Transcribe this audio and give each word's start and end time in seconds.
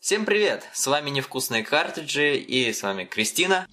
Всем 0.00 0.26
привет! 0.26 0.68
С 0.74 0.86
вами 0.86 1.08
Невкусные 1.08 1.64
картриджи 1.64 2.36
и 2.36 2.70
с 2.72 2.82
вами 2.82 3.04
Кристина. 3.04 3.66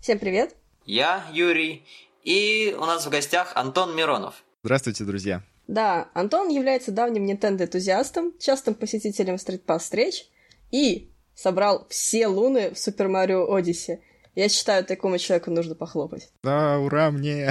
Всем 0.00 0.18
привет! 0.18 0.56
Я 0.84 1.24
Юрий. 1.32 1.86
И 2.24 2.76
у 2.76 2.84
нас 2.86 3.06
в 3.06 3.08
гостях 3.08 3.52
Антон 3.54 3.94
Миронов. 3.94 4.42
Здравствуйте, 4.64 5.04
друзья. 5.04 5.42
Да, 5.68 6.08
Антон 6.12 6.48
является 6.48 6.90
давним 6.90 7.24
Nintendo-энтузиастом, 7.24 8.32
частым 8.40 8.74
посетителем 8.74 9.38
стритпасс 9.38 9.84
встреч 9.84 10.26
и 10.72 11.12
собрал 11.36 11.86
все 11.88 12.26
луны 12.26 12.74
в 12.74 12.78
Супер 12.80 13.06
Марио 13.06 13.54
Одиссе. 13.54 14.00
Я 14.36 14.48
считаю, 14.48 14.84
такому 14.84 15.18
человеку 15.18 15.50
нужно 15.50 15.74
похлопать. 15.74 16.30
Да, 16.44 16.78
ура 16.78 17.10
мне! 17.10 17.50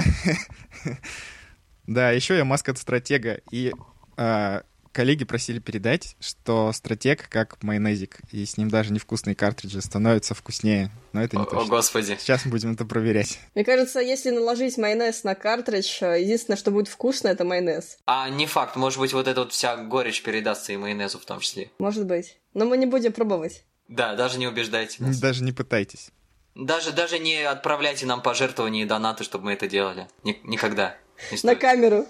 Да, 1.86 2.10
еще 2.10 2.36
я 2.36 2.44
маскот-стратега, 2.44 3.40
и 3.52 3.72
а, 4.16 4.64
коллеги 4.90 5.24
просили 5.24 5.58
передать, 5.58 6.16
что 6.20 6.72
стратег 6.72 7.28
как 7.28 7.62
майонезик, 7.62 8.18
и 8.32 8.44
с 8.44 8.56
ним 8.56 8.70
даже 8.70 8.92
невкусные 8.92 9.36
картриджи 9.36 9.80
становятся 9.82 10.34
вкуснее. 10.34 10.90
Но 11.12 11.22
это 11.22 11.36
не 11.36 11.42
О, 11.42 11.44
точно. 11.44 11.60
о, 11.60 11.64
господи. 11.66 12.16
Сейчас 12.18 12.44
мы 12.44 12.50
будем 12.50 12.72
это 12.72 12.84
проверять. 12.86 13.38
Мне 13.54 13.64
кажется, 13.64 14.00
если 14.00 14.30
наложить 14.30 14.78
майонез 14.78 15.22
на 15.22 15.34
картридж, 15.34 16.02
э, 16.02 16.22
единственное, 16.22 16.56
что 16.56 16.70
будет 16.70 16.88
вкусно, 16.88 17.28
это 17.28 17.44
майонез. 17.44 17.98
А 18.06 18.28
не 18.30 18.46
факт, 18.46 18.74
может 18.74 18.98
быть, 18.98 19.12
вот 19.12 19.28
эта 19.28 19.42
вот 19.42 19.52
вся 19.52 19.76
горечь 19.76 20.22
передастся 20.22 20.72
и 20.72 20.76
майонезу 20.76 21.18
в 21.18 21.24
том 21.24 21.40
числе. 21.40 21.70
Может 21.78 22.06
быть. 22.06 22.38
Но 22.54 22.64
мы 22.64 22.78
не 22.78 22.86
будем 22.86 23.12
пробовать. 23.12 23.64
Да, 23.86 24.16
даже 24.16 24.38
не 24.38 24.48
убеждайте 24.48 25.04
нас. 25.04 25.20
Даже 25.20 25.44
не 25.44 25.52
пытайтесь. 25.52 26.10
Даже, 26.56 26.92
даже 26.92 27.18
не 27.18 27.42
отправляйте 27.42 28.06
нам 28.06 28.22
пожертвования 28.22 28.84
и 28.84 28.86
донаты, 28.86 29.24
чтобы 29.24 29.44
мы 29.44 29.52
это 29.52 29.68
делали. 29.68 30.08
Ни- 30.24 30.40
никогда. 30.42 30.96
На 31.42 31.54
камеру. 31.54 32.06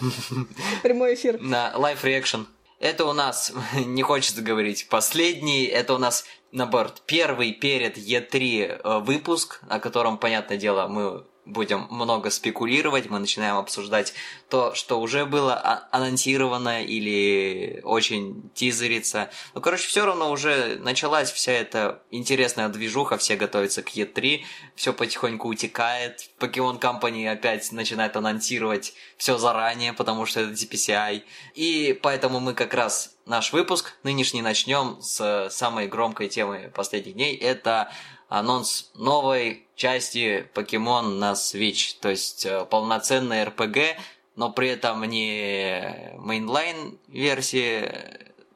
Прямой 0.82 1.14
эфир. 1.14 1.40
На 1.40 1.72
live 1.74 2.02
reaction. 2.02 2.46
Это 2.80 3.06
у 3.06 3.14
нас, 3.14 3.50
не 3.74 4.02
хочется 4.02 4.42
говорить 4.42 4.88
последний, 4.90 5.64
это 5.64 5.94
у 5.94 5.98
нас, 5.98 6.26
наоборот, 6.52 7.02
первый 7.06 7.52
перед 7.52 7.96
E3 7.96 8.80
э, 8.84 8.98
выпуск, 9.00 9.60
о 9.68 9.80
котором, 9.80 10.18
понятное 10.18 10.58
дело, 10.58 10.86
мы 10.86 11.24
будем 11.48 11.86
много 11.90 12.30
спекулировать, 12.30 13.08
мы 13.10 13.18
начинаем 13.18 13.56
обсуждать 13.56 14.12
то, 14.48 14.74
что 14.74 15.00
уже 15.00 15.26
было 15.26 15.54
а- 15.54 15.88
анонсировано 15.90 16.84
или 16.84 17.80
очень 17.84 18.50
тизерится. 18.54 19.30
Ну, 19.54 19.60
короче, 19.60 19.88
все 19.88 20.04
равно 20.04 20.30
уже 20.30 20.76
началась 20.80 21.30
вся 21.32 21.52
эта 21.52 22.02
интересная 22.10 22.68
движуха, 22.68 23.16
все 23.16 23.36
готовятся 23.36 23.82
к 23.82 23.88
E3, 23.96 24.42
все 24.74 24.92
потихоньку 24.92 25.48
утекает, 25.48 26.30
Pokemon 26.38 26.80
Company 26.80 27.28
опять 27.28 27.72
начинает 27.72 28.16
анонсировать 28.16 28.94
все 29.16 29.38
заранее, 29.38 29.92
потому 29.92 30.26
что 30.26 30.40
это 30.40 30.52
TPCI. 30.52 31.22
И 31.54 31.98
поэтому 32.02 32.40
мы 32.40 32.54
как 32.54 32.74
раз 32.74 33.16
наш 33.26 33.52
выпуск 33.52 33.94
нынешний 34.02 34.42
начнем 34.42 34.98
с 35.00 35.48
самой 35.50 35.86
громкой 35.86 36.28
темы 36.28 36.72
последних 36.74 37.14
дней. 37.14 37.36
Это 37.36 37.90
анонс 38.28 38.90
новой 38.94 39.66
части 39.74 40.48
Pokemon 40.54 41.18
на 41.18 41.32
Switch. 41.32 41.96
То 42.00 42.10
есть 42.10 42.46
э, 42.46 42.64
полноценный 42.66 43.44
RPG, 43.44 43.96
но 44.36 44.50
при 44.50 44.68
этом 44.68 45.02
не 45.04 46.12
mainline 46.18 46.98
версии, 47.08 47.90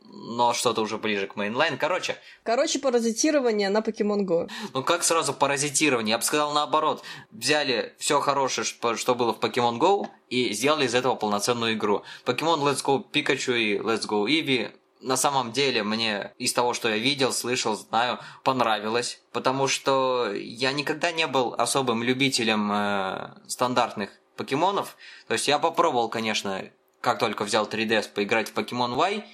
но 0.05 0.53
что-то 0.53 0.83
уже 0.83 0.99
ближе 0.99 1.27
к 1.27 1.37
mainline. 1.37 1.79
Короче, 1.79 2.17
Короче, 2.45 2.79
паразитирование 2.79 3.71
на 3.71 3.79
Pokemon 3.79 4.27
Go. 4.27 4.51
ну 4.75 4.83
как 4.85 5.03
сразу 5.05 5.33
паразитирование? 5.33 6.13
Я 6.13 6.19
бы 6.19 6.25
сказал 6.25 6.53
наоборот. 6.53 7.03
Взяли 7.31 7.95
все 7.99 8.21
хорошее, 8.21 8.65
что 8.65 8.97
что 8.97 9.15
было 9.15 9.33
в 9.33 9.39
Pokemon 9.39 9.79
Go, 9.79 10.07
и 10.29 10.53
сделали 10.53 10.87
из 10.87 10.95
этого 10.95 11.15
полноценную 11.15 11.75
игру. 11.75 12.03
Pokemon 12.27 12.61
Let's 12.61 12.85
Go 12.85 13.03
Pikachu 13.11 13.59
и 13.59 13.79
Let's 13.79 14.07
Go 14.07 14.27
Eevee 14.27 14.71
на 15.03 15.17
самом 15.17 15.53
деле 15.53 15.83
мне 15.83 16.33
из 16.39 16.53
того, 16.53 16.75
что 16.75 16.89
я 16.89 16.99
видел, 16.99 17.33
слышал, 17.33 17.77
знаю, 17.77 18.19
понравилось, 18.45 19.21
потому 19.33 19.69
что 19.69 20.33
я 20.33 20.73
никогда 20.73 21.13
не 21.13 21.27
был 21.27 21.55
особым 21.59 22.03
любителем 22.03 22.71
э, 22.73 23.35
стандартных 23.47 24.11
покемонов. 24.37 24.97
То 25.27 25.35
есть 25.35 25.49
я 25.49 25.59
попробовал, 25.59 26.09
конечно, 26.09 26.65
как 27.01 27.19
только 27.19 27.45
взял 27.45 27.67
3DS, 27.67 28.13
поиграть 28.13 28.51
в 28.51 28.55
Pokemon 28.55 28.97
Y, 28.97 29.25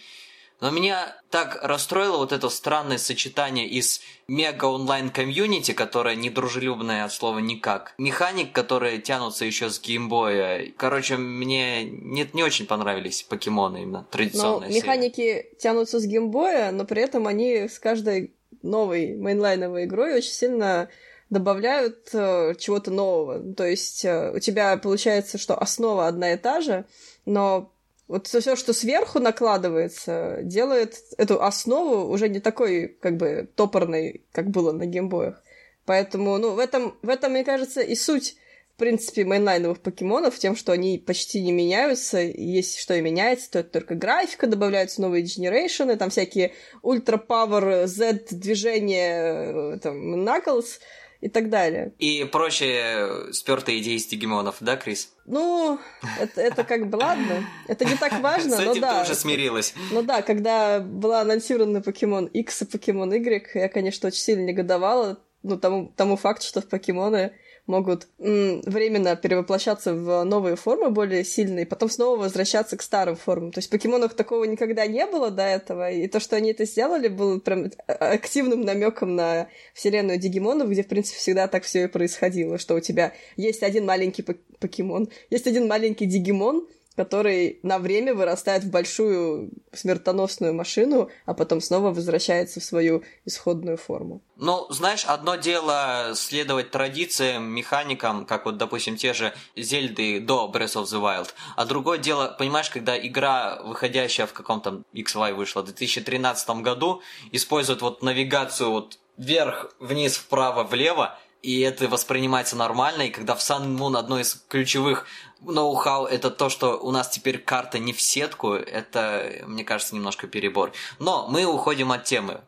но 0.60 0.70
меня 0.70 1.16
так 1.30 1.58
расстроило 1.62 2.16
вот 2.16 2.32
это 2.32 2.48
странное 2.48 2.98
сочетание 2.98 3.66
из 3.66 4.00
мега 4.26 4.64
онлайн 4.64 5.10
комьюнити, 5.10 5.72
которое 5.72 6.16
недружелюбное 6.16 7.04
от 7.04 7.12
слова 7.12 7.38
никак, 7.38 7.94
механик, 7.98 8.52
которые 8.52 8.98
тянутся 8.98 9.44
еще 9.44 9.70
с 9.70 9.80
геймбоя. 9.80 10.72
Короче, 10.76 11.16
мне 11.16 11.84
не, 11.84 12.28
не 12.32 12.42
очень 12.42 12.66
понравились 12.66 13.22
покемоны 13.22 13.82
именно 13.82 14.00
Но 14.00 14.06
традиционные. 14.10 14.70
серии. 14.70 14.82
механики 14.82 15.47
тянутся 15.58 16.00
с 16.00 16.04
геймбоя, 16.04 16.72
но 16.72 16.84
при 16.84 17.02
этом 17.02 17.26
они 17.26 17.68
с 17.68 17.78
каждой 17.78 18.34
новой 18.62 19.14
мейнлайновой 19.14 19.84
игрой 19.84 20.14
очень 20.14 20.32
сильно 20.32 20.88
добавляют 21.30 22.08
э, 22.12 22.54
чего-то 22.58 22.91
нового. 22.91 23.54
То 23.54 23.64
есть 23.64 24.04
э, 24.04 24.32
у 24.34 24.38
тебя 24.38 24.76
получается, 24.78 25.38
что 25.38 25.56
основа 25.56 26.06
одна 26.08 26.32
и 26.32 26.36
та 26.36 26.60
же, 26.60 26.84
но 27.26 27.72
вот 28.08 28.26
все, 28.26 28.56
что 28.56 28.72
сверху 28.72 29.20
накладывается, 29.20 30.38
делает 30.42 30.96
эту 31.19 31.42
основу 31.42 32.10
уже 32.10 32.28
не 32.28 32.41
такой, 32.41 32.88
как 32.88 33.19
бы, 33.19 33.48
топорной, 33.54 34.24
как 34.32 34.48
было 34.48 34.72
на 34.72 34.86
геймбоях. 34.86 35.42
Поэтому, 35.84 36.36
ну, 36.38 36.52
в 36.52 36.58
этом, 36.58 36.98
в 37.02 37.08
этом, 37.08 37.32
мне 37.32 37.44
кажется, 37.44 37.82
и 37.82 37.94
суть, 37.94 38.36
в 38.74 38.78
принципе, 38.78 39.24
мейнлайновых 39.24 39.80
покемонов, 39.80 40.38
тем, 40.38 40.56
что 40.56 40.72
они 40.72 40.98
почти 40.98 41.42
не 41.42 41.52
меняются, 41.52 42.18
если 42.18 42.80
что 42.80 42.94
и 42.94 43.02
меняется, 43.02 43.50
то 43.50 43.58
это 43.58 43.70
только 43.72 43.94
графика, 43.94 44.47
добавляются 44.47 45.02
новые 45.02 45.22
генерейшены, 45.22 45.97
там 45.97 46.08
всякие 46.08 46.54
ультра 46.82 47.18
пауэр 47.18 47.86
Z-движения, 47.86 49.74
э, 49.74 49.78
там, 49.82 50.26
Knuckles 50.26 50.78
и 51.20 51.28
так 51.28 51.50
далее. 51.50 51.92
И 51.98 52.24
прочие 52.24 53.32
спертые 53.32 53.80
идеи 53.80 53.96
из 53.96 54.06
Дигимонов, 54.06 54.56
да, 54.60 54.76
Крис? 54.76 55.12
Ну, 55.26 55.78
это, 56.20 56.40
это 56.40 56.64
как 56.64 56.88
бы 56.88 56.96
ладно. 56.96 57.44
Это 57.66 57.84
не 57.84 57.96
так 57.96 58.20
важно, 58.20 58.56
С 58.56 58.58
но 58.58 58.72
этим 58.72 58.82
да. 58.82 58.94
ты 58.94 59.02
уже 59.02 59.14
смирилась. 59.14 59.74
Ну 59.90 60.02
да, 60.02 60.22
когда 60.22 60.80
была 60.80 61.22
анонсирована 61.22 61.82
Покемон 61.82 62.26
X 62.26 62.62
и 62.62 62.64
Покемон 62.66 63.12
Y, 63.12 63.50
я, 63.54 63.68
конечно, 63.68 64.08
очень 64.08 64.20
сильно 64.20 64.44
негодовала 64.44 65.18
ну, 65.42 65.58
тому, 65.58 65.92
тому 65.96 66.16
факту, 66.16 66.46
что 66.46 66.60
в 66.60 66.68
покемоны 66.68 67.32
могут 67.68 68.08
м, 68.18 68.62
временно 68.62 69.14
перевоплощаться 69.14 69.94
в 69.94 70.24
новые 70.24 70.56
формы 70.56 70.90
более 70.90 71.22
сильные, 71.22 71.66
потом 71.66 71.88
снова 71.88 72.18
возвращаться 72.18 72.76
к 72.76 72.82
старым 72.82 73.14
формам. 73.14 73.52
То 73.52 73.58
есть 73.58 73.68
в 73.68 73.70
покемонах 73.70 74.14
такого 74.14 74.44
никогда 74.44 74.86
не 74.86 75.06
было 75.06 75.30
до 75.30 75.42
этого, 75.42 75.90
и 75.90 76.08
то, 76.08 76.18
что 76.18 76.34
они 76.34 76.50
это 76.50 76.64
сделали, 76.64 77.08
было 77.08 77.38
прям 77.38 77.70
а- 77.86 77.92
активным 78.12 78.62
намеком 78.62 79.14
на 79.14 79.48
вселенную 79.74 80.18
Дигимонов, 80.18 80.70
где, 80.70 80.82
в 80.82 80.88
принципе, 80.88 81.18
всегда 81.18 81.46
так 81.46 81.62
все 81.62 81.84
и 81.84 81.86
происходило, 81.86 82.58
что 82.58 82.74
у 82.74 82.80
тебя 82.80 83.12
есть 83.36 83.62
один 83.62 83.84
маленький 83.86 84.22
пок- 84.22 84.40
покемон, 84.58 85.10
есть 85.30 85.46
один 85.46 85.68
маленький 85.68 86.06
Дигимон, 86.06 86.66
который 86.98 87.60
на 87.62 87.78
время 87.78 88.12
вырастает 88.12 88.64
в 88.64 88.70
большую 88.70 89.50
смертоносную 89.72 90.53
машину, 90.53 91.10
а 91.26 91.32
потом 91.32 91.60
снова 91.60 91.94
возвращается 91.94 92.59
в 92.59 92.64
свою 92.64 93.04
исходную 93.25 93.76
форму. 93.76 94.20
Ну, 94.34 94.66
знаешь, 94.70 95.04
одно 95.04 95.36
дело 95.36 96.10
следовать 96.16 96.72
традициям, 96.72 97.44
механикам, 97.44 98.26
как 98.26 98.47
вот, 98.47 98.56
допустим, 98.56 98.97
те 98.97 99.14
же 99.14 99.32
Зельды 99.54 100.19
до 100.19 100.50
Breath 100.53 100.75
of 100.75 100.86
the 100.86 101.00
Wild, 101.00 101.28
а 101.54 101.64
другое 101.66 101.98
дело, 101.98 102.34
понимаешь, 102.36 102.69
когда 102.69 102.98
игра, 102.98 103.62
выходящая 103.62 104.26
в 104.26 104.32
каком 104.32 104.60
там 104.60 104.84
XY 104.92 105.34
вышла, 105.34 105.62
в 105.62 105.66
2013 105.66 106.50
году, 106.62 107.00
использует 107.30 107.80
вот 107.80 108.03
навигацию 108.03 108.72
вот 108.72 108.98
вверх, 109.16 109.72
вниз, 109.78 110.16
вправо, 110.16 110.65
влево, 110.65 111.16
и 111.43 111.60
это 111.60 111.88
воспринимается 111.88 112.56
нормально, 112.56 113.03
и 113.03 113.10
когда 113.10 113.34
в 113.34 113.38
Sun 113.38 113.76
Moon 113.76 113.97
одно 113.97 114.18
из 114.18 114.34
ключевых 114.48 115.07
ноу-хау 115.41 116.07
это 116.07 116.30
то, 116.30 116.48
что 116.48 116.78
у 116.78 116.91
нас 116.91 117.09
теперь 117.09 117.39
карта 117.39 117.78
не 117.78 117.92
в 117.92 118.01
сетку, 118.01 118.54
это, 118.54 119.45
мне 119.47 119.65
кажется, 119.65 119.95
немножко 119.95 120.27
перебор. 120.27 120.72
Но 120.98 121.28
мы 121.28 121.45
уходим 121.45 121.92
от 121.92 122.04
темы. 122.04 122.41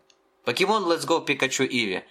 Покемон 0.44 0.84
Let's 0.84 1.06
Go 1.06 1.24
Pikachu 1.24 1.68
Eevee. 1.68 2.02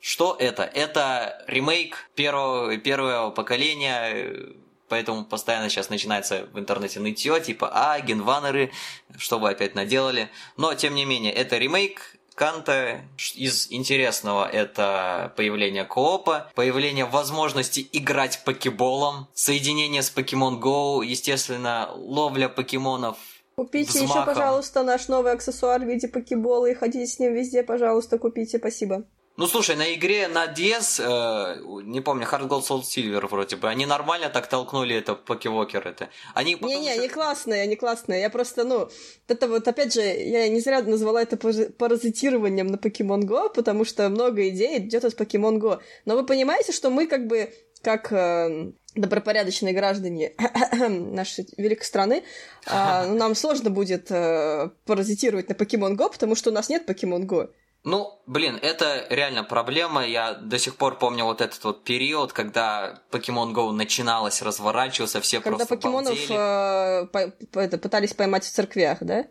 Что 0.00 0.36
это? 0.38 0.64
Это 0.64 1.42
ремейк 1.46 2.10
первого, 2.14 2.76
первого 2.78 3.30
поколения, 3.30 4.54
поэтому 4.88 5.24
постоянно 5.24 5.70
сейчас 5.70 5.88
начинается 5.88 6.46
в 6.52 6.58
интернете 6.58 7.00
нытье, 7.00 7.40
типа, 7.40 7.70
а, 7.72 8.00
генванеры, 8.00 8.72
что 9.16 9.38
вы 9.38 9.50
опять 9.50 9.74
наделали. 9.74 10.30
Но, 10.56 10.74
тем 10.74 10.94
не 10.94 11.04
менее, 11.04 11.32
это 11.32 11.56
ремейк, 11.56 12.13
Канта. 12.34 13.02
Из 13.34 13.70
интересного 13.70 14.48
это 14.48 15.32
появление 15.36 15.84
коопа, 15.84 16.50
появление 16.54 17.04
возможности 17.04 17.86
играть 17.92 18.42
покеболом, 18.44 19.28
соединение 19.34 20.02
с 20.02 20.12
Pokemon 20.14 20.60
Go, 20.60 21.04
естественно, 21.04 21.90
ловля 21.94 22.48
покемонов 22.48 23.16
Купите 23.56 24.00
Взмахом. 24.00 24.22
еще, 24.22 24.34
пожалуйста, 24.34 24.82
наш 24.82 25.06
новый 25.06 25.32
аксессуар 25.32 25.80
в 25.80 25.84
виде 25.84 26.08
покебола 26.08 26.66
и 26.66 26.74
ходите 26.74 27.06
с 27.06 27.20
ним 27.20 27.34
везде, 27.34 27.62
пожалуйста, 27.62 28.18
купите, 28.18 28.58
спасибо. 28.58 29.04
Ну 29.36 29.48
слушай, 29.48 29.74
на 29.74 29.92
игре 29.94 30.28
на 30.28 30.46
DS, 30.46 31.00
э, 31.00 31.60
не 31.82 32.00
помню, 32.00 32.24
Hard 32.24 32.48
Gold 32.48 32.62
Soul 32.62 32.82
Silver 32.82 33.26
вроде 33.26 33.56
бы, 33.56 33.68
они 33.68 33.84
нормально 33.84 34.28
так 34.28 34.46
толкнули 34.46 34.94
это 34.94 35.16
покевокер 35.16 35.88
это. 35.88 36.08
Они 36.34 36.54
Не-не, 36.54 36.92
они 36.92 37.08
классные, 37.08 37.62
они 37.62 37.74
классные. 37.74 38.20
Я 38.20 38.30
просто, 38.30 38.62
ну, 38.62 38.88
это 39.26 39.48
вот, 39.48 39.66
опять 39.66 39.92
же, 39.92 40.02
я 40.02 40.48
не 40.48 40.60
зря 40.60 40.82
назвала 40.82 41.20
это 41.20 41.36
паразитированием 41.36 42.68
на 42.68 42.76
Pokemon 42.76 43.22
Go, 43.22 43.52
потому 43.52 43.84
что 43.84 44.08
много 44.08 44.48
идей 44.48 44.78
идет 44.78 45.02
из 45.02 45.16
Pokemon 45.16 45.58
Go. 45.58 45.80
Но 46.04 46.14
вы 46.14 46.24
понимаете, 46.24 46.70
что 46.70 46.90
мы 46.90 47.08
как 47.08 47.26
бы, 47.26 47.52
как 47.82 48.12
э, 48.12 48.70
добропорядочные 48.94 49.74
граждане 49.74 50.32
нашей 50.88 51.48
великой 51.56 51.84
страны, 51.84 52.22
э, 52.66 53.06
нам 53.12 53.34
сложно 53.34 53.70
будет 53.70 54.12
э, 54.12 54.70
паразитировать 54.86 55.48
на 55.48 55.54
Pokemon 55.54 55.96
Go, 55.96 56.12
потому 56.12 56.36
что 56.36 56.50
у 56.50 56.52
нас 56.52 56.68
нет 56.68 56.88
Pokemon 56.88 57.26
Go. 57.26 57.50
Ну, 57.84 58.18
блин, 58.26 58.58
это 58.62 59.06
реально 59.10 59.44
проблема. 59.44 60.06
Я 60.06 60.32
до 60.32 60.58
сих 60.58 60.76
пор 60.76 60.98
помню 60.98 61.24
вот 61.24 61.42
этот 61.42 61.62
вот 61.64 61.84
период, 61.84 62.32
когда 62.32 63.02
Pokemon 63.10 63.52
Go 63.52 63.72
начиналось 63.72 64.40
разворачиваться, 64.40 65.20
все 65.20 65.40
когда 65.40 65.58
просто 65.58 65.76
покемонов 65.76 66.18
э, 66.30 67.06
по, 67.06 67.58
это, 67.58 67.76
пытались 67.76 68.14
поймать 68.14 68.44
в 68.44 68.50
церквях, 68.50 68.98
да? 69.02 69.26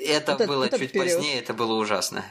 Это 0.00 0.36
вот 0.36 0.46
было 0.46 0.64
это, 0.64 0.78
чуть 0.78 0.92
период. 0.92 1.08
позднее, 1.08 1.40
это 1.40 1.52
было 1.52 1.74
ужасно. 1.74 2.24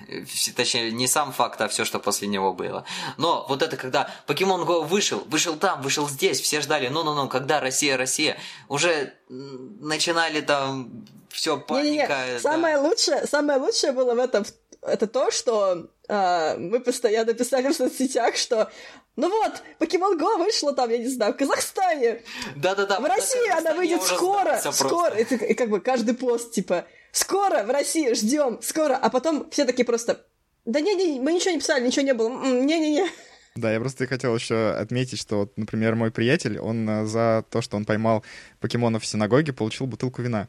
Точнее, 0.56 0.92
не 0.92 1.08
сам 1.08 1.32
факт, 1.32 1.62
а 1.62 1.68
все, 1.68 1.86
что 1.86 2.00
после 2.00 2.28
него 2.28 2.54
было. 2.54 2.86
Но 3.18 3.46
вот 3.48 3.62
это 3.62 3.78
когда 3.78 4.10
Pokemon 4.26 4.66
Go 4.66 4.86
вышел, 4.86 5.20
вышел 5.28 5.56
там, 5.56 5.84
вышел 5.84 6.10
здесь, 6.10 6.42
все 6.42 6.62
ждали, 6.62 6.88
ну-ну-ну, 6.88 7.30
когда 7.30 7.60
Россия, 7.60 7.96
Россия, 7.96 8.38
уже 8.70 9.14
начинали 9.30 10.42
там 10.42 11.06
все 11.30 11.60
паника. 11.60 11.84
Не, 11.84 11.94
не, 11.94 12.04
не. 12.08 12.34
Да. 12.34 12.40
Самое 12.40 12.78
лучшее, 12.78 13.28
самое 13.28 13.60
лучшее 13.60 13.92
было 13.92 14.16
в 14.16 14.20
этом 14.20 14.44
это 14.88 15.08
то, 15.08 15.32
что 15.32 15.90
э, 16.08 16.58
мы 16.58 16.80
постоянно 16.80 17.34
писали 17.34 17.68
в 17.68 17.74
соцсетях, 17.74 18.36
что 18.36 18.72
ну 19.18 19.30
вот, 19.30 19.64
Pokemon 19.80 20.20
Go 20.20 20.38
вышла 20.38 20.74
там, 20.74 20.90
я 20.92 21.00
не 21.00 21.08
знаю, 21.08 21.34
в 21.34 21.38
Казахстане. 21.38 22.22
Да-да-да. 22.56 23.00
В 23.00 23.06
России 23.06 23.50
она 23.50 23.74
выйдет 23.74 24.04
скоро, 24.04 24.60
скоро. 24.72 25.16
И, 25.18 25.24
и 25.24 25.54
как 25.56 25.70
бы 25.70 25.82
каждый 25.82 26.14
пост, 26.14 26.52
типа, 26.52 26.86
скоро 27.12 27.64
в 27.64 27.72
России, 27.72 28.14
ждем, 28.14 28.60
скоро. 28.62 28.96
А 28.96 29.10
потом 29.10 29.50
все 29.50 29.66
такие 29.66 29.86
просто, 29.86 30.24
да 30.66 30.80
не-не, 30.82 31.20
мы 31.20 31.34
ничего 31.34 31.52
не 31.52 31.60
писали, 31.60 31.86
ничего 31.86 32.06
не 32.06 32.14
было, 32.14 32.30
не-не-не. 32.30 33.10
Да, 33.56 33.74
я 33.74 33.80
просто 33.80 34.06
хотел 34.06 34.36
еще 34.36 34.70
отметить, 34.74 35.20
что, 35.20 35.40
вот, 35.40 35.58
например, 35.58 35.96
мой 35.96 36.12
приятель, 36.12 36.60
он 36.60 36.88
э, 36.88 37.06
за 37.08 37.44
то, 37.50 37.64
что 37.64 37.76
он 37.76 37.86
поймал 37.86 38.24
покемонов 38.60 39.02
в 39.02 39.08
синагоге, 39.08 39.52
получил 39.52 39.88
бутылку 39.88 40.22
вина. 40.22 40.48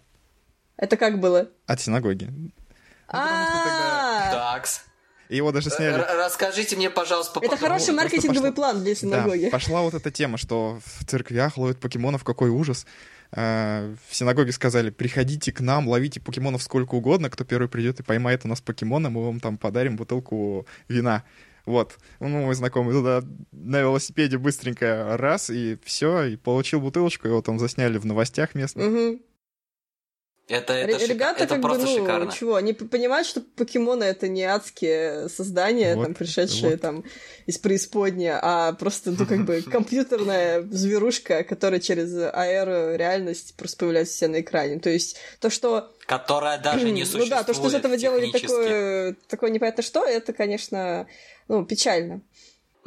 Это 0.76 0.98
как 0.98 1.18
было? 1.18 1.48
От 1.66 1.80
синагоги. 1.80 2.28
А, 3.08 3.97
Такс. 4.52 4.82
Его 5.28 5.52
даже 5.52 5.68
сняли. 5.70 6.02
Расскажите 6.24 6.76
мне, 6.76 6.88
пожалуйста, 6.88 7.40
Это 7.42 7.56
хороший 7.56 7.92
маркетинговый 7.92 8.52
план 8.52 8.82
для 8.82 8.94
синагоги. 8.94 9.44
Да, 9.44 9.50
пошла 9.50 9.82
вот 9.82 9.92
эта 9.92 10.10
тема, 10.10 10.38
что 10.38 10.80
в 10.84 11.04
церквях 11.04 11.58
ловят 11.58 11.78
покемонов, 11.80 12.24
какой 12.24 12.48
ужас. 12.48 12.86
А, 13.30 13.94
в 14.08 14.14
синагоге 14.14 14.52
сказали, 14.52 14.88
приходите 14.88 15.52
к 15.52 15.60
нам, 15.60 15.86
ловите 15.86 16.18
покемонов 16.18 16.62
сколько 16.62 16.94
угодно, 16.94 17.28
кто 17.28 17.44
первый 17.44 17.68
придет 17.68 18.00
и 18.00 18.02
поймает 18.02 18.46
у 18.46 18.48
нас 18.48 18.62
покемона, 18.62 19.10
мы 19.10 19.26
вам 19.26 19.40
там 19.40 19.58
подарим 19.58 19.96
бутылку 19.96 20.66
вина. 20.88 21.24
Вот, 21.66 21.98
ну, 22.20 22.28
мой 22.28 22.54
знакомый 22.54 22.94
туда 22.94 23.22
на 23.52 23.80
велосипеде 23.80 24.38
быстренько 24.38 25.18
раз, 25.18 25.50
и 25.50 25.78
все, 25.84 26.22
и 26.22 26.36
получил 26.36 26.80
бутылочку, 26.80 27.28
его 27.28 27.42
там 27.42 27.58
засняли 27.58 27.98
в 27.98 28.06
новостях 28.06 28.54
местных. 28.54 28.86
Угу. 28.86 29.20
Это, 30.48 30.72
это, 30.72 31.04
Ребята, 31.04 31.44
это 31.44 31.54
как 31.54 31.62
просто 31.62 31.86
бы, 31.86 31.92
ну, 31.92 31.98
шикарно. 31.98 32.32
чего, 32.32 32.54
они 32.54 32.72
понимают, 32.72 33.26
что 33.26 33.42
покемоны 33.42 34.04
это 34.04 34.28
не 34.28 34.44
адские 34.44 35.28
создания, 35.28 35.94
вот, 35.94 36.04
там, 36.04 36.14
пришедшие 36.14 36.72
вот. 36.72 36.80
там 36.80 37.04
из 37.44 37.58
преисподней, 37.58 38.30
а 38.32 38.72
просто, 38.72 39.10
ну, 39.10 39.26
как 39.26 39.44
бы, 39.44 39.60
компьютерная 39.70 40.62
зверушка, 40.62 41.44
которая 41.44 41.80
через 41.80 42.14
аэро 42.14 42.96
реальность 42.96 43.56
просто 43.58 43.76
появляется 43.80 44.14
все 44.14 44.28
на 44.28 44.40
экране. 44.40 44.80
То 44.80 44.88
есть, 44.88 45.18
то, 45.38 45.50
что... 45.50 45.92
Которая 46.06 46.56
даже 46.62 46.90
не 46.92 47.04
существует 47.04 47.28
Ну 47.28 47.36
да, 47.36 47.42
то, 47.42 47.52
что 47.52 47.68
из 47.68 47.74
этого 47.74 47.98
делали 47.98 48.30
такое, 48.30 49.16
такое 49.28 49.50
непонятно 49.50 49.82
что, 49.82 50.02
это, 50.06 50.32
конечно, 50.32 51.06
ну, 51.48 51.66
печально. 51.66 52.22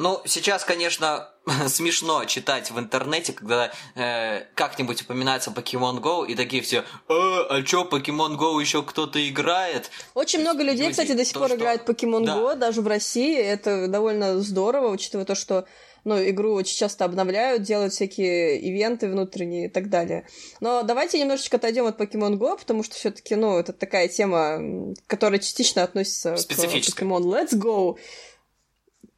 Ну, 0.01 0.19
сейчас, 0.25 0.65
конечно, 0.65 1.29
смешно 1.67 2.25
читать 2.25 2.71
в 2.71 2.79
интернете, 2.79 3.33
когда 3.33 3.71
э, 3.95 4.45
как-нибудь 4.55 5.03
упоминается 5.03 5.51
Pokemon 5.51 6.01
Go, 6.01 6.25
и 6.25 6.33
такие 6.33 6.63
все, 6.63 6.83
а, 7.07 7.45
а 7.49 7.61
чё, 7.61 7.87
Pokemon 7.87 8.35
Go 8.35 8.59
еще 8.59 8.81
кто-то 8.81 9.19
играет? 9.29 9.91
Очень 10.15 10.41
много 10.41 10.63
людей, 10.63 10.87
люди, 10.87 10.91
кстати, 10.91 11.11
до 11.13 11.23
сих 11.23 11.33
то, 11.33 11.39
пор 11.39 11.49
что... 11.49 11.57
играют 11.57 11.87
Pokemon 11.87 12.25
да. 12.25 12.35
Go, 12.35 12.55
даже 12.55 12.81
в 12.81 12.87
России. 12.87 13.37
Это 13.37 13.87
довольно 13.87 14.39
здорово, 14.39 14.89
учитывая 14.89 15.25
то, 15.25 15.35
что 15.35 15.67
ну, 16.03 16.17
игру 16.17 16.53
очень 16.53 16.77
часто 16.77 17.05
обновляют, 17.05 17.61
делают 17.61 17.93
всякие 17.93 18.59
ивенты 18.59 19.07
внутренние 19.07 19.67
и 19.67 19.69
так 19.69 19.89
далее. 19.89 20.25
Но 20.59 20.81
давайте 20.81 21.19
немножечко 21.19 21.57
отойдем 21.57 21.85
от 21.85 22.01
Pokemon 22.01 22.39
Go, 22.39 22.57
потому 22.57 22.83
что 22.83 22.95
все-таки, 22.95 23.35
ну, 23.35 23.59
это 23.59 23.71
такая 23.71 24.07
тема, 24.07 24.93
которая 25.05 25.39
частично 25.39 25.83
относится 25.83 26.33
к 26.33 26.51
Pokemon 26.51 27.21
Let's 27.21 27.53
Go. 27.53 27.97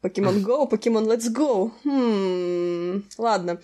Покемон 0.04 0.44
Go, 0.44 0.68
Покемон 0.68 1.10
Let's 1.10 1.32
Go. 1.32 1.70
Хм, 1.82 3.04
ладно. 3.16 3.58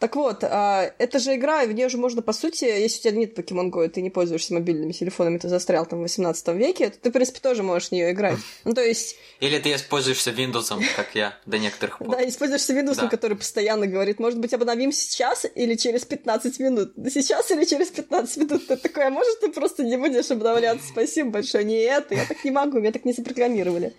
Так 0.00 0.16
вот, 0.16 0.42
а, 0.42 0.92
это 0.98 1.20
же 1.20 1.36
игра, 1.36 1.62
и 1.62 1.68
в 1.68 1.72
нее 1.72 1.88
же 1.88 1.98
можно, 1.98 2.20
по 2.20 2.32
сути, 2.32 2.64
если 2.64 2.98
у 2.98 3.02
тебя 3.02 3.20
нет 3.20 3.38
Pokemon 3.38 3.70
Go, 3.70 3.86
и 3.86 3.88
ты 3.88 4.02
не 4.02 4.10
пользуешься 4.10 4.54
мобильными 4.54 4.90
телефонами, 4.90 5.38
ты 5.38 5.48
застрял 5.48 5.86
там 5.86 6.00
в 6.00 6.02
18 6.02 6.48
веке, 6.48 6.90
то 6.90 6.98
ты, 6.98 7.10
в 7.10 7.12
принципе, 7.12 7.38
тоже 7.38 7.62
можешь 7.62 7.90
в 7.90 7.92
нее 7.92 8.10
играть. 8.10 8.38
Ну, 8.64 8.74
то 8.74 8.82
есть... 8.82 9.14
Или 9.38 9.60
ты 9.60 9.72
используешься 9.72 10.32
Windows, 10.32 10.68
как 10.96 11.14
я, 11.14 11.38
до 11.46 11.58
некоторых 11.58 11.98
пор. 11.98 12.08
Да, 12.08 12.28
используешься 12.28 12.72
Windows, 12.72 12.96
да. 12.96 13.06
который 13.06 13.36
постоянно 13.36 13.86
говорит, 13.86 14.18
может 14.18 14.40
быть, 14.40 14.52
обновим 14.52 14.90
сейчас 14.90 15.46
или 15.54 15.76
через 15.76 16.04
15 16.04 16.58
минут. 16.58 16.92
Сейчас 17.08 17.52
или 17.52 17.64
через 17.64 17.86
15 17.90 18.36
минут. 18.38 18.66
Ты 18.66 18.76
такой, 18.76 19.06
а 19.06 19.10
может, 19.10 19.38
ты 19.38 19.52
просто 19.52 19.84
не 19.84 19.96
будешь 19.96 20.28
обновляться? 20.32 20.88
Спасибо 20.88 21.30
большое. 21.30 21.62
Не 21.62 21.76
это, 21.76 22.16
я 22.16 22.26
так 22.26 22.44
не 22.44 22.50
могу, 22.50 22.80
меня 22.80 22.90
так 22.90 23.04
не 23.04 23.12
запрограммировали. 23.12 23.94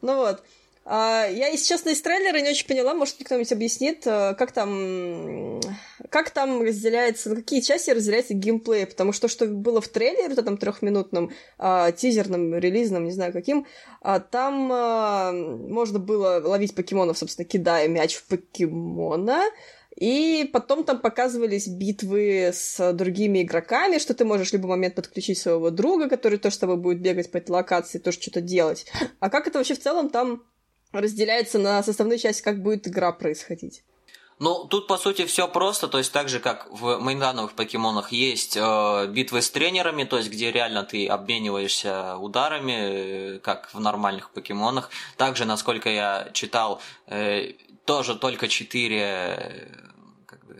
Ну 0.00 0.16
вот. 0.16 0.42
А, 0.90 1.26
я, 1.26 1.48
если 1.48 1.66
честно, 1.66 1.90
из 1.90 2.00
трейлера 2.00 2.40
не 2.40 2.48
очень 2.48 2.66
поняла, 2.66 2.94
может, 2.94 3.16
кто-нибудь 3.22 3.52
объяснит, 3.52 4.06
э, 4.06 4.34
как 4.38 4.52
там, 4.52 5.60
как 6.08 6.30
там 6.30 6.62
разделяется, 6.62 7.28
на 7.28 7.36
какие 7.36 7.60
части 7.60 7.90
разделяется 7.90 8.32
геймплей, 8.32 8.86
потому 8.86 9.12
что 9.12 9.28
что 9.28 9.44
было 9.46 9.82
в 9.82 9.88
трейлере, 9.88 10.34
в 10.34 10.38
этом 10.38 10.56
трехминутном 10.56 11.30
а, 11.58 11.92
тизерном, 11.92 12.54
релизном, 12.54 13.04
не 13.04 13.10
знаю 13.10 13.34
каким, 13.34 13.66
а, 14.00 14.18
там 14.18 15.70
можно 15.70 15.98
было 15.98 16.40
ловить 16.42 16.74
покемонов, 16.74 17.18
собственно, 17.18 17.46
кидая 17.46 17.86
мяч 17.86 18.14
в 18.14 18.26
покемона, 18.26 19.42
и 19.94 20.48
потом 20.54 20.84
там 20.84 21.00
показывались 21.00 21.68
битвы 21.68 22.50
с 22.54 22.94
другими 22.94 23.42
игроками, 23.42 23.98
что 23.98 24.14
ты 24.14 24.24
можешь 24.24 24.50
в 24.50 24.52
любой 24.54 24.70
момент 24.70 24.94
подключить 24.94 25.36
своего 25.36 25.68
друга, 25.68 26.08
который 26.08 26.38
тоже 26.38 26.54
с 26.54 26.58
тобой 26.58 26.78
будет 26.78 27.02
бегать 27.02 27.30
по 27.30 27.36
этой 27.36 27.50
локации, 27.50 27.98
тоже 27.98 28.18
что-то 28.18 28.40
делать. 28.40 28.86
А 29.20 29.28
как 29.28 29.48
это 29.48 29.58
вообще 29.58 29.74
в 29.74 29.80
целом 29.80 30.08
там 30.08 30.44
разделяется 30.92 31.58
на 31.58 31.82
составные 31.82 32.18
части, 32.18 32.42
как 32.42 32.62
будет 32.62 32.86
игра 32.86 33.12
происходить. 33.12 33.82
Ну, 34.40 34.66
тут, 34.66 34.86
по 34.86 34.98
сути, 34.98 35.26
все 35.26 35.48
просто, 35.48 35.88
то 35.88 35.98
есть 35.98 36.12
так 36.12 36.28
же, 36.28 36.38
как 36.38 36.68
в 36.70 36.98
мейнгановых 37.00 37.54
покемонах 37.54 38.12
есть 38.12 38.56
э, 38.56 39.06
битвы 39.08 39.42
с 39.42 39.50
тренерами, 39.50 40.04
то 40.04 40.16
есть 40.16 40.30
где 40.30 40.52
реально 40.52 40.84
ты 40.84 41.08
обмениваешься 41.08 42.16
ударами, 42.16 42.72
э, 42.72 43.38
как 43.40 43.74
в 43.74 43.80
нормальных 43.80 44.30
покемонах. 44.30 44.90
Также, 45.16 45.44
насколько 45.44 45.88
я 45.88 46.30
читал, 46.34 46.80
э, 47.08 47.54
тоже 47.84 48.14
только 48.14 48.46
четыре 48.46 49.00
э, 49.02 49.66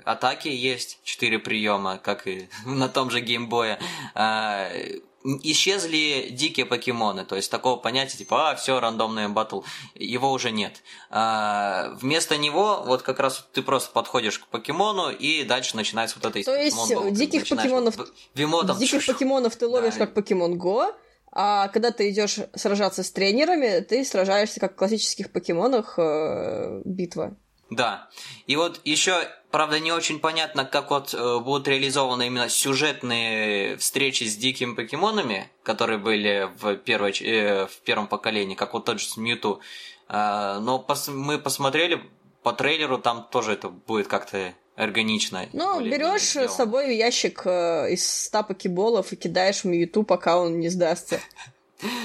атаки 0.04 0.48
есть, 0.48 0.98
четыре 1.04 1.38
приема, 1.38 1.98
как 1.98 2.26
и 2.26 2.48
на 2.66 2.88
том 2.88 3.10
же 3.10 3.20
геймбое. 3.20 3.78
Э, 4.16 4.98
исчезли 5.42 6.28
дикие 6.30 6.66
покемоны, 6.66 7.24
то 7.24 7.36
есть 7.36 7.50
такого 7.50 7.76
понятия 7.76 8.16
типа, 8.16 8.50
а, 8.50 8.56
все, 8.56 8.80
рандомный 8.80 9.28
батл, 9.28 9.60
его 9.94 10.32
уже 10.32 10.50
нет. 10.50 10.82
А, 11.10 11.96
вместо 12.00 12.36
него 12.36 12.82
вот 12.86 13.02
как 13.02 13.20
раз 13.20 13.46
ты 13.52 13.62
просто 13.62 13.92
подходишь 13.92 14.38
к 14.38 14.46
покемону 14.46 15.10
и 15.10 15.44
дальше 15.44 15.76
начинается 15.76 16.16
вот 16.20 16.24
это 16.34 16.44
То 16.44 16.56
есть 16.56 16.76
диких 17.12 17.48
покемонов, 17.48 17.96
вимотом, 18.34 18.78
диких 18.78 19.04
покемонов 19.04 19.56
ты 19.56 19.66
ловишь 19.66 19.94
да. 19.94 20.06
как 20.06 20.14
покемон 20.14 20.56
Го, 20.58 20.92
а 21.30 21.68
когда 21.68 21.90
ты 21.90 22.10
идешь 22.10 22.38
сражаться 22.54 23.02
с 23.02 23.10
тренерами, 23.10 23.80
ты 23.80 24.04
сражаешься 24.04 24.60
как 24.60 24.72
в 24.72 24.76
классических 24.76 25.30
покемонах 25.30 25.98
э, 25.98 26.82
битва. 26.84 27.36
Да. 27.70 28.08
И 28.46 28.56
вот 28.56 28.80
еще, 28.84 29.28
правда, 29.50 29.78
не 29.78 29.92
очень 29.92 30.20
понятно, 30.20 30.64
как 30.64 30.90
вот 30.90 31.12
э, 31.12 31.38
будут 31.40 31.68
реализованы 31.68 32.26
именно 32.26 32.48
сюжетные 32.48 33.76
встречи 33.76 34.24
с 34.24 34.36
дикими 34.36 34.74
покемонами, 34.74 35.50
которые 35.62 35.98
были 35.98 36.50
в, 36.58 36.76
первой, 36.76 37.12
э, 37.20 37.66
в 37.66 37.78
первом 37.80 38.06
поколении, 38.06 38.54
как 38.54 38.72
вот 38.72 38.86
тот 38.86 39.00
же 39.00 39.06
с 39.06 39.16
Мьюту. 39.18 39.60
Э, 40.08 40.58
но 40.60 40.78
пос, 40.78 41.08
мы 41.08 41.38
посмотрели 41.38 42.02
по 42.42 42.52
трейлеру, 42.52 42.98
там 42.98 43.28
тоже 43.30 43.52
это 43.52 43.68
будет 43.68 44.08
как-то 44.08 44.54
органично. 44.74 45.46
Ну, 45.52 45.80
берешь 45.82 46.36
с 46.36 46.54
собой 46.54 46.96
ящик 46.96 47.42
э, 47.44 47.92
из 47.92 48.24
100 48.26 48.44
покеболов 48.44 49.12
и 49.12 49.16
кидаешь 49.16 49.62
в 49.62 49.64
Мьюту, 49.64 50.04
пока 50.04 50.38
он 50.38 50.58
не 50.58 50.68
сдастся. 50.68 51.20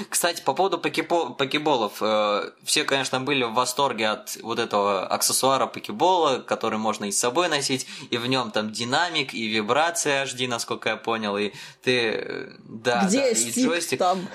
Кстати, 0.08 0.40
по 0.42 0.54
поводу 0.54 0.78
покебол, 0.78 1.34
покеболов. 1.34 1.94
Э, 2.00 2.50
все, 2.62 2.84
конечно, 2.84 3.20
были 3.20 3.42
в 3.44 3.54
восторге 3.54 4.08
от 4.08 4.36
вот 4.42 4.58
этого 4.60 5.06
аксессуара 5.06 5.66
покебола, 5.66 6.38
который 6.38 6.78
можно 6.78 7.06
и 7.06 7.10
с 7.12 7.18
собой 7.18 7.48
носить, 7.48 7.86
и 8.10 8.16
в 8.18 8.26
нем 8.26 8.50
там 8.52 8.70
динамик, 8.70 9.34
и 9.34 9.46
вибрация 9.48 10.24
HD, 10.26 10.46
насколько 10.46 10.90
я 10.90 10.96
понял, 10.96 11.36
и 11.36 11.52
ты... 11.82 12.00
э, 12.12 12.50
Да, 12.60 13.04
Где 13.06 13.20
да, 13.20 13.28
и 13.30 13.34
стик 13.34 13.64
джойстик. 13.66 13.98
там? 13.98 14.28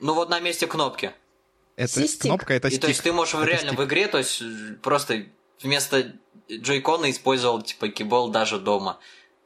Ну 0.00 0.14
вот 0.14 0.30
на 0.30 0.40
месте 0.40 0.66
кнопки. 0.66 1.12
Это 1.76 1.92
Систик. 2.00 2.22
кнопка, 2.22 2.54
это 2.54 2.68
И 2.68 2.72
стик. 2.72 2.80
то 2.82 2.88
есть 2.88 3.02
ты 3.02 3.12
можешь 3.12 3.34
Это 3.34 3.44
реально 3.44 3.68
стик. 3.70 3.78
в 3.80 3.84
игре, 3.84 4.08
то 4.08 4.18
есть 4.18 4.42
просто 4.82 5.24
вместо 5.62 6.12
джойкона 6.50 7.10
использовал 7.10 7.62
типа 7.62 7.86
покебол 7.86 8.30
даже 8.30 8.58
дома. 8.58 8.98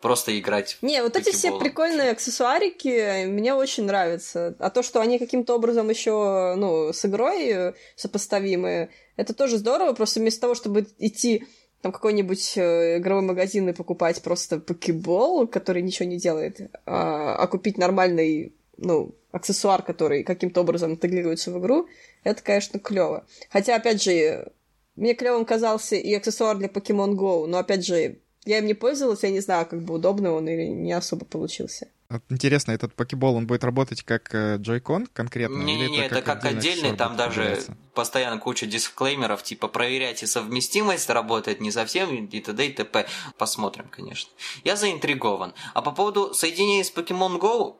Просто 0.05 0.39
играть. 0.39 0.77
Не, 0.83 1.03
вот 1.03 1.17
эти 1.17 1.33
все 1.33 1.59
прикольные 1.59 2.11
аксессуарики 2.11 3.25
мне 3.25 3.55
очень 3.55 3.85
нравятся. 3.85 4.55
А 4.59 4.69
то, 4.69 4.83
что 4.83 5.01
они 5.01 5.19
каким-то 5.19 5.55
образом 5.55 5.89
еще, 5.89 6.57
ну, 6.59 6.93
с 6.93 7.07
игрой 7.07 7.49
э, 7.49 7.73
сопоставимы, 7.97 8.91
это 9.17 9.33
тоже 9.33 9.57
здорово. 9.57 9.95
Просто 9.95 10.21
вместо 10.21 10.43
того, 10.43 10.55
чтобы 10.55 10.87
идти 10.99 11.47
там 11.81 11.91
какой-нибудь 11.91 12.53
э, 12.59 12.99
игровой 12.99 13.23
магазин 13.23 13.67
и 13.71 13.73
покупать 13.73 14.21
просто 14.21 14.59
покебол, 14.59 15.47
который 15.47 15.81
ничего 15.81 16.07
не 16.07 16.19
делает, 16.19 16.61
а, 16.85 17.37
а 17.37 17.47
купить 17.47 17.79
нормальный, 17.79 18.55
ну, 18.77 19.15
аксессуар, 19.33 19.83
который 19.83 20.23
каким-то 20.23 20.61
образом 20.61 20.93
интегрируется 20.93 21.51
в 21.51 21.59
игру, 21.61 21.89
это, 22.25 22.43
конечно, 22.43 22.79
клево. 22.79 23.25
Хотя, 23.49 23.77
опять 23.77 24.03
же, 24.03 24.53
мне 24.97 25.15
клевым 25.15 25.47
казался 25.47 25.97
и 25.97 26.13
аксессуар 26.13 26.59
для 26.59 26.69
Pokemon 26.69 27.15
Go, 27.15 27.47
но, 27.47 27.57
опять 27.57 27.87
же, 27.87 28.19
я 28.45 28.59
им 28.59 28.67
не 28.67 28.75
пользовалась, 28.75 29.23
я 29.23 29.31
не 29.31 29.41
знаю, 29.41 29.67
как 29.67 29.83
бы 29.83 29.95
удобно 29.95 30.33
он 30.33 30.49
или 30.49 30.67
не 30.67 30.93
особо 30.93 31.25
получился. 31.25 31.89
Вот 32.11 32.23
Интересно, 32.29 32.73
этот 32.73 32.95
покебол, 32.95 33.35
он 33.35 33.47
будет 33.47 33.65
работать 33.65 34.03
как 34.03 34.35
э, 34.35 34.57
Joy-Con 34.59 35.09
конкретно? 35.13 35.57
или 35.57 35.65
Не-не-не, 35.65 36.07
это 36.07 36.23
как 36.23 36.45
отдельный, 36.45 36.91
аксессуар 36.91 36.97
там 36.97 37.17
даже 37.17 37.41
появляться? 37.41 37.77
постоянно 37.95 38.39
куча 38.39 38.67
дисклеймеров, 38.67 39.43
типа 39.43 39.69
проверяйте 39.69 40.27
совместимость, 40.27 41.09
работает 41.09 41.61
не 41.61 41.71
совсем, 41.71 42.15
и 42.15 42.41
т.д. 42.41 42.67
и 42.67 42.73
т.п. 42.73 43.07
Посмотрим, 43.39 43.89
конечно. 43.89 44.31
Я 44.65 44.77
заинтригован. 44.77 45.55
А 45.73 45.83
по 45.83 45.93
поводу 45.93 46.35
соединения 46.35 46.85
с 46.85 46.93
Pokemon 46.93 47.41
Go, 47.41 47.77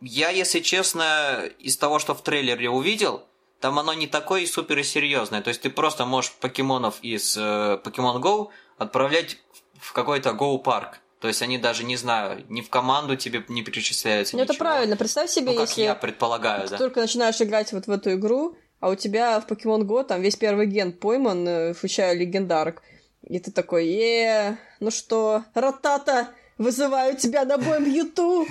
я, 0.00 0.30
если 0.30 0.60
честно, 0.60 1.44
из 1.58 1.76
того, 1.76 1.98
что 1.98 2.14
в 2.14 2.22
трейлере 2.22 2.68
увидел, 2.68 3.22
там 3.60 3.78
оно 3.78 3.92
не 3.94 4.06
такое 4.06 4.42
и 4.42 4.46
супер 4.46 4.84
серьезное. 4.84 5.40
То 5.40 5.48
есть 5.48 5.62
ты 5.62 5.70
просто 5.70 6.04
можешь 6.04 6.32
покемонов 6.32 6.98
из 7.02 7.36
э, 7.36 7.80
Pokemon 7.84 8.20
Go 8.20 8.48
отправлять 8.76 9.38
в 9.52 9.67
какой-то 9.92 10.30
Go 10.30 10.58
парк. 10.58 11.00
То 11.20 11.26
есть 11.28 11.42
они 11.42 11.58
даже, 11.58 11.82
не 11.84 11.96
знаю, 11.96 12.44
ни 12.48 12.60
в 12.60 12.70
команду 12.70 13.16
тебе 13.16 13.42
не 13.48 13.62
перечисляются. 13.62 14.36
Ну, 14.36 14.42
это 14.42 14.54
правильно. 14.54 14.96
Представь 14.96 15.30
себе, 15.30 15.50
Ну, 15.52 15.56
как 15.56 15.68
если 15.68 15.82
я 15.82 15.94
предполагаю, 15.96 16.64
ты 16.64 16.70
да. 16.70 16.78
только 16.78 17.00
начинаешь 17.00 17.40
играть 17.42 17.72
вот 17.72 17.86
в 17.88 17.90
эту 17.90 18.12
игру, 18.14 18.56
а 18.78 18.88
у 18.90 18.94
тебя 18.94 19.40
в 19.40 19.46
Pokemon 19.46 19.80
Go 19.82 20.04
там 20.04 20.22
весь 20.22 20.36
первый 20.36 20.66
ген 20.66 20.92
пойман, 20.92 21.48
э, 21.48 21.72
включая 21.74 22.14
легендарок. 22.14 22.82
И 23.24 23.40
ты 23.40 23.50
такой, 23.50 23.86
е 23.88 24.58
ну 24.78 24.92
что, 24.92 25.42
Ротата, 25.54 26.28
вызываю 26.56 27.16
тебя 27.16 27.44
на 27.44 27.58
бой 27.58 27.80
Мьюту! 27.80 28.46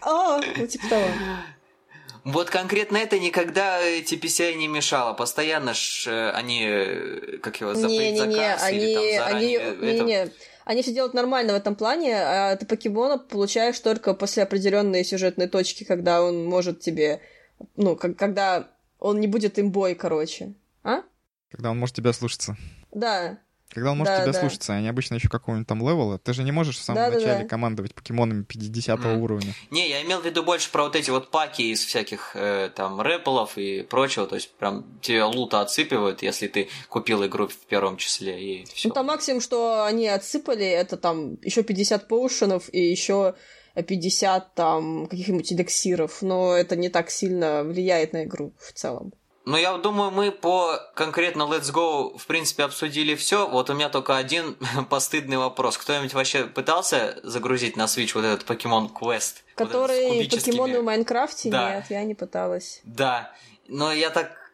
А, 0.00 0.40
ну 0.56 0.66
типа 0.66 0.88
того. 0.88 1.06
Вот 2.24 2.50
конкретно 2.50 2.96
это 2.96 3.18
никогда 3.20 3.80
TPCI 4.00 4.54
не 4.54 4.66
мешало. 4.68 5.12
Постоянно 5.12 5.74
ж 5.74 6.06
э, 6.08 6.30
они, 6.30 6.64
э, 6.66 7.38
как 7.42 7.60
его, 7.60 7.74
за 7.74 7.86
Не-не-не, 7.86 8.22
предзаказ 8.24 8.62
они, 8.64 8.78
или 8.78 8.94
там 8.94 9.02
они, 9.04 9.16
заранее... 9.18 9.58
это- 9.58 9.84
не-не, 10.04 10.32
они 10.66 10.82
все 10.82 10.92
делают 10.92 11.14
нормально 11.14 11.52
в 11.52 11.56
этом 11.56 11.76
плане, 11.76 12.16
а 12.16 12.56
ты 12.56 12.66
покемона 12.66 13.18
получаешь 13.18 13.78
только 13.78 14.12
после 14.14 14.42
определенной 14.42 15.04
сюжетной 15.04 15.46
точки, 15.48 15.84
когда 15.84 16.22
он 16.22 16.44
может 16.44 16.80
тебе, 16.80 17.20
ну, 17.76 17.96
как- 17.96 18.16
когда 18.16 18.68
он 18.98 19.20
не 19.20 19.28
будет 19.28 19.58
имбой, 19.58 19.94
короче. 19.94 20.54
А? 20.82 21.02
Когда 21.50 21.70
он 21.70 21.78
может 21.78 21.94
тебя 21.94 22.12
слушаться. 22.12 22.56
Да. 22.92 23.38
Когда 23.76 23.90
он 23.92 23.98
может 23.98 24.14
Да, 24.14 24.22
тебя 24.22 24.32
да. 24.32 24.40
слушаться, 24.40 24.72
они 24.72 24.88
обычно 24.88 25.16
еще 25.16 25.28
какого-нибудь 25.28 25.68
там 25.68 25.80
левела. 25.86 26.18
Ты 26.18 26.32
же 26.32 26.44
не 26.44 26.50
можешь 26.50 26.78
в 26.78 26.82
самом 26.82 27.02
Да, 27.02 27.10
начале 27.10 27.42
да. 27.42 27.44
командовать 27.48 27.94
покемонами 27.94 28.42
50 28.42 28.98
Мгм. 29.00 29.18
уровня. 29.20 29.52
Не, 29.70 29.86
я 29.90 30.00
имел 30.02 30.22
в 30.22 30.24
виду 30.24 30.42
больше 30.42 30.72
про 30.72 30.84
вот 30.84 30.96
эти 30.96 31.10
вот 31.10 31.30
паки 31.30 31.70
из 31.72 31.84
всяких 31.84 32.30
э, 32.36 32.70
там 32.74 33.02
рэпплов 33.02 33.58
и 33.58 33.82
прочего. 33.82 34.26
То 34.26 34.36
есть 34.36 34.50
прям 34.54 34.86
тебе 35.02 35.24
лута 35.24 35.60
отсыпивают, 35.60 36.22
если 36.22 36.46
ты 36.48 36.68
купил 36.88 37.22
игру 37.26 37.48
в 37.48 37.56
первом 37.66 37.98
числе 37.98 38.62
и 38.62 38.64
все. 38.64 38.88
Ну, 38.88 38.94
там 38.94 39.06
максимум, 39.08 39.42
что 39.42 39.84
они 39.84 40.08
отсыпали, 40.08 40.64
это 40.64 40.96
там 40.96 41.34
еще 41.42 41.62
50 41.62 42.08
поушенов 42.08 42.72
и 42.72 42.80
еще 42.80 43.34
50 43.74 44.54
там 44.54 45.06
каких-нибудь 45.06 45.52
эликсиров, 45.52 46.22
но 46.22 46.54
это 46.56 46.76
не 46.76 46.88
так 46.88 47.10
сильно 47.10 47.62
влияет 47.62 48.14
на 48.14 48.24
игру 48.24 48.54
в 48.58 48.72
целом. 48.72 49.12
Ну, 49.46 49.56
я 49.56 49.76
думаю, 49.78 50.10
мы 50.10 50.32
по 50.32 50.76
конкретно 50.94 51.44
Let's 51.44 51.72
Go, 51.72 52.18
в 52.18 52.26
принципе, 52.26 52.64
обсудили 52.64 53.14
все. 53.14 53.48
Вот 53.48 53.70
у 53.70 53.74
меня 53.74 53.88
только 53.88 54.16
один 54.16 54.56
постыдный 54.90 55.36
вопрос. 55.36 55.78
Кто-нибудь 55.78 56.14
вообще 56.14 56.46
пытался 56.46 57.20
загрузить 57.22 57.76
на 57.76 57.84
Switch 57.84 58.10
вот 58.14 58.24
этот 58.24 58.48
Pokemon 58.48 58.90
Quest? 58.92 59.36
Вот 59.56 59.70
этот 59.70 60.30
покемоны 60.30 60.80
в 60.80 60.84
Майнкрафте? 60.84 61.50
Да. 61.50 61.76
Нет, 61.76 61.84
я 61.90 62.02
не 62.02 62.16
пыталась. 62.16 62.80
Да. 62.82 63.32
Но 63.68 63.92
я 63.92 64.10
так 64.10 64.45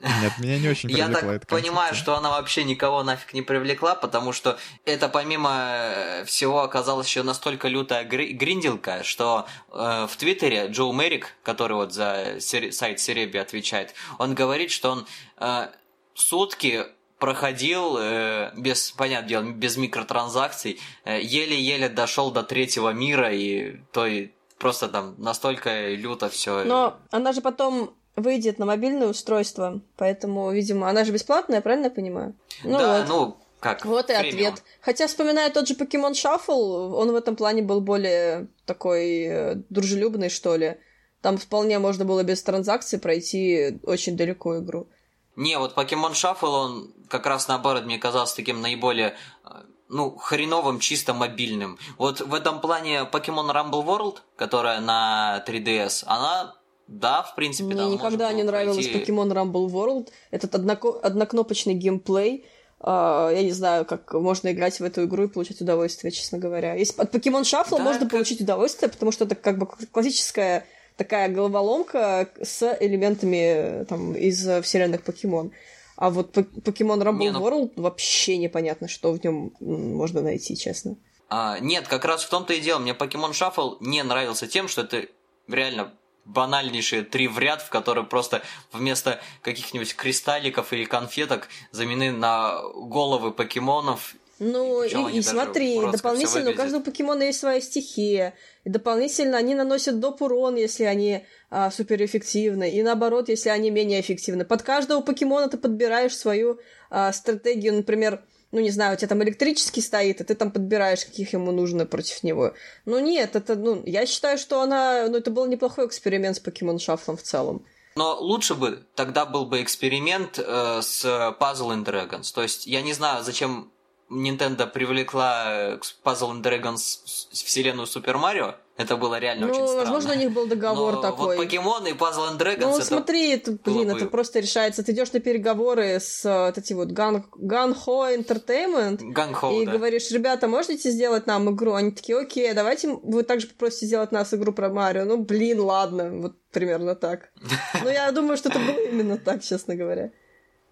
Нет, 0.00 0.32
меня 0.38 0.58
не 0.58 0.68
очень 0.68 0.90
Я 0.90 1.06
привлекла 1.06 1.32
так 1.32 1.42
эта 1.42 1.46
понимаю, 1.46 1.88
концепция. 1.90 2.02
что 2.02 2.16
она 2.16 2.30
вообще 2.30 2.64
никого 2.64 3.02
нафиг 3.02 3.32
не 3.34 3.42
привлекла, 3.42 3.94
потому 3.94 4.32
что 4.32 4.58
это 4.84 5.08
помимо 5.08 5.50
э, 5.54 6.24
всего 6.24 6.62
оказалось 6.62 7.06
еще 7.06 7.22
настолько 7.22 7.68
лютая 7.68 8.04
гри- 8.04 8.32
гринделка, 8.32 9.02
что 9.04 9.46
э, 9.72 10.06
в 10.10 10.16
Твиттере 10.16 10.66
Джоу 10.68 10.92
Мерик, 10.92 11.34
который 11.42 11.74
вот 11.74 11.92
за 11.92 12.36
сер- 12.40 12.72
сайт 12.72 12.98
Сереби 13.00 13.38
отвечает, 13.38 13.94
он 14.18 14.34
говорит, 14.34 14.70
что 14.70 14.90
он 14.90 15.06
э, 15.38 15.68
сутки 16.14 16.86
проходил 17.18 17.96
э, 17.98 18.52
без, 18.56 18.92
понятное 18.92 19.28
дело, 19.28 19.42
без 19.44 19.76
микротранзакций, 19.76 20.80
э, 21.04 21.20
еле-еле 21.20 21.88
дошел 21.88 22.30
до 22.30 22.42
третьего 22.42 22.90
мира, 22.90 23.30
и 23.32 23.76
то 23.92 24.06
и 24.06 24.30
просто 24.58 24.88
там 24.88 25.14
настолько 25.18 25.90
люто 25.90 26.28
все. 26.30 26.64
Но 26.64 26.98
она 27.10 27.32
же 27.32 27.40
потом 27.42 27.94
выйдет 28.16 28.58
на 28.58 28.66
мобильное 28.66 29.08
устройство, 29.08 29.80
поэтому, 29.96 30.50
видимо, 30.50 30.88
она 30.88 31.04
же 31.04 31.12
бесплатная, 31.12 31.60
правильно 31.60 31.86
я 31.86 31.90
понимаю? 31.90 32.34
Ну 32.64 32.78
да, 32.78 32.98
вот. 32.98 33.08
ну 33.08 33.36
как. 33.60 33.84
Вот 33.84 34.10
и 34.10 34.14
премиум. 34.14 34.28
ответ. 34.28 34.64
Хотя, 34.80 35.06
вспоминая 35.06 35.50
тот 35.50 35.68
же 35.68 35.74
Pokemon 35.74 36.12
Shuffle, 36.12 36.92
он 36.94 37.12
в 37.12 37.14
этом 37.14 37.36
плане 37.36 37.62
был 37.62 37.80
более 37.80 38.48
такой 38.64 39.22
э, 39.24 39.54
дружелюбный, 39.68 40.30
что 40.30 40.56
ли. 40.56 40.78
Там 41.20 41.36
вполне 41.36 41.78
можно 41.78 42.04
было 42.04 42.22
без 42.22 42.42
транзакций 42.42 42.98
пройти 42.98 43.78
очень 43.84 44.16
далеко 44.16 44.58
игру. 44.58 44.88
Не, 45.36 45.58
вот 45.58 45.76
Pokemon 45.76 46.12
Shuffle, 46.12 46.48
он 46.48 46.94
как 47.08 47.26
раз 47.26 47.48
наоборот 47.48 47.84
мне 47.84 47.98
казался 47.98 48.36
таким 48.36 48.62
наиболее, 48.62 49.14
э, 49.44 49.48
ну, 49.88 50.16
хреновым, 50.16 50.80
чисто 50.80 51.12
мобильным. 51.12 51.78
Вот 51.98 52.20
в 52.20 52.32
этом 52.32 52.60
плане 52.60 53.08
Pokemon 53.12 53.52
Rumble 53.52 53.84
World, 53.84 54.18
которая 54.36 54.80
на 54.80 55.44
3DS, 55.46 56.04
она, 56.06 56.54
да, 56.90 57.22
в 57.22 57.34
принципе, 57.36 57.66
Мне 57.68 57.76
там 57.76 57.92
никогда 57.92 58.24
можно 58.26 58.36
не 58.36 58.42
нравилось 58.42 58.86
пройти- 58.88 59.10
Pokemon 59.12 59.32
Rumble 59.32 59.66
World. 59.70 60.08
Этот 60.30 60.54
одноко- 60.54 60.98
однокнопочный 61.00 61.74
геймплей. 61.74 62.44
А, 62.80 63.30
я 63.30 63.42
не 63.42 63.52
знаю, 63.52 63.84
как 63.84 64.12
можно 64.14 64.50
играть 64.52 64.80
в 64.80 64.84
эту 64.84 65.04
игру 65.04 65.24
и 65.24 65.28
получать 65.28 65.60
удовольствие, 65.60 66.10
честно 66.10 66.38
говоря. 66.38 66.74
Если 66.74 67.00
от 67.00 67.14
Pokemon 67.14 67.42
Shuffle 67.42 67.76
Да, 67.78 67.84
можно 67.84 68.00
как- 68.00 68.10
получить 68.10 68.40
удовольствие, 68.40 68.90
потому 68.90 69.12
что 69.12 69.24
это 69.24 69.34
как 69.34 69.58
бы 69.58 69.66
классическая 69.66 70.66
такая 70.96 71.28
головоломка 71.28 72.28
с 72.42 72.76
элементами 72.80 73.84
там, 73.84 74.14
из 74.14 74.46
вселенных 74.64 75.02
Покемон. 75.02 75.52
А 75.96 76.10
вот 76.10 76.36
Pokemon 76.36 77.02
Rumble 77.02 77.18
Не, 77.18 77.30
ну- 77.32 77.40
World 77.46 77.72
вообще 77.76 78.38
непонятно, 78.38 78.88
что 78.88 79.12
в 79.12 79.22
нем 79.22 79.52
можно 79.60 80.22
найти, 80.22 80.56
честно. 80.56 80.96
А, 81.28 81.58
нет, 81.60 81.86
как 81.86 82.04
раз 82.04 82.22
в 82.24 82.30
том-то 82.30 82.54
и 82.54 82.60
дело. 82.60 82.78
Мне 82.80 82.92
Pokemon 82.92 83.32
Shuffle 83.32 83.76
не 83.80 84.02
нравился 84.02 84.46
тем, 84.46 84.66
что 84.68 84.80
это 84.82 85.04
реально 85.48 85.92
банальнейшие 86.24 87.02
три 87.02 87.28
в 87.28 87.38
ряд, 87.38 87.62
в 87.62 87.70
которые 87.70 88.04
просто 88.04 88.42
вместо 88.72 89.20
каких-нибудь 89.42 89.94
кристалликов 89.94 90.72
или 90.72 90.84
конфеток 90.84 91.48
заменены 91.72 92.12
на 92.12 92.60
головы 92.74 93.32
покемонов. 93.32 94.14
Ну, 94.38 94.82
и, 94.82 95.18
и 95.18 95.22
смотри, 95.22 95.78
дополнительно 95.92 96.52
у 96.52 96.54
каждого 96.54 96.82
покемона 96.82 97.24
есть 97.24 97.40
своя 97.40 97.60
стихия. 97.60 98.34
И 98.64 98.70
дополнительно 98.70 99.36
они 99.36 99.54
наносят 99.54 100.00
доп. 100.00 100.22
урон, 100.22 100.56
если 100.56 100.84
они 100.84 101.26
а, 101.50 101.70
суперэффективны. 101.70 102.70
И 102.70 102.82
наоборот, 102.82 103.28
если 103.28 103.50
они 103.50 103.70
менее 103.70 104.00
эффективны. 104.00 104.46
Под 104.46 104.62
каждого 104.62 105.02
покемона 105.02 105.48
ты 105.48 105.58
подбираешь 105.58 106.16
свою 106.16 106.58
а, 106.88 107.12
стратегию. 107.12 107.74
Например, 107.74 108.24
ну, 108.52 108.60
не 108.60 108.70
знаю, 108.70 108.94
у 108.94 108.96
тебя 108.96 109.08
там 109.08 109.22
электрический 109.22 109.80
стоит, 109.80 110.20
и 110.20 110.24
ты 110.24 110.34
там 110.34 110.50
подбираешь, 110.50 111.04
каких 111.04 111.32
ему 111.32 111.52
нужно 111.52 111.86
против 111.86 112.22
него. 112.22 112.54
Ну, 112.84 112.98
нет, 112.98 113.36
это, 113.36 113.54
ну, 113.54 113.82
я 113.86 114.06
считаю, 114.06 114.38
что 114.38 114.60
она, 114.60 115.06
ну, 115.08 115.18
это 115.18 115.30
был 115.30 115.46
неплохой 115.46 115.86
эксперимент 115.86 116.36
с 116.36 116.40
покемон 116.40 116.78
шафлом 116.78 117.16
в 117.16 117.22
целом. 117.22 117.64
Но 117.96 118.16
лучше 118.20 118.54
бы 118.54 118.84
тогда 118.94 119.26
был 119.26 119.46
бы 119.46 119.62
эксперимент 119.62 120.38
э, 120.38 120.80
с 120.82 121.04
Puzzle 121.04 121.74
and 121.74 121.84
Dragons. 121.84 122.32
То 122.32 122.42
есть 122.42 122.66
я 122.66 122.82
не 122.82 122.92
знаю, 122.92 123.24
зачем 123.24 123.70
Nintendo 124.10 124.66
привлекла 124.66 125.44
э, 125.46 125.78
к 125.78 125.84
Puzzle 126.04 126.32
and 126.32 126.42
Dragons 126.42 127.00
вселенную 127.32 127.86
Супер 127.86 128.18
Марио 128.18 128.56
Это 128.80 128.96
было 128.96 129.18
реально 129.18 129.46
ну, 129.46 129.52
очень 129.52 129.66
странно. 129.66 129.80
возможно, 129.82 130.12
у 130.14 130.16
них 130.16 130.32
был 130.32 130.46
договор 130.46 130.94
Но 130.94 131.02
такой. 131.02 131.36
Вот 131.36 131.44
покемоны 131.44 131.88
и 131.88 131.92
Puzzle 131.92 132.30
and 132.30 132.38
Dragons 132.38 132.60
Ну, 132.60 132.76
это 132.76 132.86
смотри, 132.86 133.30
это, 133.32 133.52
блин, 133.52 133.88
было 133.88 133.96
это 133.96 134.04
бы- 134.06 134.10
просто 134.10 134.40
решается. 134.40 134.82
Ты 134.82 134.92
идешь 134.92 135.12
на 135.12 135.20
переговоры 135.20 136.00
с 136.00 136.24
э, 136.24 136.46
вот 136.46 136.56
эти 136.56 136.72
вот 136.72 136.88
Gun, 136.88 137.24
Gun 137.36 137.76
Ho 137.86 138.16
Entertainment 138.16 138.98
Ганхоу, 139.12 139.60
и 139.60 139.66
да. 139.66 139.72
говоришь, 139.72 140.10
ребята, 140.10 140.48
можете 140.48 140.90
сделать 140.90 141.26
нам 141.26 141.54
игру? 141.54 141.74
Они 141.74 141.90
такие, 141.90 142.18
окей, 142.18 142.52
давайте 142.54 142.88
вы 142.88 143.22
также 143.22 143.48
попросите 143.48 143.86
сделать 143.86 144.12
нас 144.12 144.32
игру 144.32 144.52
про 144.52 144.70
Марио. 144.70 145.04
Ну, 145.04 145.18
блин, 145.18 145.60
ладно, 145.60 146.10
вот 146.12 146.36
примерно 146.50 146.94
так. 146.94 147.30
Ну, 147.82 147.90
я 147.90 148.10
думаю, 148.12 148.38
что 148.38 148.48
это 148.48 148.58
было 148.58 148.78
именно 148.88 149.18
так, 149.18 149.42
честно 149.42 149.76
говоря. 149.76 150.10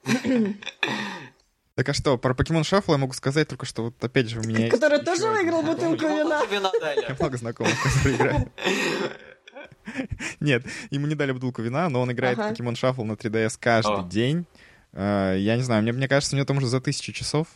Так 1.79 1.89
а 1.91 1.95
что, 1.95 2.19
про 2.19 2.35
Покемон 2.35 2.65
Шаффл 2.65 2.91
я 2.91 2.99
могу 2.99 3.13
сказать 3.13 3.47
только, 3.47 3.65
что 3.65 3.85
вот 3.85 4.03
опять 4.03 4.29
же 4.29 4.41
у 4.41 4.43
меня 4.43 4.69
Который 4.69 4.99
тоже 4.99 5.29
выиграл 5.29 5.63
знакомый. 5.63 5.93
бутылку 5.97 6.07
вина. 6.13 6.45
вина 6.47 6.73
дали. 6.81 7.03
Я 7.09 7.17
много 7.17 7.37
знакомых, 7.37 7.73
которые 7.85 8.17
играют. 8.17 8.49
Нет, 10.41 10.65
ему 10.91 11.07
не 11.07 11.15
дали 11.15 11.31
бутылку 11.31 11.63
вина, 11.63 11.89
но 11.89 12.01
он 12.01 12.11
играет 12.11 12.37
в 12.37 12.41
Ага. 12.41 12.51
Покемон 12.51 12.75
Шаффл 12.75 13.05
на 13.05 13.13
3DS 13.13 13.57
каждый 13.61 14.01
О. 14.01 14.09
день. 14.09 14.45
Э, 14.93 15.37
Я 15.39 15.55
не 15.55 15.63
знаю, 15.63 15.85
мне, 15.85 15.93
мне 15.93 16.09
кажется, 16.09 16.35
у 16.35 16.37
него 16.39 16.47
там 16.47 16.57
уже 16.57 16.67
за 16.67 16.81
тысячу 16.81 17.13
часов. 17.13 17.47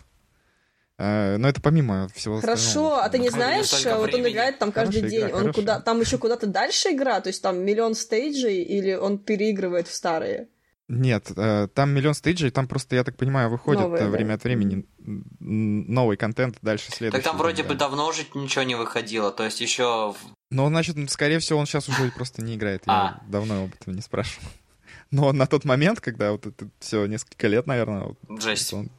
Э, 0.99 1.37
Но 1.39 1.49
это 1.49 1.61
помимо 1.61 2.07
всего 2.15 2.41
Хорошо, 2.41 2.59
остального. 2.95 3.03
а 3.03 3.09
ты 3.09 3.19
не 3.19 3.29
знаешь, 3.31 3.85
вот 3.85 4.15
он 4.15 4.29
играет 4.29 4.61
там 4.61 4.71
каждый 4.71 5.01
Хорошая 5.01 5.11
день, 5.11 5.29
игра, 5.31 5.37
он 5.39 5.53
куда, 5.53 5.81
там 5.81 6.01
еще 6.01 6.19
куда-то 6.19 6.47
дальше 6.47 6.91
игра, 6.93 7.21
то 7.21 7.29
есть 7.29 7.43
там 7.43 7.59
миллион 7.59 7.97
стейджей, 7.97 8.63
или 8.63 8.95
он 8.95 9.19
переигрывает 9.19 9.89
в 9.89 9.93
старые? 9.93 10.47
Нет, 10.95 11.33
э, 11.35 11.69
там 11.75 11.89
миллион 11.89 12.13
стейджей, 12.13 12.51
там 12.51 12.69
просто, 12.69 12.97
я 12.97 13.03
так 13.03 13.17
понимаю, 13.17 13.49
выходит 13.49 13.81
Новые, 13.81 14.03
э, 14.03 14.05
да. 14.05 14.11
время 14.11 14.35
от 14.35 14.45
времени 14.45 14.85
новый 14.99 16.19
контент 16.19 16.59
дальше 16.61 16.93
следующий. 16.93 17.23
Так 17.23 17.33
там 17.33 17.39
вроде 17.39 17.63
да. 17.63 17.71
бы 17.71 17.75
давно 17.77 18.09
уже 18.09 18.27
ничего 18.35 18.63
не 18.65 18.75
выходило, 18.75 19.31
то 19.31 19.43
есть 19.43 19.63
еще 19.63 20.15
Но, 20.51 20.69
значит, 20.69 20.97
скорее 21.11 21.39
всего, 21.39 21.59
он 21.59 21.65
сейчас 21.65 21.89
уже 21.89 22.11
просто 22.11 22.43
не 22.43 22.57
играет. 22.57 22.83
Я 22.87 22.93
А. 22.93 23.21
давно 23.27 23.65
об 23.65 23.75
этом 23.75 23.95
не 23.95 24.03
спрашивал. 24.03 24.47
Но 25.11 25.33
на 25.33 25.47
тот 25.47 25.65
момент, 25.65 26.03
когда 26.03 26.31
вот 26.33 26.45
это 26.45 26.69
все 26.79 27.07
несколько 27.07 27.49
лет, 27.49 27.67
наверное, 27.67 28.03
вот 28.29 28.43
жесть. 28.43 28.75
он 28.75 28.91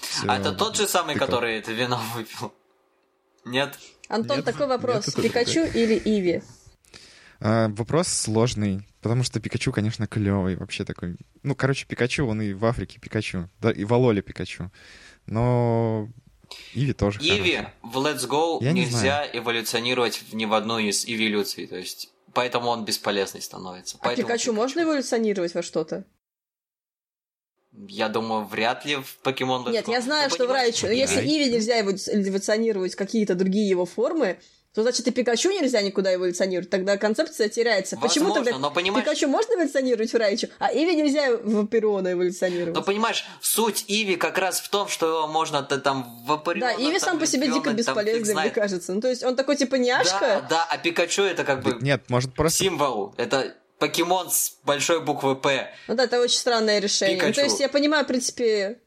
всё 0.00 0.24
А 0.26 0.36
это 0.38 0.50
тот 0.50 0.76
же 0.76 0.88
самый, 0.88 1.14
тыкал. 1.14 1.28
который 1.28 1.58
это 1.58 1.70
вино 1.70 2.00
выпил? 2.16 2.52
Нет? 3.44 3.78
Антон, 4.08 4.38
Нет, 4.38 4.46
такой 4.46 4.66
вопрос, 4.66 5.06
нет, 5.06 5.22
Пикачу 5.22 5.60
или 5.60 5.96
Иви? 6.04 6.42
А, 7.38 7.68
вопрос 7.68 8.08
сложный, 8.08 8.87
потому 9.00 9.22
что 9.22 9.40
Пикачу, 9.40 9.72
конечно, 9.72 10.06
клевый, 10.06 10.56
вообще 10.56 10.84
такой. 10.84 11.16
Ну, 11.42 11.54
короче, 11.54 11.86
Пикачу, 11.86 12.26
он 12.26 12.42
и 12.42 12.52
в 12.52 12.64
Африке 12.64 12.98
Пикачу, 13.00 13.48
да, 13.60 13.70
и 13.70 13.84
в 13.84 13.92
Алоле 13.94 14.22
Пикачу. 14.22 14.70
Но 15.26 16.08
Иви 16.74 16.92
тоже 16.92 17.20
Иви 17.20 17.56
хороший. 17.56 17.72
в 17.82 17.96
Let's 17.98 18.28
Go 18.28 18.58
Я 18.64 18.72
не 18.72 18.82
нельзя 18.84 19.26
эволюционировать 19.32 20.16
в 20.16 20.34
ни 20.34 20.44
в 20.46 20.54
одну 20.54 20.78
из 20.78 21.04
эволюций, 21.06 21.66
то 21.66 21.76
есть 21.76 22.10
поэтому 22.32 22.68
он 22.68 22.84
бесполезный 22.84 23.42
становится. 23.42 23.96
А 24.00 24.04
Поэтому 24.04 24.26
Пикачу 24.26 24.52
можно 24.52 24.80
эволюционировать 24.82 25.54
во 25.54 25.62
что-то? 25.62 26.04
Я 27.86 28.08
думаю, 28.08 28.44
вряд 28.44 28.84
ли 28.86 28.96
в 28.96 29.18
Покемон 29.22 29.66
Let's 29.66 29.72
Нет, 29.72 29.86
Go. 29.86 29.92
я 29.92 30.00
знаю, 30.00 30.28
Ты 30.30 30.34
что 30.36 30.46
в 30.46 30.50
Райчу, 30.50 30.86
но 30.86 30.92
если. 30.92 31.20
Иви 31.20 31.50
нельзя 31.52 31.80
эво- 31.80 31.92
эволюционировать 31.92 32.94
какие-то 32.96 33.34
другие 33.34 33.68
его 33.68 33.84
формы, 33.84 34.40
то 34.78 34.82
значит 34.82 35.08
и 35.08 35.10
Пикачу 35.10 35.50
нельзя 35.50 35.82
никуда 35.82 36.14
эволюционировать. 36.14 36.70
Тогда 36.70 36.96
концепция 36.96 37.48
теряется. 37.48 37.96
Почему 37.96 38.32
тогда 38.32 38.58
но 38.58 38.70
понимаешь- 38.70 39.04
Пикачу 39.04 39.26
можно 39.26 39.54
эволюционировать 39.54 40.12
в 40.12 40.16
Райчу, 40.16 40.46
а 40.60 40.72
Иви 40.72 40.94
нельзя 40.94 41.32
в 41.32 41.66
Пириона 41.66 42.12
эволюционировать? 42.12 42.76
Но 42.76 42.82
понимаешь, 42.82 43.24
суть 43.40 43.86
Иви 43.88 44.14
как 44.14 44.38
раз 44.38 44.60
в 44.60 44.68
том, 44.68 44.86
что 44.86 45.08
его 45.08 45.26
можно 45.26 45.66
-то 45.68 45.78
там 45.78 46.24
в 46.24 46.40
Да, 46.60 46.74
Иви 46.74 47.00
сам 47.00 47.18
по 47.18 47.26
себе 47.26 47.48
дико 47.48 47.72
бесполезный, 47.72 48.36
мне 48.36 48.50
кажется. 48.50 48.94
Ну, 48.94 49.00
то 49.00 49.08
есть 49.08 49.24
он 49.24 49.34
такой 49.34 49.56
типа 49.56 49.78
Да, 49.78 49.82
няшка, 49.82 50.46
да, 50.48 50.64
а 50.70 50.78
Пикачу 50.78 51.22
это 51.22 51.42
как 51.42 51.64
бы 51.64 51.76
Нет, 51.80 52.08
может 52.08 52.32
просто... 52.34 52.60
символ. 52.60 53.16
Это 53.16 53.56
покемон 53.80 54.30
с 54.30 54.58
большой 54.62 55.00
буквы 55.00 55.34
П. 55.34 55.74
Ну 55.88 55.96
да, 55.96 56.04
это 56.04 56.20
очень 56.20 56.38
странное 56.38 56.78
решение. 56.78 57.20
Ну, 57.20 57.32
то 57.32 57.42
есть 57.42 57.58
я 57.58 57.68
понимаю, 57.68 58.04
в 58.04 58.06
принципе, 58.06 58.78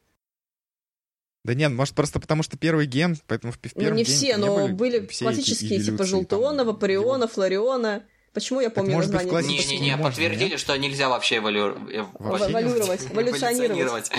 Да 1.44 1.56
нет, 1.56 1.72
может 1.72 1.96
просто 1.96 2.20
потому 2.20 2.44
что 2.44 2.58
первый 2.58 2.86
ген, 2.86 3.18
поэтому 3.28 3.52
в, 3.52 3.58
в 3.58 3.60
ну 3.64 3.82
первом 3.82 3.98
не 3.98 4.04
гене 4.04 4.16
все, 4.16 4.28
не 4.28 4.36
но 4.38 4.68
были 4.68 4.74
были 4.74 5.08
все 5.08 5.26
эти 5.26 5.36
классические 5.36 5.82
типа 5.82 6.04
Вапариона, 6.04 7.24
его- 7.24 7.28
Флориона. 7.28 8.04
Почему 8.34 8.62
я 8.62 8.70
помню 8.70 8.94
может 8.94 9.12
быть, 9.12 9.22
в 9.22 9.24
название? 9.26 9.44
классических 9.44 9.72
Не-не-не, 9.72 9.96
можно, 9.98 10.12
подтвердили, 10.12 10.50
нет? 10.52 10.60
что 10.60 10.78
нельзя 10.78 11.10
вообще 11.10 11.38
эволю... 11.38 11.78
не 11.90 11.98
Эволюировать, 11.98 13.08
эволюционировать. 13.12 14.12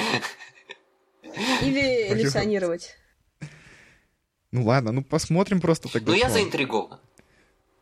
Иви 1.63 2.09
эволюционировать. 2.09 2.97
Ну 4.51 4.65
ладно, 4.65 4.93
ну 4.93 5.03
посмотрим 5.03 5.61
просто 5.61 5.89
тогда. 5.91 6.13
Ну, 6.13 6.19
я 6.19 6.29
заинтригован. 6.29 6.99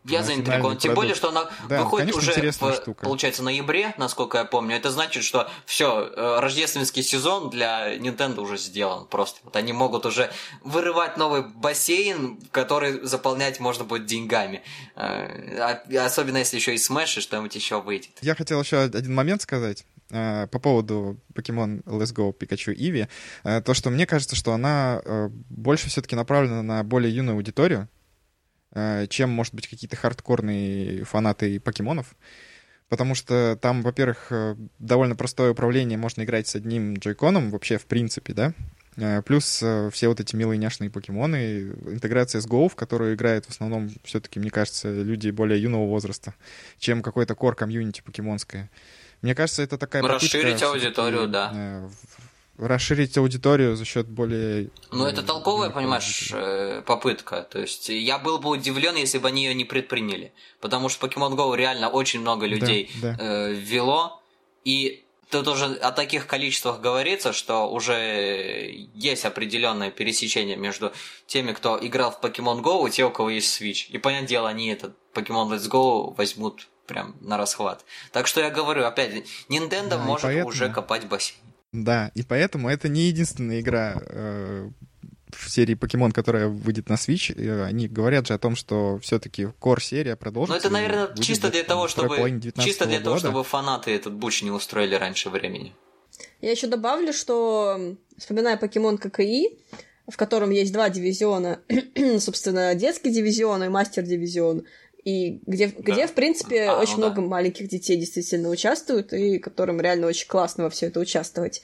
Я 0.05 0.23
заинтригован. 0.23 0.79
Тем 0.79 0.95
более, 0.95 1.15
что 1.15 1.29
она 1.29 1.51
Да, 1.69 1.83
выходит 1.83 2.15
конечно, 2.15 2.33
уже 2.33 2.51
в, 2.53 2.75
штука. 2.75 3.05
получается, 3.05 3.43
ноябре, 3.43 3.95
насколько 3.99 4.39
я 4.39 4.45
помню. 4.45 4.77
Это 4.77 4.91
значит, 4.91 5.23
что 5.25 5.51
все, 5.67 6.11
рождественский 6.41 7.03
сезон 7.03 7.51
для 7.51 7.97
Nintendo 7.97 8.41
уже 8.41 8.57
сделан 8.57 9.07
просто. 9.07 9.41
Вот 9.45 9.57
они 9.57 9.73
могут 9.73 10.07
уже 10.07 10.31
вырывать 10.63 11.17
новый 11.17 11.43
бассейн, 11.43 12.39
который 12.51 13.01
заполнять 13.07 13.61
можно 13.61 13.85
будет 13.85 14.07
деньгами. 14.07 14.63
Э, 14.97 15.59
а- 15.61 16.05
Особенно 16.05 16.39
если 16.39 16.57
еще 16.57 16.75
и 16.75 16.79
Smash 16.79 17.19
и 17.19 17.21
что-нибудь 17.21 17.55
еще 17.55 17.81
выйдет. 17.81 18.11
Я 18.23 18.35
хотел 18.35 18.61
еще 18.63 18.79
один 18.81 19.15
момент 19.15 19.43
сказать 19.43 19.85
э, 20.11 20.47
по 20.49 20.59
поводу 20.59 21.19
Pokemon 21.35 21.85
Let's 21.85 22.15
Go 22.15 22.33
Pikachu 22.37 22.75
Eevee. 22.75 23.09
Э, 23.45 23.61
то, 23.61 23.75
что 23.75 23.91
мне 23.91 24.07
кажется, 24.07 24.35
что 24.35 24.53
она 24.53 25.01
э, 25.05 25.29
больше 25.51 25.89
все-таки 25.89 26.17
направлена 26.17 26.63
на 26.63 26.83
более 26.85 27.15
юную 27.15 27.37
аудиторию, 27.37 27.83
э, 27.83 28.00
чем, 29.09 29.31
может 29.31 29.55
быть, 29.55 29.69
какие-то 29.69 29.97
хардкорные 29.97 31.05
фанаты 31.05 31.59
покемонов. 31.61 32.15
Потому 32.89 33.15
что 33.15 33.57
там, 33.63 33.83
во-первых, 33.83 34.27
э, 34.31 34.57
довольно 34.81 35.15
простое 35.15 35.53
управление, 35.53 35.97
можно 35.97 36.23
играть 36.23 36.49
с 36.49 36.57
одним 36.57 36.95
джойконом 36.95 37.51
вообще 37.51 37.79
в 37.79 37.87
принципе, 37.87 38.33
да. 38.33 38.53
Э, 38.97 39.23
Плюс 39.23 39.63
э, 39.63 39.91
все 39.93 40.09
вот 40.09 40.19
эти 40.19 40.35
милые 40.35 40.59
няшные 40.59 40.91
покемоны, 40.91 41.71
интеграция 41.87 42.41
с 42.41 42.49
Go, 42.49 42.69
в 42.69 42.75
которую 42.75 43.15
играют 43.15 43.45
в 43.47 43.51
основном 43.51 43.91
все-таки, 44.03 44.41
мне 44.41 44.51
кажется, 44.51 44.93
люди 44.93 45.31
более 45.31 45.63
юного 45.63 45.87
возраста, 45.87 46.35
чем 46.79 47.01
какой-то 47.01 47.37
кор 47.37 47.55
комьюнити 47.55 48.01
покемонское. 48.01 48.69
Мне 49.23 49.37
кажется, 49.37 49.63
это 49.63 49.79
такая 49.79 50.03
Расширить 50.03 50.61
аудиторию, 50.63 51.29
да. 51.29 51.53
э, 51.55 51.87
в- 51.87 52.30
расширить 52.61 53.17
аудиторию 53.17 53.77
за 53.77 53.85
счет 53.85 54.07
более... 54.09 54.71
Ну, 54.93 55.07
это 55.07 55.23
толковая, 55.23 55.71
понимаешь, 55.71 56.31
э, 56.33 56.83
попытка. 56.85 57.43
То 57.43 57.61
есть 57.61 57.89
я 57.89 58.19
был 58.19 58.39
бы 58.39 58.51
удивлен, 58.51 58.97
если 58.97 59.19
бы 59.19 59.29
они 59.29 59.45
ее 59.45 59.55
не 59.55 59.65
предприняли. 59.65 60.33
Потому 60.61 60.89
что 60.89 61.07
Pokemon 61.07 61.37
Go 61.37 61.57
реально 61.57 61.89
очень 61.89 62.21
много 62.21 62.47
людей 62.47 62.91
да. 63.01 63.17
э, 63.19 63.53
ввело. 63.53 64.21
И 64.65 65.05
тут 65.31 65.49
уже 65.49 65.75
о 65.77 65.91
таких 65.93 66.27
количествах 66.27 66.81
говорится, 66.81 67.33
что 67.33 67.71
уже 67.71 68.89
есть 68.95 69.25
определенное 69.25 69.91
пересечение 69.91 70.57
между 70.57 70.93
теми, 71.27 71.53
кто 71.53 71.79
играл 71.81 72.11
в 72.11 72.25
Pokemon 72.25 72.63
Go, 72.63 72.87
и 72.87 72.91
те, 72.91 73.05
у 73.05 73.11
кого 73.11 73.31
есть 73.31 73.61
Switch. 73.61 73.87
И, 73.89 73.99
понятное 73.99 74.29
дело, 74.29 74.49
они 74.49 74.69
этот 74.69 74.95
Pokemon 75.15 75.49
Let's 75.51 75.69
Go 75.71 76.15
возьмут 76.17 76.69
прям 76.87 77.15
на 77.21 77.39
расхват. 77.39 77.85
Так 78.13 78.27
что 78.27 78.41
я 78.41 78.51
говорю, 78.51 78.85
опять, 78.85 79.25
Nintendo 79.49 79.91
Да, 79.91 79.99
может 79.99 80.25
поэтому- 80.25 80.49
уже 80.49 80.69
копать 80.69 81.07
бассейн. 81.07 81.39
Да, 81.73 82.11
и 82.15 82.23
поэтому 82.23 82.69
это 82.69 82.89
не 82.89 83.03
единственная 83.03 83.61
игра 83.61 84.03
э, 84.05 84.71
в 85.33 85.51
серии 85.51 85.75
Покемон, 85.75 86.11
которая 86.13 86.49
выйдет 86.49 86.89
на 86.89 86.95
Switch. 86.95 87.33
Они 87.65 87.87
говорят 87.87 88.27
же 88.27 88.35
о 88.35 88.39
том, 88.39 88.57
что 88.57 88.99
все-таки 88.99 89.45
core 89.61 89.81
серия 89.81 90.13
Ну, 90.13 90.17
продолжится. 90.17 90.59
это, 90.59 90.69
и 90.69 90.73
наверное, 90.73 91.07
выйдет 91.07 91.25
чисто 91.25 91.51
для 91.51 91.63
того, 91.63 91.87
чтобы 91.89 92.17
половине 92.17 92.41
19 92.41 92.69
чисто 92.69 92.87
для 92.87 92.99
того, 92.99 93.15
года. 93.17 93.27
чтобы 93.29 93.45
фанаты 93.45 93.93
этот 93.93 94.15
буч 94.15 94.43
не 94.43 94.51
устроили 94.51 94.95
раньше 94.97 95.31
времени. 95.31 95.73
Я 96.41 96.51
еще 96.51 96.67
добавлю, 96.67 97.13
что, 97.13 97.97
вспоминая 98.19 98.57
покемон 98.57 98.99
ККИ, 98.99 99.59
в 100.09 100.17
котором 100.17 100.51
есть 100.51 100.73
два 100.73 100.91
дивизиона, 100.91 101.61
собственно, 102.19 102.75
детский 102.75 103.11
дивизион 103.13 103.63
и 103.63 103.69
мастер-дивизион, 103.69 104.65
и 105.05 105.41
где, 105.47 105.67
где 105.67 106.07
в 106.07 106.13
принципе, 106.13 106.65
А, 106.65 106.77
ну 106.77 106.83
очень 106.83 106.97
да. 106.97 107.07
много 107.07 107.23
маленьких 107.23 107.69
детей 107.69 107.97
действительно 107.97 108.49
участвуют, 108.51 109.13
и 109.13 109.39
которым 109.39 109.81
реально 109.81 110.07
очень 110.07 110.29
классно 110.29 110.65
во 110.65 110.71
все 110.71 110.87
это 110.87 111.01
участвовать. 111.01 111.63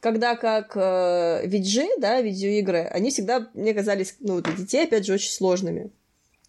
Когда 0.00 0.34
как 0.34 0.76
э, 0.76 1.46
VG, 1.46 2.00
да, 2.00 2.20
видеоигры, 2.20 2.80
они 2.80 3.10
всегда 3.10 3.48
мне 3.54 3.72
казались, 3.72 4.16
ну, 4.18 4.40
для 4.40 4.54
детей, 4.54 4.84
опять 4.84 5.06
же, 5.06 5.14
очень 5.14 5.30
сложными 5.30 5.92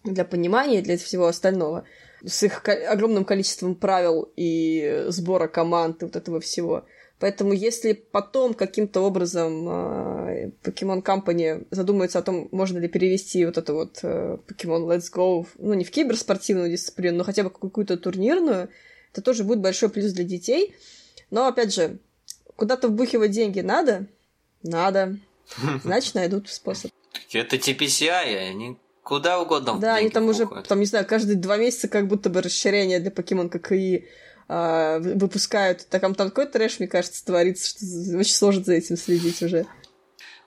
для 0.02 0.24
понимания 0.24 0.80
и 0.80 0.82
для 0.82 0.96
всего 0.98 1.26
остального. 1.26 1.84
С 2.24 2.42
их 2.42 2.62
огромным 2.68 3.24
количеством 3.24 3.74
правил 3.74 4.32
и 4.36 5.04
сбора 5.08 5.46
команд 5.46 6.02
и 6.02 6.06
вот 6.06 6.16
этого 6.16 6.40
всего. 6.40 6.84
Поэтому 7.24 7.54
если 7.54 7.94
потом 7.94 8.52
каким-то 8.52 9.00
образом 9.00 9.66
э, 9.66 10.50
Pokemon 10.62 11.02
Company 11.02 11.66
задумается 11.70 12.18
о 12.18 12.22
том, 12.22 12.50
можно 12.52 12.76
ли 12.76 12.86
перевести 12.86 13.46
вот 13.46 13.56
это 13.56 13.72
вот 13.72 14.00
э, 14.02 14.36
Pokemon 14.46 14.86
Let's 14.86 15.10
Go, 15.10 15.46
ну, 15.56 15.72
не 15.72 15.84
в 15.84 15.90
киберспортивную 15.90 16.70
дисциплину, 16.70 17.16
но 17.16 17.24
хотя 17.24 17.42
бы 17.42 17.48
какую-то 17.48 17.96
турнирную, 17.96 18.68
это 19.10 19.22
тоже 19.22 19.42
будет 19.42 19.60
большой 19.60 19.88
плюс 19.88 20.12
для 20.12 20.24
детей. 20.24 20.74
Но, 21.30 21.46
опять 21.46 21.72
же, 21.72 21.98
куда-то 22.56 22.88
вбухивать 22.88 23.30
деньги 23.30 23.60
надо? 23.60 24.04
Надо. 24.62 25.16
Значит, 25.82 26.16
найдут 26.16 26.50
способ. 26.50 26.90
Это 27.32 27.56
TPCI, 27.56 28.50
они 28.50 28.76
куда 29.02 29.40
угодно. 29.40 29.78
Да, 29.80 29.94
они 29.94 30.10
там 30.10 30.24
вбухают. 30.24 30.58
уже, 30.58 30.68
там, 30.68 30.78
не 30.78 30.86
знаю, 30.86 31.06
каждые 31.06 31.36
два 31.36 31.56
месяца 31.56 31.88
как 31.88 32.06
будто 32.06 32.28
бы 32.28 32.42
расширение 32.42 33.00
для 33.00 33.10
покемон, 33.10 33.48
как 33.48 33.72
и 33.72 34.08
а, 34.48 34.98
выпускают. 34.98 35.88
Так, 35.88 36.00
там, 36.02 36.14
там 36.14 36.28
такой 36.28 36.46
трэш, 36.46 36.78
мне 36.78 36.88
кажется, 36.88 37.24
творится, 37.24 37.68
что 37.68 38.18
очень 38.18 38.34
сложно 38.34 38.64
за 38.64 38.74
этим 38.74 38.96
следить 38.96 39.42
уже. 39.42 39.66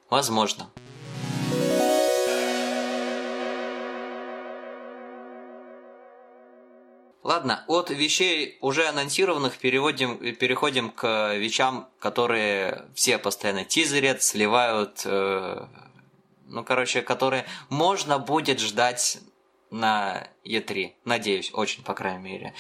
Возможно. 0.10 0.70
Ладно, 7.28 7.66
от 7.68 7.90
вещей 7.90 8.58
уже 8.62 8.88
анонсированных 8.88 9.58
переводим, 9.58 10.18
переходим 10.36 10.92
к 10.92 11.36
вещам, 11.36 11.90
которые 12.00 12.86
все 12.94 13.18
постоянно 13.18 13.66
тизерят, 13.66 14.24
сливают, 14.24 15.02
э, 15.04 15.66
ну, 16.46 16.64
короче, 16.64 17.02
которые 17.02 17.46
можно 17.68 18.18
будет 18.18 18.62
ждать 18.62 19.20
на 19.72 20.30
E3. 20.46 20.94
Надеюсь, 21.04 21.52
очень, 21.54 21.84
по 21.84 21.94
крайней 21.94 22.24
мере. 22.24 22.54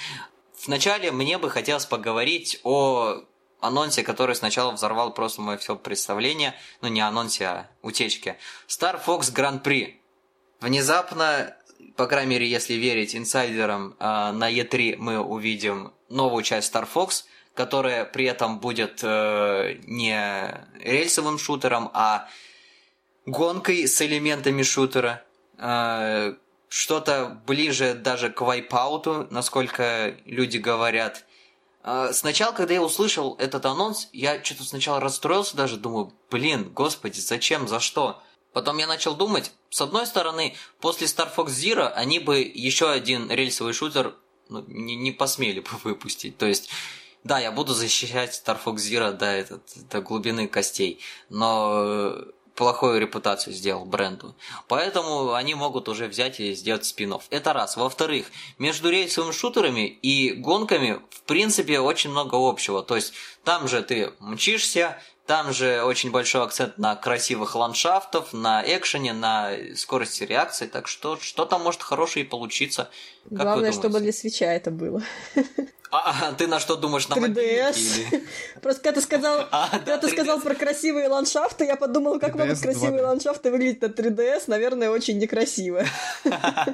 Вначале 0.65 1.12
мне 1.12 1.38
бы 1.38 1.50
хотелось 1.50 1.86
поговорить 1.86 2.60
о 2.63 3.24
анонсе, 3.60 4.04
который 4.04 4.36
сначала 4.36 4.72
взорвал 4.72 5.13
просто 5.13 5.41
мое 5.41 5.58
все 5.58 5.76
представление, 5.76 6.56
ну 6.82 6.88
не 6.88 7.02
анонсе, 7.02 7.46
а 7.46 7.67
утечке. 7.82 8.38
Star 8.67 9.00
Fox 9.04 9.34
Grand 9.34 9.63
Prix. 9.63 9.96
Внезапно, 10.60 11.56
по 11.96 12.08
крайней 12.08 12.32
мере, 12.32 12.50
если 12.50 12.74
верить 12.74 13.15
инсайдерам, 13.15 13.96
а, 14.00 14.32
на 14.32 14.52
E3 14.52 14.96
мы 14.98 15.20
увидим 15.20 15.93
новую 16.10 16.43
часть 16.43 16.74
Star 16.74 16.88
Fox, 16.91 17.26
которая 17.54 18.06
при 18.06 18.26
этом 18.26 18.60
будет 18.60 19.00
э, 19.04 19.80
не 19.86 20.67
рельсовым 20.80 21.39
шутером, 21.39 21.89
а 21.93 22.30
гонкой 23.26 23.88
с 23.88 24.00
элементами 24.02 24.62
шутера. 24.62 25.24
Что-то 26.69 27.41
ближе 27.45 27.93
даже 27.93 28.30
к 28.30 28.41
вайпауту, 28.41 29.27
насколько 29.30 30.17
люди 30.25 30.58
говорят. 30.58 31.25
А, 31.84 32.12
сначала, 32.12 32.51
когда 32.51 32.73
я 32.73 32.82
услышал 32.82 33.36
этот 33.39 33.65
анонс, 33.65 34.10
я 34.12 34.43
что-то 34.43 34.63
сначала 34.63 34.99
расстроился 34.99 35.56
даже, 35.56 35.77
думаю, 35.77 36.13
блин, 36.30 36.69
господи, 36.73 37.19
зачем, 37.19 37.67
за 37.67 37.80
что? 37.80 38.21
Потом 38.51 38.77
я 38.77 38.88
начал 38.88 39.15
думать, 39.15 39.51
с 39.69 39.82
одной 39.82 40.06
стороны, 40.08 40.56
после 40.82 41.08
Star 41.08 41.30
Fox 41.34 41.47
Zero 41.47 41.88
они 41.89 42.19
бы 42.19 42.39
еще 42.39 42.89
один 42.89 43.30
рельсовый 43.32 43.73
шутер 43.73 44.15
ну, 44.49 44.63
не, 44.67 44.95
не 44.95 45.12
посмели 45.12 45.60
бы 45.60 45.69
выпустить. 45.84 46.38
То 46.38 46.45
есть, 46.45 46.69
да, 47.23 47.39
я 47.39 47.51
буду 47.51 47.73
защищать 47.73 48.41
Star 48.45 48.60
Fox 48.63 48.77
Zero 48.77 49.12
до, 49.12 49.25
этот, 49.25 49.62
до 49.89 50.01
глубины 50.01 50.47
костей, 50.47 50.99
но 51.30 51.84
э, 51.84 52.23
плохую 52.58 53.00
репутацию 53.00 53.54
сделал 53.54 53.86
бренду. 53.86 54.36
Поэтому 54.67 55.34
они 55.34 55.54
могут 55.54 55.88
уже 55.88 56.08
взять 56.08 56.39
и 56.39 56.56
сделать 56.56 56.86
спин 56.86 57.13
-офф. 57.13 57.22
Это 57.30 57.54
раз. 57.54 57.78
Во-вторых, 57.78 58.26
между 58.58 58.89
рейсовыми 58.89 59.32
шутерами 59.32 59.88
и 59.88 60.34
гонками 60.34 61.00
в 61.12 61.22
принципе 61.22 61.80
очень 61.80 62.10
много 62.10 62.36
общего. 62.36 62.82
То 62.82 62.96
есть 62.96 63.13
там 63.43 63.67
же 63.67 63.84
ты 63.84 64.12
мчишься, 64.20 65.00
там 65.28 65.54
же 65.54 65.84
очень 65.84 66.10
большой 66.10 66.43
акцент 66.43 66.78
на 66.78 66.96
красивых 66.96 67.56
ландшафтов, 67.56 68.34
на 68.34 68.63
экшене, 68.65 69.13
на 69.13 69.52
скорости 69.76 70.24
реакции, 70.24 70.67
так 70.67 70.88
что 70.88 71.17
что-то 71.17 71.60
может 71.60 71.84
хорошее 71.84 72.26
и 72.26 72.28
получиться. 72.28 72.89
Как 73.30 73.41
Главное, 73.41 73.72
чтобы 73.72 74.00
для 74.00 74.13
свеча 74.13 74.46
это 74.46 74.72
было. 74.72 75.04
А, 75.89 76.28
а 76.30 76.34
ты 76.34 76.47
на 76.47 76.60
что 76.60 76.76
думаешь, 76.76 77.08
на 77.08 77.15
3DS. 77.15 77.76
Или... 77.76 78.28
Просто 78.62 78.82
когда 78.82 79.00
ты 79.00 79.06
сказал, 79.06 79.47
а, 79.52 79.69
когда 79.69 79.97
да, 79.97 80.00
ты 80.00 80.10
сказал 80.10 80.41
про 80.41 80.54
красивые 80.54 81.08
ландшафты, 81.08 81.65
я 81.65 81.76
подумал, 81.76 82.19
как 82.19 82.36
3DS 82.36 82.38
могут 82.38 82.60
красивые 82.60 83.02
2. 83.02 83.08
ландшафты 83.08 83.52
выглядеть 83.52 83.82
на 83.82 83.86
3DS, 83.88 84.43
наверное, 84.47 84.89
очень 84.89 85.17
некрасиво. 85.17 85.86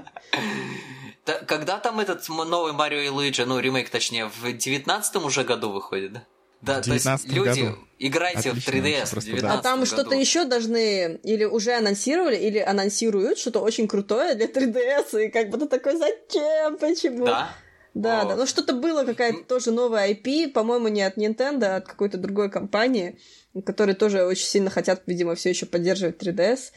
Когда 1.47 1.77
там 1.79 1.99
этот 1.99 2.27
новый 2.27 2.73
Марио 2.73 2.99
и 2.99 3.07
Луиджи, 3.07 3.45
ну, 3.45 3.59
ремейк, 3.59 3.89
точнее, 3.89 4.25
в 4.25 4.51
девятнадцатом 4.51 5.25
уже 5.25 5.43
году 5.43 5.71
выходит, 5.71 6.13
да? 6.13 6.23
Да, 6.63 6.81
то 6.81 6.93
есть 6.93 7.05
люди, 7.25 7.61
году. 7.61 7.77
играйте 7.99 8.51
Отлично, 8.51 8.71
в 8.71 8.75
3DS 8.75 9.11
просто, 9.11 9.31
в 9.31 9.41
да. 9.41 9.53
А 9.53 9.57
там 9.61 9.85
что-то 9.85 10.15
еще 10.15 10.45
должны 10.45 11.19
или 11.23 11.43
уже 11.43 11.73
анонсировали, 11.73 12.37
или 12.37 12.59
анонсируют 12.59 13.37
что-то 13.37 13.59
очень 13.59 13.85
крутое 13.87 14.35
для 14.35 14.45
3DS, 14.47 15.25
и 15.25 15.29
как 15.29 15.49
бы 15.49 15.57
ты 15.57 15.67
такой, 15.67 15.97
зачем, 15.97 16.77
почему? 16.77 17.25
Да, 17.25 17.53
да, 17.93 18.21
О. 18.21 18.25
да. 18.25 18.35
Ну, 18.35 18.45
что-то 18.45 18.73
было, 18.73 19.03
какая-то 19.03 19.43
тоже 19.43 19.71
новая 19.71 20.11
IP, 20.11 20.49
по-моему, 20.49 20.87
не 20.87 21.03
от 21.03 21.17
Nintendo, 21.17 21.65
а 21.65 21.75
от 21.77 21.87
какой-то 21.87 22.17
другой 22.17 22.49
компании, 22.49 23.19
которые 23.65 23.95
тоже 23.95 24.25
очень 24.25 24.47
сильно 24.47 24.69
хотят, 24.69 25.03
видимо, 25.05 25.35
все 25.35 25.49
еще 25.49 25.65
поддерживать 25.65 26.21
3DS. 26.21 26.71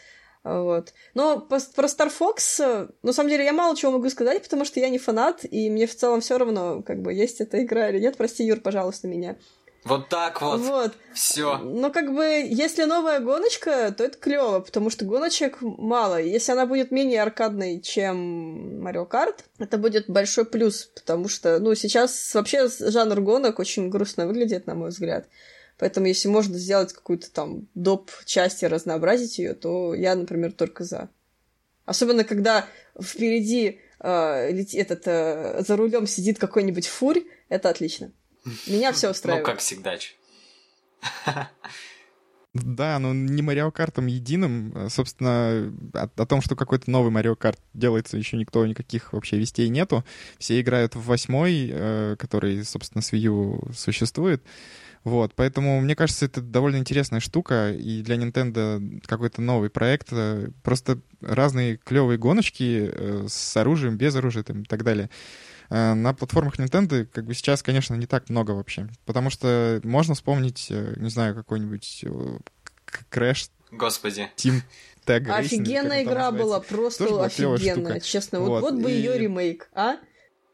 Вот. 0.45 0.93
Но 1.15 1.41
по, 1.41 1.59
про 1.75 1.87
Star 1.89 2.13
Fox, 2.17 2.95
на 3.03 3.13
самом 3.13 3.31
деле, 3.31 3.45
я 3.45 3.53
мало 3.53 3.77
чего 3.77 3.93
могу 3.93 4.09
сказать, 4.11 4.43
потому 4.43 4.65
что 4.65 4.79
я 4.79 4.89
не 4.91 4.99
фанат, 4.99 5.45
и 5.51 5.71
мне 5.71 5.87
в 5.87 5.97
целом 5.97 6.21
все 6.21 6.39
равно, 6.39 6.83
как 6.83 7.01
бы, 7.03 7.13
есть 7.13 7.41
эта 7.41 7.63
игра 7.65 7.89
или 7.89 7.99
нет. 7.99 8.17
Прости, 8.17 8.45
Юр, 8.45 8.61
пожалуйста, 8.61 9.09
меня. 9.09 9.37
Вот 9.87 10.09
так 10.09 10.43
вот. 10.43 10.61
Вот. 10.61 10.93
Все. 11.15 11.59
Но 11.59 11.91
как 11.91 12.13
бы, 12.13 12.25
если 12.25 12.85
новая 12.85 13.21
гоночка, 13.21 13.95
то 13.97 14.03
это 14.03 14.19
клево, 14.19 14.59
потому 14.59 14.91
что 14.91 15.05
гоночек 15.05 15.59
мало. 15.61 16.21
Если 16.21 16.51
она 16.51 16.67
будет 16.67 16.91
менее 16.91 17.23
аркадной, 17.23 17.81
чем 17.81 18.85
Mario 18.85 19.09
Kart, 19.09 19.37
это 19.59 19.79
будет 19.79 20.11
большой 20.11 20.45
плюс, 20.45 20.87
потому 20.87 21.29
что, 21.29 21.61
ну, 21.61 21.75
сейчас 21.77 22.35
вообще 22.35 22.69
жанр 22.69 23.21
гонок 23.21 23.61
очень 23.61 23.89
грустно 23.89 24.27
выглядит, 24.27 24.67
на 24.67 24.75
мой 24.75 24.89
взгляд. 24.89 25.29
Поэтому, 25.79 26.07
если 26.07 26.29
можно 26.29 26.59
сделать 26.59 26.93
какую-то 26.93 27.31
там 27.31 27.69
доп. 27.75 28.11
часть 28.25 28.65
и 28.65 28.67
разнообразить 28.67 29.39
ее, 29.39 29.55
то 29.55 29.95
я, 29.95 30.17
например, 30.17 30.53
только 30.53 30.83
за. 30.83 31.11
Особенно, 31.85 32.25
когда 32.25 32.67
впереди 33.01 33.79
э, 34.01 34.65
этот 34.73 35.03
э, 35.07 35.63
за 35.65 35.77
рулем 35.77 36.09
сидит 36.09 36.41
какой-нибудь 36.41 36.89
фурь, 36.89 37.21
это 37.49 37.69
отлично. 37.69 38.11
Меня 38.67 38.93
все 38.93 39.11
устраивает. 39.11 39.47
Ну, 39.47 39.53
как 39.53 39.61
всегда. 39.61 39.97
Да, 42.55 42.99
но 42.99 43.13
не 43.13 43.43
Марио 43.43 43.71
Картом 43.71 44.07
единым. 44.07 44.89
Собственно, 44.89 45.73
о, 45.93 46.09
о 46.17 46.27
том, 46.27 46.41
что 46.41 46.57
какой-то 46.57 46.91
новый 46.91 47.11
Марио 47.11 47.37
Карт 47.37 47.61
делается, 47.75 48.17
еще 48.17 48.39
никто 48.39 48.67
никаких 48.67 49.13
вообще 49.13 49.39
вестей 49.39 49.69
нету. 49.69 50.05
Все 50.39 50.61
играют 50.61 50.95
в 50.95 51.03
восьмой, 51.03 51.69
э, 51.71 52.17
который, 52.19 52.65
собственно, 52.65 53.03
с 53.03 53.13
Wii 53.13 53.19
U 53.19 53.61
существует. 53.75 54.43
Вот, 55.05 55.35
поэтому 55.37 55.81
мне 55.81 55.95
кажется, 55.95 56.25
это 56.25 56.41
довольно 56.41 56.79
интересная 56.79 57.21
штука, 57.21 57.71
и 57.71 58.03
для 58.03 58.17
Nintendo 58.17 59.01
какой-то 59.07 59.41
новый 59.41 59.71
проект. 59.71 60.09
Э, 60.13 60.49
просто 60.63 60.99
разные 61.21 61.77
клевые 61.77 62.19
гоночки 62.19 62.91
э, 62.93 63.27
с 63.29 63.57
оружием, 63.57 63.97
без 63.97 64.17
оружия 64.17 64.43
там, 64.43 64.63
и 64.63 64.65
так 64.65 64.83
далее. 64.83 65.11
Э, 65.71 65.95
на 65.95 66.15
платформах 66.15 66.59
Nintendo 66.59 67.05
как 67.05 67.25
бы 67.25 67.35
сейчас, 67.35 67.63
конечно, 67.63 67.95
не 67.95 68.07
так 68.07 68.29
много 68.29 68.53
вообще. 68.53 68.89
Потому 69.05 69.31
что 69.31 69.81
можно 69.85 70.15
вспомнить, 70.15 70.69
э, 70.71 70.95
не 70.97 71.11
знаю, 71.11 71.35
какой-нибудь 71.35 72.05
Crash. 73.11 73.51
Господи. 73.71 74.31
Team 74.37 74.63
Tag 75.07 75.25
Racing, 75.25 75.33
Офигенная 75.33 76.03
игра 76.03 76.31
была, 76.31 76.61
просто 76.61 77.25
офигенная, 77.25 78.01
честно. 78.01 78.41
Вот, 78.41 78.49
вот, 78.49 78.73
вот 78.73 78.83
бы 78.83 78.91
и... 78.91 78.95
ее 78.95 79.19
ремейк, 79.19 79.69
а? 79.73 79.97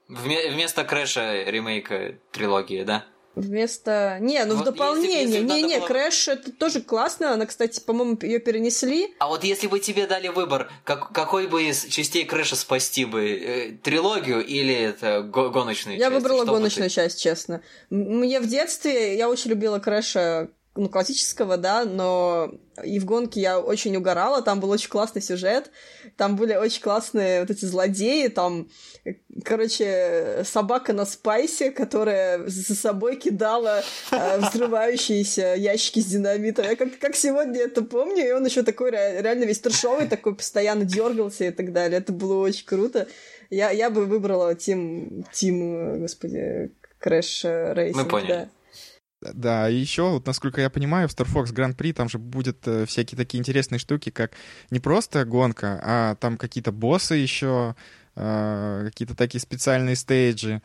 Вместо 0.08 0.84
Крэша 0.84 1.44
ремейка 1.44 2.16
трилогии, 2.32 2.82
да? 2.82 3.06
Вместо... 3.34 4.18
Не, 4.20 4.44
ну 4.44 4.56
вот 4.56 4.62
в 4.62 4.64
дополнение. 4.64 5.42
Не-не, 5.42 5.78
было... 5.78 5.86
Крэш 5.86 6.28
это 6.28 6.52
тоже 6.52 6.82
классно. 6.82 7.32
Она, 7.32 7.46
кстати, 7.46 7.80
по-моему, 7.80 8.18
ее 8.20 8.38
перенесли. 8.38 9.14
А 9.18 9.28
вот 9.28 9.42
если 9.42 9.68
бы 9.68 9.80
тебе 9.80 10.06
дали 10.06 10.28
выбор, 10.28 10.70
как, 10.84 11.12
какой 11.12 11.46
бы 11.46 11.64
из 11.64 11.86
частей 11.86 12.24
Крэша 12.24 12.56
спасти 12.56 13.04
бы? 13.04 13.30
Э, 13.30 13.72
трилогию 13.82 14.44
или 14.44 14.74
это 14.74 15.22
гоночную 15.22 15.96
я 15.96 16.10
часть? 16.10 16.12
Я 16.12 16.20
выбрала 16.20 16.44
гоночную 16.44 16.90
ты... 16.90 16.94
часть, 16.94 17.22
честно. 17.22 17.62
Мне 17.88 18.38
в 18.40 18.46
детстве 18.46 19.16
я 19.16 19.30
очень 19.30 19.50
любила 19.50 19.78
Крэша 19.78 20.50
ну, 20.74 20.88
классического, 20.88 21.58
да, 21.58 21.84
но 21.84 22.50
и 22.82 22.98
в 22.98 23.04
гонке 23.04 23.40
я 23.40 23.60
очень 23.60 23.94
угорала, 23.94 24.40
там 24.40 24.58
был 24.58 24.70
очень 24.70 24.88
классный 24.88 25.20
сюжет, 25.20 25.70
там 26.16 26.36
были 26.36 26.54
очень 26.54 26.80
классные 26.80 27.40
вот 27.40 27.50
эти 27.50 27.66
злодеи, 27.66 28.28
там, 28.28 28.68
короче, 29.44 30.42
собака 30.44 30.94
на 30.94 31.04
спайсе, 31.04 31.70
которая 31.70 32.46
за 32.48 32.74
собой 32.74 33.16
кидала 33.16 33.82
э, 34.10 34.38
взрывающиеся 34.38 35.54
ящики 35.56 36.00
с 36.00 36.06
динамитом. 36.06 36.64
Я 36.64 36.76
как, 36.76 36.98
как 36.98 37.16
сегодня 37.16 37.60
это 37.60 37.82
помню, 37.82 38.26
и 38.26 38.32
он 38.32 38.46
еще 38.46 38.62
такой 38.62 38.92
реально 38.92 39.44
весь 39.44 39.60
трешовый, 39.60 40.08
такой 40.08 40.34
постоянно 40.34 40.86
дергался 40.86 41.44
и 41.44 41.50
так 41.50 41.72
далее. 41.74 41.98
Это 41.98 42.12
было 42.12 42.38
очень 42.38 42.64
круто. 42.64 43.06
Я, 43.50 43.70
я 43.70 43.90
бы 43.90 44.06
выбрала 44.06 44.54
Team, 44.54 45.26
Team, 45.32 46.00
господи, 46.00 46.70
Crash 46.98 47.44
Racing. 47.44 48.02
Мы 48.02 48.08
поняли. 48.08 48.28
Да. 48.28 48.48
Да, 49.22 49.70
и 49.70 49.76
еще, 49.76 50.10
вот, 50.10 50.26
насколько 50.26 50.60
я 50.60 50.68
понимаю, 50.68 51.08
в 51.08 51.12
Star 51.12 51.26
Fox 51.26 51.54
Grand 51.54 51.76
Prix 51.76 51.92
там 51.92 52.08
же 52.08 52.18
будет 52.18 52.66
э, 52.66 52.86
всякие 52.86 53.16
такие 53.16 53.38
интересные 53.38 53.78
штуки, 53.78 54.10
как 54.10 54.32
не 54.70 54.80
просто 54.80 55.24
гонка, 55.24 55.80
а 55.82 56.14
там 56.16 56.36
какие-то 56.36 56.72
боссы 56.72 57.14
еще, 57.14 57.76
э, 58.16 58.82
какие-то 58.86 59.14
такие 59.14 59.40
специальные 59.40 59.94
стейджи. 59.94 60.60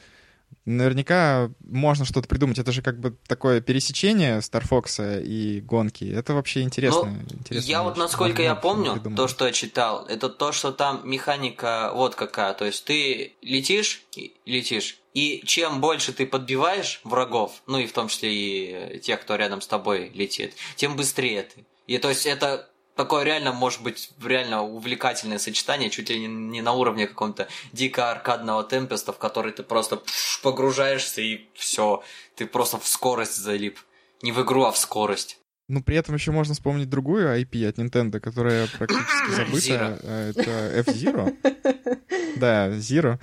Наверняка 0.65 1.49
можно 1.61 2.03
что-то 2.03 2.27
придумать. 2.27 2.59
Это 2.59 2.73
же 2.73 2.81
как 2.81 2.99
бы 2.99 3.17
такое 3.27 3.61
пересечение 3.61 4.39
Star 4.39 4.67
Fox 4.67 5.23
и 5.23 5.61
гонки. 5.61 6.03
Это 6.03 6.33
вообще 6.33 6.61
интересно. 6.61 7.17
Ну, 7.49 7.57
я 7.59 7.83
вот, 7.83 7.95
насколько 7.95 8.41
я 8.41 8.53
помню, 8.53 9.01
то, 9.15 9.29
что 9.29 9.45
я 9.45 9.53
читал, 9.53 10.05
это 10.07 10.27
то, 10.27 10.51
что 10.51 10.73
там 10.73 11.09
механика 11.09 11.91
вот 11.93 12.15
какая. 12.15 12.53
То 12.53 12.65
есть 12.65 12.83
ты 12.83 13.35
летишь, 13.41 14.03
летишь, 14.45 14.99
и 15.13 15.41
чем 15.45 15.79
больше 15.79 16.11
ты 16.11 16.27
подбиваешь 16.27 16.99
врагов, 17.05 17.63
ну 17.65 17.77
и 17.77 17.87
в 17.87 17.93
том 17.93 18.09
числе 18.09 18.97
и 18.97 18.99
тех, 18.99 19.21
кто 19.21 19.35
рядом 19.35 19.61
с 19.61 19.67
тобой 19.67 20.11
летит, 20.13 20.53
тем 20.75 20.97
быстрее 20.97 21.43
ты. 21.43 21.65
И 21.87 21.97
то 21.97 22.09
есть 22.09 22.25
это 22.25 22.69
такое 22.97 23.23
реально 23.23 23.53
может 23.53 23.81
быть 23.81 24.09
реально 24.21 24.63
увлекательное 24.63 25.39
сочетание, 25.39 25.89
чуть 25.89 26.09
ли 26.09 26.27
не 26.27 26.61
на 26.61 26.73
уровне 26.73 27.07
какого-то 27.07 27.47
дико 27.71 28.11
аркадного 28.11 28.63
темпеста, 28.63 29.13
в 29.13 29.17
который 29.17 29.53
ты 29.53 29.63
просто 29.63 30.01
погружаешься 30.43 31.21
и 31.21 31.47
все, 31.53 32.03
ты 32.35 32.45
просто 32.45 32.77
в 32.79 32.87
скорость 32.87 33.37
залип. 33.37 33.79
Не 34.21 34.31
в 34.31 34.41
игру, 34.41 34.63
а 34.63 34.71
в 34.71 34.77
скорость. 34.77 35.39
Ну, 35.69 35.83
при 35.83 35.97
этом 35.97 36.15
еще 36.15 36.31
можно 36.31 36.53
вспомнить 36.53 36.89
другую 36.89 37.27
IP 37.41 37.67
от 37.67 37.77
Nintendo, 37.77 38.21
которая 38.21 38.67
практически 38.77 39.31
забыта. 39.35 39.99
Э, 40.01 40.33
это 40.35 40.51
F-Zero. 40.89 41.35
Да, 42.37 42.69
Zero. 42.69 43.19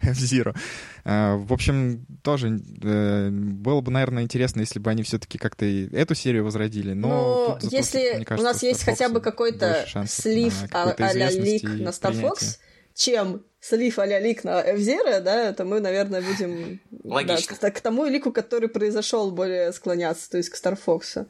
F-Zero. 0.00 0.56
Э, 1.06 1.34
в 1.36 1.52
общем, 1.52 2.06
тоже 2.22 2.58
э, 2.82 3.28
было 3.28 3.82
бы, 3.82 3.92
наверное, 3.92 4.22
интересно, 4.22 4.60
если 4.60 4.78
бы 4.78 4.90
они 4.90 5.02
все-таки 5.02 5.36
как-то 5.36 5.66
эту 5.66 6.14
серию 6.14 6.44
возродили. 6.44 6.94
Но 6.94 7.58
ну, 7.60 7.68
если 7.68 8.26
у 8.30 8.42
нас 8.42 8.62
есть 8.62 8.84
хотя 8.84 9.10
бы 9.10 9.20
какой-то 9.20 9.84
слив 10.06 10.54
а-ля 10.72 11.30
лик 11.30 11.64
на 11.64 11.90
Star 11.90 12.18
Fox, 12.18 12.58
чем 12.94 13.44
слив 13.60 13.98
а-ля 13.98 14.20
лик 14.20 14.44
на 14.44 14.60
f 14.60 14.80
да, 15.22 15.52
то 15.52 15.64
мы, 15.64 15.80
наверное, 15.80 16.22
будем 16.22 16.80
Логично. 17.04 17.56
Да, 17.60 17.70
к, 17.70 17.76
к 17.76 17.80
тому 17.80 18.04
лику, 18.04 18.32
который 18.32 18.68
произошел, 18.68 19.30
более 19.30 19.72
склоняться, 19.72 20.30
то 20.30 20.36
есть 20.38 20.50
к 20.50 20.56
Fox. 20.56 21.26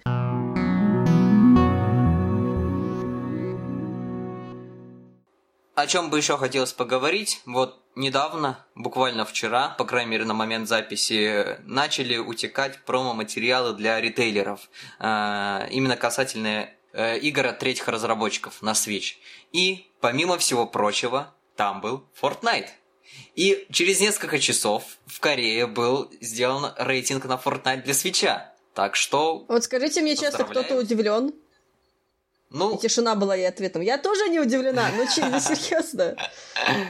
О 5.75 5.87
чем 5.89 6.09
бы 6.09 6.19
еще 6.19 6.39
хотелось 6.39 6.73
поговорить, 6.73 7.43
вот 7.47 7.83
недавно, 7.97 8.65
буквально 8.77 9.25
вчера, 9.25 9.71
по 9.71 9.85
крайней 9.85 10.13
мере 10.13 10.25
на 10.25 10.33
момент 10.33 10.69
записи, 10.69 11.59
начали 11.65 12.17
утекать 12.17 12.79
промо-материалы 12.85 13.75
для 13.75 14.01
ритейлеров, 14.01 14.71
э, 15.01 15.67
именно 15.71 15.97
касательно 15.97 16.69
э, 16.93 17.19
игр 17.19 17.47
от 17.47 17.59
третьих 17.59 17.89
разработчиков 17.89 18.63
на 18.63 18.71
Switch. 18.71 19.15
И, 19.51 19.91
помимо 20.01 20.39
всего 20.39 20.65
прочего, 20.65 21.34
там 21.57 21.81
был 21.81 22.05
Fortnite. 22.21 22.69
И 23.35 23.67
через 23.71 24.01
несколько 24.01 24.39
часов 24.39 24.99
в 25.07 25.21
Корее 25.21 25.67
был 25.67 26.11
сделан 26.21 26.73
рейтинг 26.79 27.27
на 27.27 27.35
Fortnite 27.35 27.83
для 27.83 27.95
свеча. 27.95 28.53
Так 28.75 28.97
что... 28.97 29.45
Вот 29.49 29.65
скажите 29.65 30.03
мне 30.03 30.17
честно, 30.17 30.45
кто-то 30.45 30.77
удивлен? 30.77 31.33
Ну... 32.51 32.77
И 32.77 32.81
тишина 32.81 33.15
была 33.15 33.35
ей 33.35 33.49
ответом. 33.49 33.83
Я 33.83 33.99
тоже 33.99 34.29
не 34.29 34.41
удивлена, 34.41 34.91
ну 34.97 35.05
честно, 35.07 35.41
серьезно. 35.41 36.17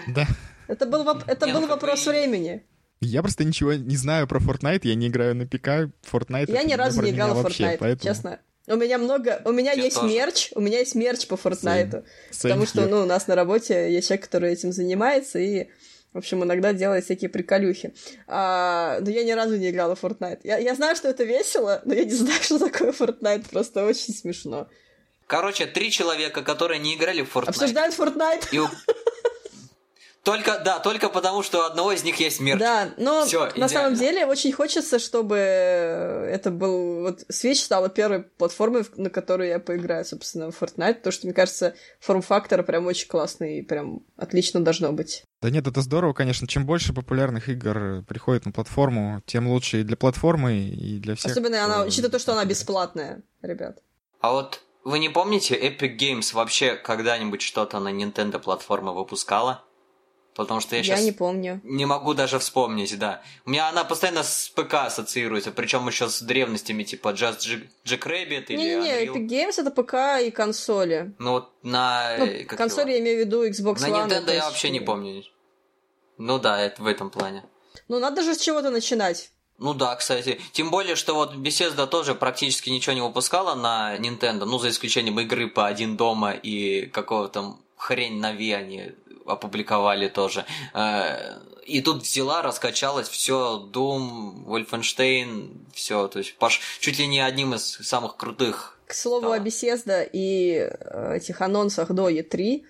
Да. 0.08 0.26
Это 0.66 0.86
был, 0.86 1.06
это 1.26 1.46
был 1.46 1.60
ну, 1.62 1.66
вопрос 1.66 2.06
времени. 2.06 2.64
Я 3.00 3.20
просто 3.20 3.44
ничего 3.44 3.74
не 3.74 3.96
знаю 3.96 4.26
про 4.26 4.40
Fortnite, 4.40 4.80
я 4.84 4.94
не 4.94 5.08
играю 5.08 5.34
на 5.34 5.46
ПК, 5.46 5.90
Fortnite... 6.10 6.50
Я 6.50 6.62
ни 6.62 6.74
разу 6.74 7.02
не 7.02 7.10
играла 7.10 7.34
в 7.34 7.46
Fortnite, 7.46 8.02
честно. 8.02 8.40
У 8.66 8.76
меня 8.76 8.96
много, 8.98 9.42
у 9.44 9.52
меня 9.52 9.72
я 9.72 9.84
есть 9.84 9.96
тоже. 9.96 10.08
мерч, 10.08 10.50
у 10.54 10.60
меня 10.60 10.78
есть 10.78 10.94
мерч 10.94 11.26
по 11.26 11.36
Фортнайту, 11.36 12.04
потому 12.42 12.64
что, 12.66 12.86
ну, 12.86 13.02
у 13.02 13.04
нас 13.04 13.26
на 13.26 13.34
работе 13.34 13.92
есть 13.92 14.08
человек, 14.08 14.24
который 14.24 14.52
этим 14.52 14.72
занимается, 14.72 15.38
и, 15.38 15.68
в 16.14 16.18
общем, 16.18 16.42
иногда 16.44 16.72
делает 16.72 17.04
всякие 17.04 17.28
приколюхи. 17.28 17.94
А, 18.26 18.98
но 19.00 19.10
я 19.10 19.22
ни 19.22 19.32
разу 19.32 19.56
не 19.56 19.68
играла 19.68 19.94
в 19.94 20.02
Fortnite. 20.02 20.40
Я, 20.44 20.56
я 20.56 20.74
знаю, 20.74 20.96
что 20.96 21.08
это 21.08 21.24
весело, 21.24 21.82
но 21.84 21.92
я 21.92 22.04
не 22.04 22.14
знаю, 22.14 22.42
что 22.42 22.58
такое 22.58 22.92
Fortnite, 22.92 23.50
просто 23.50 23.84
очень 23.84 24.14
смешно. 24.14 24.68
Короче, 25.26 25.66
три 25.66 25.90
человека, 25.90 26.42
которые 26.42 26.78
не 26.78 26.94
играли 26.94 27.22
в 27.22 27.34
Fortnite. 27.36 27.48
Обсуждают 27.48 27.94
Fortnite. 27.94 28.46
И, 28.52 28.58
только, 30.24 30.58
да, 30.64 30.78
только 30.80 31.10
потому, 31.10 31.42
что 31.42 31.58
у 31.58 31.62
одного 31.62 31.92
из 31.92 32.02
них 32.02 32.18
есть 32.18 32.40
мерч. 32.40 32.58
Да, 32.58 32.88
но 32.96 33.26
Всё, 33.26 33.44
на 33.44 33.50
идеально. 33.50 33.68
самом 33.68 33.94
деле 33.94 34.24
очень 34.24 34.52
хочется, 34.52 34.98
чтобы 34.98 35.36
это 35.36 36.50
был... 36.50 37.02
Вот 37.02 37.20
Switch 37.30 37.56
стала 37.56 37.90
первой 37.90 38.22
платформой, 38.22 38.84
на 38.96 39.10
которую 39.10 39.50
я 39.50 39.58
поиграю, 39.58 40.04
собственно, 40.04 40.50
в 40.50 40.60
Fortnite, 40.60 40.94
потому 40.94 41.12
что, 41.12 41.26
мне 41.26 41.34
кажется, 41.34 41.74
форм-фактор 42.00 42.62
прям 42.62 42.86
очень 42.86 43.06
классный 43.06 43.58
и 43.58 43.62
прям 43.62 44.00
отлично 44.16 44.64
должно 44.64 44.92
быть. 44.92 45.24
Да 45.42 45.50
нет, 45.50 45.66
это 45.66 45.82
здорово, 45.82 46.14
конечно. 46.14 46.48
Чем 46.48 46.64
больше 46.64 46.94
популярных 46.94 47.50
игр 47.50 48.02
приходит 48.08 48.46
на 48.46 48.52
платформу, 48.52 49.22
тем 49.26 49.48
лучше 49.48 49.82
и 49.82 49.82
для 49.82 49.98
платформы, 49.98 50.56
и 50.56 50.98
для 51.00 51.16
всех. 51.16 51.32
Особенно 51.32 51.62
она, 51.62 51.82
учитывая 51.82 52.10
то, 52.10 52.18
что 52.18 52.32
она 52.32 52.46
бесплатная, 52.46 53.22
ребят. 53.42 53.82
А 54.20 54.32
вот 54.32 54.62
вы 54.84 55.00
не 55.00 55.10
помните, 55.10 55.54
Epic 55.54 55.98
Games 55.98 56.34
вообще 56.34 56.76
когда-нибудь 56.76 57.42
что-то 57.42 57.78
на 57.78 57.92
Nintendo 57.92 58.38
платформе 58.38 58.90
выпускала? 58.90 59.62
Потому 60.34 60.60
что 60.60 60.74
я, 60.74 60.82
я 60.82 60.84
сейчас 60.84 61.04
не 61.04 61.12
помню. 61.12 61.60
Не 61.62 61.86
могу 61.86 62.12
даже 62.12 62.38
вспомнить, 62.38 62.98
да. 62.98 63.22
У 63.46 63.50
меня 63.50 63.68
она 63.68 63.84
постоянно 63.84 64.24
с 64.24 64.48
ПК 64.48 64.74
ассоциируется, 64.74 65.52
причем 65.52 65.86
еще 65.86 66.08
с 66.08 66.20
древностями 66.20 66.82
типа 66.82 67.10
Just 67.10 67.38
Jack 67.84 68.02
Rabbit 68.02 68.46
или 68.48 68.58
Не-не-не, 68.58 69.06
Epic 69.06 69.28
Games 69.28 69.60
это 69.60 69.70
ПК 69.70 70.20
и 70.26 70.30
консоли. 70.32 71.14
Ну 71.18 71.32
вот 71.32 71.52
на... 71.62 72.16
Ну, 72.18 72.26
консоли 72.48 72.92
я 72.92 72.98
имею 72.98 73.18
в 73.18 73.20
виду 73.20 73.46
Xbox 73.46 73.80
на 73.80 73.86
One. 73.86 73.90
На 73.90 74.12
Nintendo 74.12 74.34
я 74.34 74.44
вообще 74.46 74.70
не 74.70 74.80
помню. 74.80 75.22
Ну 76.18 76.38
да, 76.38 76.60
это 76.60 76.82
в 76.82 76.86
этом 76.86 77.10
плане. 77.10 77.44
Ну 77.86 78.00
надо 78.00 78.22
же 78.22 78.34
с 78.34 78.38
чего-то 78.38 78.70
начинать. 78.70 79.30
Ну 79.58 79.72
да, 79.72 79.94
кстати. 79.94 80.40
Тем 80.52 80.70
более, 80.70 80.96
что 80.96 81.14
вот 81.14 81.34
Bethesda 81.34 81.86
тоже 81.86 82.16
практически 82.16 82.70
ничего 82.70 82.94
не 82.94 83.02
выпускала 83.02 83.54
на 83.54 83.96
Nintendo, 83.98 84.46
ну 84.46 84.58
за 84.58 84.70
исключением 84.70 85.20
игры 85.20 85.48
по 85.48 85.66
один 85.66 85.96
дома 85.96 86.32
и 86.32 86.86
какого-то 86.86 87.58
хрень 87.76 88.20
на 88.20 88.32
Ви 88.32 88.52
они 88.52 88.92
опубликовали 89.26 90.08
тоже. 90.08 90.44
Э, 90.74 91.38
и 91.66 91.80
тут 91.80 92.02
взяла, 92.02 92.42
раскачалась, 92.42 93.08
все, 93.08 93.68
Doom, 93.72 94.44
Wolfenstein, 94.44 95.64
все, 95.72 96.08
то 96.08 96.18
есть 96.18 96.36
пош... 96.36 96.60
чуть 96.80 96.98
ли 96.98 97.06
не 97.06 97.20
одним 97.20 97.54
из 97.54 97.62
самых 97.64 98.16
крутых. 98.16 98.78
К 98.86 98.94
слову 98.94 99.28
да. 99.28 99.34
о 99.34 99.38
Bethesda 99.38 100.08
и 100.12 100.68
э, 100.70 101.16
этих 101.16 101.40
анонсах 101.40 101.90
до 101.90 102.10
E3, 102.10 102.64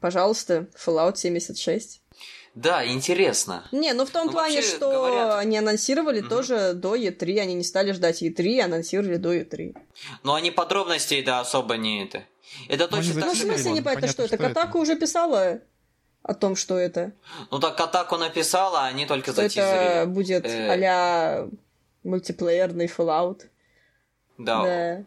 пожалуйста, 0.00 0.68
Fallout 0.76 1.16
76. 1.16 2.00
Да, 2.54 2.84
интересно. 2.84 3.68
Не, 3.70 3.92
ну 3.92 4.04
в 4.04 4.10
том 4.10 4.26
ну, 4.26 4.32
плане, 4.32 4.62
что 4.62 4.90
говорят... 4.90 5.38
они 5.38 5.56
анонсировали 5.58 6.20
угу. 6.20 6.28
тоже 6.28 6.72
до 6.74 6.96
E3, 6.96 7.40
они 7.40 7.54
не 7.54 7.64
стали 7.64 7.92
ждать 7.92 8.22
E3, 8.22 8.60
анонсировали 8.60 9.16
до 9.16 9.34
E3. 9.34 9.76
Но 10.24 10.34
они 10.34 10.50
подробностей, 10.50 11.22
да, 11.22 11.40
особо 11.40 11.76
не 11.76 12.04
это. 12.04 12.24
Это 12.68 12.88
ну, 12.90 12.96
точно 12.96 13.14
так 13.14 13.24
Ну, 13.24 13.32
в 13.32 13.36
смысле 13.36 13.70
не 13.72 13.82
понятно, 13.82 14.08
что, 14.08 14.26
что 14.26 14.36
это? 14.36 14.48
Катаку 14.48 14.78
уже 14.78 14.96
писала 14.96 15.60
о 16.22 16.34
том, 16.34 16.56
что 16.56 16.78
это. 16.78 17.12
Ну 17.50 17.58
так 17.58 17.76
Катаку 17.76 18.16
написала, 18.16 18.82
а 18.82 18.86
они 18.86 19.06
только 19.06 19.32
что 19.32 19.42
затизерили. 19.42 20.02
это 20.02 20.06
будет 20.06 20.44
э... 20.46 20.86
а 20.86 21.48
мультиплеерный 22.04 22.86
Fallout. 22.86 23.42
Да. 24.38 24.62
да. 24.62 25.04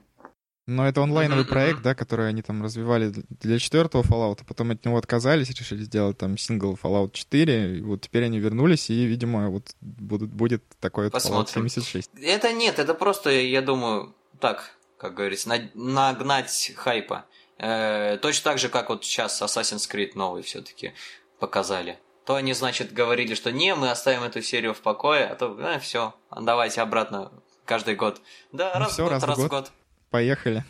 Но 0.65 0.87
это 0.87 1.01
онлайновый 1.01 1.43
mm-hmm. 1.43 1.47
проект, 1.49 1.81
да, 1.81 1.93
который 1.93 2.29
они 2.29 2.41
там 2.41 2.63
развивали 2.63 3.11
для 3.29 3.59
четвертого 3.59 4.01
Fallout, 4.01 4.39
а 4.41 4.45
потом 4.45 4.71
от 4.71 4.85
него 4.85 4.97
отказались, 4.97 5.49
решили 5.49 5.83
сделать 5.83 6.17
там 6.17 6.37
сингл 6.37 6.79
Fallout 6.81 7.11
4, 7.11 7.79
и 7.79 7.81
вот 7.81 8.01
теперь 8.01 8.23
они 8.23 8.39
вернулись, 8.39 8.89
и, 8.89 9.05
видимо, 9.05 9.49
вот 9.49 9.75
будут, 9.81 10.31
будет 10.31 10.63
такой 10.79 11.09
вот 11.09 11.21
Fallout 11.21 11.49
76. 11.49 12.11
Это 12.21 12.53
нет, 12.53 12.79
это 12.79 12.93
просто, 12.93 13.29
я 13.29 13.61
думаю, 13.61 14.15
так, 14.39 14.77
как 14.97 15.15
говорится, 15.15 15.49
нагнать 15.73 16.71
хайпа. 16.77 17.25
Э, 17.63 18.17
точно 18.17 18.51
так 18.51 18.59
же, 18.59 18.67
как 18.67 18.89
вот 18.89 19.05
сейчас 19.05 19.41
Assassin's 19.41 19.89
Creed 19.89 20.11
новый 20.15 20.43
все-таки 20.43 20.91
показали. 21.39 21.97
То 22.25 22.35
они, 22.35 22.53
значит, 22.53 22.91
говорили, 22.91 23.35
что 23.35 23.53
не, 23.53 23.73
мы 23.73 23.89
оставим 23.89 24.23
эту 24.23 24.41
серию 24.41 24.73
в 24.73 24.81
покое, 24.81 25.25
а 25.25 25.35
то, 25.35 25.57
э, 25.57 25.79
все, 25.79 26.13
давайте 26.37 26.81
обратно 26.81 27.31
каждый 27.63 27.95
год. 27.95 28.21
Да, 28.51 28.73
ну, 28.75 28.79
раз, 28.81 28.91
все, 28.91 29.03
в 29.03 29.05
год, 29.05 29.13
раз, 29.13 29.23
раз 29.23 29.37
в 29.37 29.41
год. 29.41 29.49
год. 29.49 29.71
Поехали. 30.09 30.65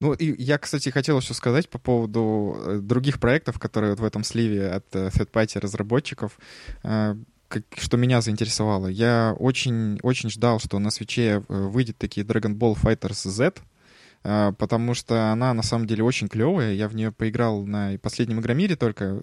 Ну, 0.00 0.12
и 0.12 0.42
я, 0.42 0.58
кстати, 0.58 0.90
хотел 0.90 1.18
еще 1.18 1.32
сказать 1.32 1.70
по 1.70 1.78
поводу 1.78 2.54
э, 2.66 2.78
других 2.82 3.18
проектов, 3.18 3.58
которые 3.58 3.92
вот 3.92 4.00
в 4.00 4.04
этом 4.04 4.22
сливе 4.22 4.70
от 4.70 4.94
э, 4.94 5.08
Third 5.08 5.30
Party 5.30 5.58
разработчиков, 5.58 6.38
что 6.82 7.96
меня 7.96 8.20
заинтересовало. 8.20 8.88
Я 8.88 9.34
очень-очень 9.38 10.28
ждал, 10.28 10.60
что 10.60 10.78
на 10.80 10.90
свече 10.90 11.42
выйдет 11.48 11.96
такие 11.96 12.26
Dragon 12.26 12.54
Ball 12.54 12.74
Fighters 12.74 13.26
Z, 13.26 13.54
потому 14.58 14.94
что 14.94 15.30
она 15.32 15.54
на 15.54 15.62
самом 15.62 15.86
деле 15.86 16.02
очень 16.02 16.28
клевая. 16.28 16.72
Я 16.74 16.88
в 16.88 16.94
нее 16.96 17.12
поиграл 17.12 17.64
на 17.64 17.96
последнем 18.02 18.40
Игромире 18.40 18.76
только, 18.76 19.20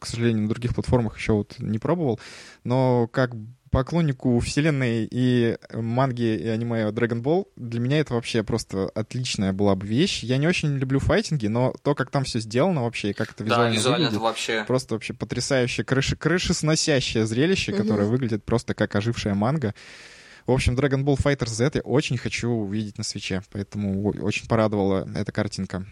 к 0.00 0.06
сожалению, 0.06 0.42
на 0.44 0.48
других 0.48 0.74
платформах 0.74 1.18
еще 1.18 1.32
вот 1.32 1.56
не 1.58 1.78
пробовал. 1.78 2.18
Но 2.64 3.08
как 3.12 3.32
поклоннику 3.70 4.38
вселенной 4.40 5.06
и 5.10 5.58
манги 5.74 6.36
и 6.36 6.46
аниме 6.48 6.88
Dragon 6.90 7.20
Ball, 7.20 7.46
для 7.56 7.80
меня 7.80 7.98
это 7.98 8.14
вообще 8.14 8.42
просто 8.42 8.88
отличная 8.94 9.52
была 9.52 9.74
бы 9.74 9.86
вещь. 9.86 10.22
Я 10.22 10.38
не 10.38 10.46
очень 10.46 10.76
люблю 10.78 10.98
файтинги, 10.98 11.48
но 11.48 11.74
то, 11.82 11.94
как 11.94 12.10
там 12.10 12.24
все 12.24 12.40
сделано 12.40 12.84
вообще, 12.84 13.10
и 13.10 13.12
как 13.12 13.32
это 13.32 13.44
визуально, 13.44 13.70
да, 13.72 13.76
визуально 13.76 13.96
выглядит, 14.06 14.12
это 14.14 14.22
вообще... 14.22 14.64
просто 14.66 14.94
вообще 14.94 15.12
потрясающее, 15.12 15.84
крыши, 15.84 16.16
крышесносящее 16.16 17.26
зрелище, 17.26 17.72
Мгм. 17.72 17.82
которое 17.82 18.06
выглядит 18.06 18.44
просто 18.44 18.72
как 18.72 18.94
ожившая 18.94 19.34
манга. 19.34 19.74
В 20.46 20.52
общем, 20.52 20.76
Dragon 20.76 21.02
Ball 21.02 21.16
Fighter 21.16 21.48
Z 21.48 21.72
я 21.74 21.80
очень 21.80 22.18
хочу 22.18 22.50
увидеть 22.50 22.98
на 22.98 23.04
свече, 23.04 23.42
поэтому 23.50 24.08
очень 24.22 24.46
порадовала 24.46 25.08
эта 25.16 25.32
картинка. 25.32 25.84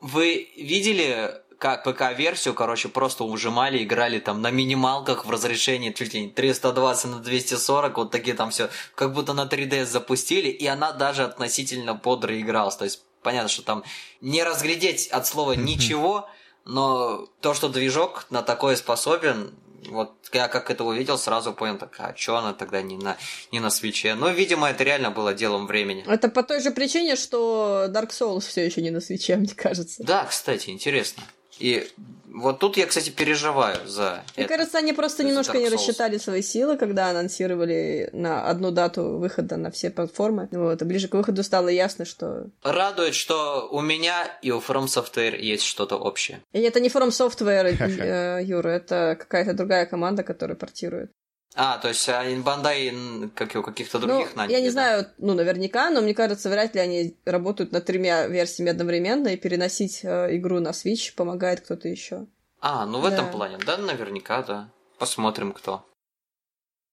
Вы 0.00 0.48
видели, 0.56 1.32
как 1.58 1.82
ПК-версию, 1.82 2.54
короче, 2.54 2.88
просто 2.88 3.24
ужимали, 3.24 3.82
играли 3.82 4.20
там 4.20 4.42
на 4.42 4.50
минималках 4.50 5.26
в 5.26 5.30
разрешении 5.30 5.90
чуть 5.90 6.14
ли 6.14 6.22
не 6.22 6.28
320 6.28 7.10
на 7.10 7.18
240, 7.20 7.96
вот 7.96 8.10
такие 8.12 8.36
там 8.36 8.50
все, 8.50 8.70
как 8.94 9.12
будто 9.12 9.32
на 9.32 9.46
3DS 9.46 9.86
запустили, 9.86 10.48
и 10.48 10.66
она 10.66 10.92
даже 10.92 11.24
относительно 11.24 11.94
бодро 11.94 12.38
игралась. 12.38 12.76
То 12.76 12.84
есть 12.84 13.02
понятно, 13.22 13.48
что 13.48 13.62
там 13.62 13.82
не 14.20 14.44
разглядеть 14.44 15.08
от 15.08 15.26
слова 15.26 15.52
ничего, 15.52 16.28
но 16.64 17.26
то, 17.40 17.54
что 17.54 17.68
движок 17.68 18.26
на 18.30 18.42
такое 18.42 18.76
способен, 18.76 19.54
вот 19.88 20.12
я 20.32 20.48
как 20.48 20.70
это 20.70 20.84
увидел, 20.84 21.18
сразу 21.18 21.52
понял, 21.52 21.78
так, 21.78 21.94
а 21.98 22.14
что 22.16 22.36
она 22.36 22.52
тогда 22.52 22.82
не 22.82 22.96
на, 22.96 23.16
не 23.52 23.60
на 23.60 23.70
свече? 23.70 24.14
Ну, 24.14 24.30
видимо, 24.32 24.70
это 24.70 24.84
реально 24.84 25.10
было 25.10 25.34
делом 25.34 25.66
времени. 25.66 26.04
Это 26.06 26.28
по 26.28 26.42
той 26.42 26.60
же 26.60 26.70
причине, 26.70 27.16
что 27.16 27.86
Dark 27.88 28.10
Souls 28.10 28.40
все 28.40 28.64
еще 28.64 28.82
не 28.82 28.90
на 28.90 29.00
свече, 29.00 29.36
мне 29.36 29.54
кажется. 29.54 30.02
Да, 30.02 30.24
кстати, 30.24 30.70
интересно. 30.70 31.22
И 31.58 31.88
вот 32.34 32.58
тут 32.58 32.76
я, 32.76 32.86
кстати, 32.86 33.10
переживаю 33.10 33.86
за 33.86 34.24
Мне 34.36 34.44
это. 34.44 34.54
кажется, 34.54 34.78
они 34.78 34.92
просто 34.92 35.22
немножко 35.22 35.56
не 35.58 35.68
рассчитали 35.68 36.18
свои 36.18 36.42
силы, 36.42 36.76
когда 36.76 37.10
анонсировали 37.10 38.10
на 38.12 38.48
одну 38.48 38.72
дату 38.72 39.18
выхода 39.18 39.56
на 39.56 39.70
все 39.70 39.90
платформы. 39.90 40.48
Вот, 40.50 40.82
и 40.82 40.84
ближе 40.84 41.08
к 41.08 41.14
выходу 41.14 41.44
стало 41.44 41.68
ясно, 41.68 42.04
что... 42.04 42.46
Радует, 42.62 43.14
что 43.14 43.68
у 43.70 43.80
меня 43.80 44.24
и 44.42 44.50
у 44.50 44.58
From 44.58 44.86
Software 44.86 45.38
есть 45.38 45.64
что-то 45.64 45.96
общее. 45.96 46.40
И 46.52 46.60
это 46.60 46.80
не 46.80 46.88
From 46.88 47.10
Software, 47.10 47.68
э, 48.40 48.44
Юра, 48.44 48.70
это 48.70 49.16
какая-то 49.18 49.54
другая 49.54 49.86
команда, 49.86 50.24
которая 50.24 50.56
портирует. 50.56 51.10
А, 51.56 51.78
то 51.78 51.88
есть 51.88 52.08
а, 52.08 52.24
Бандай, 52.42 52.92
как 53.36 53.54
и 53.54 53.58
у 53.58 53.62
каких-то 53.62 54.00
Ну, 54.00 54.06
других 54.08 54.34
наняли, 54.34 54.52
я 54.52 54.60
не 54.60 54.66
да? 54.68 54.72
знаю, 54.72 55.06
ну, 55.18 55.34
наверняка, 55.34 55.90
но 55.90 56.00
мне 56.00 56.12
кажется, 56.14 56.50
вряд 56.50 56.74
ли 56.74 56.80
они 56.80 57.16
работают 57.24 57.70
над 57.70 57.84
тремя 57.84 58.26
версиями 58.26 58.70
одновременно, 58.72 59.28
и 59.28 59.36
переносить 59.36 60.00
э, 60.02 60.36
игру 60.36 60.58
на 60.58 60.70
Switch 60.70 61.14
помогает 61.14 61.60
кто-то 61.60 61.88
еще. 61.88 62.26
А, 62.60 62.84
ну 62.86 63.00
в 63.00 63.04
этом 63.06 63.26
Да. 63.26 63.32
плане, 63.32 63.58
да, 63.64 63.76
наверняка, 63.76 64.42
да. 64.42 64.68
Посмотрим, 64.98 65.52
кто. 65.52 65.84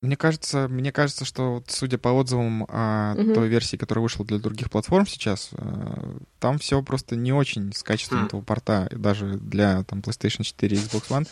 Мне 0.02 0.18
кажется, 0.18 0.68
мне 0.68 0.92
кажется, 0.92 1.26
что 1.26 1.54
вот 1.56 1.70
судя 1.70 1.98
по 2.00 2.10
отзывам 2.10 2.66
о 2.70 3.14
Мгм. 3.16 3.36
той 3.36 3.48
версии, 3.48 3.78
которая 3.78 4.02
вышла 4.02 4.26
для 4.26 4.40
других 4.40 4.70
платформ 4.72 5.06
сейчас, 5.08 5.50
э, 5.54 6.18
там 6.40 6.58
все 6.58 6.82
просто 6.82 7.16
не 7.16 7.32
очень 7.34 7.72
с 7.74 7.84
качеством 7.84 8.24
Хм. 8.24 8.26
этого 8.28 8.42
порта, 8.42 8.90
даже 8.92 9.38
для 9.38 9.84
там 9.84 10.00
PlayStation 10.00 10.44
4 10.44 10.76
и 10.76 10.80
Xbox 10.80 11.08
One. 11.10 11.28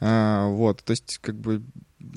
Э, 0.00 0.46
Вот, 0.48 0.82
то 0.84 0.92
есть, 0.92 1.18
как 1.18 1.34
бы, 1.36 1.62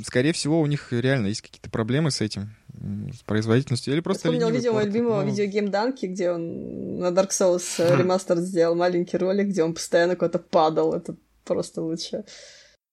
скорее 0.05 0.33
всего, 0.33 0.59
у 0.59 0.65
них 0.65 0.91
реально 0.91 1.27
есть 1.27 1.41
какие-то 1.41 1.69
проблемы 1.69 2.11
с 2.11 2.21
этим, 2.21 2.55
с 2.73 3.23
производительностью, 3.23 3.93
или 3.93 4.01
просто 4.01 4.27
Я 4.27 4.33
вспомнил 4.33 4.55
видео 4.55 4.73
моего 4.73 4.87
любимого 4.87 5.21
Ну, 5.21 5.27
видеогейм 5.27 5.71
Данки, 5.71 6.05
где 6.05 6.31
он 6.31 6.99
на 6.99 7.07
Dark 7.07 7.29
Souls 7.29 7.63
э, 7.79 7.97
ремастер 7.97 8.37
сделал 8.37 8.75
маленький 8.75 9.17
ролик, 9.17 9.47
где 9.47 9.63
он 9.63 9.73
постоянно 9.73 10.15
куда-то 10.15 10.39
падал. 10.39 10.93
Это 10.93 11.15
просто 11.43 11.81
лучше. 11.81 12.25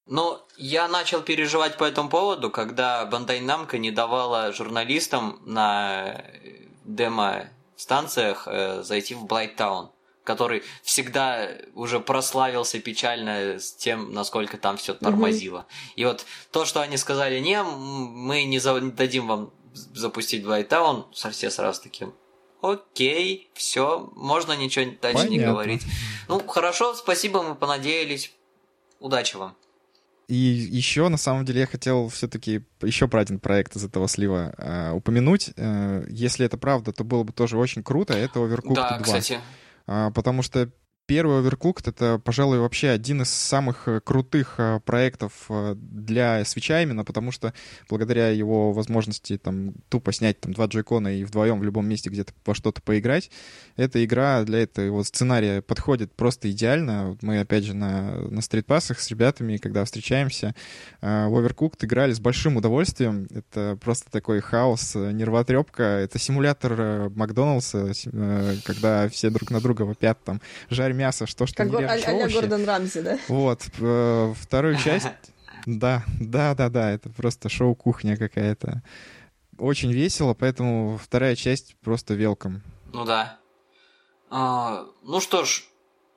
Ну, 0.05 0.39
я 0.57 0.87
начал 0.87 1.21
переживать 1.21 1.77
по 1.77 1.83
этому 1.83 2.09
поводу, 2.09 2.49
когда 2.49 3.05
Бандай 3.05 3.41
Намка 3.41 3.77
не 3.77 3.91
давала 3.91 4.51
журналистам 4.51 5.39
на 5.45 6.23
э, 6.43 6.65
демо-станциях 6.85 8.47
э, 8.47 8.81
зайти 8.81 9.13
в 9.13 9.25
Блайттаун, 9.25 9.91
который 10.29 10.61
всегда 10.83 11.49
уже 11.73 11.99
прославился 11.99 12.79
печально 12.79 13.57
с 13.57 13.73
тем, 13.73 14.13
насколько 14.13 14.57
там 14.57 14.77
все 14.77 14.93
тормозило. 14.93 15.65
И 15.95 16.05
вот 16.05 16.23
то, 16.51 16.65
что 16.65 16.81
они 16.81 16.97
сказали, 16.97 17.39
не, 17.39 17.63
мы 17.63 18.43
не, 18.43 18.59
за- 18.59 18.79
не 18.79 18.91
дадим 18.91 19.25
вам 19.25 19.51
запустить 19.73 20.43
Блайттаун, 20.43 21.07
со 21.15 21.31
все 21.31 21.49
сразу 21.49 21.81
таким, 21.81 22.13
окей, 22.61 23.49
все, 23.55 24.11
можно 24.15 24.55
ничего 24.55 24.93
дальше 25.01 25.23
не 25.23 25.37
Понятно. 25.37 25.53
говорить. 25.53 25.81
Ну, 26.27 26.47
хорошо, 26.47 26.93
спасибо, 26.93 27.41
мы 27.41 27.55
понадеялись. 27.55 28.31
Удачи 28.99 29.35
вам. 29.35 29.55
И 30.27 30.35
еще, 30.35 31.09
на 31.09 31.17
самом 31.17 31.43
деле, 31.43 31.61
я 31.61 31.65
хотел 31.65 32.07
все-таки 32.09 32.61
еще 32.83 33.07
про 33.07 33.21
один 33.21 33.39
проект 33.39 33.75
из 33.75 33.83
этого 33.83 34.07
слива 34.07 34.53
э, 34.59 34.91
упомянуть. 34.91 35.49
Э, 35.55 36.05
если 36.07 36.45
это 36.45 36.55
правда, 36.59 36.91
то 36.91 37.03
было 37.03 37.23
бы 37.23 37.33
тоже 37.33 37.57
очень 37.57 37.81
круто. 37.81 38.13
Это 38.13 38.37
Overcooked 38.37 38.75
да, 38.75 38.99
2. 38.99 38.99
кстати. 38.99 39.39
А, 39.91 40.11
потому 40.11 40.43
что 40.43 40.71
первый 41.09 41.41
Overcooked— 41.41 41.81
это, 41.89 42.21
пожалуй, 42.23 42.59
вообще 42.59 42.89
один 42.89 43.23
из 43.23 43.29
самых 43.29 43.87
э, 43.87 43.99
крутых 43.99 44.55
э, 44.59 44.79
проектов 44.85 45.47
э, 45.49 45.73
для 45.75 46.45
свеча 46.45 46.83
именно, 46.83 47.03
потому 47.03 47.31
что 47.31 47.51
благодаря 47.89 48.29
его 48.29 48.73
возможности 48.73 49.39
там 49.39 49.73
тупо 49.89 50.13
снять 50.13 50.39
там 50.39 50.53
два 50.53 50.67
джойкона 50.67 51.17
и 51.17 51.23
вдвоем 51.23 51.59
в 51.59 51.63
любом 51.63 51.87
месте 51.87 52.11
где-то 52.11 52.31
во 52.45 52.53
что-то 52.53 52.83
поиграть, 52.83 53.31
эта 53.75 54.05
игра 54.05 54.43
для 54.43 54.59
этого 54.59 55.01
сценария 55.01 55.63
подходит 55.63 56.13
просто 56.13 56.51
идеально. 56.51 57.17
Мы, 57.23 57.39
опять 57.39 57.63
же, 57.63 57.73
на, 57.73 58.11
на 58.29 58.41
стритпассах 58.41 58.99
с 58.99 59.09
ребятами, 59.09 59.57
когда 59.57 59.85
встречаемся, 59.85 60.53
в 61.01 61.05
Overcooked 61.05 61.85
играли 61.85 62.13
с 62.13 62.19
большим 62.19 62.57
удовольствием. 62.57 63.27
Это 63.33 63.79
просто 63.81 64.11
такой 64.11 64.41
хаос, 64.41 64.93
нервотрепка. 64.93 65.83
Это 65.83 66.19
симулятор 66.19 67.09
Макдоналдса, 67.09 67.93
когда 68.63 69.09
все 69.09 69.31
друг 69.31 69.49
на 69.49 69.59
друга 69.59 69.83
вопят 69.83 70.23
там 70.23 70.39
«жарь 70.69 70.98
мясо, 70.99 71.25
что 71.25 71.45
ж 71.45 71.51
ты 71.51 71.57
Как 71.57 71.67
не 71.69 71.77
режешь 71.77 72.03
а- 72.05 72.09
а-ля 72.09 72.17
овощи?» 72.17 72.33
Гордон 72.35 72.65
Рамзи, 72.65 73.01
да? 73.01 73.19
Вот, 73.27 73.61
э, 73.79 74.33
вторую 74.37 74.77
часть, 74.83 75.07
да, 75.65 76.03
да, 76.19 76.53
да, 76.53 76.69
да, 76.69 76.91
это 76.91 77.09
просто 77.09 77.49
шоу-кухня 77.49 78.17
какая-то. 78.17 78.83
Очень 79.57 79.91
весело, 79.91 80.33
поэтому 80.33 80.97
вторая 80.97 81.35
часть 81.35 81.75
просто 81.81 82.13
велком. 82.13 82.61
Ну 82.93 83.05
да. 83.05 83.39
А, 84.29 84.85
ну 85.03 85.19
что 85.19 85.43
ж, 85.43 85.63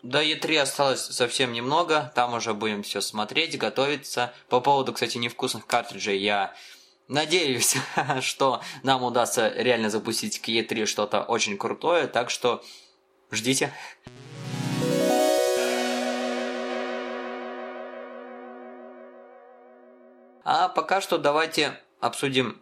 до 0.02 0.22
Е3 0.22 0.58
осталось 0.58 1.00
совсем 1.00 1.52
немного. 1.52 2.12
Там 2.14 2.34
уже 2.34 2.54
будем 2.54 2.82
все 2.82 3.00
смотреть, 3.00 3.58
готовиться. 3.58 4.32
По 4.48 4.60
поводу, 4.60 4.92
кстати, 4.92 5.18
невкусных 5.18 5.66
картриджей 5.66 6.18
я 6.18 6.52
надеюсь, 7.08 7.76
что 8.20 8.62
нам 8.82 9.02
удастся 9.02 9.52
реально 9.56 9.90
запустить 9.90 10.40
к 10.40 10.48
Е3 10.48 10.86
что-то 10.86 11.22
очень 11.22 11.56
крутое. 11.56 12.06
Так 12.06 12.30
что 12.30 12.62
ждите. 13.30 13.72
А 20.54 20.68
пока 20.68 21.00
что 21.00 21.16
давайте 21.16 21.80
обсудим 21.98 22.60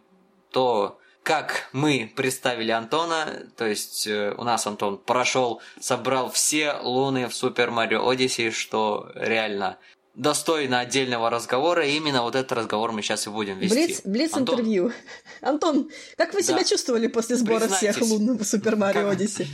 то, 0.49 0.97
как 1.23 1.67
мы 1.73 2.09
представили 2.15 2.71
Антона. 2.71 3.47
То 3.57 3.65
есть 3.67 4.07
э, 4.07 4.33
у 4.37 4.45
нас 4.45 4.65
Антон 4.65 4.97
прошел, 4.97 5.61
собрал 5.81 6.31
все 6.31 6.77
луны 6.81 7.27
в 7.27 7.35
Супер 7.35 7.69
Марио 7.69 8.07
Одиссей, 8.07 8.51
что 8.51 9.11
реально 9.13 9.77
достойно 10.15 10.79
отдельного 10.79 11.29
разговора. 11.29 11.85
И 11.85 11.97
именно 11.97 12.21
вот 12.21 12.35
этот 12.35 12.53
разговор 12.53 12.93
мы 12.93 13.01
сейчас 13.01 13.27
и 13.27 13.29
будем 13.29 13.59
вести. 13.59 13.75
Блиц, 13.75 14.01
блиц 14.05 14.33
Антон, 14.35 14.55
интервью. 14.55 14.93
Антон, 15.41 15.89
как 16.15 16.33
вы 16.33 16.43
себя 16.43 16.59
Да. 16.59 16.63
чувствовали 16.63 17.07
после 17.07 17.35
сбора 17.35 17.67
всех 17.67 17.99
лун 17.99 18.37
в 18.37 18.43
Супер 18.45 18.77
Марио 18.77 19.01
Как- 19.01 19.11
Одиссе? 19.15 19.47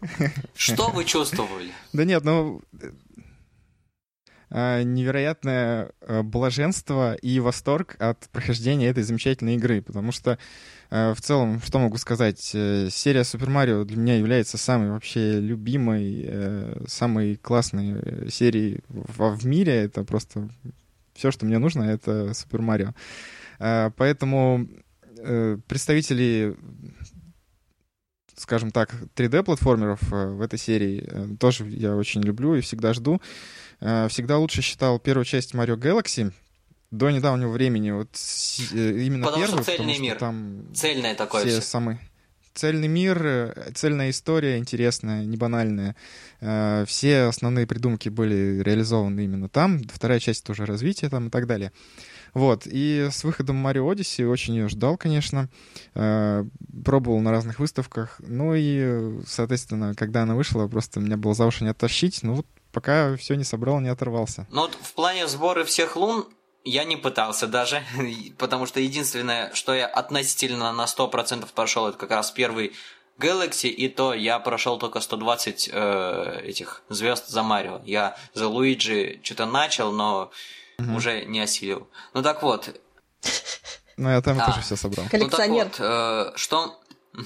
Что 0.56 0.88
вы 0.88 1.04
чувствовали? 1.04 1.70
Да 1.92 2.06
нет, 2.06 2.24
ну... 2.24 2.62
а, 4.56 4.84
невероятное 4.84 5.90
э, 6.00 6.22
блаженство 6.22 7.14
и 7.14 7.40
восторг 7.40 7.96
от 7.98 8.28
прохождения 8.30 8.86
этой 8.86 9.02
замечательной 9.02 9.56
игры, 9.56 9.82
потому 9.82 10.12
что 10.12 10.38
э, 10.90 11.12
в 11.12 11.20
целом, 11.20 11.60
что 11.60 11.80
могу 11.80 11.96
сказать, 11.96 12.52
э, 12.54 12.88
серия 12.88 13.22
Super 13.22 13.48
Mario 13.48 13.84
для 13.84 13.96
меня 13.96 14.16
является 14.16 14.56
самой 14.56 14.92
вообще 14.92 15.40
любимой, 15.40 16.24
э, 16.24 16.84
самой 16.86 17.34
классной 17.34 17.94
э, 18.00 18.28
серией 18.30 18.84
в, 18.86 19.44
мире. 19.44 19.74
Это 19.74 20.04
просто 20.04 20.48
все, 21.14 21.32
что 21.32 21.46
мне 21.46 21.58
нужно, 21.58 21.82
это 21.82 22.30
Mario. 22.60 22.94
Э, 23.58 23.90
Поэтому 23.96 24.68
представители 25.66 26.56
скажем 28.36 28.70
так, 28.70 28.94
3D-платформеров 29.14 30.12
э, 30.12 30.26
в 30.28 30.42
этой 30.42 30.58
серии 30.58 31.36
тоже 31.38 31.68
я 31.68 31.96
очень 31.96 32.20
люблю 32.22 32.54
и 32.54 32.60
всегда 32.60 32.92
жду. 32.92 33.20
Э, 33.84 34.08
Всегда 34.08 34.38
лучше 34.38 34.62
считал 34.62 34.98
первую 34.98 35.24
часть 35.26 35.54
Mario 35.54 35.76
Galaxy 35.76 36.32
до 36.90 37.10
недавнего 37.10 37.50
времени. 37.50 37.90
Вот 37.90 38.08
э, 38.72 39.04
именно 39.04 39.26
Потому 39.26 39.44
что 39.44 39.56
первую, 39.56 39.64
цельный 39.64 39.76
потому 39.76 39.94
что 39.94 40.02
мир. 40.02 40.18
там 40.18 40.74
Цельное 40.74 41.14
такое 41.14 41.42
все 41.42 41.60
все. 41.60 41.68
самые... 41.68 41.98
цельный 42.54 42.88
мир, 42.88 43.18
э, 43.24 43.70
цельная 43.74 44.08
история 44.10 44.56
интересная, 44.58 45.24
не 45.24 45.36
банальная. 45.36 45.94
Все 46.86 47.22
основные 47.22 47.66
придумки 47.66 48.08
были 48.08 48.60
реализованы 48.62 49.24
именно 49.24 49.48
там. 49.48 49.82
Вторая 49.92 50.18
часть 50.20 50.44
тоже 50.44 50.64
развитие 50.66 51.10
там 51.10 51.28
и 51.28 51.30
так 51.30 51.46
далее. 51.46 51.70
Вот, 52.34 52.66
и 52.66 53.08
с 53.10 53.24
выходом 53.24 53.64
Mario 53.64 53.90
Odyssey 53.90 54.26
очень 54.26 54.54
ее 54.54 54.68
ждал, 54.68 54.96
конечно. 54.96 55.48
Э, 55.94 56.44
пробовал 56.84 57.20
на 57.20 57.30
разных 57.30 57.60
выставках. 57.60 58.16
Ну 58.18 58.54
и, 58.54 59.22
соответственно, 59.26 59.94
когда 59.94 60.22
она 60.22 60.34
вышла, 60.34 60.66
просто 60.66 61.00
меня 61.00 61.16
было 61.16 61.34
за 61.34 61.46
уши 61.46 61.64
не 61.64 61.70
оттащить. 61.70 62.22
Ну 62.22 62.34
вот 62.34 62.46
пока 62.72 63.16
все 63.16 63.34
не 63.34 63.44
собрал, 63.44 63.80
не 63.80 63.88
оторвался. 63.88 64.46
Ну 64.50 64.62
вот 64.62 64.74
в 64.74 64.92
плане 64.94 65.28
сбора 65.28 65.64
всех 65.64 65.96
лун 65.96 66.26
я 66.64 66.84
не 66.84 66.96
пытался 66.96 67.46
даже, 67.46 67.82
потому 68.38 68.66
что 68.66 68.80
единственное, 68.80 69.54
что 69.54 69.74
я 69.74 69.86
относительно 69.86 70.72
на 70.72 70.84
100% 70.84 71.46
прошел, 71.54 71.88
это 71.88 71.96
как 71.96 72.10
раз 72.10 72.30
первый 72.30 72.72
Galaxy, 73.18 73.68
и 73.68 73.88
то 73.88 74.12
я 74.12 74.40
прошел 74.40 74.78
только 74.78 74.98
120 74.98 75.70
э, 75.72 76.40
этих 76.44 76.82
звезд 76.88 77.28
за 77.28 77.42
Марио. 77.42 77.80
Я 77.84 78.16
за 78.32 78.48
Луиджи 78.48 79.20
что-то 79.22 79.46
начал, 79.46 79.92
но 79.92 80.32
угу. 80.78 80.96
уже 80.96 81.24
не 81.24 81.40
осилил. 81.40 81.88
Ну 82.12 82.22
так 82.22 82.42
вот. 82.42 82.80
Ну 83.96 84.10
я 84.10 84.20
там 84.22 84.36
да. 84.36 84.46
тоже 84.46 84.60
все 84.62 84.76
собрал. 84.76 85.06
Коллекционер. 85.08 85.66
Ну, 85.66 85.70
так 85.70 85.78
вот, 85.78 86.34
э, 86.34 86.36
что, 86.36 86.80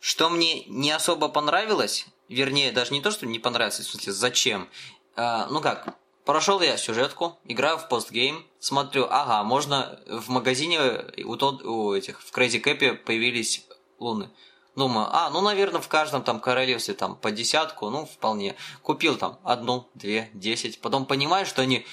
что 0.00 0.30
мне 0.30 0.64
не 0.64 0.90
особо 0.90 1.28
понравилось, 1.28 2.06
вернее, 2.28 2.72
даже 2.72 2.92
не 2.92 3.00
то, 3.00 3.10
что 3.10 3.26
не 3.26 3.38
понравилось, 3.38 3.78
в 3.78 3.90
смысле, 3.90 4.12
зачем. 4.12 4.68
Э, 5.16 5.46
ну 5.50 5.60
как, 5.60 5.96
Прошел 6.24 6.62
я 6.62 6.78
сюжетку, 6.78 7.38
играю 7.44 7.76
в 7.76 7.86
постгейм, 7.88 8.46
смотрю, 8.58 9.06
ага, 9.10 9.42
можно 9.44 10.00
в 10.06 10.30
магазине 10.30 11.04
у, 11.22 11.36
тот, 11.36 11.62
у 11.62 11.92
этих, 11.92 12.22
в 12.22 12.32
Crazy 12.32 12.62
Cap 12.64 12.96
появились 12.96 13.66
луны. 13.98 14.30
Думаю, 14.74 15.06
а, 15.12 15.28
ну, 15.30 15.42
наверное, 15.42 15.82
в 15.82 15.88
каждом 15.88 16.22
там 16.24 16.40
королевстве 16.40 16.94
там 16.94 17.14
по 17.14 17.30
десятку, 17.30 17.90
ну, 17.90 18.06
вполне. 18.06 18.56
Купил 18.82 19.16
там 19.16 19.38
одну, 19.44 19.88
две, 19.94 20.30
десять. 20.32 20.80
Потом 20.80 21.04
понимаю, 21.04 21.44
что 21.46 21.62
они 21.62 21.86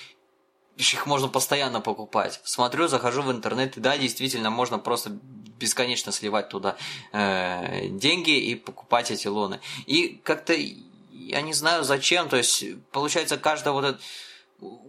их 0.77 1.05
можно 1.05 1.27
постоянно 1.27 1.81
покупать. 1.81 2.41
Смотрю, 2.43 2.87
захожу 2.87 3.21
в 3.21 3.31
интернет, 3.31 3.77
и 3.77 3.79
да, 3.79 3.97
действительно, 3.97 4.49
можно 4.49 4.79
просто 4.79 5.11
бесконечно 5.59 6.11
сливать 6.11 6.49
туда 6.49 6.75
э, 7.13 7.87
деньги 7.87 8.37
и 8.37 8.55
покупать 8.55 9.11
эти 9.11 9.27
луны. 9.27 9.59
И 9.85 10.19
как-то 10.23 10.53
я 11.11 11.41
не 11.41 11.53
знаю 11.53 11.83
зачем, 11.83 12.29
то 12.29 12.37
есть 12.37 12.65
получается 12.91 13.37
каждая 13.37 13.73
вот, 13.73 13.85
это, 13.85 13.99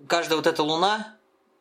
каждая 0.09 0.37
вот 0.37 0.47
эта 0.47 0.62
луна, 0.62 1.16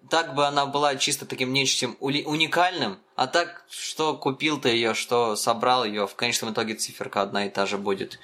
так 0.10 0.34
бы 0.34 0.48
она 0.48 0.66
была 0.66 0.96
чисто 0.96 1.26
таким 1.26 1.54
нечем 1.54 1.98
уникальным, 2.00 3.00
а 3.16 3.28
так, 3.28 3.66
что 3.70 4.16
купил 4.16 4.60
ты 4.60 4.70
ее, 4.70 4.94
что 4.94 5.36
собрал 5.36 5.86
ее, 5.86 6.08
в 6.08 6.16
конечном 6.16 6.54
итоге 6.54 6.76
циферка 6.76 7.22
одна 7.22 7.46
и 7.46 7.50
та 7.50 7.66
же 7.66 7.78
будет. 7.78 8.20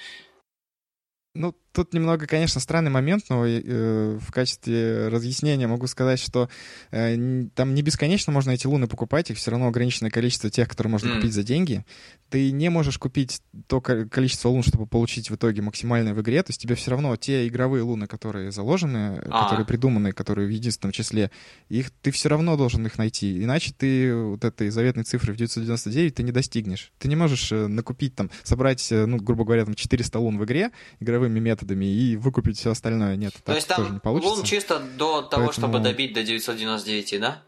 Ну, 1.33 1.53
тут 1.77 1.93
немного, 1.93 2.25
конечно, 2.25 2.59
странный 2.59 2.89
момент, 2.89 3.25
но 3.29 3.45
э, 3.45 4.17
в 4.19 4.31
качестве 4.31 5.09
разъяснения 5.09 5.67
могу 5.67 5.85
сказать, 5.85 6.19
что 6.19 6.49
э, 6.89 7.45
там 7.53 7.75
не 7.75 7.83
бесконечно 7.83 8.33
можно 8.33 8.49
эти 8.49 8.65
луны 8.65 8.87
покупать, 8.87 9.29
их 9.29 9.37
все 9.37 9.51
равно 9.51 9.67
ограниченное 9.67 10.09
количество 10.09 10.49
тех, 10.49 10.67
которые 10.67 10.89
можно 10.89 11.09
mm. 11.09 11.15
купить 11.17 11.33
за 11.33 11.43
деньги. 11.43 11.85
Ты 12.31 12.51
не 12.51 12.69
можешь 12.69 12.97
купить 12.97 13.41
то 13.67 13.79
количество 13.79 14.49
лун, 14.49 14.63
чтобы 14.63 14.87
получить 14.87 15.29
в 15.29 15.35
итоге 15.35 15.61
максимальное 15.61 16.15
в 16.15 16.21
игре, 16.21 16.41
то 16.41 16.49
есть 16.49 16.59
тебе 16.59 16.73
все 16.73 16.89
равно 16.89 17.15
те 17.15 17.47
игровые 17.47 17.83
луны, 17.83 18.07
которые 18.07 18.51
заложены, 18.51 19.21
а. 19.29 19.43
которые 19.43 19.67
придуманы, 19.67 20.13
которые 20.13 20.47
в 20.47 20.51
единственном 20.51 20.93
числе, 20.93 21.29
их 21.69 21.91
ты 21.91 22.09
все 22.09 22.27
равно 22.27 22.57
должен 22.57 22.85
их 22.87 22.97
найти, 22.97 23.43
иначе 23.43 23.71
ты 23.77 24.15
вот 24.15 24.43
этой 24.43 24.71
заветной 24.71 25.03
цифры 25.03 25.31
в 25.31 25.37
999 25.37 26.15
ты 26.15 26.23
не 26.23 26.31
достигнешь. 26.31 26.91
Ты 26.97 27.07
не 27.07 27.15
можешь 27.15 27.51
э, 27.51 27.67
накупить 27.67 28.15
там, 28.15 28.31
собрать, 28.41 28.91
э, 28.91 29.05
ну, 29.05 29.17
грубо 29.17 29.45
говоря, 29.45 29.63
там 29.63 29.75
400 29.75 30.17
лун 30.17 30.39
в 30.39 30.45
игре 30.45 30.71
игровыми 30.99 31.39
методами, 31.39 31.66
методами 31.67 31.85
и 31.85 32.15
выкупить 32.15 32.57
все 32.57 32.71
остальное. 32.71 33.15
Нет, 33.15 33.33
То 33.43 33.53
есть 33.53 33.67
там 33.67 33.93
не 33.93 33.99
получится. 33.99 34.35
лун 34.35 34.43
чисто 34.43 34.79
до 34.79 35.21
того, 35.21 35.47
Поэтому... 35.47 35.51
чтобы 35.51 35.79
добить 35.79 36.13
до 36.13 36.23
999, 36.23 37.19
да? 37.19 37.43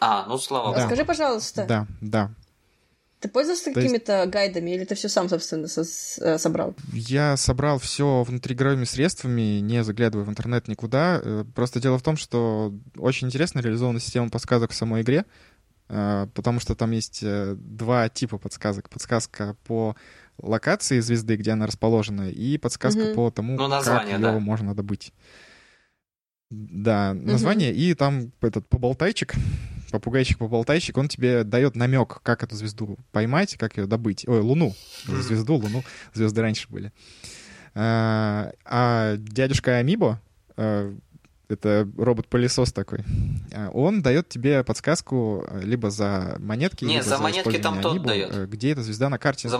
А, 0.00 0.26
ну 0.26 0.38
слава 0.38 0.68
богу. 0.68 0.76
Да. 0.76 0.86
Скажи, 0.86 1.04
пожалуйста. 1.04 1.64
Да, 1.66 1.86
да. 2.00 2.30
Ты 3.20 3.28
пользовался 3.28 3.72
какими-то 3.72 4.20
есть... 4.20 4.30
гайдами 4.30 4.70
или 4.70 4.84
ты 4.84 4.94
все 4.94 5.08
сам, 5.08 5.28
собственно, 5.28 5.66
со 5.66 5.82
э, 5.82 6.38
собрал? 6.38 6.76
Я 6.92 7.36
собрал 7.36 7.80
все 7.80 8.22
внутриигровыми 8.22 8.84
средствами, 8.84 9.58
не 9.58 9.82
заглядывая 9.82 10.24
в 10.24 10.30
интернет 10.30 10.68
никуда. 10.68 11.20
Э, 11.20 11.44
просто 11.52 11.80
дело 11.80 11.98
в 11.98 12.02
том, 12.02 12.16
что 12.16 12.72
очень 12.96 13.26
интересно 13.26 13.58
реализована 13.58 13.98
система 13.98 14.30
подсказок 14.30 14.70
в 14.70 14.76
самой 14.76 15.02
игре, 15.02 15.24
э, 15.88 16.28
потому 16.32 16.60
что 16.60 16.76
там 16.76 16.92
есть 16.92 17.24
два 17.24 18.08
типа 18.08 18.38
подсказок. 18.38 18.88
Подсказка 18.88 19.56
по 19.66 19.96
локации 20.40 21.00
звезды, 21.00 21.36
где 21.36 21.52
она 21.52 21.66
расположена, 21.66 22.30
и 22.30 22.58
подсказка 22.58 23.10
угу. 23.10 23.14
по 23.14 23.30
тому, 23.30 23.56
ну, 23.56 23.68
название, 23.68 24.14
как 24.14 24.22
да. 24.22 24.32
ее 24.34 24.38
можно 24.40 24.74
добыть. 24.74 25.12
Да, 26.50 27.12
название, 27.14 27.72
угу. 27.72 27.78
и 27.78 27.94
там 27.94 28.32
этот 28.40 28.68
поболтайчик, 28.68 29.34
попугайчик-поболтайчик, 29.92 30.96
он 30.96 31.08
тебе 31.08 31.44
дает 31.44 31.76
намек, 31.76 32.20
как 32.22 32.42
эту 32.42 32.54
звезду 32.56 32.98
поймать, 33.12 33.56
как 33.56 33.76
ее 33.76 33.86
добыть. 33.86 34.26
Ой, 34.26 34.40
Луну. 34.40 34.74
Звезду, 35.06 35.54
Луну. 35.56 35.82
Звезды 36.14 36.40
раньше 36.40 36.68
были. 36.68 36.92
А, 37.74 38.52
а 38.64 39.16
дядюшка 39.16 39.76
Амибо, 39.76 40.20
а, 40.56 40.94
это 41.48 41.88
робот-пылесос 41.96 42.72
такой, 42.72 43.04
а, 43.52 43.70
он 43.70 44.02
дает 44.02 44.28
тебе 44.28 44.64
подсказку 44.64 45.46
либо 45.62 45.90
за 45.90 46.36
монетки, 46.38 46.84
Не, 46.84 46.94
либо 46.94 47.04
за, 47.04 47.16
за 47.16 47.22
монетки 47.22 47.58
там 47.58 47.80
тот 47.80 48.02
дает. 48.02 48.34
Э, 48.34 48.46
где 48.46 48.72
эта 48.72 48.82
звезда 48.82 49.08
на 49.08 49.18
карте. 49.18 49.48
За, 49.48 49.58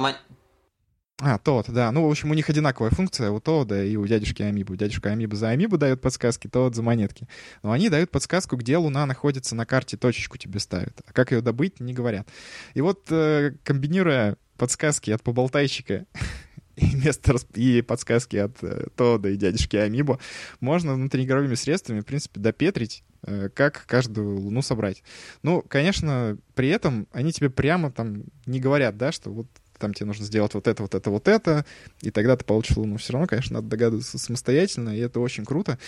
а, 1.21 1.39
тот, 1.39 1.69
да. 1.69 1.91
Ну, 1.91 2.07
в 2.07 2.11
общем, 2.11 2.31
у 2.31 2.35
них 2.35 2.49
одинаковая 2.49 2.91
функция 2.91 3.31
у 3.31 3.41
Тода 3.41 3.83
и 3.83 3.97
у 3.97 4.07
дядюшки 4.07 4.43
Амибу. 4.43 4.77
Дядюшка 4.77 5.11
Амибу 5.11 5.35
за 5.35 5.49
Амибу 5.49 5.77
дает 5.77 6.01
подсказки, 6.01 6.47
Тод 6.47 6.77
за 6.77 6.83
монетки. 6.83 7.27
Но 7.64 7.73
они 7.73 7.89
дают 7.89 8.12
подсказку, 8.12 8.57
где 8.57 8.77
Луна 8.77 9.05
находится 9.05 9.57
на 9.57 9.66
карте, 9.66 9.97
точечку 9.97 10.39
тебе 10.39 10.61
ставят. 10.61 11.01
А 11.05 11.12
как 11.12 11.33
ее 11.33 11.41
добыть, 11.41 11.81
не 11.81 11.93
говорят. 11.93 12.29
И 12.75 12.81
вот, 12.81 13.11
э, 13.11 13.53
комбинируя 13.64 14.37
подсказки 14.57 15.11
от 15.11 15.25
поболтайщика 15.25 16.07
и, 16.77 16.95
место, 16.95 17.35
и 17.55 17.83
подсказки 17.83 18.37
от 18.37 18.62
э, 18.62 18.87
Тода 18.95 19.31
и 19.31 19.37
дядюшки 19.37 19.75
Амибо, 19.75 20.21
можно 20.61 20.95
внутриигровыми 20.95 21.57
средствами, 21.57 21.99
в 21.99 22.07
принципе, 22.07 22.39
допетрить 22.39 23.03
э, 23.25 23.49
как 23.53 23.87
каждую 23.87 24.39
луну 24.39 24.62
собрать. 24.62 25.03
Ну, 25.43 25.62
конечно, 25.62 26.39
при 26.55 26.69
этом 26.69 27.09
они 27.11 27.33
тебе 27.33 27.51
прямо 27.51 27.91
там 27.91 28.23
не 28.47 28.61
говорят, 28.61 28.97
да, 28.97 29.11
что 29.11 29.33
вот 29.33 29.49
там 29.79 29.95
тебе 29.95 30.07
нужно 30.07 30.24
сделать 30.24 30.55
вот 30.55 30.66
это, 30.66 30.83
вот 30.83 30.95
это, 30.95 31.11
вот 31.11 31.29
это, 31.29 31.64
и 32.03 32.11
тогда 32.11 32.37
ты 32.37 32.45
получишь 32.45 32.76
луну. 32.76 32.97
Все 32.97 33.12
равно, 33.12 33.26
конечно, 33.26 33.55
надо 33.55 33.68
догадываться 33.68 34.18
самостоятельно, 34.18 34.91
и 34.91 35.01
это 35.01 35.20
очень 35.20 35.45
круто. 35.45 35.79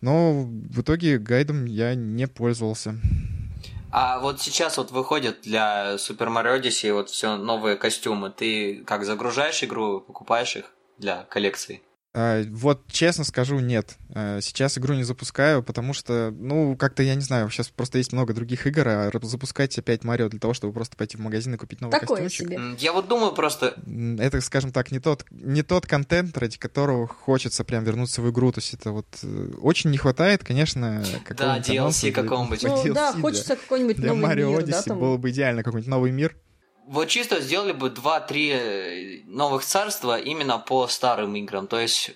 Но 0.00 0.44
в 0.44 0.80
итоге 0.80 1.18
гайдом 1.18 1.66
я 1.66 1.94
не 1.94 2.26
пользовался. 2.26 2.96
А 3.90 4.18
вот 4.18 4.40
сейчас 4.40 4.76
вот 4.76 4.90
выходят 4.90 5.42
для 5.42 5.94
Super 5.94 6.26
Mario 6.26 6.60
Odyssey 6.60 6.92
вот 6.92 7.10
все 7.10 7.36
новые 7.36 7.76
костюмы. 7.76 8.30
Ты 8.30 8.82
как 8.84 9.04
загружаешь 9.04 9.62
игру, 9.62 10.00
покупаешь 10.00 10.56
их 10.56 10.72
для 10.98 11.22
коллекции? 11.24 11.80
А, 12.16 12.44
вот 12.48 12.86
честно 12.86 13.24
скажу, 13.24 13.58
нет. 13.58 13.96
А, 14.14 14.40
сейчас 14.40 14.78
игру 14.78 14.94
не 14.94 15.02
запускаю, 15.02 15.64
потому 15.64 15.92
что, 15.92 16.32
ну, 16.38 16.76
как-то, 16.76 17.02
я 17.02 17.16
не 17.16 17.22
знаю, 17.22 17.50
сейчас 17.50 17.70
просто 17.70 17.98
есть 17.98 18.12
много 18.12 18.32
других 18.32 18.68
игр, 18.68 18.86
а 18.86 19.10
запускать 19.22 19.76
опять 19.76 20.04
Марио 20.04 20.28
для 20.28 20.38
того, 20.38 20.54
чтобы 20.54 20.72
просто 20.72 20.96
пойти 20.96 21.16
в 21.16 21.20
магазин 21.20 21.54
и 21.54 21.56
купить 21.56 21.80
новый 21.80 21.98
Такое 21.98 22.22
костюмчик. 22.22 22.52
Себе. 22.52 22.76
Я 22.78 22.92
вот 22.92 23.08
думаю 23.08 23.32
просто... 23.32 23.74
Это, 24.18 24.40
скажем 24.42 24.70
так, 24.70 24.92
не 24.92 25.00
тот, 25.00 25.26
не 25.30 25.62
тот 25.62 25.86
контент, 25.86 26.38
ради 26.38 26.56
которого 26.56 27.08
хочется 27.08 27.64
прям 27.64 27.82
вернуться 27.82 28.22
в 28.22 28.30
игру. 28.30 28.52
То 28.52 28.60
есть 28.60 28.74
это 28.74 28.92
вот 28.92 29.06
э, 29.24 29.50
очень 29.60 29.90
не 29.90 29.98
хватает, 29.98 30.44
конечно, 30.44 31.04
какого-нибудь... 31.24 31.66
Да, 31.66 31.74
DLC 31.74 32.12
какого-нибудь. 32.12 32.62
Ну, 32.62 32.94
да, 32.94 33.12
хочется 33.12 33.56
какой-нибудь 33.56 33.98
новый 33.98 34.22
Марио 34.22 34.50
мир, 34.50 34.60
Odyssey 34.60 34.70
да, 34.70 34.82
там... 34.82 35.00
было 35.00 35.16
бы 35.16 35.30
идеально, 35.30 35.64
какой-нибудь 35.64 35.90
новый 35.90 36.12
мир. 36.12 36.36
Вот 36.86 37.08
чисто 37.08 37.40
сделали 37.40 37.72
бы 37.72 37.88
2-3 37.88 38.50
э, 38.52 39.20
новых 39.26 39.64
царства 39.64 40.18
именно 40.18 40.58
по 40.58 40.86
старым 40.86 41.34
играм. 41.36 41.66
То 41.66 41.78
есть 41.78 42.14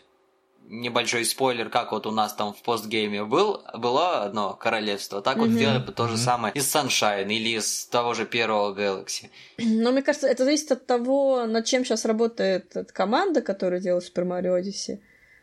небольшой 0.68 1.24
спойлер, 1.24 1.70
как 1.70 1.92
вот 1.92 2.06
у 2.06 2.10
нас 2.10 2.34
там 2.34 2.52
в 2.52 2.62
постгейме 2.62 3.24
был, 3.24 3.62
было 3.74 4.22
одно 4.22 4.54
королевство, 4.54 5.22
так 5.22 5.36
mm-hmm. 5.36 5.40
вот 5.40 5.50
сделали 5.50 5.78
бы 5.78 5.92
то 5.92 6.08
же 6.08 6.14
mm-hmm. 6.14 6.18
самое 6.18 6.54
из 6.54 6.74
Sunshine 6.74 7.32
или 7.32 7.56
из 7.58 7.86
того 7.86 8.14
же 8.14 8.26
первого 8.26 8.74
Galaxy. 8.74 9.30
Но 9.58 9.92
мне 9.92 10.02
кажется, 10.02 10.28
это 10.28 10.44
зависит 10.44 10.72
от 10.72 10.86
того, 10.86 11.46
над 11.46 11.64
чем 11.64 11.84
сейчас 11.84 12.04
работает 12.04 12.74
команда, 12.92 13.40
которая 13.40 13.80
делает 13.80 14.04
Super 14.04 14.26
Mario 14.26 14.60
Odyssey. 14.60 15.00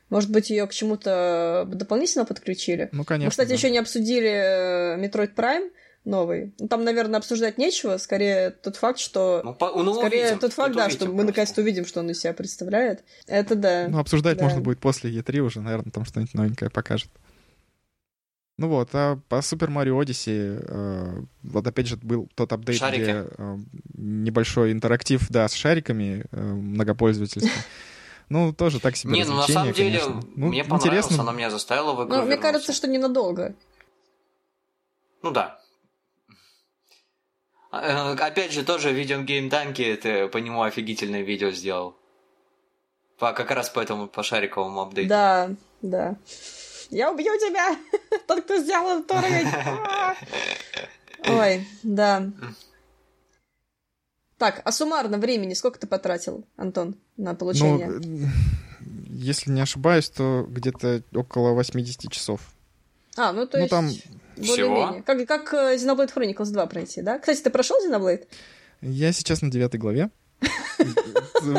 Может 0.10 0.30
быть, 0.30 0.52
ее 0.52 0.68
к 0.68 0.74
чему-то 0.74 1.66
дополнительно 1.68 2.26
подключили? 2.26 2.90
Ну, 2.92 3.04
конечно. 3.04 3.26
Мы, 3.26 3.32
кстати, 3.32 3.50
да. 3.50 3.56
еще 3.56 3.72
не 3.72 3.80
обсудили 3.80 4.30
э, 4.30 5.04
Metroid 5.04 5.34
Prime, 5.34 5.72
новый. 6.06 6.54
Ну, 6.60 6.68
там, 6.68 6.84
наверное, 6.84 7.20
обсуждать 7.20 7.58
нечего, 7.58 7.98
скорее 7.98 8.52
тот 8.52 8.76
факт, 8.78 9.00
что... 9.00 9.42
Ну, 9.44 9.54
по... 9.54 9.72
ну 9.82 9.94
скорее 9.96 10.24
увидим, 10.24 10.40
тот 10.40 10.54
факт, 10.54 10.76
да, 10.76 10.90
что 10.90 11.08
мы 11.08 11.24
наконец-то 11.24 11.62
увидим, 11.62 11.86
что 11.86 12.00
он 12.00 12.10
из 12.10 12.20
себя 12.20 12.34
представляет. 12.34 13.04
Это 13.28 13.56
да. 13.56 13.88
Ну, 13.90 14.00
обсуждать 14.00 14.38
да. 14.38 14.46
можно 14.46 14.62
будет 14.62 14.80
после 14.80 15.12
E3 15.12 15.40
уже, 15.40 15.62
наверное, 15.62 15.92
там 15.92 16.06
что-нибудь 16.06 16.34
новенькое 16.34 16.72
покажет. 16.72 17.10
Ну 18.58 18.70
вот, 18.70 18.90
а 18.94 19.20
по 19.28 19.36
Super 19.36 19.68
Mario 19.68 20.02
Odyssey, 20.02 20.64
э, 20.66 21.24
вот 21.44 21.68
опять 21.68 21.88
же 21.88 21.98
был 21.98 22.30
тот 22.36 22.54
апдейт, 22.54 22.80
Шарики. 22.80 23.02
где 23.02 23.26
э, 23.38 23.58
небольшой 23.96 24.72
интерактив, 24.72 25.26
да, 25.30 25.46
с 25.48 25.54
шариками 25.54 26.26
э, 26.32 26.42
многопользовательским. 26.42 27.50
Ну, 28.28 28.54
тоже 28.54 28.80
так 28.80 28.96
себе 28.98 29.14
Не, 29.14 29.24
ну 29.24 29.36
на 29.36 29.44
самом 29.44 29.72
деле, 29.72 30.00
конечно. 30.00 30.20
Ну, 30.36 30.48
мне 30.48 30.64
понравилось, 30.64 31.06
интересно. 31.06 31.22
она 31.22 31.32
меня 31.32 31.52
заставила 31.52 31.94
в 31.94 32.08
игру 32.08 32.16
Ну, 32.16 32.26
мне 32.26 32.38
кажется, 32.38 32.74
что 32.74 32.88
ненадолго. 32.88 33.54
Ну 35.22 35.30
да. 35.30 35.60
А, 37.76 38.14
э, 38.14 38.16
Опять 38.16 38.54
же, 38.54 38.64
тоже 38.64 38.94
видеогейм 38.94 39.50
Данки, 39.50 39.96
ты 40.02 40.28
по 40.28 40.38
нему 40.38 40.64
офигительное 40.64 41.22
видео 41.22 41.52
сделал. 41.52 41.98
По, 43.20 43.34
как 43.34 43.52
раз 43.52 43.70
по 43.70 43.80
этому, 43.80 44.08
по 44.08 44.24
шариковому 44.24 44.82
апдейту. 44.82 45.10
Да, 45.10 45.50
да. 45.82 46.16
Я 46.90 47.12
убью 47.12 47.38
тебя! 47.38 47.78
Тот, 48.28 48.44
кто 48.44 48.58
сделал 48.58 49.00
этот 49.00 49.12
уровень! 49.12 49.48
Ой, 51.28 51.68
да. 51.84 52.32
Так, 54.38 54.62
а 54.64 54.72
суммарно 54.72 55.18
времени 55.18 55.54
сколько 55.54 55.80
ты 55.80 55.88
потратил, 55.88 56.46
Антон, 56.56 56.96
на 57.18 57.32
Ну, 57.32 57.38
получение? 57.38 57.90
э, 57.90 58.28
если 59.10 59.52
не 59.52 59.62
ошибаюсь, 59.62 60.10
то 60.10 60.46
где-то 60.48 61.04
около 61.14 61.52
80 61.52 62.12
часов. 62.12 62.42
А, 63.18 63.32
ну 63.32 63.48
то 63.48 63.58
ну, 63.58 63.64
есть 63.64 63.72
там- 63.72 63.90
более-менее. 64.38 65.04
Как, 65.04 65.28
как 65.28 65.54
э, 65.54 65.76
Xenoblade 65.76 66.14
Chronicles 66.14 66.52
2 66.52 66.66
пройти, 66.68 67.02
да? 67.02 67.20
Кстати, 67.20 67.42
ты 67.42 67.50
прошел 67.50 67.78
Xenoblade? 67.86 68.26
Я 68.82 69.12
сейчас 69.12 69.42
на 69.42 69.50
девятой 69.52 69.80
главе. 69.80 70.10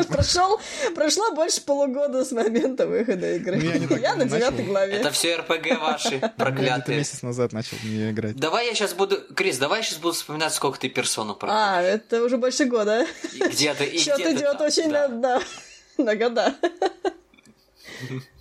Прошел, 0.09 0.61
прошло 0.95 1.33
больше 1.33 1.61
полугода 1.62 2.24
с 2.24 2.33
момента 2.33 2.87
выхода 2.87 3.35
игры. 3.37 3.57
Ну, 3.57 3.97
я 3.97 4.11
Я 4.11 4.14
на 4.16 4.24
девятой 4.24 4.64
главе. 4.64 4.97
Это 4.97 5.11
все 5.11 5.37
РПГ 5.37 5.81
ваши 5.81 6.09
Я 6.14 6.18
где-то 6.18 6.35
проклятые. 6.37 6.99
месяц 6.99 7.22
назад 7.22 7.53
начал 7.53 7.77
в 7.79 7.85
нее 7.85 8.11
играть. 8.11 8.37
Давай 8.37 8.66
я 8.66 8.74
сейчас 8.74 8.95
буду... 8.95 9.16
Крис, 9.35 9.59
давай 9.59 9.81
я 9.81 9.85
сейчас 9.85 9.99
буду 9.99 10.14
вспоминать, 10.14 10.53
сколько 10.53 10.79
ты 10.79 10.89
персону 10.89 11.35
проходишь. 11.35 11.62
А, 11.62 11.83
это 11.83 12.22
уже 12.22 12.37
больше 12.37 12.64
года. 12.66 13.07
И 13.33 13.39
где 13.49 13.74
ты, 13.74 13.85
и 13.85 13.99
Счет 13.99 14.20
идет 14.20 14.61
очень 14.61 14.91
на 14.91 16.14
года. 16.16 16.55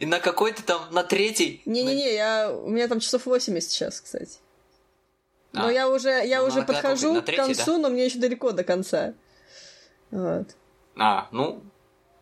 И 0.00 0.06
на 0.06 0.20
какой 0.20 0.52
ты 0.52 0.62
там, 0.62 0.82
на 0.92 1.02
третий? 1.02 1.62
Не-не-не, 1.64 2.14
я, 2.14 2.50
у 2.52 2.68
меня 2.68 2.88
там 2.88 3.00
часов 3.00 3.26
80 3.26 3.70
сейчас, 3.70 4.00
кстати. 4.00 4.38
Но 5.52 5.68
А. 5.68 5.72
я 5.72 5.88
уже, 5.88 6.10
я 6.26 6.40
Ну, 6.40 6.48
уже 6.48 6.62
подхожу 6.62 7.14
На 7.14 7.22
к 7.22 7.24
третий, 7.24 7.54
концу, 7.54 7.78
но 7.78 7.88
мне 7.88 8.04
еще 8.04 8.18
далеко 8.18 8.52
до 8.52 8.64
конца. 8.64 9.14
Вот. 10.10 10.48
А, 10.96 11.28
ну, 11.32 11.62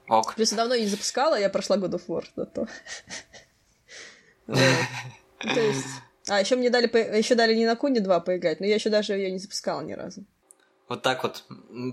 ок. 0.09 0.35
Плюс 0.35 0.53
я 0.53 0.57
давно 0.57 0.77
не 0.77 0.87
запускала, 0.87 1.39
я 1.39 1.51
прошла 1.51 1.77
God 1.77 1.93
of 1.93 2.07
War 2.07 2.25
зато. 2.37 2.67
То 4.47 5.61
есть... 5.61 5.87
А, 6.29 6.41
еще 6.41 6.57
мне 6.57 6.71
дали, 6.71 6.87
еще 7.17 7.35
дали 7.35 7.55
не 7.55 7.67
на 7.67 7.77
Куне 7.77 8.01
2 8.01 8.21
поиграть, 8.21 8.61
но 8.61 8.67
я 8.67 8.75
еще 8.77 8.91
даже 8.91 9.15
ее 9.15 9.31
не 9.31 9.39
запускала 9.39 9.81
ни 9.83 9.93
разу. 9.93 10.25
Вот 10.89 11.03
так 11.03 11.23
вот. 11.23 11.45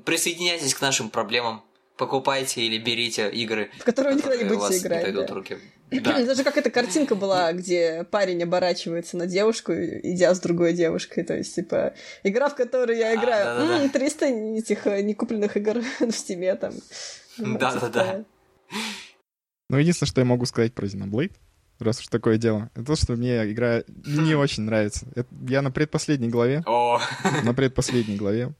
Присоединяйтесь 0.05 0.73
к 0.73 0.81
нашим 0.81 1.09
проблемам. 1.09 1.63
Покупайте 1.97 2.61
или 2.61 2.77
берите 2.79 3.29
игры, 3.29 3.69
В 3.79 3.83
которые 3.83 4.13
вы 4.15 4.17
никогда 4.19 4.35
не 4.37 4.43
которые 4.43 4.59
будете 4.67 4.79
не 4.81 4.87
играть. 4.87 5.03
дойдут 5.03 5.27
да. 5.27 5.33
руки. 5.33 5.57
Да. 5.93 6.23
Даже 6.25 6.43
как 6.43 6.57
эта 6.57 6.71
картинка 6.71 7.13
была, 7.13 7.53
где 7.53 8.03
парень 8.09 8.41
оборачивается 8.41 9.15
на 9.15 9.27
девушку, 9.27 9.73
идя 9.73 10.33
с 10.33 10.39
другой 10.39 10.73
девушкой. 10.73 11.23
То 11.23 11.37
есть, 11.37 11.53
типа, 11.53 11.93
игра, 12.23 12.49
в 12.49 12.55
которой 12.55 12.97
я 12.97 13.11
А, 13.11 13.15
играю 13.15 13.45
да-да-да. 13.45 13.83
«М, 13.83 13.89
300 13.91 14.25
этих 14.25 14.87
э, 14.87 15.03
некупленных 15.03 15.55
игр 15.55 15.81
в 15.99 16.11
стиме 16.11 16.55
там. 16.55 16.73
Вот, 17.37 17.59
Да-да-да. 17.59 18.05
типа, 18.05 18.25
Ну, 19.69 19.77
единственное, 19.77 20.09
что 20.09 20.21
я 20.21 20.25
могу 20.25 20.45
сказать 20.47 20.73
про 20.73 20.87
Xenoblade, 20.87 21.33
раз 21.79 21.99
уж 21.99 22.07
такое 22.07 22.37
дело, 22.37 22.71
это 22.73 22.85
то, 22.85 22.95
что 22.95 23.13
мне 23.13 23.51
игра 23.51 23.83
не 23.87 24.33
очень 24.35 24.63
нравится. 24.63 25.05
Это- 25.15 25.29
я 25.47 25.61
на 25.61 25.69
предпоследней 25.69 26.29
главе, 26.29 26.63
О, 26.65 26.99
на 27.43 27.53
предпоследней 27.53 28.17
главе. 28.17 28.53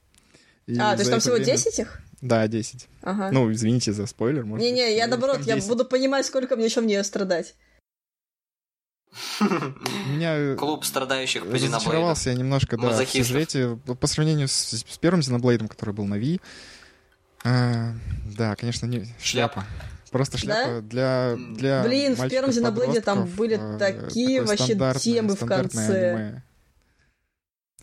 И 0.66 0.78
А, 0.78 0.94
то 0.94 1.00
есть 1.00 1.10
там 1.10 1.20
всего 1.20 1.34
время- 1.34 1.46
10 1.46 1.78
их? 1.78 2.00
Да, 2.20 2.48
10. 2.48 2.88
Ага. 3.02 3.30
Ну, 3.30 3.52
извините 3.52 3.92
за 3.92 4.06
спойлер, 4.06 4.44
может 4.44 4.64
быть. 4.64 4.72
Не-не, 4.72 4.96
я 4.96 5.06
наоборот, 5.06 5.40
я 5.44 5.56
10. 5.56 5.68
буду 5.68 5.84
понимать, 5.84 6.24
сколько 6.24 6.56
мне 6.56 6.64
еще 6.66 6.80
в 6.80 6.86
нее 6.86 7.04
страдать. 7.04 7.54
Меня 9.40 10.36
э, 10.36 10.56
клуб 10.56 10.84
страдающих 10.84 11.44
по 11.44 11.52
разочаровался 11.52 12.30
я 12.30 12.36
немножко, 12.36 12.76
да, 12.76 13.04
в 13.04 13.08
сюжете. 13.08 13.78
По 14.00 14.06
сравнению 14.06 14.48
с, 14.48 14.70
с 14.70 14.98
первым 14.98 15.20
Xenoblade, 15.20 15.68
который 15.68 15.94
был 15.94 16.06
на 16.06 16.14
Wii. 16.14 16.40
а, 17.44 17.92
да, 18.36 18.56
конечно, 18.56 18.86
не, 18.86 19.06
шляпа. 19.20 19.64
Просто 20.10 20.38
шляпа 20.38 20.80
для, 20.80 21.36
для 21.36 21.82
Блин, 21.82 22.14
в 22.14 22.28
первом 22.28 22.50
Xenoblade 22.50 23.00
там 23.02 23.18
мальчиков-подростков, 23.20 23.36
были 23.36 23.58
э, 23.60 23.78
такие 23.78 24.42
вообще 24.42 24.74
темы 25.00 25.34
в 25.34 25.44
конце. 25.46 26.12
аниме. 26.12 26.42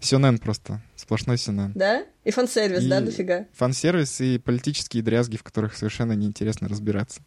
Сюнен 0.02 0.40
просто, 0.40 0.82
сплошной 0.96 1.38
сюнен. 1.38 1.72
Да? 1.76 2.04
И 2.24 2.32
фан-сервис, 2.32 2.86
да, 2.86 3.00
И- 3.00 3.06
дофига? 3.06 3.46
Фан-сервис 3.54 4.20
и 4.20 4.40
политические 4.40 5.04
дрязги, 5.04 5.38
в 5.38 5.44
которых 5.44 5.76
совершенно 5.78 6.14
неинтересно 6.14 6.68
разбираться. 6.68 7.22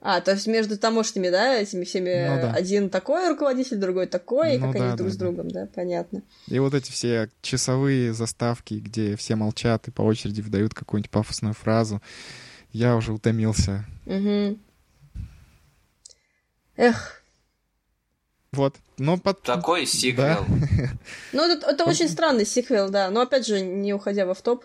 А, 0.00 0.20
то 0.20 0.32
есть 0.32 0.46
между 0.46 0.76
тамошними, 0.76 1.30
да, 1.30 1.54
этими 1.54 1.84
всеми 1.84 2.28
Ну 2.28 2.42
да. 2.42 2.52
один 2.52 2.90
такой 2.90 3.26
руководитель, 3.30 3.76
другой 3.78 4.06
такой, 4.06 4.56
и 4.56 4.58
Ну 4.58 4.66
как 4.72 4.76
да, 4.80 4.88
они 4.88 4.96
друг 4.98 5.08
да, 5.08 5.14
с 5.14 5.16
да. 5.16 5.24
другом, 5.24 5.50
да, 5.50 5.68
понятно. 5.74 6.22
И 6.48 6.58
вот 6.58 6.74
эти 6.74 6.90
все 6.90 7.30
часовые 7.40 8.12
заставки, 8.12 8.74
где 8.74 9.16
все 9.16 9.34
молчат 9.34 9.88
и 9.88 9.90
по 9.90 10.02
очереди 10.02 10.42
выдают 10.42 10.74
какую-нибудь 10.74 11.10
пафосную 11.10 11.54
фразу, 11.54 12.02
я 12.72 12.96
уже 12.96 13.12
утомился. 13.14 13.86
Угу. 14.04 14.58
Эх, 16.76 17.22
Вот, 18.54 18.74
но 18.98 19.16
под... 19.18 19.42
Такой 19.42 19.84
сиквел. 19.86 20.44
ну 21.32 21.42
это, 21.50 21.66
это 21.70 21.84
очень 21.84 22.08
странный 22.08 22.46
сиквел, 22.46 22.88
да, 22.90 23.10
но 23.10 23.20
опять 23.22 23.46
же, 23.46 23.60
не 23.60 23.92
уходя 23.92 24.26
в 24.26 24.30
автоп, 24.30 24.64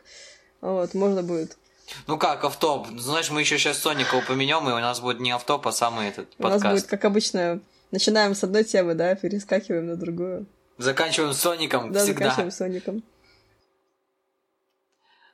вот, 0.61 0.93
можно 0.93 1.23
будет. 1.23 1.57
Ну 2.05 2.17
как, 2.19 2.43
автоп? 2.43 2.87
Знаешь, 2.97 3.31
мы 3.31 3.41
еще 3.41 3.57
сейчас 3.57 3.79
Соника 3.79 4.15
упомянем, 4.15 4.69
и 4.69 4.73
у 4.73 4.79
нас 4.79 4.99
будет 4.99 5.19
не 5.19 5.31
автоп, 5.31 5.67
а 5.67 5.71
самый 5.71 6.09
этот 6.09 6.27
У 6.37 6.43
нас 6.43 6.53
будет, 6.61 6.63
подкаст. 6.63 6.87
как 6.87 7.05
обычно, 7.05 7.59
начинаем 7.91 8.35
с 8.35 8.43
одной 8.43 8.63
темы, 8.63 8.93
да, 8.93 9.15
перескакиваем 9.15 9.87
на 9.87 9.95
другую. 9.95 10.45
Заканчиваем 10.77 11.33
Соником 11.33 11.91
Да, 11.91 11.99
всегда. 12.03 12.25
заканчиваем 12.29 12.51
Соником. 12.51 13.03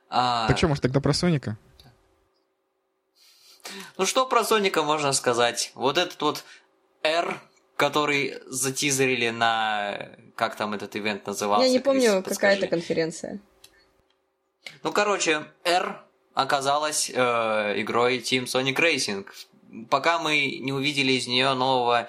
А, 0.08 0.46
Так 0.48 0.56
что, 0.56 0.68
может, 0.68 0.82
тогда 0.82 1.00
про 1.00 1.12
Соника? 1.12 1.58
Ну 3.98 4.06
что 4.06 4.26
про 4.26 4.44
Соника 4.44 4.82
можно 4.82 5.12
сказать? 5.12 5.72
Вот 5.74 5.98
этот 5.98 6.20
вот 6.22 6.44
R, 7.02 7.38
который 7.76 8.34
затизерили 8.46 9.30
на... 9.30 10.08
Как 10.34 10.56
там 10.56 10.74
этот 10.74 10.96
ивент 10.96 11.26
назывался? 11.26 11.66
Я 11.66 11.72
не 11.72 11.78
помню, 11.78 12.22
какая 12.22 12.56
это 12.56 12.66
конференция. 12.66 13.40
Ну, 14.82 14.92
короче, 14.92 15.44
R 15.64 16.02
оказалась 16.34 17.10
э, 17.10 17.80
игрой 17.80 18.18
Team 18.18 18.44
Sonic 18.44 18.76
Racing. 18.76 19.26
Пока 19.88 20.18
мы 20.18 20.58
не 20.60 20.72
увидели 20.72 21.12
из 21.12 21.26
нее 21.26 21.54
нового 21.54 22.08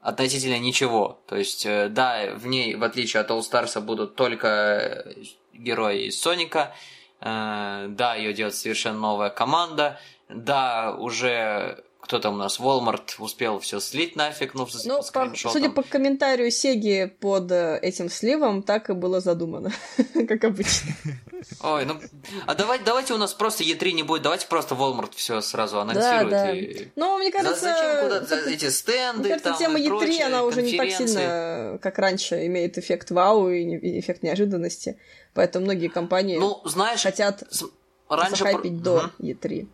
относительно 0.00 0.58
ничего. 0.58 1.20
То 1.26 1.36
есть, 1.36 1.66
э, 1.66 1.88
да, 1.88 2.34
в 2.34 2.46
ней, 2.46 2.76
в 2.76 2.84
отличие 2.84 3.20
от 3.20 3.30
All 3.30 3.40
Stars, 3.40 3.80
будут 3.80 4.14
только 4.14 5.04
герои 5.52 6.06
из 6.06 6.20
Соника. 6.20 6.74
Э, 7.20 7.86
да, 7.88 8.14
ее 8.14 8.32
делает 8.32 8.54
совершенно 8.54 8.98
новая 8.98 9.30
команда. 9.30 9.98
Да, 10.28 10.94
уже 10.96 11.84
кто 12.04 12.18
там 12.18 12.34
у 12.34 12.36
нас, 12.36 12.60
Walmart 12.60 13.14
успел 13.18 13.58
все 13.60 13.80
слить 13.80 14.14
нафиг, 14.14 14.54
ну, 14.54 14.66
Ну, 14.84 15.00
по 15.12 15.32
судя 15.34 15.70
по 15.70 15.82
комментарию 15.82 16.50
Сеги 16.50 17.06
под 17.06 17.50
э, 17.50 17.78
этим 17.80 18.10
сливом, 18.10 18.62
так 18.62 18.90
и 18.90 18.92
было 18.92 19.20
задумано, 19.20 19.72
как 20.28 20.44
обычно. 20.44 20.92
Ой, 21.62 21.84
ну, 21.86 21.98
а 22.46 22.54
давай, 22.54 22.78
давайте 22.84 23.14
у 23.14 23.16
нас 23.18 23.32
просто 23.34 23.64
E3 23.64 23.92
не 23.92 24.02
будет, 24.02 24.22
давайте 24.22 24.46
просто 24.46 24.74
Walmart 24.74 25.12
все 25.16 25.40
сразу 25.40 25.80
анонсирует. 25.80 26.30
да. 26.30 26.52
и- 26.54 26.88
Ну, 26.96 27.16
мне 27.18 27.32
кажется, 27.32 27.60
Зачем 27.64 28.08
как-то- 28.10 28.50
эти 28.50 28.68
стенды, 28.70 29.20
Мне 29.20 29.28
кажется, 29.30 29.50
там 29.50 29.58
тема 29.58 29.78
и 29.80 29.84
E3, 29.84 29.88
прочее, 29.88 30.24
она 30.26 30.44
уже 30.44 30.62
не 30.62 30.76
так 30.76 30.90
сильно, 30.90 31.78
как 31.82 31.98
раньше, 31.98 32.46
имеет 32.46 32.76
эффект 32.78 33.10
вау 33.10 33.48
и 33.50 33.98
эффект 34.00 34.22
неожиданности. 34.22 34.98
Поэтому 35.32 35.64
многие 35.64 35.88
компании 35.88 36.38
Ну, 36.38 36.60
знаешь, 36.64 37.02
хотят 37.02 37.42
раньше... 38.08 38.36
захайпить 38.44 38.82
про- 38.82 38.84
до 38.84 38.96
Мгм. 39.18 39.30
E3. 39.30 39.66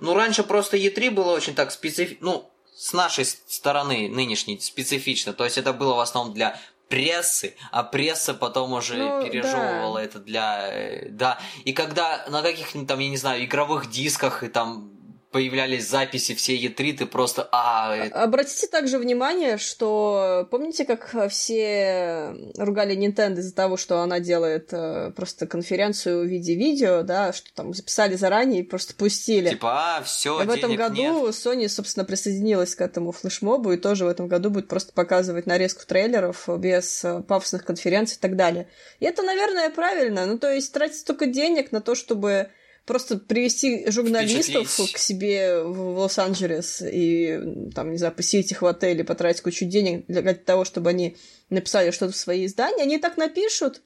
Ну, 0.00 0.14
раньше 0.14 0.42
просто 0.42 0.76
E3 0.76 1.10
было 1.10 1.32
очень 1.32 1.54
так 1.54 1.70
специфично, 1.70 2.18
ну, 2.20 2.50
с 2.74 2.92
нашей 2.92 3.24
стороны 3.24 4.08
нынешней 4.08 4.58
специфично. 4.60 5.32
То 5.32 5.44
есть 5.44 5.58
это 5.58 5.72
было 5.72 5.94
в 5.94 6.00
основном 6.00 6.34
для 6.34 6.58
прессы, 6.88 7.56
а 7.72 7.82
пресса 7.82 8.34
потом 8.34 8.72
уже 8.72 8.96
Ну, 8.96 9.24
пережевывала 9.24 9.98
да. 9.98 10.04
это 10.04 10.18
для... 10.18 10.68
э, 10.68 11.08
Да, 11.10 11.38
и 11.64 11.72
когда 11.72 12.24
на 12.28 12.42
каких-нибудь 12.42 12.88
там, 12.88 12.98
я 13.00 13.08
не 13.08 13.16
знаю, 13.16 13.44
игровых 13.44 13.90
дисках 13.90 14.42
и 14.42 14.48
там 14.48 14.90
появлялись 15.36 15.86
записи 15.86 16.34
все 16.34 16.56
E3, 16.56 16.96
ты 16.96 17.04
просто... 17.04 17.46
А, 17.52 17.92
Обратите 18.24 18.68
также 18.68 18.96
внимание, 18.96 19.58
что 19.58 20.48
помните, 20.50 20.86
как 20.86 21.14
все 21.28 22.34
ругали 22.56 22.96
Nintendo 22.96 23.40
из-за 23.40 23.54
того, 23.54 23.76
что 23.76 24.00
она 24.00 24.18
делает 24.18 24.68
э, 24.72 25.10
просто 25.14 25.46
конференцию 25.46 26.22
в 26.22 26.24
виде 26.26 26.54
видео, 26.54 27.02
да, 27.02 27.34
что 27.34 27.52
там 27.52 27.74
записали 27.74 28.14
заранее 28.14 28.62
и 28.62 28.64
просто 28.64 28.94
пустили. 28.94 29.50
Типа, 29.50 29.98
а, 29.98 30.02
все, 30.04 30.42
В 30.42 30.48
этом 30.48 30.74
году 30.74 31.26
нет. 31.26 31.34
Sony, 31.34 31.68
собственно, 31.68 32.06
присоединилась 32.06 32.74
к 32.74 32.80
этому 32.80 33.12
флешмобу 33.12 33.72
и 33.72 33.76
тоже 33.76 34.06
в 34.06 34.08
этом 34.08 34.28
году 34.28 34.48
будет 34.48 34.68
просто 34.68 34.94
показывать 34.94 35.44
нарезку 35.44 35.84
трейлеров 35.84 36.48
без 36.58 37.04
э, 37.04 37.20
пафосных 37.20 37.66
конференций 37.66 38.16
и 38.16 38.20
так 38.20 38.36
далее. 38.36 38.68
И 39.00 39.04
это, 39.04 39.22
наверное, 39.22 39.68
правильно. 39.68 40.24
Ну, 40.24 40.38
то 40.38 40.50
есть 40.50 40.72
тратить 40.72 41.00
столько 41.00 41.26
денег 41.26 41.72
на 41.72 41.82
то, 41.82 41.94
чтобы 41.94 42.48
просто 42.86 43.18
привести 43.18 43.90
журналистов 43.90 44.92
к 44.92 44.98
себе 44.98 45.62
в 45.62 45.98
Лос-Анджелес 45.98 46.82
и, 46.82 47.70
там, 47.74 47.90
не 47.90 47.98
знаю, 47.98 48.14
поселить 48.14 48.52
их 48.52 48.62
в 48.62 48.66
отеле, 48.66 49.04
потратить 49.04 49.42
кучу 49.42 49.66
денег 49.66 50.06
для, 50.06 50.22
для 50.22 50.34
того, 50.34 50.64
чтобы 50.64 50.90
они 50.90 51.16
написали 51.50 51.90
что-то 51.90 52.12
в 52.12 52.16
свои 52.16 52.46
издания, 52.46 52.84
они 52.84 52.96
и 52.96 53.00
так 53.00 53.16
напишут. 53.16 53.82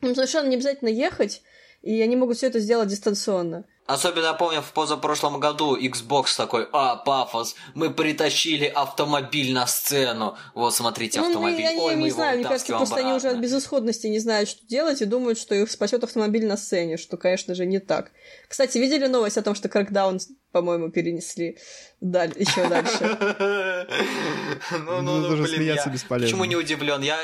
Им 0.00 0.14
совершенно 0.14 0.48
не 0.48 0.56
обязательно 0.56 0.88
ехать, 0.88 1.42
и 1.82 2.00
они 2.00 2.16
могут 2.16 2.36
все 2.36 2.46
это 2.46 2.60
сделать 2.60 2.88
дистанционно. 2.88 3.66
Особенно 3.86 4.34
помню 4.34 4.62
в 4.62 4.72
позапрошлом 4.72 5.38
году 5.38 5.76
Xbox 5.76 6.36
такой, 6.36 6.66
а, 6.72 6.96
пафос, 6.96 7.54
мы 7.74 7.90
притащили 7.90 8.64
автомобиль 8.64 9.52
на 9.52 9.66
сцену. 9.68 10.36
Вот, 10.54 10.74
смотрите, 10.74 11.20
автомобиль. 11.20 11.64
Ну, 11.64 11.70
я, 11.76 11.82
Ой, 11.82 11.90
я 11.92 11.96
мы 11.96 12.02
не 12.02 12.08
его 12.08 12.16
знаю, 12.16 12.38
мне 12.38 12.48
кажется, 12.48 12.76
просто 12.76 12.96
они 12.96 13.10
уже 13.10 13.16
от 13.28 13.34
обратно. 13.34 13.42
безысходности 13.42 14.06
не 14.08 14.18
знают, 14.18 14.48
что 14.48 14.66
делать, 14.66 15.02
и 15.02 15.04
думают, 15.04 15.38
что 15.38 15.54
их 15.54 15.70
спасет 15.70 16.02
автомобиль 16.02 16.46
на 16.46 16.56
сцене, 16.56 16.96
что, 16.96 17.16
конечно 17.16 17.54
же, 17.54 17.64
не 17.64 17.78
так. 17.78 18.10
Кстати, 18.48 18.78
видели 18.78 19.06
новость 19.06 19.38
о 19.38 19.42
том, 19.42 19.54
что 19.54 19.68
Crackdown, 19.68 20.18
по-моему, 20.50 20.90
перенесли 20.90 21.58
даль- 22.00 22.34
еще 22.36 22.68
дальше? 22.68 23.16
Ну, 24.72 25.00
ну, 25.02 25.18
Ну, 25.20 25.36
ну, 25.36 25.42
блин, 25.44 25.62
я. 25.62 25.84
Почему 26.08 26.44
не 26.44 26.56
удивлен? 26.56 27.02
Я, 27.02 27.18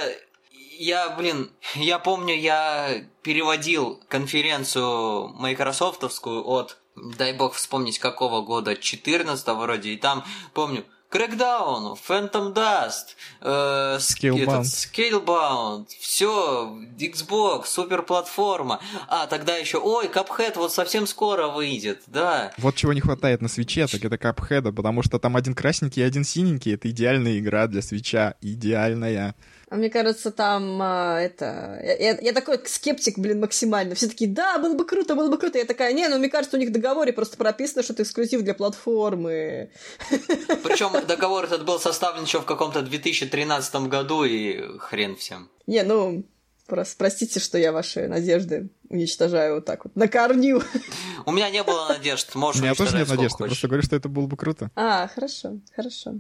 я, 0.79 1.11
блин, 1.11 1.51
я 1.75 1.99
помню, 1.99 2.35
я 2.35 3.05
переводил 3.23 4.01
конференцию 4.09 5.29
майкрософтовскую 5.35 6.47
от, 6.47 6.79
дай 6.97 7.33
бог 7.33 7.55
вспомнить, 7.55 7.99
какого 7.99 8.43
года, 8.43 8.77
14 8.77 9.47
вроде, 9.49 9.91
и 9.91 9.97
там, 9.97 10.25
помню, 10.55 10.85
Crackdown, 11.13 11.99
Phantom 12.09 12.55
Dust, 12.55 13.17
э, 13.43 13.99
Scalebound. 13.99 14.63
Scalebound, 14.63 15.89
все, 16.01 16.75
Xbox, 16.99 17.67
суперплатформа. 17.67 18.81
А, 19.09 19.27
тогда 19.27 19.57
еще, 19.59 19.77
ой, 19.77 20.07
Cuphead 20.07 20.55
вот 20.57 20.73
совсем 20.73 21.07
скоро 21.07 21.49
выйдет, 21.49 22.05
да. 22.07 22.53
Вот 22.57 22.77
чего 22.77 22.95
не 22.95 23.03
хватает 23.03 23.43
на 23.43 23.49
свече, 23.49 23.87
так 23.87 24.03
это 24.03 24.17
капхеда, 24.17 24.73
потому 24.73 25.03
что 25.03 25.19
там 25.19 25.37
один 25.37 25.55
красненький 25.55 26.03
и 26.03 26.07
один 26.07 26.25
синенький. 26.25 26.75
Это 26.75 26.89
идеальная 26.89 27.39
игра 27.39 27.67
для 27.67 27.83
свеча. 27.83 28.35
Идеальная. 28.41 29.35
А 29.73 29.77
мне 29.77 29.89
кажется, 29.89 30.31
там 30.31 30.79
а, 30.83 31.19
это... 31.19 31.81
Я, 31.83 31.97
я- 32.13 32.19
я 32.21 32.33
такой 32.35 32.61
скептик, 32.67 33.19
блин, 33.19 33.41
максимально. 33.41 33.95
Все 33.95 34.07
такие, 34.07 34.31
да, 34.31 34.59
было 34.59 34.75
бы 34.75 34.85
круто, 34.85 35.15
было 35.15 35.31
бы 35.31 35.39
круто. 35.39 35.57
Я 35.57 35.65
такая, 35.65 35.95
не, 35.95 36.07
ну 36.09 36.19
мне 36.19 36.29
кажется, 36.29 36.59
у 36.59 36.61
них 36.61 36.69
в 36.69 36.73
договоре 36.73 37.15
просто 37.15 37.39
прописано, 37.39 37.83
что 37.83 37.95
это 37.95 38.03
эксклюзив 38.03 38.43
для 38.43 38.53
платформы. 38.53 39.71
Причем 40.63 40.91
договор 41.07 41.45
этот 41.45 41.65
был 41.65 41.81
составлен 41.81 42.25
еще 42.25 42.43
в 42.43 42.45
каком-то 42.45 42.83
2013 42.83 43.75
году, 43.89 44.25
и 44.25 44.61
хрен 44.79 45.17
всем. 45.17 45.49
Не, 45.67 45.85
ну, 45.85 46.27
прос- 46.69 46.95
простите, 46.99 47.41
что 47.41 47.57
я 47.57 47.73
ваши 47.73 48.09
надежды 48.09 48.69
уничтожаю 48.91 49.55
вот 49.55 49.65
так 49.65 49.85
вот, 49.87 49.97
на 49.97 50.07
корню. 50.07 50.61
У 51.25 51.33
меня 51.33 51.49
не 51.49 51.63
было 51.63 51.89
надежд, 51.89 52.31
У 52.35 52.39
можешь 52.39 52.61
меня 52.61 52.75
тоже 52.75 52.95
нет 52.99 53.09
хочешь. 53.09 53.33
просто 53.39 53.69
говорю, 53.69 53.83
что 53.85 53.97
это 53.97 54.11
было 54.11 54.27
бы 54.27 54.37
круто. 54.37 54.71
А, 54.77 55.09
хорошо, 55.09 55.61
хорошо. 55.75 56.17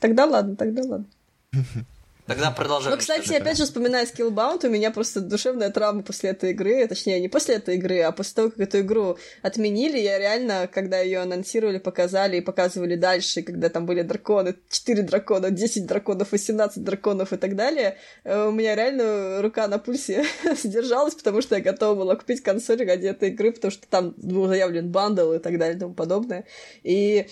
Тогда 0.00 0.24
ладно, 0.24 0.56
тогда 0.56 0.82
ладно. 0.82 1.06
Тогда 2.30 2.52
продолжай. 2.52 2.92
Ну, 2.92 2.96
кстати, 2.96 3.32
опять 3.32 3.56
же, 3.56 3.64
вспоминая 3.64 4.06
Skillbound, 4.06 4.64
у 4.64 4.70
меня 4.70 4.92
просто 4.92 5.20
душевная 5.20 5.70
травма 5.70 6.04
после 6.04 6.30
этой 6.30 6.52
игры, 6.52 6.86
точнее, 6.86 7.18
не 7.18 7.28
после 7.28 7.56
этой 7.56 7.74
игры, 7.74 8.02
а 8.02 8.12
после 8.12 8.34
того, 8.34 8.50
как 8.50 8.60
эту 8.60 8.78
игру 8.82 9.18
отменили, 9.42 9.98
я 9.98 10.16
реально, 10.16 10.70
когда 10.72 11.00
ее 11.00 11.18
анонсировали, 11.18 11.78
показали 11.78 12.36
и 12.36 12.40
показывали 12.40 12.94
дальше, 12.94 13.42
когда 13.42 13.68
там 13.68 13.84
были 13.84 14.02
драконы, 14.02 14.54
4 14.70 15.02
дракона, 15.02 15.50
10 15.50 15.86
драконов, 15.86 16.30
18 16.30 16.84
драконов 16.84 17.32
и 17.32 17.36
так 17.36 17.56
далее, 17.56 17.96
э, 18.22 18.46
у 18.46 18.52
меня 18.52 18.76
реально 18.76 19.42
рука 19.42 19.66
на 19.66 19.78
пульсе 19.78 20.24
сдержалась, 20.62 21.16
потому 21.16 21.42
что 21.42 21.56
я 21.56 21.60
готова 21.60 21.96
была 21.96 22.14
купить 22.14 22.44
консоль 22.44 22.86
ради 22.86 23.08
этой 23.08 23.30
игры, 23.30 23.50
потому 23.50 23.72
что 23.72 23.88
там 23.88 24.14
был 24.16 24.46
заявлен 24.46 24.88
бандл 24.88 25.32
и 25.32 25.40
так 25.40 25.58
далее 25.58 25.78
и 25.78 25.80
тому 25.80 25.94
подобное. 25.94 26.44
И 26.84 27.26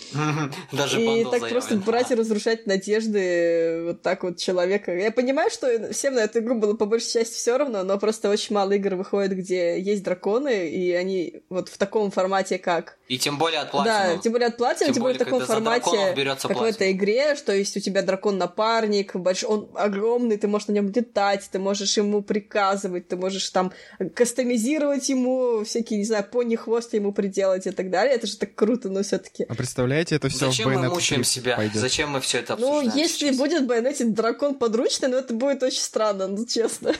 Даже 0.72 1.00
и 1.00 1.22
так 1.22 1.48
просто 1.48 1.74
заявлен. 1.74 1.86
брать 1.86 2.10
и 2.10 2.16
разрушать 2.16 2.66
надежды 2.66 3.84
вот 3.84 4.02
так 4.02 4.24
вот 4.24 4.38
человека. 4.38 4.87
Я 4.92 5.10
понимаю, 5.12 5.50
что 5.50 5.92
всем 5.92 6.14
на 6.14 6.20
эту 6.20 6.40
игру 6.40 6.54
было 6.54 6.74
по 6.74 6.86
большей 6.86 7.12
части 7.12 7.34
все 7.34 7.56
равно, 7.56 7.82
но 7.84 7.98
просто 7.98 8.30
очень 8.30 8.54
мало 8.54 8.72
игр 8.72 8.94
выходит, 8.94 9.36
где 9.36 9.80
есть 9.80 10.02
драконы, 10.02 10.68
и 10.68 10.92
они 10.92 11.42
вот 11.48 11.68
в 11.68 11.78
таком 11.78 12.10
формате 12.10 12.58
как... 12.58 12.96
И 13.08 13.18
тем 13.18 13.38
более 13.38 13.60
от 13.60 13.72
Да, 13.72 14.16
тем 14.18 14.32
более 14.32 14.48
от 14.48 14.60
Platinum, 14.60 14.78
Тем 14.78 14.92
тем, 14.94 15.02
более 15.02 15.16
в 15.16 15.24
таком 15.24 15.40
формате, 15.44 16.14
как 16.14 16.38
в 16.44 16.46
Platinum. 16.50 16.66
этой 16.66 16.92
игре, 16.92 17.34
что 17.36 17.52
есть 17.52 17.76
у 17.76 17.80
тебя 17.80 18.02
дракон-напарник, 18.02 19.14
больш... 19.16 19.44
он 19.44 19.68
огромный, 19.74 20.36
ты 20.36 20.46
можешь 20.48 20.68
на 20.68 20.72
нем 20.72 20.88
летать, 20.88 21.48
ты 21.50 21.58
можешь 21.58 21.96
ему 21.96 22.22
приказывать, 22.22 23.08
ты 23.08 23.16
можешь 23.16 23.48
там 23.50 23.72
кастомизировать 24.14 25.08
ему 25.08 25.64
всякие, 25.64 25.98
не 25.98 26.04
знаю, 26.04 26.24
пони-хвост 26.30 26.92
ему 26.94 27.12
приделать 27.12 27.66
и 27.66 27.70
так 27.70 27.90
далее. 27.90 28.14
Это 28.14 28.26
же 28.26 28.36
так 28.36 28.54
круто, 28.54 28.88
но 28.88 29.02
все 29.02 29.18
таки 29.18 29.44
А 29.48 29.54
представляете, 29.54 30.16
это 30.16 30.28
все 30.28 30.46
Зачем 30.46 30.70
в 30.70 30.74
мы 30.74 30.88
мучаем 30.88 31.22
3 31.22 31.24
себя? 31.30 31.56
пойдет. 31.56 31.76
Зачем 31.76 32.10
мы 32.10 32.20
все 32.20 32.38
это 32.38 32.56
Ну, 32.56 32.78
обсуждаем 32.78 32.98
если 32.98 33.26
сейчас? 33.26 33.36
будет 33.36 33.66
Байонете 33.66 34.04
дракон 34.04 34.54
подручный, 34.78 35.08
ну 35.08 35.16
это 35.16 35.34
будет 35.34 35.62
очень 35.62 35.80
странно, 35.80 36.28
ну 36.28 36.46
честно. 36.46 36.94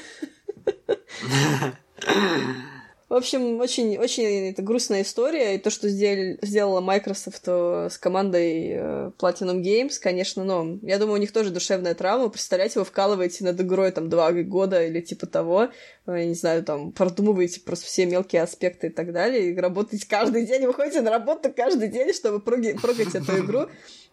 В 3.08 3.14
общем, 3.14 3.58
очень, 3.58 3.96
очень 3.96 4.50
это 4.50 4.60
грустная 4.60 5.00
история, 5.00 5.54
и 5.54 5.58
то, 5.58 5.70
что 5.70 5.88
сделали, 5.88 6.38
сделала 6.42 6.82
Microsoft 6.82 7.48
с 7.48 7.96
командой 7.98 8.68
э, 8.72 9.10
Platinum 9.18 9.62
Games, 9.62 9.94
конечно, 9.98 10.44
ну, 10.44 10.78
я 10.82 10.98
думаю, 10.98 11.14
у 11.14 11.20
них 11.20 11.32
тоже 11.32 11.48
душевная 11.48 11.94
травма. 11.94 12.28
Представляете, 12.28 12.80
вы 12.80 12.84
вкалываете 12.84 13.44
над 13.44 13.58
игрой 13.62 13.92
там 13.92 14.10
два 14.10 14.30
года 14.32 14.84
или 14.84 15.00
типа 15.00 15.26
того, 15.26 15.70
э, 16.06 16.18
я 16.18 16.26
не 16.26 16.34
знаю, 16.34 16.62
там, 16.64 16.92
продумываете 16.92 17.60
просто 17.60 17.86
все 17.86 18.04
мелкие 18.04 18.42
аспекты 18.42 18.88
и 18.88 18.90
так 18.90 19.14
далее, 19.14 19.52
и 19.52 19.56
работаете 19.56 20.06
каждый 20.06 20.44
день, 20.44 20.66
выходите 20.66 21.00
на 21.00 21.10
работу 21.10 21.50
каждый 21.50 21.88
день, 21.88 22.12
чтобы 22.12 22.40
проги- 22.40 22.78
прогать 22.82 23.14
эту 23.14 23.38
игру, 23.38 23.68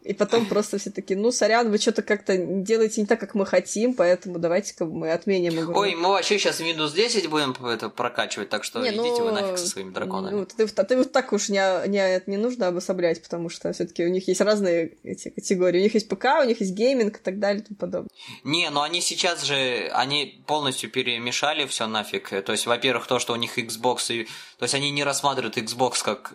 и 0.06 0.14
потом 0.14 0.45
просто 0.45 0.78
все 0.78 0.91
таки 0.91 1.16
ну, 1.16 1.32
сорян, 1.32 1.72
вы 1.72 1.80
что-то 1.80 2.03
как-то 2.03 2.38
делаете 2.38 3.01
не 3.01 3.08
так, 3.08 3.20
как 3.20 3.34
мы 3.34 3.45
хотим, 3.45 3.95
поэтому 3.95 4.38
давайте-ка 4.38 4.86
мы 4.86 5.12
отменим 5.12 5.60
игру. 5.60 5.76
Ой, 5.76 5.95
мы 5.95 6.10
вообще 6.10 6.38
сейчас 6.38 6.62
Windows 6.62 6.93
10 6.93 7.28
будем 7.28 7.51
это 7.66 7.89
прокачивать, 7.89 8.49
так 8.49 8.64
что 8.64 8.82
Не, 8.82 8.89
идите 8.89 9.24
вы 9.24 9.32
ну, 9.32 9.41
нафиг 9.41 9.58
со 9.58 9.68
своими 9.68 9.91
драконами. 9.91 10.36
Ну, 10.36 10.45
ты, 10.45 10.68
ты 10.68 10.97
вот 10.97 11.12
так 11.12 11.34
уж 11.34 11.49
не, 11.49 11.88
не, 11.88 12.22
не 12.28 12.38
нужно 12.38 12.68
обособлять, 12.68 13.22
потому 13.24 13.49
что 13.49 13.74
все-таки 13.74 14.06
у 14.06 14.10
них 14.10 14.28
есть 14.28 14.41
разные 14.41 14.93
эти 15.03 15.30
категории. 15.30 15.80
У 15.80 15.84
них 15.84 15.95
есть 15.95 16.08
ПК, 16.08 16.26
у 16.41 16.43
них 16.43 16.60
есть 16.60 16.74
гейминг 16.74 17.18
и 17.18 17.22
так 17.22 17.39
далее 17.39 17.64
и 17.64 17.66
тому 17.66 17.78
подобное. 17.78 18.10
Не, 18.43 18.70
но 18.70 18.84
они 18.84 19.01
сейчас 19.01 19.43
же, 19.43 19.89
они 19.91 20.43
полностью 20.45 20.91
перемешали 20.91 21.66
все 21.66 21.88
нафиг. 21.88 22.30
То 22.30 22.51
есть, 22.51 22.68
во-первых, 22.68 23.08
то, 23.08 23.18
что 23.18 23.34
у 23.34 23.38
них 23.38 23.58
Xbox, 23.58 24.14
и... 24.14 24.26
то 24.60 24.66
есть 24.66 24.76
они 24.76 24.91
не 24.91 25.03
рассматривают 25.03 25.58
Xbox 25.58 26.03
как 26.03 26.34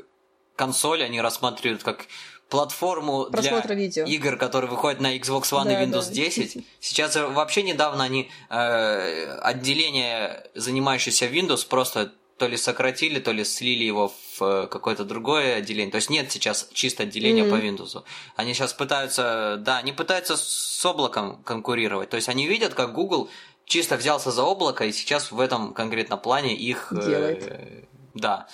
консоль, 0.57 1.03
они 1.03 1.21
рассматривают 1.21 1.83
как 1.83 2.07
платформу 2.51 3.25
Просмотра 3.31 3.69
для 3.69 3.77
видео. 3.77 4.05
игр, 4.05 4.37
которые 4.37 4.71
выходят 4.71 5.01
на 5.01 5.17
Xbox 5.17 5.45
One 5.53 5.65
Да, 5.65 5.83
и 5.83 5.87
Windows 5.87 6.09
да. 6.09 6.13
10. 6.15 6.65
Сейчас 6.81 7.15
же 7.15 7.27
вообще 7.29 7.63
недавно 7.63 8.05
они 8.05 8.31
э, 8.51 9.39
отделение, 9.41 10.45
занимающееся 10.55 11.27
Windows, 11.27 11.67
просто 11.67 12.13
то 12.39 12.47
ли 12.47 12.57
сократили, 12.57 13.21
то 13.21 13.33
ли 13.33 13.45
слили 13.45 13.85
его 13.85 14.09
в 14.39 14.43
э, 14.43 14.67
какое-то 14.67 15.05
другое 15.05 15.57
отделение. 15.57 15.91
То 15.93 15.97
есть 15.97 16.11
нет 16.11 16.33
сейчас 16.33 16.69
чисто 16.73 17.03
отделения 17.05 17.45
Мгм. 17.45 17.51
по 17.51 17.63
Windows. 17.65 18.03
Они 18.37 18.55
сейчас 18.55 18.73
пытаются, 18.73 19.57
да, 19.59 19.79
они 19.79 19.93
пытаются 19.93 20.37
с 20.37 20.85
облаком 20.87 21.43
конкурировать. 21.45 22.09
То 22.11 22.17
есть 22.17 22.29
они 22.29 22.47
видят, 22.47 22.75
как 22.75 22.95
Google 22.95 23.29
чисто 23.67 23.97
взялся 23.97 24.31
за 24.31 24.43
облако, 24.43 24.85
и 24.87 24.93
сейчас 24.93 25.31
в 25.33 25.39
этом 25.39 25.73
конкретно 25.75 26.17
плане 26.17 26.55
их... 26.57 26.93
э, 26.93 27.07
Делает. 27.07 27.89
да. 28.15 28.49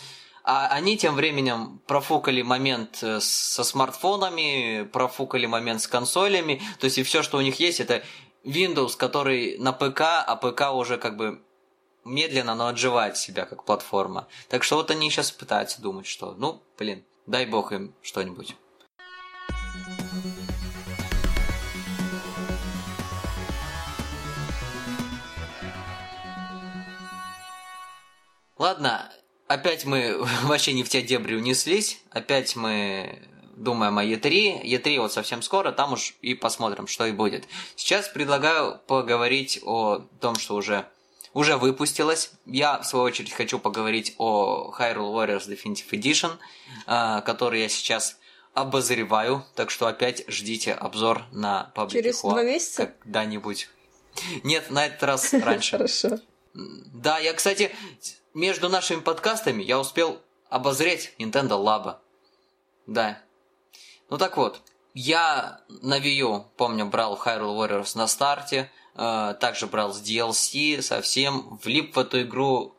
А 0.49 0.68
они 0.68 0.97
тем 0.97 1.16
временем 1.16 1.80
профукали 1.88 2.40
момент 2.40 3.03
э, 3.03 3.18
со 3.20 3.64
смартфонами, 3.64 4.88
профукали 4.92 5.44
момент 5.44 5.82
с 5.82 5.88
консолями. 5.88 6.62
То 6.78 6.84
есть 6.84 6.99
и 6.99 7.03
все, 7.03 7.24
что 7.24 7.38
у 7.38 7.40
них 7.40 7.59
есть, 7.59 7.80
это 7.80 8.05
Windows, 8.44 8.97
который 8.97 9.59
на 9.59 9.72
ПК, 9.72 10.03
а 10.24 10.36
ПК 10.36 10.72
уже 10.72 10.99
как 10.99 11.16
бы 11.16 11.42
медленно, 12.05 12.55
но 12.55 12.68
отживает 12.68 13.16
себя 13.16 13.44
как 13.44 13.64
платформа. 13.64 14.28
Так 14.49 14.62
что 14.62 14.76
вот 14.76 14.92
они 14.92 15.11
сейчас 15.11 15.32
пытаются 15.32 15.82
думать, 15.82 16.07
что, 16.07 16.36
ну, 16.38 16.62
блин, 16.78 17.05
дай 17.26 17.44
бог 17.44 17.72
им 17.72 17.92
что-нибудь. 18.01 18.55
Ладно, 28.59 29.12
опять 29.49 29.84
мы 29.84 30.16
вообще 30.44 30.72
не 30.72 30.82
в 30.82 30.88
те 30.88 31.03
дебри 31.03 31.34
унеслись, 31.34 32.01
опять 32.11 32.57
мы 32.57 33.22
думаем 33.57 33.99
о 33.99 34.05
E3. 34.05 34.62
E3 34.62 35.01
вот 35.01 35.12
совсем 35.12 35.42
скоро, 35.42 35.72
там 35.72 35.94
уж 35.94 36.14
и 36.20 36.34
посмотрим, 36.34 36.86
что 36.86 37.07
и 37.07 37.12
будет. 37.12 37.44
Сейчас 37.74 38.09
предлагаю 38.09 38.78
поговорить 38.86 39.61
о 39.64 40.07
том, 40.20 40.36
что 40.36 40.55
уже 40.57 40.86
уже 41.32 41.59
выпустилось. 41.59 42.30
Я, 42.47 42.78
в 42.78 42.86
свою 42.86 43.05
очередь, 43.05 43.32
хочу 43.32 43.59
поговорить 43.59 44.14
о 44.16 44.72
Hyrule 44.78 45.12
Warriors 45.12 45.47
Definitive 45.47 45.90
Edition, 45.90 46.30
э, 46.86 47.20
который 47.26 47.61
я 47.61 47.68
сейчас 47.68 48.18
обозреваю, 48.55 49.44
так 49.55 49.70
что 49.70 49.86
опять 49.86 50.24
ждите 50.28 50.72
обзор 50.72 51.24
на 51.32 51.70
Public 51.74 51.92
Через 51.92 52.22
два 52.22 52.42
месяца? 52.42 52.94
Когда-нибудь. 53.03 53.68
Нет, 54.44 54.70
на 54.70 54.86
этот 54.86 55.03
раз 55.03 55.34
раньше. 55.34 55.72
Хорошо. 55.72 56.20
Да, 56.55 57.18
я, 57.18 57.34
кстати, 57.34 57.70
между 58.37 58.68
нашими 58.68 59.01
подкастами 59.01 59.62
я 59.62 59.80
успел 59.80 60.20
обозреть 60.51 61.14
Nintendo 61.18 61.59
Labo. 61.59 61.97
Да. 62.87 63.18
Ну 64.11 64.18
так 64.18 64.37
вот, 64.37 64.61
я 64.95 65.61
на 65.68 65.99
Wii 65.99 66.18
U, 66.18 66.45
помню, 66.57 66.87
брал 66.87 67.18
Hyrule 67.24 67.57
Warriors 67.57 67.97
на 67.97 68.07
старте, 68.07 68.70
э, 68.95 69.34
также 69.41 69.66
брал 69.66 69.95
с 69.95 70.03
DLC, 70.03 70.82
совсем 70.82 71.59
влип 71.64 71.97
в 71.97 71.99
эту 71.99 72.22
игру 72.22 72.74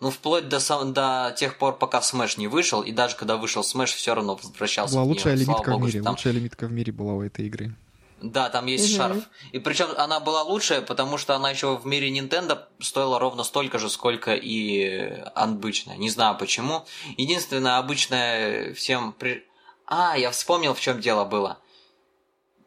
ну, 0.00 0.10
вплоть 0.10 0.48
до, 0.48 0.60
сам, 0.60 0.92
до 0.92 1.34
тех 1.36 1.58
пор, 1.58 1.76
пока 1.76 1.98
Smash 1.98 2.38
не 2.38 2.46
вышел, 2.46 2.82
и 2.82 2.92
даже 2.92 3.16
когда 3.16 3.36
вышел 3.36 3.62
Smash, 3.62 3.94
все 3.94 4.14
равно 4.14 4.36
возвращался 4.36 4.94
была 4.94 5.04
в 5.04 5.08
лучшая 5.08 5.34
нее. 5.34 5.44
лимитка 5.44 5.64
Слава 5.64 5.78
в 5.78 5.82
мире. 5.82 6.02
Там... 6.02 6.12
Лучшая 6.12 6.32
лимитка 6.32 6.66
в 6.66 6.72
мире 6.72 6.92
была 6.92 7.14
у 7.14 7.22
этой 7.22 7.46
игры. 7.46 7.74
Да, 8.20 8.50
там 8.50 8.66
есть 8.66 8.90
Мгм. 8.90 8.96
шарф. 8.96 9.24
И 9.52 9.58
причем 9.60 9.88
она 9.96 10.18
была 10.18 10.42
лучшая, 10.42 10.82
потому 10.82 11.18
что 11.18 11.36
она 11.36 11.50
еще 11.50 11.76
в 11.76 11.86
мире 11.86 12.10
Nintendo 12.10 12.64
стоила 12.80 13.18
ровно 13.18 13.44
столько 13.44 13.78
же, 13.78 13.88
сколько 13.88 14.34
и 14.34 15.22
обычная. 15.34 15.96
Не 15.96 16.10
знаю 16.10 16.36
почему. 16.36 16.84
Единственное, 17.16 17.78
обычная 17.78 18.74
всем... 18.74 19.12
При... 19.12 19.44
А, 19.86 20.16
я 20.18 20.30
вспомнил, 20.32 20.74
в 20.74 20.80
чем 20.80 21.00
дело 21.00 21.24
было. 21.24 21.58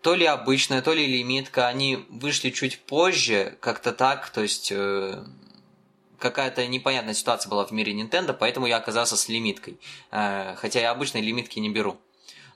То 0.02 0.16
ли 0.16 0.26
обычная, 0.26 0.82
то 0.82 0.94
ли 0.94 1.06
лимитка, 1.06 1.68
они 1.68 2.06
вышли 2.10 2.50
чуть 2.50 2.80
позже, 2.80 3.58
как-то 3.60 3.92
так, 3.92 4.30
то 4.32 4.42
есть 4.42 4.72
э, 4.72 5.24
какая-то 6.18 6.66
непонятная 6.66 7.14
ситуация 7.14 7.50
была 7.50 7.66
в 7.66 7.72
мире 7.72 7.94
Nintendo, 7.94 8.34
поэтому 8.34 8.66
я 8.66 8.78
оказался 8.78 9.16
с 9.18 9.28
лимиткой. 9.28 9.80
Э, 10.12 10.56
хотя 10.56 10.80
я 10.80 10.92
обычной 10.92 11.22
лимитки 11.22 11.60
не 11.60 11.70
беру. 11.70 11.98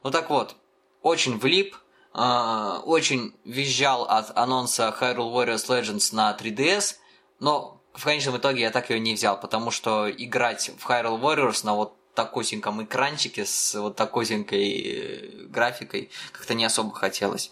Ну 0.04 0.12
так 0.12 0.30
вот, 0.30 0.56
очень 1.04 1.38
влип, 1.38 1.76
э, 2.16 2.80
очень 2.86 3.36
визжал 3.44 4.04
от 4.04 4.36
анонса 4.38 4.96
Hyrule 5.00 5.34
Warriors 5.34 5.68
Legends 5.68 6.16
на 6.16 6.36
3DS, 6.40 6.96
но 7.40 7.82
в 7.94 8.04
конечном 8.04 8.38
итоге 8.38 8.62
я 8.62 8.72
так 8.72 8.90
ее 8.90 9.00
не 9.00 9.14
взял, 9.14 9.40
потому 9.40 9.72
что 9.72 10.10
играть 10.10 10.72
в 10.78 10.90
Hyrule 10.90 11.20
Warriors 11.20 11.66
на 11.66 11.74
вот 11.74 11.94
такосеньком 12.14 12.84
экранчике 12.84 13.46
с 13.46 13.80
вот 13.80 13.96
такосенькой 13.96 14.72
э, 14.72 15.46
графикой 15.48 16.10
как-то 16.32 16.54
не 16.54 16.66
особо 16.66 16.94
хотелось. 16.94 17.52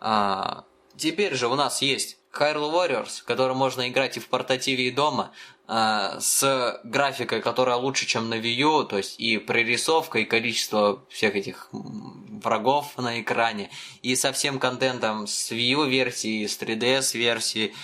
А, 0.00 0.64
теперь 0.96 1.34
же 1.34 1.48
у 1.48 1.54
нас 1.54 1.82
есть 1.82 2.18
Hyrule 2.38 2.72
Warriors, 2.72 3.22
который 3.24 3.54
можно 3.54 3.88
играть 3.88 4.16
и 4.16 4.20
в 4.20 4.28
портативе, 4.28 4.88
и 4.88 4.90
дома, 4.90 5.32
а, 5.66 6.18
с 6.20 6.80
графикой, 6.84 7.40
которая 7.40 7.76
лучше, 7.76 8.06
чем 8.06 8.28
на 8.28 8.34
Wii 8.34 8.54
U, 8.54 8.84
то 8.84 8.98
есть 8.98 9.18
и 9.18 9.38
прорисовка, 9.38 10.18
и 10.18 10.24
количество 10.24 11.04
всех 11.08 11.36
этих 11.36 11.68
врагов 11.72 12.96
на 12.98 13.20
экране, 13.20 13.70
и 14.02 14.14
со 14.16 14.32
всем 14.32 14.58
контентом 14.58 15.26
с 15.26 15.50
Wii 15.52 15.70
U 15.70 15.84
версии, 15.84 16.46
с 16.46 16.60
3DS 16.60 17.16
версии. 17.16 17.74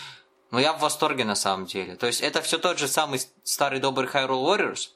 Но 0.50 0.60
я 0.60 0.72
в 0.72 0.80
восторге 0.80 1.24
на 1.24 1.36
самом 1.36 1.66
деле. 1.66 1.96
То 1.96 2.06
есть 2.06 2.20
это 2.20 2.42
все 2.42 2.58
тот 2.58 2.78
же 2.78 2.88
самый 2.88 3.20
старый 3.44 3.80
добрый 3.80 4.08
Hyrule 4.08 4.44
Warriors, 4.44 4.88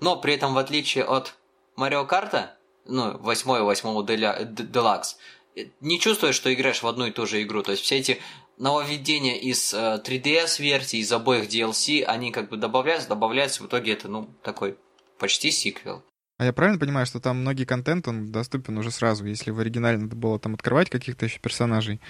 но 0.00 0.16
при 0.16 0.34
этом 0.34 0.54
в 0.54 0.58
отличие 0.58 1.04
от 1.04 1.34
Марио 1.76 2.04
Карта, 2.06 2.56
ну, 2.86 3.18
8 3.18 3.62
8 3.62 3.88
Deluxe, 4.04 5.16
э, 5.56 5.66
не 5.80 6.00
чувствуешь, 6.00 6.34
что 6.34 6.52
играешь 6.52 6.82
в 6.82 6.86
одну 6.86 7.06
и 7.06 7.10
ту 7.10 7.26
же 7.26 7.42
игру. 7.42 7.62
То 7.62 7.72
есть 7.72 7.82
все 7.82 7.98
эти 7.98 8.20
нововведения 8.60 9.36
из 9.36 9.74
э, 9.74 10.00
3DS 10.04 10.62
версии, 10.62 11.00
из 11.00 11.10
обоих 11.10 11.48
DLC, 11.48 12.02
они 12.04 12.30
как 12.30 12.50
бы 12.50 12.56
добавляются, 12.56 13.08
добавляются, 13.08 13.62
в 13.62 13.66
итоге 13.66 13.94
это, 13.94 14.08
ну, 14.08 14.28
такой 14.42 14.78
почти 15.18 15.50
сиквел. 15.50 16.04
А 16.38 16.44
я 16.44 16.52
правильно 16.52 16.78
понимаю, 16.78 17.06
что 17.06 17.20
там 17.20 17.40
многие 17.40 17.64
контент, 17.64 18.06
он 18.06 18.30
доступен 18.30 18.78
уже 18.78 18.90
сразу, 18.90 19.26
если 19.26 19.50
в 19.50 19.58
оригинале 19.58 19.98
надо 19.98 20.14
было 20.14 20.38
там 20.38 20.54
открывать 20.54 20.90
каких-то 20.90 21.24
еще 21.24 21.38
персонажей, 21.38 22.00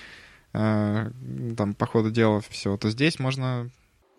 э, 0.52 1.10
там 1.56 1.74
по 1.74 1.86
ходу 1.86 2.10
дела 2.10 2.42
все, 2.50 2.76
то 2.76 2.90
здесь 2.90 3.18
можно... 3.18 3.70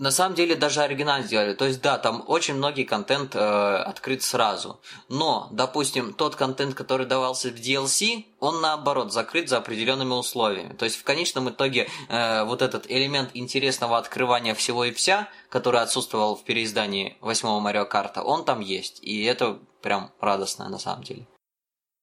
На 0.02 0.10
самом 0.10 0.34
деле 0.34 0.56
даже 0.56 0.82
оригинал 0.82 1.22
сделали. 1.22 1.54
То 1.54 1.66
есть 1.66 1.80
да, 1.80 2.00
там 2.00 2.24
очень 2.26 2.56
многие 2.56 2.86
контент 2.86 3.36
э, 3.36 3.40
открыт 3.40 4.24
сразу. 4.24 4.80
Но, 5.10 5.48
допустим, 5.52 6.14
тот 6.14 6.36
контент, 6.36 6.74
который 6.74 7.06
давался 7.06 7.50
в 7.50 7.54
DLC, 7.54 8.26
он 8.40 8.62
наоборот 8.62 9.14
закрыт 9.14 9.48
за 9.48 9.58
определенными 9.58 10.14
условиями. 10.14 10.74
То 10.74 10.86
есть 10.86 10.98
в 10.98 11.04
конечном 11.04 11.52
итоге 11.52 11.88
э, 12.10 12.44
вот 12.46 12.64
этот 12.64 12.90
элемент 12.90 13.30
интересного 13.36 14.00
открывания 14.00 14.56
всего 14.56 14.86
и 14.86 14.92
вся, 14.92 15.30
который 15.50 15.82
отсутствовал 15.82 16.36
в 16.36 16.44
переиздании 16.46 17.16
8 17.22 17.60
Марио 17.60 17.86
Карта, 17.86 18.24
он 18.24 18.44
там 18.44 18.60
есть. 18.60 19.04
И 19.04 19.24
это 19.26 19.60
прям 19.84 20.10
радостно 20.20 20.68
на 20.68 20.80
самом 20.80 21.04
деле. 21.04 21.28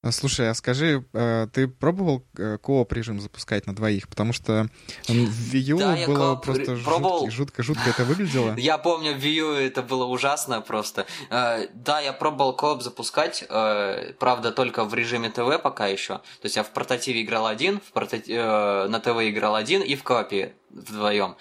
А, 0.01 0.13
Слушай, 0.13 0.49
а 0.49 0.53
скажи, 0.53 1.03
э, 1.11 1.47
ты 1.51 1.67
пробовал 1.67 2.25
э, 2.37 2.57
кооп 2.57 2.93
режим 2.93 3.19
запускать 3.19 3.67
на 3.67 3.75
двоих? 3.75 4.07
Потому 4.07 4.31
что 4.31 4.69
в 5.09 5.11
Wii 5.53 5.59
U 5.73 5.77
Да, 5.77 5.97
было 6.07 6.35
просто 6.37 6.77
пробовал. 6.85 7.29
жутко, 7.29 7.61
жутко, 7.61 7.63
жутко 7.63 7.89
это 7.89 8.05
выглядело. 8.05 8.55
Я 8.57 8.77
помню, 8.77 9.13
в 9.13 9.17
Wii 9.17 9.33
U 9.33 9.51
это 9.55 9.81
было 9.83 10.05
ужасно 10.05 10.61
просто. 10.61 11.05
Э, 11.29 11.67
да, 11.73 11.99
я 11.99 12.13
пробовал 12.13 12.55
кооп 12.55 12.81
запускать, 12.81 13.43
э, 13.49 14.13
правда, 14.19 14.53
только 14.53 14.85
в 14.85 14.93
режиме 14.93 15.29
ТВ 15.31 15.61
пока 15.61 15.87
еще. 15.87 16.13
То 16.19 16.23
есть 16.45 16.55
я 16.55 16.63
в 16.63 16.69
портативе 16.71 17.21
играл 17.21 17.45
один, 17.45 17.81
в 17.81 17.91
порта- 17.91 18.23
э, 18.25 18.87
на 18.87 18.99
ТВ 19.01 19.09
играл 19.29 19.55
один 19.55 19.81
и 19.81 19.95
в 19.95 20.03
коопе 20.03 20.53
вдвоем. 20.69 21.35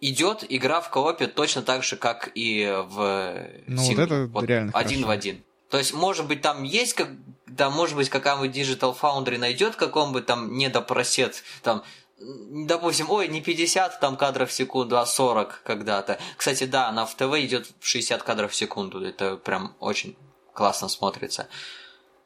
Идет 0.00 0.44
игра 0.48 0.80
в 0.82 0.90
коопе 0.90 1.26
точно 1.26 1.62
так 1.62 1.82
же, 1.82 1.96
как 1.96 2.30
и 2.36 2.64
в 2.90 3.48
Ну, 3.66 3.76
вот 3.76 3.84
сингле. 3.86 4.04
это 4.04 4.46
реально 4.46 4.70
один 4.72 4.98
хорошо. 5.02 5.06
в 5.06 5.10
один. 5.10 5.42
То 5.70 5.78
есть, 5.78 5.92
может 5.92 6.26
быть, 6.26 6.42
там 6.42 6.62
есть, 6.62 6.94
как, 6.94 7.08
да, 7.46 7.70
может 7.70 7.96
быть, 7.96 8.08
какая-нибудь 8.08 8.56
Digital 8.56 8.96
Foundry 8.98 9.38
найдет 9.38 9.76
какой-нибудь 9.76 10.26
там 10.26 10.56
недопросед, 10.56 11.42
там, 11.62 11.82
допустим, 12.18 13.10
ой, 13.10 13.28
не 13.28 13.40
50 13.40 14.00
там 14.00 14.16
кадров 14.16 14.50
в 14.50 14.52
секунду, 14.52 14.98
а 14.98 15.06
40 15.06 15.62
когда-то. 15.64 16.18
Кстати, 16.36 16.64
да, 16.64 16.88
она 16.88 17.04
в 17.04 17.14
ТВ 17.14 17.34
идет 17.40 17.68
в 17.80 17.86
60 17.86 18.22
кадров 18.22 18.52
в 18.52 18.56
секунду, 18.56 19.04
это 19.04 19.36
прям 19.36 19.74
очень 19.80 20.16
классно 20.52 20.88
смотрится. 20.88 21.48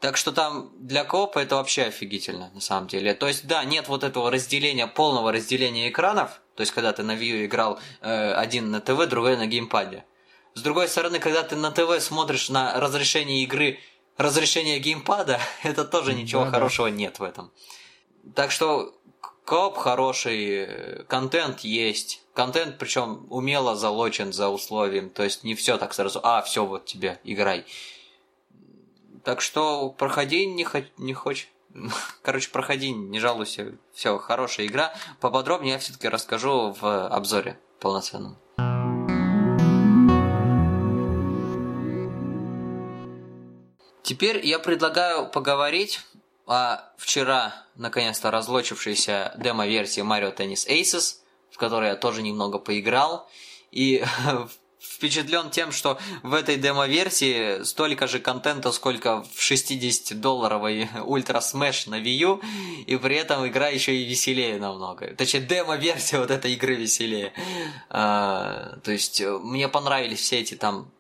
Так 0.01 0.16
что 0.16 0.32
там 0.32 0.70
для 0.78 1.05
коопа 1.05 1.41
это 1.41 1.57
вообще 1.57 1.82
офигительно, 1.82 2.51
на 2.55 2.61
самом 2.61 2.88
деле. 2.88 3.12
То 3.12 3.28
есть, 3.28 3.47
да, 3.47 3.62
нет 3.64 3.88
вот 3.88 4.03
этого 4.03 4.30
разделения, 4.30 4.86
полного 4.86 5.30
разделения 5.30 5.91
экранов. 5.91 6.41
То 6.55 6.62
есть, 6.62 6.72
когда 6.72 6.93
ты 6.93 7.03
на 7.03 7.12
U 7.12 7.45
играл 7.45 7.78
э, 8.01 8.32
один 8.32 8.70
на 8.70 8.80
ТВ, 8.80 9.07
другой 9.09 9.36
на 9.36 9.47
геймпаде. 9.47 10.05
С 10.55 10.62
другой 10.62 10.88
стороны, 10.88 11.18
когда 11.18 11.42
ты 11.42 11.57
на 11.57 11.70
ТВ 11.70 12.01
смотришь 12.03 12.48
на 12.48 12.78
разрешение 12.80 13.42
игры, 13.44 13.78
разрешение 14.16 14.78
геймпада, 14.78 15.40
это 15.62 15.84
тоже 15.84 16.14
ничего 16.14 16.44
Да-да. 16.44 16.57
хорошего 16.59 16.88
нет 16.88 17.18
в 17.18 17.22
этом. 17.22 17.51
Так 18.34 18.51
что 18.51 18.92
к- 19.20 19.34
кооп 19.44 19.76
хороший, 19.76 21.05
контент 21.05 21.61
есть. 21.61 22.22
Контент, 22.34 22.78
причем 22.78 23.26
умело 23.30 23.76
залочен 23.76 24.32
за 24.32 24.48
условием. 24.48 25.11
То 25.11 25.22
есть 25.22 25.44
не 25.44 25.55
все 25.55 25.78
так 25.78 25.94
сразу, 25.94 26.20
а, 26.22 26.42
все, 26.42 26.64
вот 26.64 26.84
тебе, 26.86 27.20
играй. 27.24 27.64
Так 29.24 29.40
что 29.40 29.90
проходи, 29.90 30.46
не, 30.46 30.64
хо- 30.64 30.84
не 30.98 31.14
хочешь. 31.14 31.48
Короче, 32.22 32.51
проходи, 32.51 32.90
не 32.90 33.20
жалуйся. 33.20 33.72
Все, 33.94 34.18
хорошая 34.18 34.66
игра. 34.66 34.92
Поподробнее 35.20 35.74
я 35.74 35.78
все-таки 35.78 36.09
расскажу 36.09 36.74
в 36.80 37.07
обзоре 37.09 37.59
полноценном. 37.80 38.36
Теперь 44.11 44.44
я 44.44 44.58
предлагаю 44.58 45.28
поговорить 45.28 46.00
о 46.44 46.80
вчера 46.98 47.54
наконец-то 47.76 48.32
разлочившейся 48.32 49.32
демо-версии 49.36 50.02
Mario 50.02 50.36
Tennis 50.36 50.68
Aces, 50.68 51.18
в 51.52 51.58
которой 51.58 51.90
я 51.90 51.94
тоже 51.94 52.20
немного 52.20 52.58
поиграл. 52.58 53.30
И 53.70 54.04
впечатлен 54.80 55.50
тем, 55.50 55.70
что 55.70 55.96
в 56.24 56.34
этой 56.34 56.56
демо-версии 56.56 57.62
столько 57.62 58.08
же 58.08 58.18
контента, 58.18 58.72
сколько 58.72 59.22
в 59.22 59.38
60-долларовой 59.38 60.88
Ultra 61.04 61.38
Smash 61.38 61.88
на 61.88 62.00
Wii 62.00 62.16
U, 62.16 62.40
и 62.88 62.96
при 62.96 63.14
этом 63.14 63.46
игра 63.46 63.68
еще 63.68 63.94
и 63.94 64.04
веселее 64.04 64.58
намного. 64.58 65.14
Точнее, 65.14 65.42
демо-версия 65.42 66.18
вот 66.18 66.32
этой 66.32 66.54
игры 66.54 66.74
веселее. 66.74 67.32
А, 67.90 68.76
то 68.82 68.90
есть, 68.90 69.20
э, 69.20 69.38
мне 69.38 69.68
понравились 69.68 70.18
все 70.18 70.40
эти 70.40 70.56
там 70.56 70.90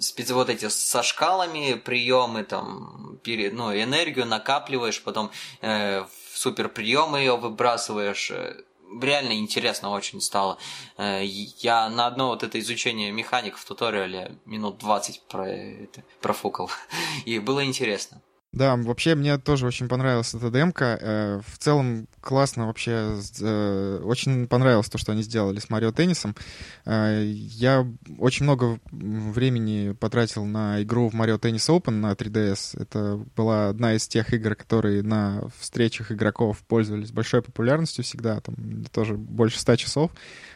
спец 0.00 0.30
вот 0.30 0.50
эти 0.50 0.68
со 0.68 1.02
шкалами 1.02 1.74
приемы, 1.74 2.44
там, 2.44 3.18
пере, 3.22 3.50
ну, 3.50 3.72
энергию 3.72 4.26
накапливаешь, 4.26 5.02
потом 5.02 5.30
э, 5.60 6.02
в 6.02 6.38
супер 6.38 6.68
приемы 6.68 7.18
ее 7.18 7.36
выбрасываешь. 7.36 8.30
э, 8.30 8.62
Реально 9.00 9.32
интересно 9.32 9.90
очень 9.90 10.20
стало. 10.20 10.58
Э, 10.96 11.22
я 11.24 11.88
на 11.88 12.06
одно 12.06 12.28
вот 12.28 12.42
это 12.42 12.58
изучение 12.60 13.10
механик 13.12 13.56
в 13.56 13.64
туториале 13.64 14.36
минут 14.44 14.78
20 14.78 15.22
про 15.22 15.48
это, 15.48 16.04
профукал. 16.20 16.70
И 17.24 17.38
было 17.38 17.64
интересно. 17.64 18.20
Да, 18.54 18.76
вообще 18.76 19.16
мне 19.16 19.36
тоже 19.36 19.66
очень 19.66 19.88
понравилась 19.88 20.32
эта 20.32 20.48
демка. 20.48 20.96
Э, 21.00 21.40
в 21.44 21.58
целом 21.58 22.06
классно 22.20 22.68
вообще. 22.68 23.16
Э, 23.40 24.00
очень 24.04 24.46
понравилось 24.46 24.88
то, 24.88 24.96
что 24.96 25.10
они 25.10 25.22
сделали 25.22 25.58
с 25.58 25.70
Марио 25.70 25.90
Теннисом. 25.90 26.36
Э, 26.84 27.24
я 27.24 27.84
очень 28.18 28.44
много 28.44 28.78
времени 28.92 29.92
потратил 29.92 30.44
на 30.44 30.80
игру 30.84 31.08
в 31.08 31.14
Марио 31.14 31.36
Теннис 31.36 31.68
Open 31.68 31.94
на 31.94 32.12
3DS. 32.12 32.80
Это 32.80 33.20
была 33.34 33.70
одна 33.70 33.94
из 33.94 34.06
тех 34.06 34.32
игр, 34.32 34.54
которые 34.54 35.02
на 35.02 35.48
встречах 35.58 36.12
игроков 36.12 36.58
пользовались 36.68 37.10
большой 37.10 37.42
популярностью 37.42 38.04
всегда. 38.04 38.40
Там 38.40 38.84
тоже 38.92 39.14
больше 39.14 39.58
100 39.58 39.76
часов. 39.76 40.12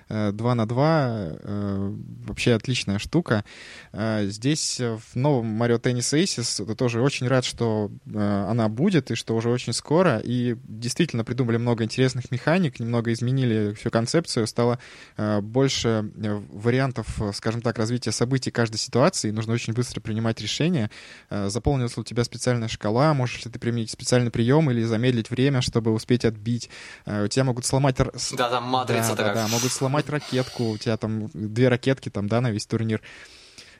2 0.09 0.55
на 0.55 0.67
2 0.67 1.33
вообще 2.27 2.55
отличная 2.55 2.99
штука. 2.99 3.45
Здесь 3.93 4.81
в 4.81 5.17
новом 5.17 5.61
Mario 5.63 5.81
Tennis 5.81 6.17
Aces 6.19 6.75
тоже 6.75 7.01
очень 7.01 7.27
рад, 7.29 7.45
что 7.45 7.91
э, 8.07 8.47
она 8.49 8.69
будет, 8.69 9.11
и 9.11 9.15
что 9.15 9.35
уже 9.35 9.51
очень 9.51 9.73
скоро. 9.73 10.21
И 10.25 10.57
действительно 10.65 11.25
придумали 11.25 11.57
много 11.57 11.85
интересных 11.85 12.31
механик, 12.31 12.81
немного 12.81 13.13
изменили 13.13 13.75
всю 13.75 13.91
концепцию, 13.91 14.47
стало 14.47 14.79
э, 15.17 15.41
больше 15.41 16.11
э, 16.17 16.41
вариантов, 16.51 17.07
скажем 17.35 17.63
так, 17.63 17.79
развития 17.79 18.13
событий 18.13 18.51
каждой 18.51 18.77
ситуации. 18.77 19.31
Нужно 19.31 19.55
очень 19.55 19.73
быстро 19.73 20.01
принимать 20.01 20.41
решения. 20.41 20.91
Э, 21.31 21.49
заполнилась 21.49 21.97
ли 21.97 22.01
у 22.01 22.05
тебя 22.05 22.25
специальная 22.25 22.69
шкала, 22.69 23.15
можешь 23.15 23.45
ли 23.45 23.51
ты 23.51 23.59
применить 23.59 23.91
специальный 23.91 24.31
прием 24.31 24.71
или 24.71 24.83
замедлить 24.85 25.31
время, 25.31 25.61
чтобы 25.61 25.93
успеть 25.93 26.25
отбить. 26.25 26.71
Э, 27.05 27.25
у 27.25 27.29
тебя 27.29 27.45
могут 27.45 27.65
сломать... 27.65 27.97
Да, 27.97 28.49
там 28.49 28.65
матрица 28.65 29.11
да, 29.11 29.17
такая. 29.17 29.35
Да, 29.35 29.43
да, 29.45 29.49
могут 29.49 29.73
сломать 29.73 29.98
ракетку, 30.09 30.71
у 30.71 30.79
тебя 30.79 30.97
там 30.97 31.29
две 31.33 31.69
ракетки 31.69 32.09
там, 32.09 32.29
да, 32.29 32.41
на 32.41 32.51
весь 32.51 32.67
турнир. 32.67 33.01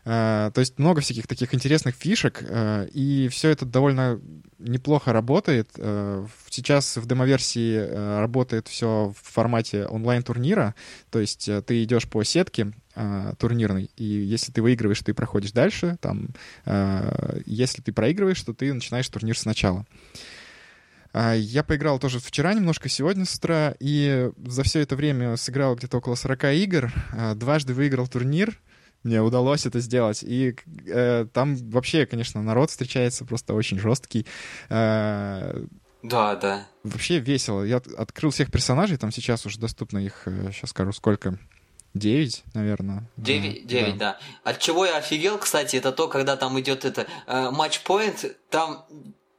Э, 0.05 0.51
то 0.55 0.61
есть 0.61 0.79
много 0.79 1.03
всяких 1.03 1.27
таких 1.27 1.55
интересных 1.55 1.95
фишек, 1.95 2.43
э, 2.43 2.89
и 2.93 3.29
все 3.29 3.51
это 3.51 3.67
довольно 3.67 4.21
неплохо 4.59 5.13
работает. 5.13 5.69
Э, 5.77 6.27
сейчас 6.49 6.97
в 6.97 7.07
демоверсии 7.07 8.19
работает 8.19 8.69
все 8.69 9.13
в 9.21 9.33
формате 9.33 9.85
онлайн-турнира, 9.87 10.75
то 11.11 11.19
есть 11.19 11.51
ты 11.67 11.85
идешь 11.85 12.09
по 12.09 12.23
сетке 12.25 12.73
турнирной, 13.39 13.91
и 13.97 14.05
если 14.05 14.51
ты 14.51 14.61
выигрываешь, 14.61 15.01
ты 15.01 15.15
проходишь 15.15 15.53
дальше, 15.53 15.99
там, 16.01 16.31
если 17.47 17.81
ты 17.81 17.93
проигрываешь, 17.93 18.43
то 18.43 18.53
ты 18.53 18.75
начинаешь 18.75 19.09
турнир 19.09 19.39
сначала. 19.39 19.87
Я 21.19 21.65
поиграл 21.65 21.99
тоже 21.99 22.21
вчера 22.21 22.55
немножко, 22.55 22.89
сегодня 22.89 23.25
с 23.25 23.35
утра, 23.35 23.75
и 23.81 24.31
за 24.37 24.63
все 24.63 24.81
это 24.81 24.95
время 24.95 25.37
сыграл 25.37 25.75
где-то 25.75 25.99
около 25.99 26.15
40 26.15 26.45
игр, 26.45 26.93
дважды 27.35 27.75
выиграл 27.75 28.07
турнир, 28.07 28.61
мне 29.03 29.23
удалось 29.23 29.67
это 29.67 29.81
сделать. 29.81 30.23
И 30.23 30.57
э, 30.87 31.27
там 31.33 31.57
вообще, 31.71 32.07
конечно, 32.07 32.43
народ 32.43 32.71
встречается 32.71 33.25
просто 33.25 33.55
очень 33.55 33.79
жесткий. 33.79 34.27
Э, 34.69 35.65
да, 36.03 36.37
да. 36.37 36.67
Вообще 36.85 37.19
весело. 37.19 37.63
Я 37.63 37.81
открыл 37.97 38.31
всех 38.31 38.51
персонажей, 38.51 38.97
там 38.97 39.11
сейчас 39.11 39.47
уже 39.47 39.59
доступно 39.59 39.99
их, 39.99 40.23
сейчас 40.25 40.65
э, 40.65 40.67
скажу, 40.67 40.93
сколько. 40.93 41.39
Девять, 41.95 42.45
наверное. 42.53 43.09
Девять, 43.17 43.67
девять, 43.67 43.97
да. 43.97 44.19
да. 44.45 44.51
От 44.51 44.59
чего 44.59 44.85
я 44.85 44.99
офигел, 44.99 45.39
кстати, 45.39 45.77
это 45.77 45.91
то, 45.91 46.07
когда 46.07 46.37
там 46.37 46.61
идет 46.61 46.85
это 46.85 47.07
матч-поинт, 47.27 48.25
э, 48.25 48.35
там 48.51 48.85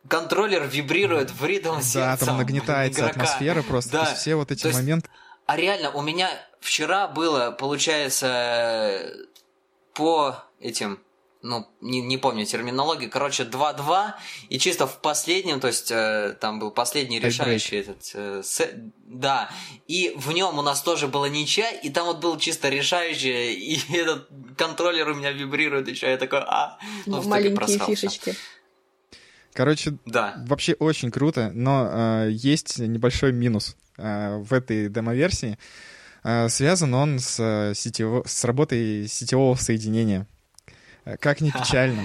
контроллер 0.07 0.67
вибрирует 0.67 1.31
в 1.31 1.45
ритм 1.45 1.75
Да, 1.93 2.17
там 2.17 2.37
нагнетается 2.37 3.01
игрока. 3.01 3.21
атмосфера 3.21 3.61
просто. 3.63 3.91
Да. 3.91 4.05
все 4.05 4.35
вот 4.35 4.51
эти 4.51 4.65
есть, 4.65 4.77
моменты. 4.77 5.09
А 5.45 5.57
реально, 5.57 5.91
у 5.91 6.01
меня 6.01 6.29
вчера 6.59 7.07
было, 7.07 7.51
получается, 7.51 9.11
по 9.93 10.35
этим 10.59 10.99
ну, 11.41 11.65
не, 11.79 12.01
не 12.01 12.17
помню 12.17 12.45
терминологию, 12.45 13.09
короче, 13.09 13.43
2-2, 13.43 14.13
и 14.49 14.59
чисто 14.59 14.87
в 14.87 14.99
последнем, 14.99 15.59
то 15.61 15.67
есть 15.67 15.89
э, 15.89 16.35
там 16.39 16.59
был 16.59 16.71
последний 16.71 17.19
решающий 17.19 17.77
этот, 17.77 18.11
э, 18.13 18.41
сет, 18.43 18.75
да, 19.05 19.49
и 19.87 20.13
в 20.17 20.33
нем 20.33 20.59
у 20.59 20.61
нас 20.61 20.81
тоже 20.81 21.07
была 21.07 21.29
ничья, 21.29 21.71
и 21.71 21.89
там 21.89 22.07
вот 22.07 22.19
был 22.19 22.37
чисто 22.37 22.67
решающий, 22.67 23.53
и 23.53 23.79
этот 23.95 24.27
контроллер 24.57 25.09
у 25.09 25.15
меня 25.15 25.31
вибрирует 25.31 25.87
еще, 25.87 26.09
я 26.09 26.17
такой, 26.17 26.39
а, 26.39 26.77
ну, 27.05 27.21
маленькие 27.23 27.55
просрался. 27.55 27.95
фишечки. 27.95 28.35
Короче, 29.53 29.97
да. 30.05 30.35
вообще 30.47 30.73
очень 30.73 31.11
круто, 31.11 31.51
но 31.53 31.89
э, 31.91 32.29
есть 32.31 32.79
небольшой 32.79 33.31
минус 33.31 33.75
э, 33.97 34.37
в 34.37 34.53
этой 34.53 34.89
демо-версии. 34.89 35.57
Э, 36.23 36.49
связан 36.49 36.93
он 36.93 37.19
с, 37.19 37.39
э, 37.39 37.73
сетево... 37.75 38.23
с 38.25 38.43
работой 38.43 39.07
сетевого 39.07 39.55
соединения. 39.55 40.27
Э, 41.05 41.17
как 41.17 41.41
ни 41.41 41.51
печально. 41.51 42.03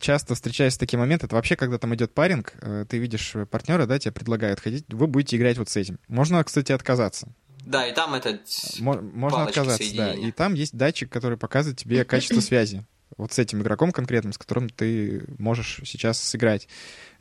Часто 0.00 0.34
встречаясь 0.34 0.72
с 0.72 0.78
таким 0.78 1.00
моментом, 1.00 1.26
это 1.26 1.36
вообще, 1.36 1.54
когда 1.54 1.76
там 1.76 1.94
идет 1.94 2.14
паринг, 2.14 2.54
ты 2.88 2.96
видишь 2.96 3.34
партнера, 3.50 3.84
да, 3.84 3.98
тебе 3.98 4.12
предлагают 4.12 4.58
ходить, 4.58 4.86
вы 4.88 5.06
будете 5.06 5.36
играть 5.36 5.58
вот 5.58 5.68
с 5.68 5.76
этим. 5.76 5.98
Можно, 6.08 6.42
кстати, 6.42 6.72
отказаться. 6.72 7.28
Да, 7.60 7.86
и 7.86 7.92
там 7.92 8.14
это 8.14 8.40
Можно 8.78 9.42
отказаться, 9.42 9.96
да. 9.96 10.14
И 10.14 10.30
там 10.32 10.54
есть 10.54 10.74
датчик, 10.74 11.12
который 11.12 11.36
показывает 11.36 11.78
тебе 11.78 12.06
качество 12.06 12.40
связи. 12.40 12.86
Вот 13.16 13.32
с 13.32 13.38
этим 13.38 13.62
игроком 13.62 13.92
конкретным, 13.92 14.32
с 14.32 14.38
которым 14.38 14.68
ты 14.68 15.24
можешь 15.38 15.80
сейчас 15.84 16.18
сыграть. 16.18 16.68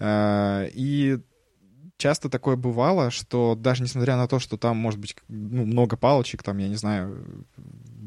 И 0.02 1.20
часто 1.98 2.30
такое 2.30 2.56
бывало, 2.56 3.12
что 3.12 3.56
даже 3.56 3.84
несмотря 3.84 4.18
на 4.18 4.28
то, 4.28 4.39
что 4.39 4.58
там 4.58 4.78
может 4.78 5.00
быть 5.00 5.16
ну, 5.28 5.66
много 5.66 5.96
палочек, 5.98 6.44
там, 6.44 6.58
я 6.58 6.68
не 6.68 6.76
знаю, 6.76 7.46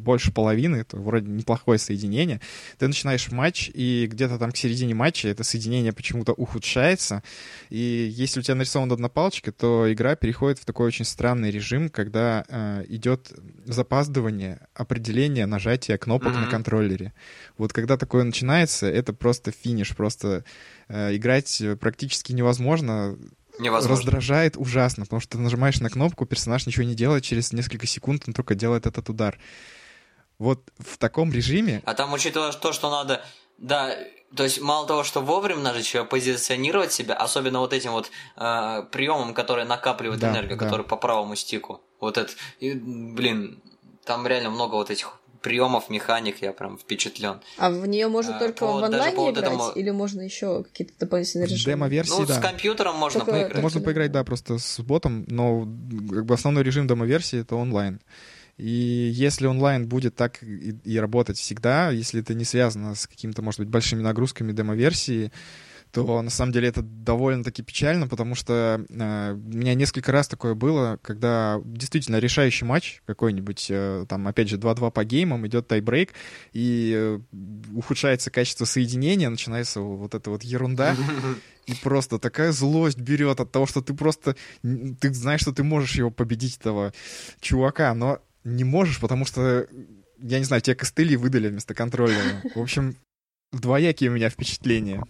больше 0.07 0.33
половины, 0.33 0.77
это 0.77 0.97
вроде 0.97 1.29
неплохое 1.29 1.79
соединение, 1.79 2.41
ты 2.79 2.87
начинаешь 2.87 3.31
матч, 3.33 3.69
и 3.75 4.07
где-то 4.11 4.39
там 4.39 4.53
к 4.53 4.57
середине 4.57 4.95
матча 4.95 5.29
это 5.29 5.45
соединение 5.45 5.93
почему-то 5.93 6.33
ухудшается, 6.33 7.23
и 7.71 8.09
если 8.11 8.41
у 8.41 8.43
тебя 8.43 8.55
нарисована 8.55 8.95
одна 8.95 9.09
палочка, 9.09 9.51
то 9.51 9.93
игра 9.93 10.15
переходит 10.15 10.61
в 10.61 10.65
такой 10.65 10.87
очень 10.87 11.05
странный 11.05 11.51
режим, 11.51 11.89
когда 11.89 12.45
э, 12.49 12.85
идет 12.89 13.33
запаздывание 13.65 14.61
определения 14.75 15.47
нажатия 15.47 15.99
кнопок 15.99 16.33
mm-hmm. 16.33 16.45
на 16.45 16.47
контроллере. 16.47 17.13
Вот 17.59 17.73
когда 17.73 17.97
такое 17.97 18.23
начинается, 18.23 18.87
это 18.87 19.13
просто 19.13 19.51
финиш, 19.51 19.97
просто 19.97 20.45
э, 20.89 21.17
играть 21.17 21.63
практически 21.81 22.33
невозможно, 22.33 23.19
Невозможно. 23.59 23.97
раздражает 23.97 24.57
ужасно, 24.57 25.05
потому 25.05 25.21
что 25.21 25.37
ты 25.37 25.39
нажимаешь 25.39 25.81
на 25.81 25.91
кнопку, 25.91 26.27
персонаж 26.27 26.67
ничего 26.67 26.85
не 26.85 26.95
делает, 26.95 27.25
через 27.25 27.53
несколько 27.53 27.87
секунд 27.87 28.25
он 28.27 28.35
только 28.35 28.55
делает 28.55 28.87
этот 28.87 29.09
удар. 29.09 29.39
Вот 30.39 30.71
в 30.79 30.99
таком 30.99 31.33
режиме... 31.33 31.83
А 31.85 31.95
там, 31.95 32.13
учитывая 32.13 32.53
то, 32.53 32.73
что 32.73 32.91
надо... 32.91 33.25
Да, 33.59 33.97
то 34.35 34.43
есть 34.43 34.61
мало 34.61 34.87
того, 34.87 35.03
что 35.05 35.21
вовремя 35.23 35.61
надо 35.61 35.79
еще 35.79 36.05
позиционировать 36.05 36.93
себя, 36.93 37.15
особенно 37.15 37.61
вот 37.61 37.73
этим 37.73 37.93
вот 37.93 38.11
э, 38.37 38.83
приемом, 38.93 39.33
который 39.33 39.65
накапливает 39.65 40.21
да, 40.21 40.33
энергию, 40.33 40.59
да. 40.59 40.65
который 40.65 40.85
по 40.85 40.97
правому 40.97 41.37
стику. 41.37 41.81
Вот 42.01 42.19
это, 42.19 42.31
и, 42.61 42.75
блин, 42.75 43.63
там 44.05 44.27
реально 44.27 44.51
много 44.51 44.75
вот 44.75 44.91
этих 44.91 45.19
приемов, 45.41 45.91
механик, 45.91 46.43
я 46.43 46.53
прям 46.53 46.77
впечатлен. 46.77 47.41
А 47.57 47.71
в 47.71 47.87
нее 47.87 48.09
можно 48.09 48.37
а, 48.37 48.39
только 48.39 48.59
по, 48.59 48.73
в 48.73 48.85
онлайне 48.85 49.13
играть, 49.13 49.15
вот 49.15 49.39
этому... 49.39 49.71
или 49.71 49.91
можно 49.91 50.21
еще 50.23 50.65
какие-то 50.65 50.95
дополнительные 50.99 51.47
режимы? 51.47 51.73
Демо-версии, 51.73 52.19
ну, 52.19 52.27
да. 52.27 52.35
с 52.35 52.39
компьютером 52.39 52.97
можно 52.97 53.21
только, 53.21 53.33
поиграть. 53.33 53.63
Можно 53.63 53.81
поиграть, 53.81 54.13
да, 54.13 54.25
просто 54.25 54.59
с 54.59 54.81
ботом, 54.81 55.25
но 55.29 55.61
как 56.11 56.27
бы 56.27 56.35
основной 56.35 56.65
режим 56.65 56.89
демо-версии 56.89 57.41
это 57.41 57.55
онлайн. 57.55 58.01
И 58.57 59.11
если 59.15 59.47
онлайн 59.47 59.87
будет 59.87 60.15
так 60.15 60.43
и, 60.43 60.77
и 60.85 60.99
работать 60.99 61.39
всегда, 61.39 61.91
если 61.91 62.21
это 62.21 62.35
не 62.35 62.45
связано 62.45 62.95
с 62.95 63.07
какими-то, 63.07 63.43
может 63.43 63.61
быть, 63.61 63.69
большими 63.69 64.03
нагрузками 64.03 64.53
демо-версии, 64.53 65.31
то 65.93 66.21
на 66.21 66.31
самом 66.31 66.53
деле 66.53 66.69
это 66.69 66.83
довольно-таки 66.83 67.63
печально, 67.63 68.07
потому 68.07 68.35
что 68.35 68.85
э, 68.89 69.33
у 69.33 69.57
меня 69.57 69.75
несколько 69.75 70.13
раз 70.13 70.29
такое 70.29 70.55
было, 70.55 70.99
когда 71.01 71.61
действительно 71.65 72.19
решающий 72.19 72.65
матч 72.67 73.03
какой-нибудь, 73.07 73.67
э, 73.71 74.05
там, 74.09 74.29
опять 74.29 74.49
же, 74.49 74.59
2-2 74.59 74.91
по 74.91 75.05
геймам, 75.05 75.47
идет 75.47 75.69
тайбрейк, 75.69 76.13
и 76.53 76.93
э, 76.95 77.21
ухудшается 77.75 78.31
качество 78.31 78.67
соединения, 78.67 79.31
начинается 79.31 79.81
вот 79.81 80.15
эта 80.15 80.29
вот 80.29 80.43
ерунда, 80.43 80.95
и 81.67 81.73
просто 81.83 82.19
такая 82.19 82.53
злость 82.53 82.99
берет 82.99 83.41
от 83.41 83.51
того, 83.51 83.67
что 83.67 83.81
ты 83.81 83.95
просто, 83.95 84.37
ты 84.63 85.15
знаешь, 85.15 85.41
что 85.41 85.53
ты 85.53 85.63
можешь 85.63 85.95
его 85.95 86.11
победить, 86.11 86.59
этого 86.59 86.93
чувака, 87.41 87.95
но 87.95 88.21
не 88.47 88.65
можешь, 88.65 89.01
потому 89.01 89.25
что, 89.25 89.67
я 90.19 90.39
не 90.39 90.45
знаю, 90.45 90.63
тебе 90.63 90.77
костыли 90.77 91.17
выдали 91.17 91.49
вместо 91.49 91.75
контроллера. 91.75 92.43
В 92.55 92.61
общем, 92.61 92.97
двоякие 93.53 94.11
у 94.11 94.15
меня 94.15 94.31
впечатления. 94.31 95.03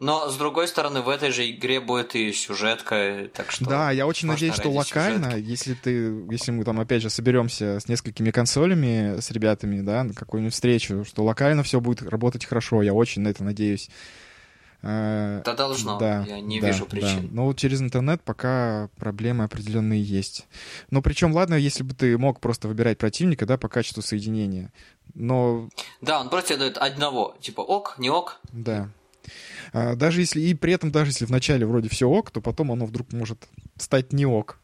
Но, 0.00 0.28
с 0.28 0.36
другой 0.36 0.68
стороны, 0.68 1.02
в 1.02 1.08
этой 1.08 1.30
же 1.30 1.48
игре 1.48 1.80
будет 1.80 2.14
и 2.14 2.32
сюжетка, 2.32 3.28
так 3.32 3.50
что... 3.50 3.64
Да, 3.64 3.90
я 3.90 4.06
очень 4.06 4.28
надеюсь, 4.28 4.54
что 4.54 4.70
локально, 4.70 5.30
сюжетки. 5.30 5.48
если 5.48 5.74
ты, 5.74 5.90
если 6.30 6.50
мы 6.50 6.64
там, 6.64 6.80
опять 6.80 7.00
же, 7.00 7.10
соберемся 7.10 7.78
с 7.80 7.88
несколькими 7.88 8.30
консолями, 8.30 9.20
с 9.20 9.30
ребятами, 9.30 9.80
да, 9.80 10.04
на 10.04 10.12
какую-нибудь 10.12 10.52
встречу, 10.52 11.04
что 11.04 11.24
локально 11.24 11.62
все 11.62 11.80
будет 11.80 12.02
работать 12.02 12.44
хорошо, 12.44 12.82
я 12.82 12.92
очень 12.92 13.22
на 13.22 13.28
это 13.28 13.44
надеюсь. 13.44 13.88
Э, 14.86 15.40
да 15.46 15.54
должно, 15.54 15.98
да, 15.98 16.24
я 16.28 16.40
не 16.40 16.60
да, 16.60 16.66
вижу 16.66 16.84
причин. 16.84 17.28
Да. 17.28 17.28
Но 17.32 17.44
вот 17.46 17.56
через 17.56 17.80
интернет 17.80 18.22
пока 18.22 18.90
проблемы 18.96 19.44
определенные 19.44 20.02
есть. 20.02 20.46
Но 20.90 21.00
причем, 21.00 21.32
ладно, 21.32 21.54
если 21.54 21.82
бы 21.82 21.94
ты 21.94 22.18
мог 22.18 22.38
просто 22.38 22.68
выбирать 22.68 22.98
противника, 22.98 23.46
да, 23.46 23.56
по 23.56 23.68
качеству 23.68 24.02
соединения. 24.02 24.72
Но... 25.14 25.70
Да, 26.02 26.20
он 26.20 26.28
просто 26.28 26.58
дает 26.58 26.76
одного, 26.76 27.34
типа 27.40 27.62
ок, 27.62 27.94
не 27.96 28.10
ок. 28.10 28.40
Да. 28.52 28.90
А, 29.72 29.94
даже 29.94 30.20
если, 30.20 30.42
и 30.42 30.52
при 30.52 30.74
этом 30.74 30.92
даже 30.92 31.12
если 31.12 31.24
вначале 31.24 31.64
вроде 31.64 31.88
все 31.88 32.06
ок, 32.06 32.30
то 32.30 32.42
потом 32.42 32.70
оно 32.70 32.84
вдруг 32.84 33.10
может 33.14 33.48
стать 33.78 34.12
не 34.12 34.26
ок. 34.26 34.58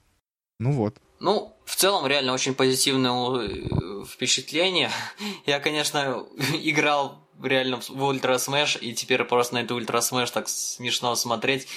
Ну 0.59 0.73
вот. 0.73 0.99
Ну, 1.19 1.57
в 1.65 1.77
целом, 1.77 2.07
реально 2.07 2.35
очень 2.35 2.55
позитивное 2.55 3.49
э, 3.49 4.05
впечатление. 4.07 4.91
Я, 5.47 5.61
конечно, 5.61 6.27
играл 6.53 7.27
реально 7.43 7.81
в 7.81 8.03
Ultra 8.03 8.39
Smash, 8.39 8.79
и 8.81 8.93
теперь 8.95 9.25
просто 9.25 9.55
на 9.55 9.59
эту 9.59 9.77
Ultra 9.77 10.01
Smash 10.01 10.31
так 10.31 10.49
смешно 10.49 11.15
смотреть, 11.15 11.69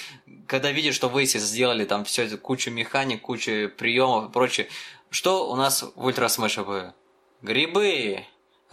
когда 0.47 0.71
видишь, 0.71 0.95
что 0.95 1.09
вы 1.09 1.25
сделали 1.25 1.85
там 1.85 2.05
все 2.05 2.27
кучу 2.37 2.71
механик, 2.71 3.21
кучу 3.21 3.71
приемов 3.77 4.29
и 4.29 4.33
прочее. 4.33 4.67
Что 5.09 5.49
у 5.49 5.55
нас 5.55 5.83
в 5.83 6.05
Ultra 6.05 6.27
Smash'е 6.27 6.63
было? 6.63 6.95
Грибы, 7.41 8.25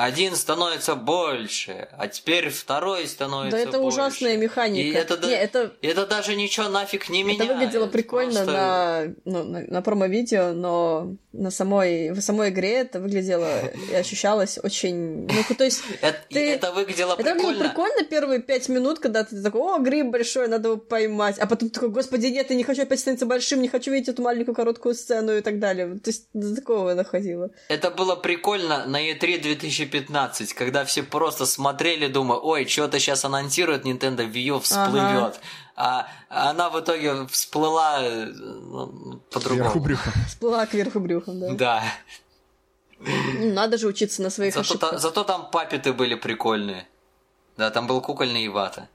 один 0.04 0.34
становится 0.34 0.94
больше, 0.94 1.88
а 1.96 2.08
теперь 2.08 2.48
второй 2.48 3.06
становится 3.06 3.56
больше. 3.56 3.64
Да 3.64 3.70
это 3.70 3.78
больше. 3.80 3.98
ужасная 3.98 4.36
механика. 4.36 4.80
И 4.80 4.92
это, 4.92 5.26
не, 5.26 5.34
это... 5.34 5.72
это 5.82 6.06
даже 6.06 6.34
ничего 6.36 6.68
нафиг 6.68 7.08
не 7.08 7.22
меняет. 7.22 7.42
Это 7.42 7.54
выглядело 7.54 7.86
прикольно 7.86 8.44
Просто... 8.44 8.52
на, 8.52 9.14
ну, 9.24 9.44
на, 9.44 9.60
на 9.60 9.82
промо-видео, 9.82 10.52
но 10.52 11.16
на 11.32 11.50
самой, 11.50 12.10
в 12.10 12.20
самой 12.20 12.50
игре 12.50 12.78
это 12.78 13.00
выглядело 13.00 13.48
и 13.90 13.94
ощущалось 13.94 14.58
очень... 14.62 15.26
Ну, 15.26 15.54
то 15.56 15.64
есть... 15.64 15.82
Это, 16.00 16.18
ты... 16.28 16.50
это 16.52 16.72
выглядело 16.72 17.14
прикольно. 17.14 17.36
Это 17.36 17.46
выглядело 17.46 17.68
прикольно 17.68 18.04
первые 18.04 18.40
пять 18.40 18.68
минут, 18.68 18.98
когда 18.98 19.22
ты 19.24 19.40
такой, 19.42 19.60
о, 19.60 19.78
гриб 19.78 20.06
большой, 20.06 20.48
надо 20.48 20.70
его 20.70 20.78
поймать. 20.78 21.38
А 21.38 21.46
потом 21.46 21.70
такой, 21.70 21.90
господи, 21.90 22.26
нет, 22.26 22.50
я 22.50 22.56
не 22.56 22.64
хочу 22.64 22.82
опять 22.82 23.00
становиться 23.00 23.26
большим, 23.26 23.60
не 23.60 23.68
хочу 23.68 23.90
видеть 23.90 24.08
эту 24.08 24.22
маленькую 24.22 24.54
короткую 24.54 24.94
сцену 24.94 25.36
и 25.36 25.40
так 25.40 25.58
далее. 25.58 25.98
То 26.02 26.10
есть 26.10 26.28
до 26.32 26.54
такого 26.54 26.94
доходило. 26.94 27.50
Это 27.68 27.90
было 27.90 28.16
прикольно 28.16 28.86
на 28.86 29.00
E3 29.10 29.40
2015, 29.40 29.89
когда 29.90 30.30
когда 30.56 30.84
все 30.84 31.02
просто 31.02 31.46
смотрели, 31.46 32.06
думая, 32.06 32.38
ой, 32.38 32.66
что-то 32.66 32.98
сейчас 32.98 33.24
анонсирует 33.24 33.84
Nintendo 33.84 34.30
Wii 34.30 34.42
U, 34.42 34.60
всплывет. 34.60 35.40
Ага. 35.76 36.08
А 36.28 36.50
она 36.50 36.70
в 36.70 36.78
итоге 36.78 37.26
всплыла 37.26 38.00
ну, 38.02 39.20
по-другому. 39.30 39.70
Кверху 39.70 39.80
брюхом. 39.80 40.12
Всплыла 40.28 40.66
кверху 40.66 41.00
брюхом, 41.00 41.40
да. 41.40 41.54
Да. 41.54 41.82
Ну, 42.98 43.52
надо 43.54 43.78
же 43.78 43.86
учиться 43.86 44.22
на 44.22 44.30
своих 44.30 44.54
зато, 44.54 44.60
ошибках. 44.60 44.90
Та, 44.90 44.98
зато 44.98 45.24
там 45.24 45.50
папиты 45.50 45.92
были 45.92 46.14
прикольные. 46.14 46.86
Да, 47.56 47.70
там 47.70 47.86
был 47.86 48.00
кукольный 48.00 48.46
Ивата. 48.46 48.88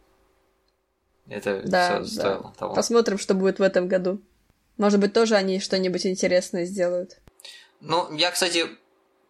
Это 1.27 1.61
да, 1.65 2.03
все 2.03 2.15
да. 2.15 2.21
стоило 2.21 2.53
того. 2.57 2.75
Посмотрим, 2.75 3.17
что 3.17 3.33
будет 3.33 3.59
в 3.59 3.63
этом 3.63 3.87
году. 3.87 4.19
Может 4.77 4.99
быть, 4.99 5.13
тоже 5.13 5.35
они 5.35 5.59
что-нибудь 5.59 6.05
интересное 6.05 6.65
сделают. 6.65 7.17
Ну, 7.81 8.13
я, 8.15 8.31
кстати, 8.31 8.67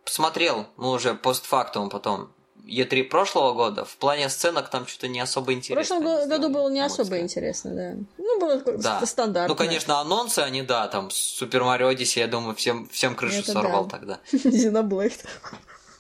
смотрел, 0.06 0.68
ну, 0.78 0.92
уже 0.92 1.16
постфактум 1.16 1.90
потом, 1.90 2.30
Е3 2.68 3.04
прошлого 3.04 3.54
года, 3.54 3.86
в 3.86 3.96
плане 3.98 4.30
сценок 4.30 4.70
там 4.70 4.88
что-то 4.88 5.08
не 5.08 5.20
особо 5.20 5.54
интересно. 5.54 5.98
В 5.98 6.02
прошлом 6.02 6.30
году 6.30 6.50
было 6.50 6.70
не 6.70 6.82
особо 6.82 7.06
сказать. 7.06 7.24
интересно, 7.24 7.72
да. 7.72 7.94
Ну, 8.18 8.40
было 8.40 8.62
да. 8.78 9.06
стандартно. 9.06 9.54
Ну, 9.54 9.56
конечно, 9.56 10.00
анонсы, 10.00 10.40
они, 10.40 10.64
да, 10.64 10.88
там, 10.88 11.10
Супер 11.12 11.64
Марио 11.64 11.90
Одиссе, 11.90 12.22
я 12.22 12.28
думаю, 12.28 12.56
всем, 12.56 12.88
всем 12.90 13.16
крышу 13.16 13.40
Это 13.40 13.52
сорвал 13.52 13.86
да. 13.86 13.98
тогда. 13.98 14.20
Xenoblade. 14.34 15.26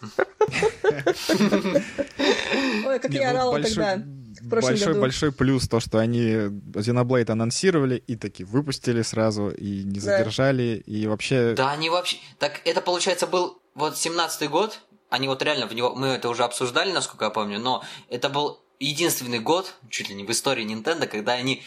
Ой, 2.85 2.99
как 2.99 3.11
я 3.11 3.31
ну, 3.31 3.39
орала 3.39 3.61
тогда. 3.61 4.01
Большой 4.41 4.99
большой 4.99 5.31
плюс 5.31 5.67
то, 5.67 5.79
что 5.79 5.97
они 5.97 6.33
Xenoblade 6.33 7.31
анонсировали 7.31 7.95
и 7.95 8.15
таки 8.15 8.43
выпустили 8.43 9.01
сразу 9.01 9.49
и 9.49 9.83
не 9.83 9.99
задержали 9.99 10.83
и 10.85 11.07
вообще. 11.07 11.55
Да, 11.55 11.71
они 11.71 11.89
вообще. 11.89 12.17
Так 12.37 12.61
это 12.65 12.81
получается 12.81 13.25
был 13.25 13.59
вот 13.75 13.93
17-й 13.93 14.47
год, 14.47 14.79
они 15.09 15.27
вот 15.27 15.41
реально 15.43 15.67
в 15.67 15.73
него, 15.73 15.93
мы 15.95 16.07
это 16.07 16.29
уже 16.29 16.43
обсуждали, 16.43 16.91
насколько 16.91 17.25
я 17.25 17.31
помню, 17.31 17.59
но 17.59 17.83
это 18.09 18.29
был 18.29 18.59
единственный 18.79 19.39
год, 19.39 19.73
чуть 19.89 20.09
ли 20.09 20.15
не 20.15 20.23
в 20.23 20.31
истории 20.31 20.65
Nintendo, 20.65 21.07
когда 21.07 21.33
они 21.33 21.63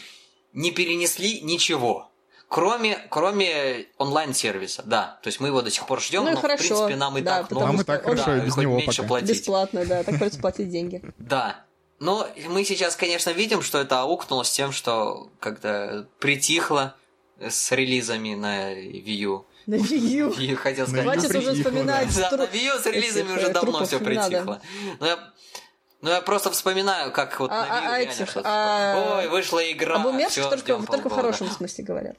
не 0.52 0.70
перенесли 0.70 1.40
ничего. 1.40 2.10
Кроме, 2.48 2.96
кроме 3.10 3.86
онлайн-сервиса, 3.98 4.82
да. 4.86 5.18
То 5.22 5.28
есть 5.28 5.38
мы 5.38 5.48
его 5.48 5.60
до 5.60 5.70
сих 5.70 5.86
пор 5.86 6.00
ждем, 6.00 6.24
ну, 6.24 6.30
но 6.30 6.40
хорошо, 6.40 6.64
в 6.64 6.68
принципе 6.68 6.96
нам 6.96 7.18
и 7.18 7.20
да, 7.20 7.42
так 7.42 7.50
много. 7.50 7.72
мы 7.72 7.84
так 7.84 8.02
хорошо 8.02 8.24
да, 8.24 8.38
и 8.38 8.40
без 8.40 8.56
него 8.56 8.76
меньше 8.76 9.02
пока. 9.02 9.08
платить. 9.08 9.30
Бесплатно, 9.30 9.84
да, 9.84 10.02
так 10.02 10.14
придется 10.14 10.40
платить 10.40 10.70
деньги. 10.70 11.02
Да. 11.18 11.64
Но 12.00 12.28
мы 12.48 12.64
сейчас, 12.64 12.94
конечно, 12.94 13.30
видим, 13.30 13.60
что 13.60 13.78
это 13.78 14.00
аукнулось 14.00 14.50
тем, 14.50 14.70
что 14.70 15.30
когда 15.40 16.06
притихло 16.20 16.94
с 17.40 17.72
релизами 17.72 18.34
на 18.34 18.72
Wii 18.72 19.14
U. 19.24 19.44
На 19.68 19.74
Wii 19.74 20.24
U. 20.24 20.56
Хотел 20.56 20.86
сказать. 20.86 21.04
Хватит 21.04 21.36
уже 21.36 21.52
вспоминать. 21.52 22.08
Да, 22.16 22.30
на 22.30 22.42
Wii 22.44 22.74
U 22.74 22.78
с 22.80 22.86
релизами 22.86 23.36
уже 23.36 23.50
давно 23.50 23.84
все 23.84 24.00
притихло. 24.00 24.62
Но 24.98 25.06
я 25.06 25.18
ну, 26.00 26.10
я 26.10 26.22
просто 26.22 26.50
вспоминаю, 26.50 27.12
как 27.12 27.38
вот 27.40 27.50
а, 27.50 27.66
на 27.66 27.68
Wii 27.68 27.88
а, 27.88 27.98
этих. 27.98 28.36
А... 28.44 29.18
Ой, 29.18 29.28
вышла 29.28 29.60
игра, 29.70 29.96
Об 29.96 30.06
умерших 30.06 30.30
всё, 30.30 30.48
только, 30.48 30.86
только 30.86 31.08
в 31.08 31.12
хорошем 31.12 31.50
смысле 31.50 31.84
говорят. 31.84 32.16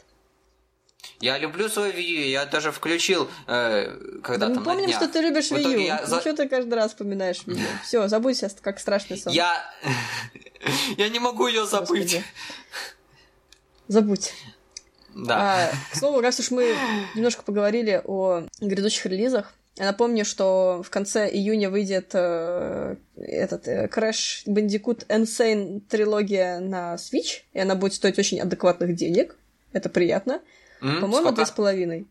Я 1.21 1.37
люблю 1.39 1.69
свою 1.69 1.91
Wii 1.93 2.23
U, 2.23 2.29
я 2.29 2.45
даже 2.45 2.71
включил, 2.71 3.29
э, 3.47 4.19
когда 4.21 4.47
да 4.47 4.53
там 4.53 4.63
мы 4.63 4.63
помним, 4.65 4.81
на 4.81 4.87
днях. 4.87 4.97
что 4.97 5.07
ты 5.07 5.21
любишь 5.21 5.49
Wii 5.51 5.73
U. 5.73 5.79
я 5.79 6.05
Ну 6.07 6.19
что 6.19 6.35
ты 6.35 6.47
каждый 6.47 6.73
раз 6.75 6.91
вспоминаешь 6.91 7.41
Wii 7.47 7.59
U? 7.59 7.67
Все, 7.83 8.07
забудь 8.07 8.37
сейчас, 8.37 8.55
как 8.61 8.79
страшный 8.79 9.17
сон. 9.17 9.33
Я... 9.33 9.73
я 10.97 11.09
не 11.09 11.19
могу 11.19 11.47
ее 11.47 11.65
забыть. 11.65 12.21
Забудь. 13.87 14.33
Да. 15.25 15.69
А, 15.69 15.71
к 15.91 15.95
слову, 15.97 16.21
раз 16.21 16.39
уж 16.39 16.51
мы 16.51 16.73
немножко 17.15 17.43
поговорили 17.43 18.01
о 18.05 18.43
грядущих 18.61 19.05
релизах, 19.05 19.53
я 19.75 19.85
напомню, 19.85 20.25
что 20.25 20.81
в 20.83 20.89
конце 20.89 21.29
июня 21.29 21.69
выйдет 21.69 22.09
э, 22.13 22.95
этот 23.15 23.67
э, 23.67 23.87
Crash 23.87 24.45
Bandicoot 24.45 25.07
Insane 25.07 25.79
трилогия 25.81 26.59
на 26.59 26.95
Switch, 26.95 27.43
и 27.53 27.59
она 27.59 27.75
будет 27.75 27.93
стоить 27.93 28.19
очень 28.19 28.41
адекватных 28.41 28.95
денег. 28.95 29.37
Это 29.71 29.87
приятно. 29.89 30.41
М, 30.81 30.99
По-моему, 31.01 31.31
две 31.31 31.45
с 31.45 31.51
половиной. 31.51 32.07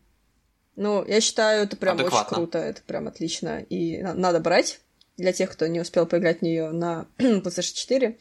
Ну, 0.77 1.05
я 1.05 1.21
считаю, 1.21 1.63
это 1.63 1.75
прям 1.75 1.95
Адекватно. 1.95 2.19
очень 2.21 2.35
круто, 2.35 2.57
это 2.57 2.81
прям 2.87 3.07
отлично. 3.07 3.59
И 3.69 4.01
на- 4.01 4.13
надо 4.13 4.39
брать 4.39 4.79
для 5.17 5.33
тех, 5.33 5.51
кто 5.51 5.67
не 5.67 5.79
успел 5.81 6.05
поиграть 6.07 6.39
в 6.39 6.41
нее 6.41 6.71
на 6.71 7.05
PlayStation 7.19 7.73
4. 7.75 8.17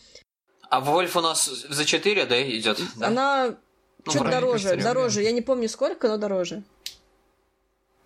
А 0.69 0.81
Вольф 0.81 1.17
у 1.17 1.21
нас 1.21 1.47
за 1.47 1.85
4, 1.87 2.27
да, 2.27 2.43
идет? 2.43 2.81
Да? 2.97 3.57
Ну, 4.15 4.21
правильно, 4.21 4.41
дороже, 4.41 4.77
дороже. 4.77 5.23
Я 5.23 5.33
не 5.33 5.41
помню 5.43 5.69
сколько, 5.69 6.09
но 6.09 6.17
дороже. 6.17 6.63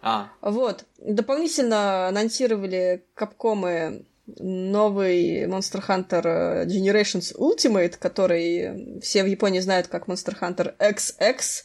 А, 0.03 0.31
Вот. 0.41 0.85
Дополнительно 0.99 2.09
анонсировали 2.09 3.05
капкомы 3.15 4.05
новый 4.27 5.45
Monster 5.47 5.85
Hunter 5.87 6.67
Generations 6.67 7.37
Ultimate, 7.37 7.97
который 7.99 9.01
все 9.01 9.23
в 9.23 9.27
Японии 9.27 9.61
знают 9.61 9.89
как 9.89 10.09
Monster 10.09 10.39
Hunter 10.41 10.77
XX. 10.79 11.65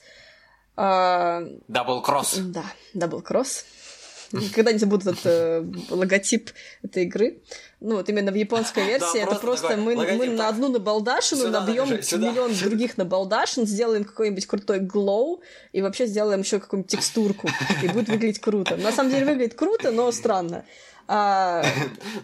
Double 1.68 2.02
Cross. 2.02 2.38
да, 2.38 2.64
Double 2.94 3.24
Cross. 3.24 3.64
Никогда 4.32 4.72
не 4.72 4.78
забуду 4.80 5.10
этот 5.10 5.26
э, 5.26 5.64
логотип 5.90 6.52
этой 6.84 7.04
игры. 7.04 7.42
Ну, 7.80 7.96
вот 7.98 8.10
именно 8.10 8.32
в 8.32 8.36
японской 8.36 8.86
версии 8.86 9.20
это 9.20 9.36
просто 9.36 9.68
просто 9.68 9.78
мы, 9.78 9.96
мы 9.96 9.98
логотип 9.98 10.32
на 10.32 10.38
так. 10.38 10.50
одну 10.50 10.70
набалдашину 10.70 11.44
Сюда 11.44 11.62
набьем 11.62 11.86
набежать, 11.86 12.06
сюда. 12.06 12.30
миллион 12.32 12.54
других 12.56 12.98
набалдашин, 12.98 13.66
сделаем 13.66 14.04
какой-нибудь 14.04 14.46
крутой 14.48 14.80
glow 14.80 15.42
и 15.72 15.82
вообще 15.82 16.08
сделаем 16.08 16.42
еще 16.42 16.60
какую-нибудь 16.60 16.92
текстурку. 16.92 17.50
И 17.84 17.88
будет 17.88 18.10
выглядеть 18.10 18.40
круто. 18.40 18.76
На 18.78 18.92
самом 18.92 19.12
деле 19.12 19.26
выглядит 19.26 19.54
круто, 19.54 19.92
но 19.92 20.12
странно. 20.12 20.66
А, 21.10 21.64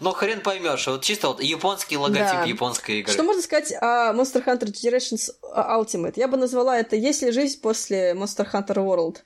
Но 0.01 0.11
хрен 0.11 0.41
поймешь, 0.41 0.87
вот 0.87 1.03
чисто 1.03 1.29
вот 1.29 1.41
японский 1.41 1.95
логотип 1.95 2.19
Да. 2.33 2.43
японской 2.43 2.99
игры. 2.99 3.13
что 3.13 3.23
можно 3.23 3.41
сказать 3.41 3.71
о 3.79 4.11
Monster 4.13 4.43
Hunter 4.45 4.65
Generations 4.73 5.29
Ultimate? 5.55 6.13
Я 6.17 6.27
бы 6.27 6.35
назвала 6.35 6.77
это 6.77 6.97
«Есть 6.97 7.21
ли 7.21 7.31
жизнь 7.31 7.61
после 7.61 8.11
Monster 8.11 8.45
Hunter 8.51 8.75
World?» 8.77 9.17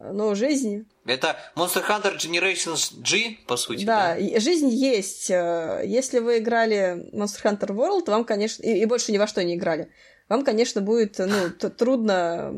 Ну, 0.00 0.34
жизнь 0.34 0.84
Это 1.08 1.36
Monster 1.56 1.84
Hunter 1.88 2.16
Generations 2.16 2.92
G, 3.00 3.38
по 3.46 3.56
сути, 3.56 3.84
Да, 3.84 4.14
да? 4.14 4.40
жизнь 4.40 4.68
есть. 4.68 5.30
Э, 5.30 5.82
Если 5.84 6.18
вы 6.18 6.38
играли 6.38 7.08
Monster 7.12 7.42
Hunter 7.44 7.70
World, 7.70 8.10
вам, 8.10 8.24
конечно, 8.24 8.62
и, 8.62 8.80
и 8.80 8.84
больше 8.84 9.10
ни 9.12 9.18
во 9.18 9.26
что 9.26 9.42
не 9.42 9.54
играли, 9.54 9.88
вам, 10.28 10.44
конечно, 10.44 10.80
будет 10.82 11.18
ну, 11.18 11.50
трудно 11.70 12.52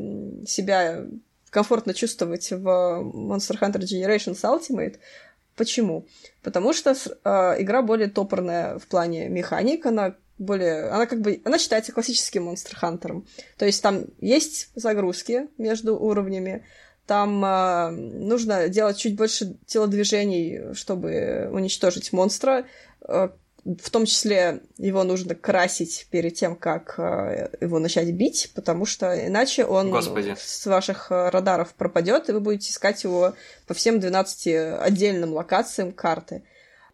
себя 0.45 1.05
комфортно 1.49 1.93
чувствовать 1.93 2.51
в 2.51 2.67
Monster 2.67 3.59
Hunter 3.59 3.79
Generations 3.79 4.41
Ultimate. 4.43 4.97
Почему? 5.55 6.05
Потому 6.43 6.73
что 6.73 6.91
э, 6.91 7.61
игра 7.61 7.81
более 7.81 8.09
топорная 8.09 8.79
в 8.79 8.87
плане 8.87 9.29
механик, 9.29 9.85
она 9.85 10.15
более... 10.37 10.89
Она 10.89 11.05
как 11.05 11.21
бы... 11.21 11.41
Она 11.45 11.59
считается 11.59 11.91
классическим 11.91 12.49
Monster 12.49 12.73
Hunter. 12.81 13.23
То 13.57 13.65
есть 13.65 13.81
там 13.81 14.05
есть 14.19 14.69
загрузки 14.75 15.47
между 15.57 15.97
уровнями, 15.97 16.65
там 17.05 17.43
а, 17.43 17.91
нужно 17.91 18.69
делать 18.69 18.97
чуть 18.97 19.15
больше 19.15 19.57
телодвижений, 19.65 20.73
чтобы 20.73 21.49
уничтожить 21.51 22.13
монстра. 22.13 22.65
А, 23.01 23.33
в 23.63 23.89
том 23.91 24.05
числе 24.05 24.61
его 24.77 25.03
нужно 25.03 25.35
красить 25.35 26.07
перед 26.09 26.33
тем, 26.33 26.55
как 26.55 26.95
а, 26.97 27.49
его 27.59 27.79
начать 27.79 28.11
бить, 28.11 28.51
потому 28.55 28.85
что 28.85 29.27
иначе 29.27 29.65
он 29.65 29.91
Господи. 29.91 30.35
с 30.39 30.65
ваших 30.65 31.11
а, 31.11 31.29
радаров 31.29 31.73
пропадет, 31.75 32.29
и 32.29 32.31
вы 32.31 32.39
будете 32.39 32.71
искать 32.71 33.03
его 33.03 33.35
по 33.67 33.73
всем 33.73 33.99
12 33.99 34.79
отдельным 34.79 35.33
локациям 35.33 35.91
карты. 35.91 36.43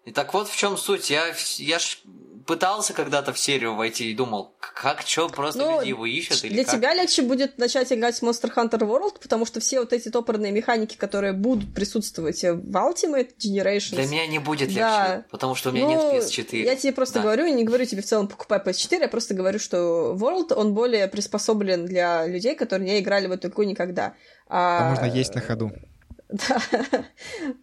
И 0.04 0.12
так 0.12 0.34
вот 0.34 0.48
в 0.48 0.56
чем 0.56 0.78
суть. 0.78 1.10
Я, 1.10 1.34
я 1.58 1.80
ж 1.80 2.02
пытался 2.48 2.94
когда-то 2.94 3.34
в 3.34 3.38
серию 3.40 3.76
войти 3.76 4.10
и 4.12 4.16
думал, 4.16 4.56
как, 4.60 5.02
что, 5.02 5.28
просто 5.30 5.60
Ну, 5.60 5.80
люди 5.80 5.90
его 5.90 6.06
ищут 6.06 6.44
или 6.46 6.54
Для 6.54 6.64
как? 6.64 6.74
тебя 6.76 6.94
легче 6.94 7.22
будет 7.22 7.58
начать 7.58 7.92
играть 7.94 8.18
в 8.20 8.24
Monster 8.24 8.52
Hunter 8.56 8.80
World, 8.80 9.20
потому 9.22 9.46
что 9.46 9.60
все 9.60 9.80
вот 9.82 9.94
эти 9.94 10.10
топорные 10.10 10.52
механики, 10.52 10.96
которые 10.96 11.34
будут 11.34 11.74
присутствовать 11.76 12.42
в 12.42 12.76
Ultimate 12.76 13.32
Generations... 13.38 13.96
Для 13.96 14.06
меня 14.08 14.26
не 14.28 14.40
будет 14.40 14.70
легче, 14.70 14.80
Да. 14.80 15.26
потому 15.30 15.56
что 15.56 15.70
у 15.70 15.74
меня 15.74 15.86
Ну, 15.86 16.14
нет 16.14 16.24
PS4. 16.24 16.64
Я 16.64 16.76
тебе 16.76 16.94
просто 16.94 17.16
Да. 17.16 17.22
говорю, 17.24 17.48
не 17.54 17.64
говорю 17.64 17.86
тебе 17.86 18.02
в 18.02 18.06
целом 18.06 18.28
покупай 18.28 18.60
PS4, 18.60 19.02
я 19.02 19.08
просто 19.10 19.34
говорю, 19.34 19.60
что 19.60 20.16
World, 20.18 20.54
он 20.54 20.74
более 20.74 21.08
приспособлен 21.08 21.86
для 21.86 22.26
людей, 22.26 22.56
которые 22.56 22.90
не 22.90 23.00
играли 23.00 23.28
в 23.28 23.32
эту 23.34 23.50
игру 23.50 23.64
никогда. 23.64 24.14
А 24.48 24.88
А, 24.88 24.90
можно 24.92 25.06
есть 25.06 25.36
на 25.36 25.42
ходу. 25.42 25.72
Да, 26.30 26.62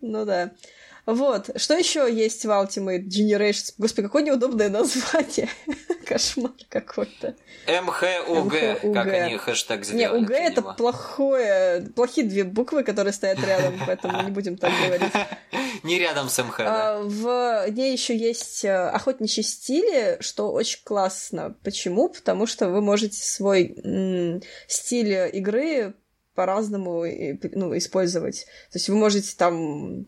ну 0.00 0.24
да. 0.24 0.52
Вот, 1.06 1.50
что 1.56 1.74
еще 1.74 2.12
есть 2.12 2.44
в 2.44 2.50
Ultimate 2.50 3.04
Generations? 3.04 3.74
Господи, 3.76 4.06
какое 4.06 4.22
неудобное 4.22 4.70
название. 4.70 5.48
Кошмар 6.06 6.52
какой-то. 6.68 7.36
МХУГ, 7.66 8.92
как 8.94 9.06
они 9.08 9.36
хэштег 9.36 9.80
Не, 9.80 9.84
сделали. 9.84 10.20
УГ 10.22 10.26
для 10.26 10.44
это 10.44 10.62
плохое, 10.62 11.88
плохие 11.94 12.26
две 12.26 12.44
буквы, 12.44 12.84
которые 12.84 13.12
стоят 13.12 13.38
рядом, 13.40 13.74
поэтому 13.86 14.22
не 14.22 14.30
будем 14.30 14.56
так 14.56 14.72
говорить. 14.84 15.12
Не 15.82 15.98
рядом 15.98 16.30
с 16.30 16.42
МХ, 16.42 16.58
да. 16.58 16.96
А, 16.96 17.02
В 17.02 17.70
ней 17.70 17.92
еще 17.92 18.16
есть 18.16 18.64
э, 18.64 18.72
охотничьи 18.74 19.42
стили, 19.42 20.16
что 20.20 20.50
очень 20.50 20.80
классно. 20.82 21.56
Почему? 21.62 22.08
Потому 22.08 22.46
что 22.46 22.70
вы 22.70 22.80
можете 22.80 23.22
свой 23.22 23.76
стиль 24.66 25.12
игры 25.36 25.94
по-разному 26.34 27.04
ну, 27.52 27.76
использовать. 27.76 28.46
То 28.72 28.78
есть 28.78 28.88
вы 28.88 28.96
можете 28.96 29.36
там... 29.36 30.06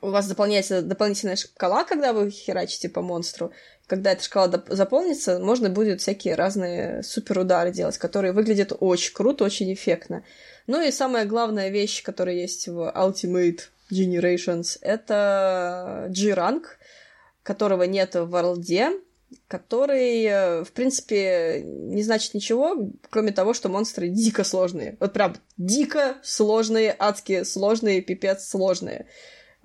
У 0.00 0.10
вас 0.10 0.26
дополняется 0.26 0.82
дополнительная 0.82 1.36
шкала, 1.36 1.84
когда 1.84 2.12
вы 2.12 2.30
херачите 2.30 2.88
по 2.88 3.02
монстру. 3.02 3.52
Когда 3.86 4.12
эта 4.12 4.22
шкала 4.22 4.64
заполнится, 4.68 5.38
можно 5.38 5.68
будет 5.68 6.00
всякие 6.00 6.34
разные 6.34 7.02
суперудары 7.02 7.70
делать, 7.70 7.98
которые 7.98 8.32
выглядят 8.32 8.72
очень 8.78 9.12
круто, 9.12 9.44
очень 9.44 9.72
эффектно. 9.72 10.24
Ну 10.66 10.82
и 10.82 10.90
самая 10.90 11.26
главная 11.26 11.68
вещь, 11.68 12.02
которая 12.02 12.36
есть 12.36 12.68
в 12.68 12.92
Ultimate 12.94 13.60
Generations, 13.90 14.78
это 14.80 16.06
G-ранг, 16.08 16.78
которого 17.42 17.82
нет 17.82 18.14
в 18.14 18.30
Ворлде, 18.30 18.92
который, 19.48 20.24
э, 20.24 20.64
в 20.64 20.72
принципе, 20.72 21.62
не 21.64 22.02
значит 22.02 22.34
ничего, 22.34 22.90
кроме 23.10 23.32
того, 23.32 23.54
что 23.54 23.68
монстры 23.68 24.08
дико 24.08 24.44
сложные. 24.44 24.96
Вот 25.00 25.12
прям 25.12 25.36
дико 25.56 26.16
сложные, 26.22 26.94
адски 26.98 27.44
сложные, 27.44 28.00
пипец 28.00 28.48
сложные. 28.48 29.06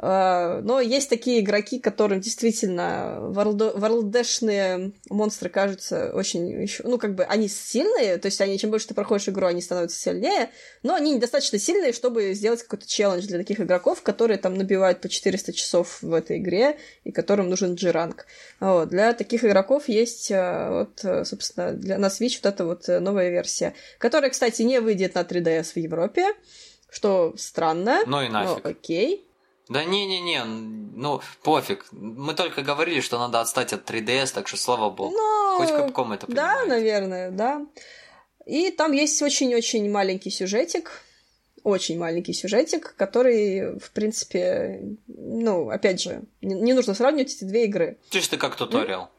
Э, 0.02 0.62
Но 0.64 0.80
есть 0.80 1.10
такие 1.10 1.42
игроки, 1.42 1.80
которым 1.80 2.22
действительно 2.22 3.18
ворлдешные 3.20 4.94
монстры 5.10 5.50
кажутся 5.50 6.12
очень 6.14 6.62
еще... 6.62 6.84
Ну, 6.84 6.98
как 6.98 7.16
бы 7.16 7.24
они 7.24 7.48
сильные, 7.50 8.18
то 8.18 8.28
есть 8.28 8.40
они, 8.40 8.58
чем 8.58 8.72
больше 8.72 8.88
ты 8.88 8.94
проходишь 8.94 9.28
игру, 9.28 9.48
они 9.48 9.62
становятся 9.62 10.00
сильнее, 10.00 10.52
но 10.84 10.96
они 10.96 11.14
недостаточно 11.14 11.60
сильные, 11.60 11.92
чтобы 11.92 12.34
сделать 12.34 12.64
какой-то 12.64 12.88
челлендж 12.88 13.28
для 13.28 13.40
таких 13.40 13.60
игроков, 13.60 14.02
которые 14.02 14.38
там 14.38 14.54
набивают 14.54 15.02
по 15.02 15.10
400 15.10 15.52
часов 15.54 16.02
в 16.02 16.14
этой 16.14 16.38
игре, 16.38 16.78
и 17.04 17.12
которым 17.12 17.50
нужен 17.50 17.76
G-ранг. 17.76 18.26
Вот. 18.60 18.90
Для 18.90 19.14
таких 19.14 19.44
игроков 19.44 19.90
есть, 19.90 20.32
э, 20.32 20.70
вот, 20.70 21.04
э, 21.04 21.26
собственно, 21.26 21.74
для, 21.74 21.98
на 21.98 22.08
Switch 22.08 22.40
вот 22.42 22.54
эта 22.54 22.66
вот 22.66 22.88
новая 22.88 23.30
версия, 23.30 23.74
которая, 23.98 24.32
кстати, 24.32 24.62
не 24.62 24.80
выйдет 24.80 25.16
на 25.16 25.24
3DS 25.24 25.74
в 25.74 25.78
Европе, 25.78 26.26
что 26.90 27.34
странно. 27.38 28.00
Ну 28.08 28.22
и 28.22 28.30
но 28.30 28.44
нафиг. 28.44 28.66
окей. 28.66 29.29
Да 29.70 29.84
не-не-не, 29.86 30.44
ну 30.46 31.22
пофиг. 31.44 31.86
Мы 31.92 32.34
только 32.34 32.62
говорили, 32.64 33.02
что 33.02 33.20
надо 33.20 33.40
отстать 33.40 33.72
от 33.72 33.90
3DS, 33.90 34.34
так 34.34 34.48
что 34.48 34.58
слава 34.58 34.90
богу. 34.90 35.12
Ну, 35.16 35.58
Хоть 35.58 35.70
Capcom 35.70 36.14
это 36.14 36.26
Да, 36.28 36.56
понимает. 36.56 36.68
наверное, 36.68 37.32
да. 37.32 37.66
И 38.46 38.72
там 38.72 38.92
есть 38.94 39.22
очень-очень 39.22 39.90
маленький 39.92 40.32
сюжетик, 40.32 41.04
очень 41.64 42.00
маленький 42.00 42.34
сюжетик, 42.34 42.96
который, 42.96 43.78
в 43.80 43.92
принципе, 43.92 44.82
ну, 45.08 45.70
опять 45.70 46.02
же, 46.02 46.24
не, 46.42 46.56
не 46.56 46.74
нужно 46.74 46.96
сравнивать 46.96 47.36
эти 47.36 47.44
две 47.44 47.66
игры. 47.66 47.98
Чисто 48.10 48.38
как 48.38 48.56
туториал. 48.56 49.12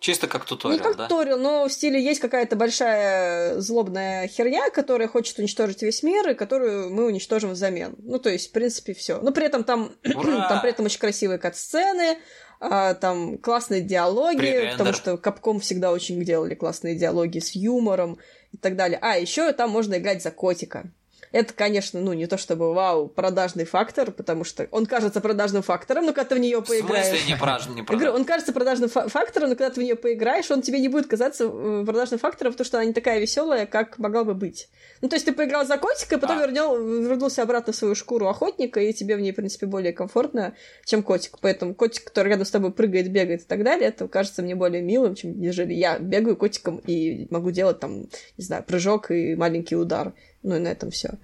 Чисто 0.00 0.28
как 0.28 0.46
туториал, 0.46 0.78
не 0.78 0.82
как 0.82 0.96
да? 0.96 1.06
туториал, 1.06 1.38
но 1.38 1.68
в 1.68 1.72
стиле 1.72 2.02
есть 2.02 2.20
какая-то 2.20 2.56
большая 2.56 3.60
злобная 3.60 4.26
херня, 4.28 4.70
которая 4.70 5.08
хочет 5.08 5.38
уничтожить 5.38 5.82
весь 5.82 6.02
мир, 6.02 6.30
и 6.30 6.34
которую 6.34 6.90
мы 6.90 7.04
уничтожим 7.04 7.50
взамен. 7.50 7.94
Ну, 7.98 8.18
то 8.18 8.30
есть, 8.30 8.48
в 8.48 8.52
принципе, 8.52 8.94
все. 8.94 9.20
Но 9.20 9.30
при 9.30 9.44
этом 9.44 9.62
там, 9.62 9.92
там 10.02 10.60
при 10.62 10.70
этом 10.70 10.86
очень 10.86 10.98
красивые 10.98 11.38
кат-сцены, 11.38 12.16
а, 12.60 12.94
там 12.94 13.36
классные 13.36 13.82
диалоги, 13.82 14.38
Пререндер. 14.38 14.72
потому 14.72 14.92
что 14.94 15.18
Капком 15.18 15.60
всегда 15.60 15.92
очень 15.92 16.24
делали 16.24 16.54
классные 16.54 16.94
диалоги 16.94 17.38
с 17.38 17.54
юмором 17.54 18.18
и 18.52 18.56
так 18.56 18.76
далее. 18.76 18.98
А, 19.02 19.18
еще 19.18 19.52
там 19.52 19.68
можно 19.68 19.96
играть 19.96 20.22
за 20.22 20.30
котика. 20.30 20.90
Это, 21.32 21.54
конечно, 21.54 22.00
ну, 22.00 22.12
не 22.12 22.26
то 22.26 22.36
чтобы 22.36 22.74
вау, 22.74 23.06
продажный 23.08 23.64
фактор, 23.64 24.10
потому 24.10 24.42
что 24.44 24.66
он 24.72 24.86
кажется 24.86 25.20
продажным 25.20 25.62
фактором, 25.62 26.06
но 26.06 26.12
когда 26.12 26.30
ты 26.30 26.34
в 26.34 26.38
нее 26.38 26.60
В 26.60 26.64
поиграешь... 26.66 27.06
смысле 27.06 27.26
не 27.28 27.38
праж- 27.38 27.68
не 27.68 27.82
говорю, 27.82 27.86
продал? 27.86 28.14
он 28.16 28.24
кажется 28.24 28.52
продажным 28.52 28.88
фа- 28.90 29.08
фактором, 29.08 29.50
но 29.50 29.54
когда 29.54 29.70
ты 29.70 29.80
в 29.80 29.84
нее 29.84 29.94
поиграешь, 29.96 30.50
он 30.50 30.62
тебе 30.62 30.80
не 30.80 30.88
будет 30.88 31.06
казаться 31.06 31.44
э, 31.44 31.84
продажным 31.86 32.18
фактором, 32.18 32.52
потому 32.52 32.64
что 32.66 32.78
она 32.78 32.86
не 32.86 32.92
такая 32.92 33.20
веселая, 33.20 33.66
как 33.66 33.98
могла 33.98 34.24
бы 34.24 34.34
быть. 34.34 34.68
Ну, 35.02 35.08
то 35.08 35.14
есть 35.16 35.24
ты 35.24 35.32
поиграл 35.32 35.64
за 35.64 35.78
котика, 35.78 36.18
потом 36.18 36.38
А. 36.38 36.42
вернел, 36.42 36.76
вернулся 36.76 37.42
обратно 37.42 37.72
в 37.72 37.76
свою 37.76 37.94
шкуру 37.94 38.26
охотника, 38.28 38.80
и 38.80 38.92
тебе 38.92 39.16
в 39.16 39.20
ней, 39.20 39.32
в 39.32 39.36
принципе, 39.36 39.66
более 39.66 39.92
комфортно, 39.92 40.54
чем 40.84 41.02
котик. 41.02 41.38
Поэтому 41.40 41.74
котик, 41.74 42.04
который 42.04 42.28
рядом 42.30 42.44
с 42.44 42.50
тобой 42.50 42.72
прыгает, 42.72 43.10
бегает 43.10 43.42
и 43.42 43.44
так 43.44 43.62
далее, 43.62 43.88
это 43.88 44.08
кажется 44.08 44.42
мне 44.42 44.54
более 44.56 44.82
милым, 44.82 45.14
чем 45.14 45.38
нежели 45.40 45.74
я 45.74 45.98
бегаю 45.98 46.36
котиком 46.36 46.78
и 46.86 47.28
могу 47.30 47.50
делать 47.52 47.78
там, 47.78 48.08
не 48.36 48.44
знаю, 48.44 48.64
прыжок 48.64 49.10
и 49.10 49.36
маленький 49.36 49.76
удар. 49.76 50.12
Ну 50.42 50.56
и 50.56 50.58
на 50.58 50.68
этом 50.68 50.90
все. 50.90 51.14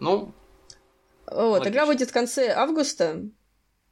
Ну, 0.00 0.32
Вот, 1.26 1.66
игра 1.66 1.86
выйдет 1.86 2.10
в 2.10 2.12
конце 2.12 2.50
августа. 2.50 3.22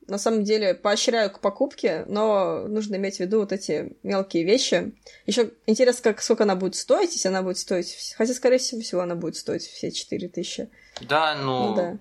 На 0.07 0.18
самом 0.18 0.43
деле, 0.43 0.74
поощряю 0.74 1.31
к 1.31 1.41
покупке, 1.41 2.05
но 2.09 2.66
нужно 2.66 2.97
иметь 2.97 3.18
в 3.18 3.20
виду 3.20 3.39
вот 3.41 3.53
эти 3.53 3.97
мелкие 4.03 4.43
вещи. 4.45 4.93
Еще 5.26 5.53
интересно, 5.66 6.03
как, 6.03 6.22
сколько 6.22 6.43
она 6.43 6.57
будет 6.57 6.74
стоить, 6.74 7.12
если 7.12 7.28
она 7.28 7.43
будет 7.43 7.59
стоить... 7.59 8.14
Хотя, 8.18 8.35
скорее 8.35 8.59
всего, 8.59 9.03
она 9.03 9.14
будет 9.14 9.37
стоить 9.37 9.62
все 9.62 9.93
4000. 9.93 10.68
да, 11.03 11.37
ну... 11.37 11.68
Ну 11.68 11.74
да. 11.76 11.99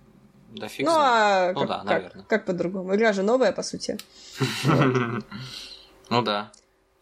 Да 0.52 0.68
фиг 0.68 0.88
ну, 0.88 0.92
а 0.96 1.52
Ну 1.54 1.60
как, 1.60 1.86
да, 1.86 2.00
как- 2.00 2.28
как 2.28 2.46
по-другому? 2.46 2.96
Игра 2.96 3.14
же 3.14 3.22
новая, 3.22 3.52
по 3.52 3.62
сути. 3.62 3.98
Ну 6.10 6.24
да. 6.24 6.52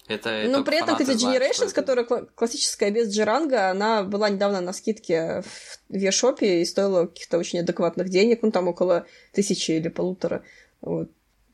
Это, 0.08 0.46
Но 0.48 0.64
при 0.64 0.78
этом, 0.78 0.96
кстати, 0.96 1.18
Generations, 1.22 1.66
это. 1.66 1.74
которая 1.74 2.06
кла- 2.06 2.28
классическая 2.34 2.92
без 2.92 3.14
джеранга, 3.14 3.70
она 3.70 4.04
была 4.04 4.30
недавно 4.30 4.62
на 4.62 4.72
скидке 4.72 5.44
в 5.90 5.94
Вешопе 5.94 6.62
и 6.62 6.66
стоила 6.66 7.08
каких-то 7.08 7.38
очень 7.38 7.60
адекватных 7.60 8.10
денег, 8.10 8.42
ну 8.42 8.52
там 8.52 8.68
около 8.70 9.06
тысячи 9.34 9.72
или 9.72 9.90
полутора. 9.90 10.44
Вот. 10.82 11.10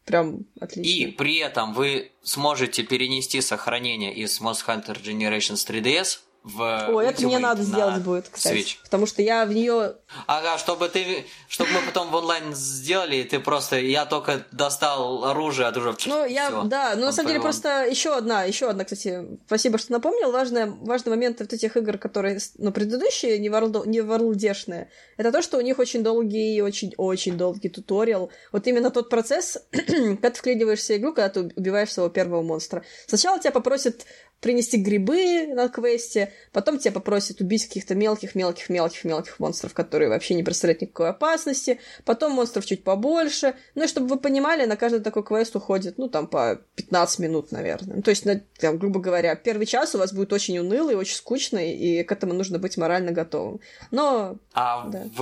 Прям 0.06 0.45
отлично. 0.60 0.91
И 0.91 1.08
при 1.08 1.38
этом 1.38 1.74
вы 1.74 2.12
сможете 2.24 2.84
перенести 2.84 3.41
сохранение 3.41 4.14
из 4.14 4.39
Monster 4.41 4.68
Hunter 4.68 5.01
Generations 5.01 5.66
3DS 5.68 6.20
в 6.43 6.89
О, 6.89 7.01
это 7.01 7.23
мне 7.23 7.39
надо 7.39 7.61
на 7.61 7.65
сделать 7.65 8.01
будет, 8.03 8.27
кстати. 8.29 8.55
Switch. 8.57 8.75
Потому 8.83 9.05
что 9.05 9.21
я 9.21 9.45
в 9.45 9.53
нее. 9.53 9.95
Ага, 10.27 10.57
чтобы 10.57 10.89
ты, 10.89 11.25
чтобы 11.47 11.71
мы 11.71 11.81
потом 11.85 12.09
в 12.09 12.15
онлайн 12.15 12.53
сделали, 12.53 13.23
ты 13.23 13.39
просто, 13.39 13.79
я 13.79 14.05
только 14.05 14.45
достал 14.51 15.23
оружие, 15.23 15.67
а 15.69 15.71
ты 15.71 15.79
уже 15.79 15.95
Ну, 16.05 16.25
я, 16.25 16.49
всё. 16.49 16.63
да, 16.63 16.95
ну, 16.97 17.05
на 17.05 17.13
самом 17.13 17.29
деле, 17.29 17.39
просто 17.39 17.85
еще 17.85 18.15
одна, 18.15 18.43
еще 18.43 18.69
одна, 18.69 18.83
кстати, 18.83 19.25
спасибо, 19.45 19.77
что 19.77 19.93
напомнил, 19.93 20.33
важный, 20.33 20.65
важный 20.65 21.11
момент 21.11 21.39
вот 21.39 21.53
этих 21.53 21.77
игр, 21.77 21.97
которые, 21.97 22.39
ну, 22.57 22.73
предыдущие, 22.73 23.39
не, 23.39 23.47
ворлдо, 23.47 23.85
не 23.85 24.01
ворлдешные, 24.01 24.89
это 25.15 25.31
то, 25.31 25.41
что 25.41 25.57
у 25.57 25.61
них 25.61 25.79
очень 25.79 26.03
долгий, 26.03 26.61
очень-очень 26.61 27.37
долгий 27.37 27.69
туториал. 27.69 28.29
Вот 28.51 28.67
именно 28.67 28.91
тот 28.91 29.09
процесс, 29.09 29.59
когда 29.71 30.29
ты 30.29 30.37
вклиниваешься 30.37 30.95
в 30.95 30.97
игру, 30.97 31.13
когда 31.13 31.29
ты 31.29 31.53
убиваешь 31.55 31.93
своего 31.93 32.09
первого 32.09 32.41
монстра. 32.41 32.83
Сначала 33.07 33.39
тебя 33.39 33.51
попросят 33.51 34.05
принести 34.43 34.77
грибы 34.77 35.47
на 35.47 35.69
квесте, 35.69 36.32
потом 36.51 36.77
тебя 36.79 36.91
попросят 36.91 37.41
убить 37.41 37.67
каких-то 37.67 37.95
мелких-мелких-мелких-мелких 37.95 39.39
монстров, 39.39 39.73
которые 39.73 40.09
вообще 40.09 40.34
не 40.36 40.43
представляют 40.43 40.81
никакой 40.81 41.09
опасности, 41.09 41.79
потом 42.05 42.34
монстров 42.34 42.65
чуть 42.65 42.84
побольше. 42.84 43.55
Ну 43.75 43.84
и 43.84 43.88
чтобы 43.88 44.07
вы 44.07 44.17
понимали, 44.19 44.65
на 44.65 44.75
каждый 44.75 45.01
такой 45.01 45.23
квест 45.23 45.55
уходит, 45.55 45.97
ну, 45.97 46.09
там, 46.09 46.27
по 46.27 46.59
15 46.75 47.19
минут, 47.19 47.51
наверное. 47.51 47.97
Ну, 47.97 48.01
то 48.01 48.09
есть, 48.09 48.25
на, 48.25 48.41
там, 48.59 48.77
грубо 48.77 48.99
говоря, 48.99 49.36
первый 49.36 49.65
час 49.65 49.95
у 49.95 49.97
вас 49.97 50.13
будет 50.13 50.34
очень 50.34 50.57
унылый, 50.59 50.95
очень 50.95 51.15
скучный, 51.15 51.73
и 51.73 52.03
к 52.03 52.11
этому 52.11 52.34
нужно 52.34 52.59
быть 52.59 52.77
морально 52.77 53.11
готовым. 53.11 53.59
Но 53.91 54.37
А 54.53 54.87
Да. 54.89 55.03
в 55.16 55.21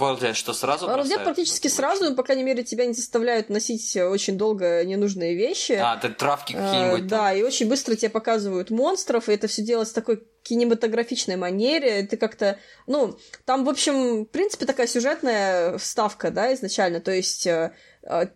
World 0.00 0.34
что 0.34 0.52
сразу 0.52 0.86
World 0.86 0.94
бросают? 0.94 1.24
практически 1.24 1.68
сразу, 1.68 2.04
ну, 2.10 2.16
по 2.16 2.22
крайней 2.22 2.44
мере, 2.44 2.62
тебя 2.64 2.86
не 2.86 2.94
заставляют 2.94 3.48
носить 3.50 3.96
очень 3.96 4.36
долго 4.38 4.84
ненужные 4.84 5.34
вещи. 5.34 5.72
А, 5.72 5.96
ты 5.96 6.08
травки 6.08 6.52
Э, 6.52 6.56
какие-нибудь 6.56 7.06
Да, 7.06 7.32
и 7.32 7.42
очень 7.42 7.68
быстро 7.68 7.94
тебе 7.94 8.10
показывают 8.10 8.70
монстров, 8.70 9.28
и 9.28 9.32
это 9.32 9.46
все 9.48 9.62
делается 9.62 9.92
в 9.92 9.94
кинематографичной 10.42 11.36
манере. 11.36 12.02
Ты 12.06 12.16
как-то, 12.16 12.58
ну, 12.86 13.18
там, 13.44 13.64
в 13.64 13.68
общем, 13.68 14.24
в 14.24 14.26
принципе, 14.26 14.66
такая 14.66 14.86
сюжетная 14.86 15.78
вставка, 15.78 16.30
да, 16.30 16.52
изначально. 16.54 17.00
То 17.00 17.12
есть 17.12 17.46
э, 17.46 17.72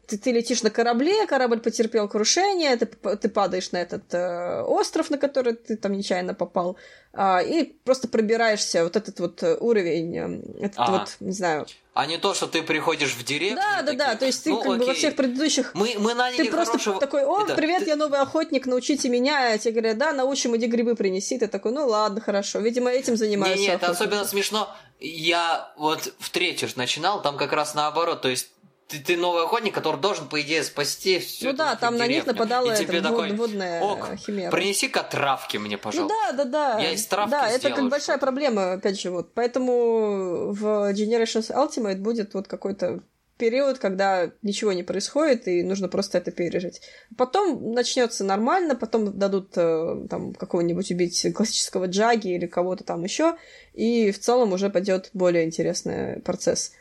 ты, 0.06 0.18
ты 0.18 0.32
летишь 0.32 0.62
на 0.62 0.70
корабле, 0.70 1.26
корабль 1.26 1.60
потерпел 1.60 2.08
крушение, 2.08 2.76
ты, 2.76 2.86
ты 2.86 3.28
падаешь 3.28 3.72
на 3.72 3.78
этот 3.78 4.14
э, 4.14 4.62
остров, 4.62 5.10
на 5.10 5.18
который 5.18 5.54
ты 5.54 5.76
там 5.76 5.92
нечаянно 5.92 6.34
попал, 6.34 6.78
э, 7.12 7.46
и 7.46 7.64
просто 7.84 8.08
пробираешься 8.08 8.84
вот 8.84 8.96
этот 8.96 9.20
вот 9.20 9.42
уровень, 9.60 10.16
э, 10.16 10.64
этот 10.64 10.78
ага. 10.78 10.92
вот, 10.92 11.16
не 11.20 11.32
знаю, 11.32 11.66
а 11.98 12.06
не 12.06 12.16
то, 12.16 12.32
что 12.32 12.46
ты 12.46 12.62
приходишь 12.62 13.12
в 13.12 13.24
деревню. 13.24 13.56
Да, 13.56 13.82
да, 13.82 13.92
да. 13.92 14.14
То 14.14 14.24
есть 14.24 14.44
ты 14.44 14.50
ну, 14.50 14.58
как 14.58 14.66
окей. 14.66 14.78
бы 14.78 14.86
во 14.86 14.94
всех 14.94 15.16
предыдущих. 15.16 15.74
Мы, 15.74 15.96
мы 15.98 16.14
наняли 16.14 16.44
Ты 16.44 16.48
просто 16.48 16.78
хорошего... 16.78 17.00
такой: 17.00 17.24
О, 17.24 17.42
Это... 17.42 17.56
привет, 17.56 17.82
ты... 17.82 17.90
я 17.90 17.96
новый 17.96 18.20
охотник, 18.20 18.66
научите 18.66 19.08
меня. 19.08 19.54
А 19.54 19.58
тебе 19.58 19.72
говорят, 19.72 19.98
да, 19.98 20.12
научим, 20.12 20.56
иди 20.56 20.68
грибы 20.68 20.94
принеси. 20.94 21.40
Ты 21.40 21.48
такой, 21.48 21.72
ну 21.72 21.88
ладно, 21.88 22.20
хорошо. 22.20 22.60
Видимо, 22.60 22.88
этим 22.88 23.16
занимаюсь. 23.16 23.58
Не, 23.58 23.66
не, 23.66 23.74
это 23.74 23.88
особенно 23.88 24.24
смешно. 24.24 24.72
Я 25.00 25.72
вот 25.76 26.14
в 26.20 26.30
третью 26.30 26.68
начинал, 26.76 27.20
там 27.20 27.36
как 27.36 27.52
раз 27.52 27.74
наоборот. 27.74 28.22
То 28.22 28.28
есть 28.28 28.48
ты, 28.88 28.98
ты 29.00 29.16
новый 29.18 29.44
охотник, 29.44 29.74
который 29.74 30.00
должен, 30.00 30.28
по 30.28 30.40
идее, 30.40 30.64
спасти 30.64 31.18
всю 31.18 31.48
Ну 31.48 31.52
да, 31.52 31.76
там 31.76 31.94
деревню. 31.94 31.98
на 31.98 32.16
них 32.16 32.26
нападала 32.26 32.70
и 32.72 32.82
эта 32.82 33.02
такой, 33.02 33.32
водная 33.34 33.82
Ок, 33.82 34.16
химера. 34.16 34.50
принеси-ка 34.50 35.02
травки 35.02 35.58
мне, 35.58 35.76
пожалуйста. 35.76 36.14
Ну 36.14 36.36
да, 36.36 36.44
да, 36.44 36.50
да. 36.50 36.80
Я 36.80 36.92
из 36.92 37.06
травки 37.06 37.30
Да, 37.30 37.50
это 37.50 37.70
как 37.70 37.88
большая 37.90 38.16
проблема, 38.16 38.72
опять 38.72 38.98
же, 38.98 39.10
вот. 39.10 39.34
Поэтому 39.34 40.52
в 40.52 40.92
Generations 40.94 41.54
Ultimate 41.54 41.96
будет 41.96 42.32
вот 42.32 42.48
какой-то 42.48 43.02
период, 43.36 43.78
когда 43.78 44.32
ничего 44.42 44.72
не 44.72 44.82
происходит, 44.82 45.46
и 45.48 45.62
нужно 45.62 45.88
просто 45.88 46.18
это 46.18 46.30
пережить. 46.30 46.80
Потом 47.16 47.72
начнется 47.72 48.24
нормально, 48.24 48.74
потом 48.74 49.16
дадут 49.16 49.52
э, 49.56 50.06
там 50.08 50.32
какого-нибудь 50.32 50.90
убить 50.90 51.26
классического 51.34 51.86
джаги 51.86 52.34
или 52.34 52.46
кого-то 52.46 52.84
там 52.84 53.04
еще, 53.04 53.36
и 53.74 54.10
в 54.12 54.18
целом 54.18 54.52
уже 54.54 54.70
пойдет 54.70 55.10
более 55.12 55.44
интересный 55.44 56.20
процесс. 56.20 56.72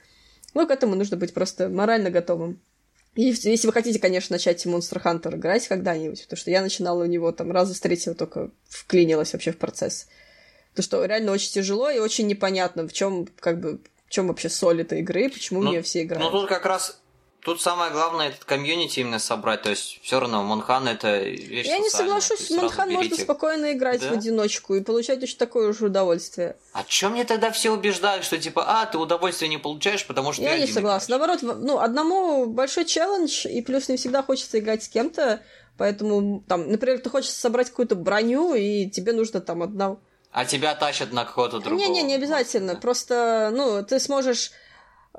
Ну, 0.53 0.67
к 0.67 0.71
этому 0.71 0.95
нужно 0.95 1.17
быть 1.17 1.33
просто 1.33 1.69
морально 1.69 2.09
готовым. 2.09 2.59
И 3.15 3.23
если 3.23 3.65
вы 3.65 3.73
хотите, 3.73 3.99
конечно, 3.99 4.35
начать 4.35 4.65
Monster 4.65 5.01
Hunter 5.01 5.35
играть 5.35 5.67
когда-нибудь, 5.67 6.21
потому 6.23 6.37
что 6.37 6.51
я 6.51 6.61
начинала 6.61 7.03
у 7.03 7.07
него 7.07 7.31
там 7.31 7.51
раза 7.51 7.73
с 7.73 7.79
третьего 7.79 8.13
только 8.13 8.51
вклинилась 8.69 9.33
вообще 9.33 9.51
в 9.51 9.57
процесс. 9.57 10.07
То 10.75 10.83
что 10.83 11.03
реально 11.03 11.31
очень 11.31 11.51
тяжело 11.51 11.89
и 11.89 11.97
очень 11.97 12.27
непонятно, 12.27 12.87
в 12.87 12.93
чем 12.93 13.27
как 13.39 13.59
бы 13.59 13.79
в 14.05 14.11
чем 14.11 14.27
вообще 14.27 14.49
соль 14.49 14.81
этой 14.81 14.99
игры, 14.99 15.29
почему 15.29 15.61
ну, 15.61 15.69
в 15.69 15.71
нее 15.71 15.81
все 15.81 16.03
играют. 16.03 16.31
Ну 16.31 16.39
тут 16.39 16.47
как 16.47 16.65
раз 16.65 16.99
Тут 17.47 17.61
самое 17.61 17.93
главное 17.93 18.27
этот 18.27 18.43
комьюнити 18.43 18.99
именно 18.99 19.19
собрать, 19.19 19.61
то 19.61 19.69
есть 19.69 20.01
все 20.03 20.19
равно 20.19 20.43
Монхан 20.43 20.85
это 20.85 21.19
вещь 21.19 21.65
Я 21.65 21.79
не 21.79 21.89
соглашусь, 21.89 22.49
Монхан 22.49 22.91
можно 22.91 23.15
спокойно 23.15 23.71
играть 23.71 24.01
да? 24.01 24.09
в 24.09 24.11
одиночку 24.15 24.75
и 24.75 24.81
получать 24.81 25.21
точно 25.21 25.39
такое 25.39 25.71
же 25.71 25.85
удовольствие. 25.85 26.57
А 26.73 26.83
чем 26.83 27.13
мне 27.13 27.23
тогда 27.23 27.49
все 27.51 27.71
убеждают, 27.71 28.25
что 28.25 28.37
типа, 28.37 28.65
а, 28.67 28.85
ты 28.85 28.97
удовольствие 28.97 29.47
не 29.47 29.57
получаешь, 29.57 30.05
потому 30.05 30.33
что 30.33 30.41
Я 30.41 30.57
не 30.57 30.67
согласна. 30.67 31.17
Наоборот, 31.17 31.39
ну, 31.41 31.79
одному 31.79 32.47
большой 32.47 32.83
челлендж, 32.83 33.47
и 33.47 33.61
плюс 33.61 33.87
не 33.87 33.95
всегда 33.95 34.23
хочется 34.23 34.59
играть 34.59 34.83
с 34.83 34.89
кем-то, 34.89 35.41
поэтому, 35.77 36.43
там, 36.49 36.69
например, 36.69 36.99
ты 36.99 37.09
хочешь 37.09 37.29
собрать 37.29 37.69
какую-то 37.69 37.95
броню, 37.95 38.55
и 38.55 38.89
тебе 38.89 39.13
нужно 39.13 39.39
там 39.39 39.63
одна... 39.63 39.95
А 40.33 40.43
тебя 40.43 40.75
тащат 40.75 41.13
на 41.13 41.23
какого-то 41.23 41.61
другого. 41.61 41.81
Не-не, 41.81 42.03
не 42.03 42.15
обязательно. 42.15 42.73
Да. 42.73 42.79
Просто, 42.81 43.51
ну, 43.53 43.85
ты 43.85 44.01
сможешь 44.01 44.51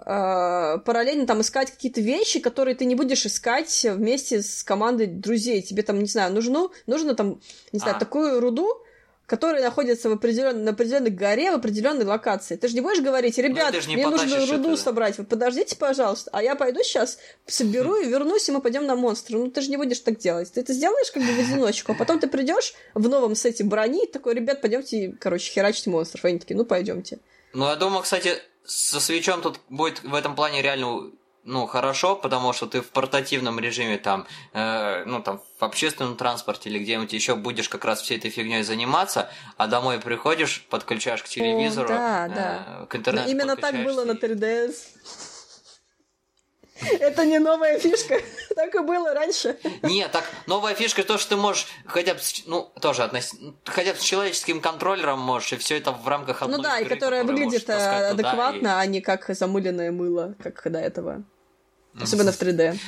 параллельно 0.05 1.27
там 1.27 1.41
искать 1.41 1.70
какие-то 1.70 2.01
вещи, 2.01 2.41
которые 2.41 2.75
ты 2.75 2.85
не 2.85 2.95
будешь 2.95 3.27
искать 3.27 3.85
вместе 3.85 4.43
с 4.43 4.62
командой 4.62 5.07
друзей. 5.07 5.62
Тебе 5.62 5.83
там, 5.83 5.99
не 5.99 6.07
знаю, 6.07 6.33
нужно, 6.33 6.69
нужно 6.87 7.15
там, 7.15 7.41
не 7.73 7.79
знаю, 7.79 7.97
а. 7.97 7.99
такую 7.99 8.41
руду, 8.41 8.69
которая 9.27 9.62
находится 9.62 10.09
в 10.09 10.12
определен... 10.12 10.65
на 10.65 10.70
определенной 10.70 11.11
горе, 11.11 11.51
в 11.53 11.57
определенной 11.57 12.07
локации. 12.07 12.57
Ты 12.57 12.69
же 12.69 12.75
не 12.75 12.81
будешь 12.81 13.03
говорить, 13.03 13.37
ну, 13.37 13.43
ребят, 13.43 13.75
ну, 13.75 13.93
мне 13.93 14.07
нужно 14.07 14.47
руду 14.47 14.73
это, 14.73 14.83
собрать, 14.83 15.19
вы 15.19 15.25
подождите, 15.25 15.77
пожалуйста, 15.77 16.31
а 16.33 16.43
я 16.43 16.55
пойду 16.55 16.83
сейчас, 16.83 17.19
соберу 17.47 17.97
и 17.97 18.07
вернусь, 18.07 18.49
и 18.49 18.53
мы 18.53 18.62
пойдем 18.62 18.87
на 18.87 18.97
монстра. 18.97 19.37
Ну, 19.37 19.51
ты 19.51 19.61
же 19.61 19.69
не 19.69 19.77
будешь 19.77 20.01
так 20.01 20.16
делать. 20.19 20.51
Ты 20.53 20.61
это 20.61 20.73
сделаешь 20.73 21.11
как 21.11 21.23
бы 21.23 21.31
в 21.31 21.39
одиночку, 21.39 21.93
а 21.93 21.95
потом 21.95 22.20
ты 22.20 22.27
придешь 22.27 22.73
в 22.95 23.07
новом 23.09 23.35
сете 23.35 23.65
брони, 23.65 24.05
и 24.05 24.11
такой, 24.11 24.35
ребят, 24.35 24.62
пойдемте, 24.62 25.15
короче, 25.20 25.53
херачить 25.53 25.87
монстров. 25.89 26.25
И 26.25 26.29
они 26.29 26.39
такие, 26.39 26.57
ну, 26.57 26.65
пойдемте. 26.65 27.19
Ну, 27.53 27.66
я 27.66 27.77
думаю, 27.77 28.03
кстати, 28.03 28.39
со 28.69 29.01
свечом 29.01 29.40
тут 29.40 29.61
будет 29.70 30.03
в 30.03 30.15
этом 30.15 30.35
плане 30.36 30.62
реально 30.62 31.11
ну, 31.45 31.66
хорошо, 31.66 32.15
потому 32.15 32.53
что 32.53 32.66
ты 32.66 32.82
в 32.82 32.90
портативном 32.90 33.59
режиме 33.59 33.97
там, 33.97 34.27
э, 34.53 35.05
ну, 35.07 35.23
там, 35.23 35.40
в 35.59 35.65
общественном 35.65 36.15
транспорте 36.15 36.69
или 36.69 36.78
где-нибудь 36.78 37.12
еще 37.15 37.36
будешь 37.36 37.70
как 37.70 37.86
раз 37.86 38.03
всей 38.03 38.19
этой 38.19 38.31
фигней 38.31 38.62
заниматься, 38.62 39.31
а 39.57 39.66
домой 39.66 39.99
приходишь, 39.99 40.66
подключаешь 40.69 41.23
к 41.23 41.28
телевизору, 41.28 41.89
О, 41.89 41.97
да, 41.97 42.27
э, 42.27 42.28
да. 42.35 42.86
к 42.86 42.97
интернету 42.97 43.27
Но 43.27 43.32
Именно 43.32 43.57
так 43.57 43.82
было 43.82 44.05
на 44.05 44.12
3DS. 44.12 44.74
Это 47.00 47.24
не 47.24 47.38
новая 47.38 47.78
фишка. 47.78 48.20
Так 48.55 48.74
и 48.74 48.80
было 48.80 49.14
раньше. 49.14 49.56
Нет, 49.82 50.10
так 50.10 50.24
новая 50.46 50.74
фишка 50.74 51.05
то, 51.05 51.16
что 51.16 51.30
ты 51.30 51.36
можешь 51.36 51.68
хотя 51.86 52.14
бы, 52.14 52.20
ну, 52.46 52.72
тоже 52.80 53.05
относ... 53.05 53.32
хотя 53.64 53.92
бы 53.92 53.98
с 54.00 54.02
человеческим 54.02 54.60
контроллером 54.60 55.20
можешь, 55.20 55.52
и 55.52 55.56
все 55.59 55.78
это 55.78 55.92
в 55.92 56.09
рамках 56.09 56.42
одной 56.42 56.56
Ну 56.56 56.62
да, 56.64 56.80
игры, 56.80 56.96
и 56.96 56.98
которая 56.98 57.22
выглядит 57.22 57.68
э, 57.68 58.09
адекватно, 58.10 58.66
и... 58.66 58.70
а 58.70 58.86
не 58.86 59.00
как 59.00 59.28
замыленное 59.28 59.92
мыло, 59.92 60.34
как 60.42 60.60
до 60.72 60.80
этого. 60.80 61.22
Особенно 62.00 62.32
в 62.32 62.40
3D. 62.40 62.78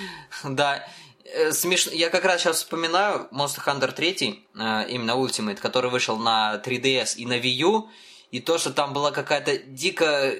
Да. 0.44 0.84
Э, 1.24 1.52
смешно. 1.52 1.92
Я 1.92 2.10
как 2.10 2.24
раз 2.24 2.40
сейчас 2.40 2.56
вспоминаю 2.56 3.28
Monster 3.30 3.64
Hunter 3.64 3.92
3, 3.92 4.48
э, 4.54 4.86
именно 4.88 5.12
Ultimate, 5.12 5.56
который 5.56 5.90
вышел 5.90 6.16
на 6.16 6.60
3DS 6.64 7.16
и 7.16 7.26
на 7.26 7.38
Wii 7.38 7.48
U, 7.48 7.90
и 8.30 8.40
то, 8.40 8.58
что 8.58 8.72
там 8.72 8.92
была 8.92 9.12
какая-то 9.12 9.58
дико 9.58 10.34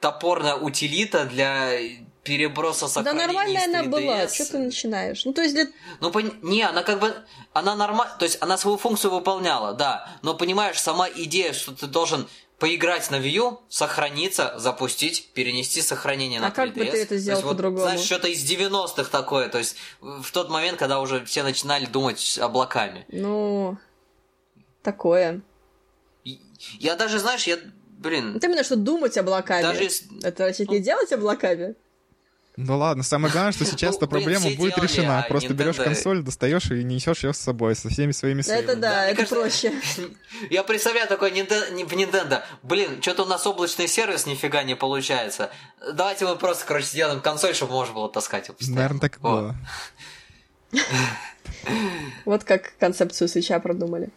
топорная 0.00 0.54
утилита 0.54 1.24
для 1.24 1.78
переброса 2.22 2.88
сохранения 2.88 3.26
Да 3.26 3.26
нормальная 3.26 3.64
она 3.64 3.82
была, 3.84 4.28
что 4.28 4.52
ты 4.52 4.58
начинаешь? 4.58 5.24
Ну, 5.24 5.32
то 5.32 5.42
есть 5.42 5.54
для... 5.54 5.66
Ну, 6.00 6.10
пон... 6.10 6.32
не, 6.42 6.62
она 6.62 6.82
как 6.82 7.00
бы, 7.00 7.14
она 7.52 7.74
нормально, 7.74 8.14
то 8.18 8.24
есть 8.24 8.38
она 8.40 8.56
свою 8.56 8.76
функцию 8.76 9.10
выполняла, 9.10 9.74
да, 9.74 10.08
но 10.22 10.34
понимаешь, 10.34 10.80
сама 10.80 11.08
идея, 11.08 11.52
что 11.52 11.72
ты 11.72 11.86
должен 11.86 12.28
поиграть 12.58 13.10
на 13.10 13.16
Wii 13.16 13.30
U, 13.30 13.60
сохраниться, 13.68 14.54
запустить, 14.56 15.30
перенести 15.34 15.82
сохранение 15.82 16.38
а 16.38 16.42
на 16.42 16.46
3DS. 16.46 16.50
А 16.50 16.54
как 16.54 16.74
бы 16.74 16.84
ты 16.84 17.02
это 17.02 17.18
сделал 17.18 17.42
по-другому? 17.42 17.82
Вот, 17.82 17.90
знаешь, 17.90 18.06
что-то 18.06 18.28
из 18.28 18.48
90-х 18.48 19.10
такое, 19.10 19.48
то 19.48 19.58
есть 19.58 19.76
в 20.00 20.30
тот 20.30 20.48
момент, 20.48 20.78
когда 20.78 21.00
уже 21.00 21.24
все 21.24 21.42
начинали 21.42 21.86
думать 21.86 22.38
облаками. 22.40 23.04
Ну, 23.08 23.78
такое. 24.82 25.40
Я 26.78 26.94
даже, 26.94 27.18
знаешь, 27.18 27.48
я, 27.48 27.58
блин... 27.98 28.36
Это 28.36 28.46
именно, 28.46 28.62
что 28.62 28.76
думать 28.76 29.18
облаками. 29.18 29.62
Даже... 29.62 29.88
Это 30.22 30.44
значит 30.44 30.70
не 30.70 30.78
делать 30.78 31.12
облаками? 31.12 31.74
Ну 32.56 32.76
ладно, 32.76 33.02
самое 33.02 33.32
главное, 33.32 33.52
что 33.52 33.64
сейчас 33.64 33.96
эта 33.96 34.06
проблема 34.06 34.50
будет 34.56 34.76
решена. 34.78 35.20
А 35.20 35.22
Просто 35.28 35.54
берешь 35.54 35.76
консоль, 35.76 36.22
достаешь 36.22 36.70
и 36.70 36.84
несешь 36.84 37.24
ее 37.24 37.32
с 37.32 37.38
собой 37.38 37.74
со 37.74 37.88
всеми 37.88 38.12
своими 38.12 38.42
сейвами. 38.42 38.64
Это 38.64 38.76
да, 38.76 39.06
это 39.06 39.26
проще. 39.26 39.72
Я 40.50 40.62
представляю 40.62 41.08
такой 41.08 41.30
в 41.30 41.34
Nintendo, 41.34 42.42
блин, 42.62 43.00
что-то 43.00 43.22
у 43.22 43.26
нас 43.26 43.46
облачный 43.46 43.88
сервис 43.88 44.26
нифига 44.26 44.62
не 44.64 44.76
получается. 44.76 45.50
Давайте 45.94 46.26
мы 46.26 46.36
просто, 46.36 46.66
короче, 46.66 46.86
сделаем 46.86 47.20
консоль, 47.20 47.54
чтобы 47.54 47.72
можно 47.72 47.94
было 47.94 48.10
таскать 48.10 48.48
его 48.48 48.56
Наверное, 48.68 49.00
так 49.00 49.16
и 49.16 49.20
было. 49.20 49.56
Вот 52.24 52.44
как 52.44 52.72
концепцию 52.78 53.28
свеча 53.28 53.58
продумали. 53.60 54.10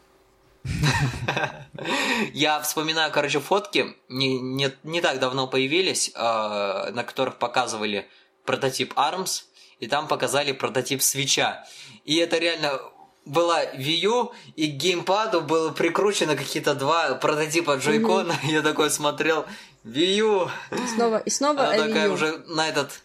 Я 2.33 2.59
вспоминаю, 2.61 3.11
короче, 3.11 3.39
фотки, 3.39 3.95
не, 4.09 4.39
не, 4.39 4.71
не 4.83 5.01
так 5.01 5.19
давно 5.19 5.47
появились, 5.47 6.11
э, 6.13 6.19
на 6.19 7.03
которых 7.03 7.37
показывали 7.37 8.07
прототип 8.45 8.93
ARMS, 8.93 9.43
и 9.79 9.87
там 9.87 10.07
показали 10.07 10.51
прототип 10.51 11.01
свеча. 11.01 11.65
И 12.05 12.15
это 12.17 12.37
реально 12.37 12.79
была 13.25 13.63
Wii 13.63 14.05
U, 14.05 14.31
и 14.55 14.71
к 14.71 14.75
геймпаду 14.75 15.41
было 15.41 15.71
прикручено 15.71 16.35
какие-то 16.35 16.75
два 16.75 17.15
прототипа 17.15 17.75
джойкона. 17.75 18.31
Mm-hmm. 18.31 18.51
Я 18.51 18.61
такой 18.61 18.89
смотрел, 18.89 19.45
Wii 19.83 20.17
U. 20.17 20.49
И 20.71 20.87
снова, 20.87 21.17
и 21.17 21.29
снова 21.29 21.67
Она 21.67 21.85
такая 21.85 22.09
уже 22.09 22.37
на 22.47 22.67
этот 22.67 23.01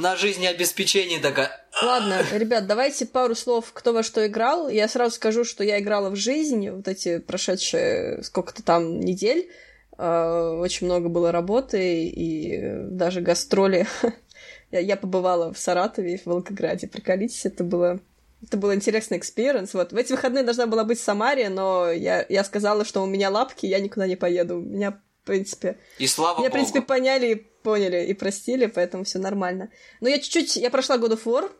на 0.00 0.16
жизнеобеспечении 0.16 1.18
такая. 1.18 1.50
Ладно, 1.82 2.22
ребят, 2.32 2.66
давайте 2.66 3.06
пару 3.06 3.34
слов, 3.34 3.72
кто 3.72 3.92
во 3.92 4.02
что 4.02 4.26
играл. 4.26 4.68
Я 4.68 4.88
сразу 4.88 5.14
скажу, 5.14 5.44
что 5.44 5.64
я 5.64 5.80
играла 5.80 6.10
в 6.10 6.16
жизнь, 6.16 6.68
вот 6.70 6.88
эти 6.88 7.18
прошедшие 7.18 8.22
сколько-то 8.22 8.62
там 8.62 9.00
недель. 9.00 9.50
А, 9.96 10.52
очень 10.52 10.86
много 10.86 11.08
было 11.08 11.32
работы 11.32 12.04
и 12.06 12.60
даже 12.90 13.20
гастроли 13.20 13.86
Я, 14.70 14.96
побывала 14.96 15.52
в 15.52 15.58
Саратове 15.58 16.14
и 16.14 16.18
в 16.18 16.26
Волгограде. 16.26 16.86
Приколитесь, 16.86 17.44
это 17.44 17.64
было 17.64 18.00
это 18.42 18.56
был 18.56 18.72
интересный 18.72 19.18
experience. 19.18 19.74
Вот. 19.74 19.92
В 19.92 19.96
эти 19.96 20.12
выходные 20.12 20.44
должна 20.44 20.66
была 20.66 20.84
быть 20.84 20.98
в 20.98 21.02
Самаре, 21.02 21.50
но 21.50 21.90
я, 21.90 22.24
я 22.28 22.42
сказала, 22.42 22.86
что 22.86 23.02
у 23.02 23.06
меня 23.06 23.28
лапки, 23.28 23.66
я 23.66 23.80
никуда 23.80 24.06
не 24.06 24.16
поеду. 24.16 24.56
Меня, 24.60 24.92
в 24.92 25.26
принципе... 25.26 25.76
И 25.98 26.06
слава 26.06 26.38
Меня, 26.38 26.48
богу. 26.48 26.48
в 26.48 26.52
принципе, 26.52 26.80
поняли 26.80 27.49
поняли, 27.62 28.06
и 28.06 28.14
простили, 28.14 28.66
поэтому 28.66 29.04
все 29.04 29.18
нормально. 29.18 29.70
Но 30.00 30.08
я 30.08 30.18
чуть-чуть... 30.18 30.56
Я 30.56 30.70
прошла 30.70 30.96
God 30.96 31.12
of 31.12 31.24
War. 31.24 31.50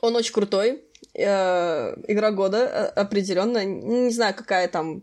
Он 0.00 0.16
очень 0.16 0.32
крутой. 0.32 0.84
Э, 1.14 1.94
игра 2.06 2.30
года 2.30 2.58
э, 2.58 2.86
определенно. 3.00 3.64
Не 3.64 4.10
знаю, 4.10 4.34
какая 4.34 4.68
там 4.68 5.02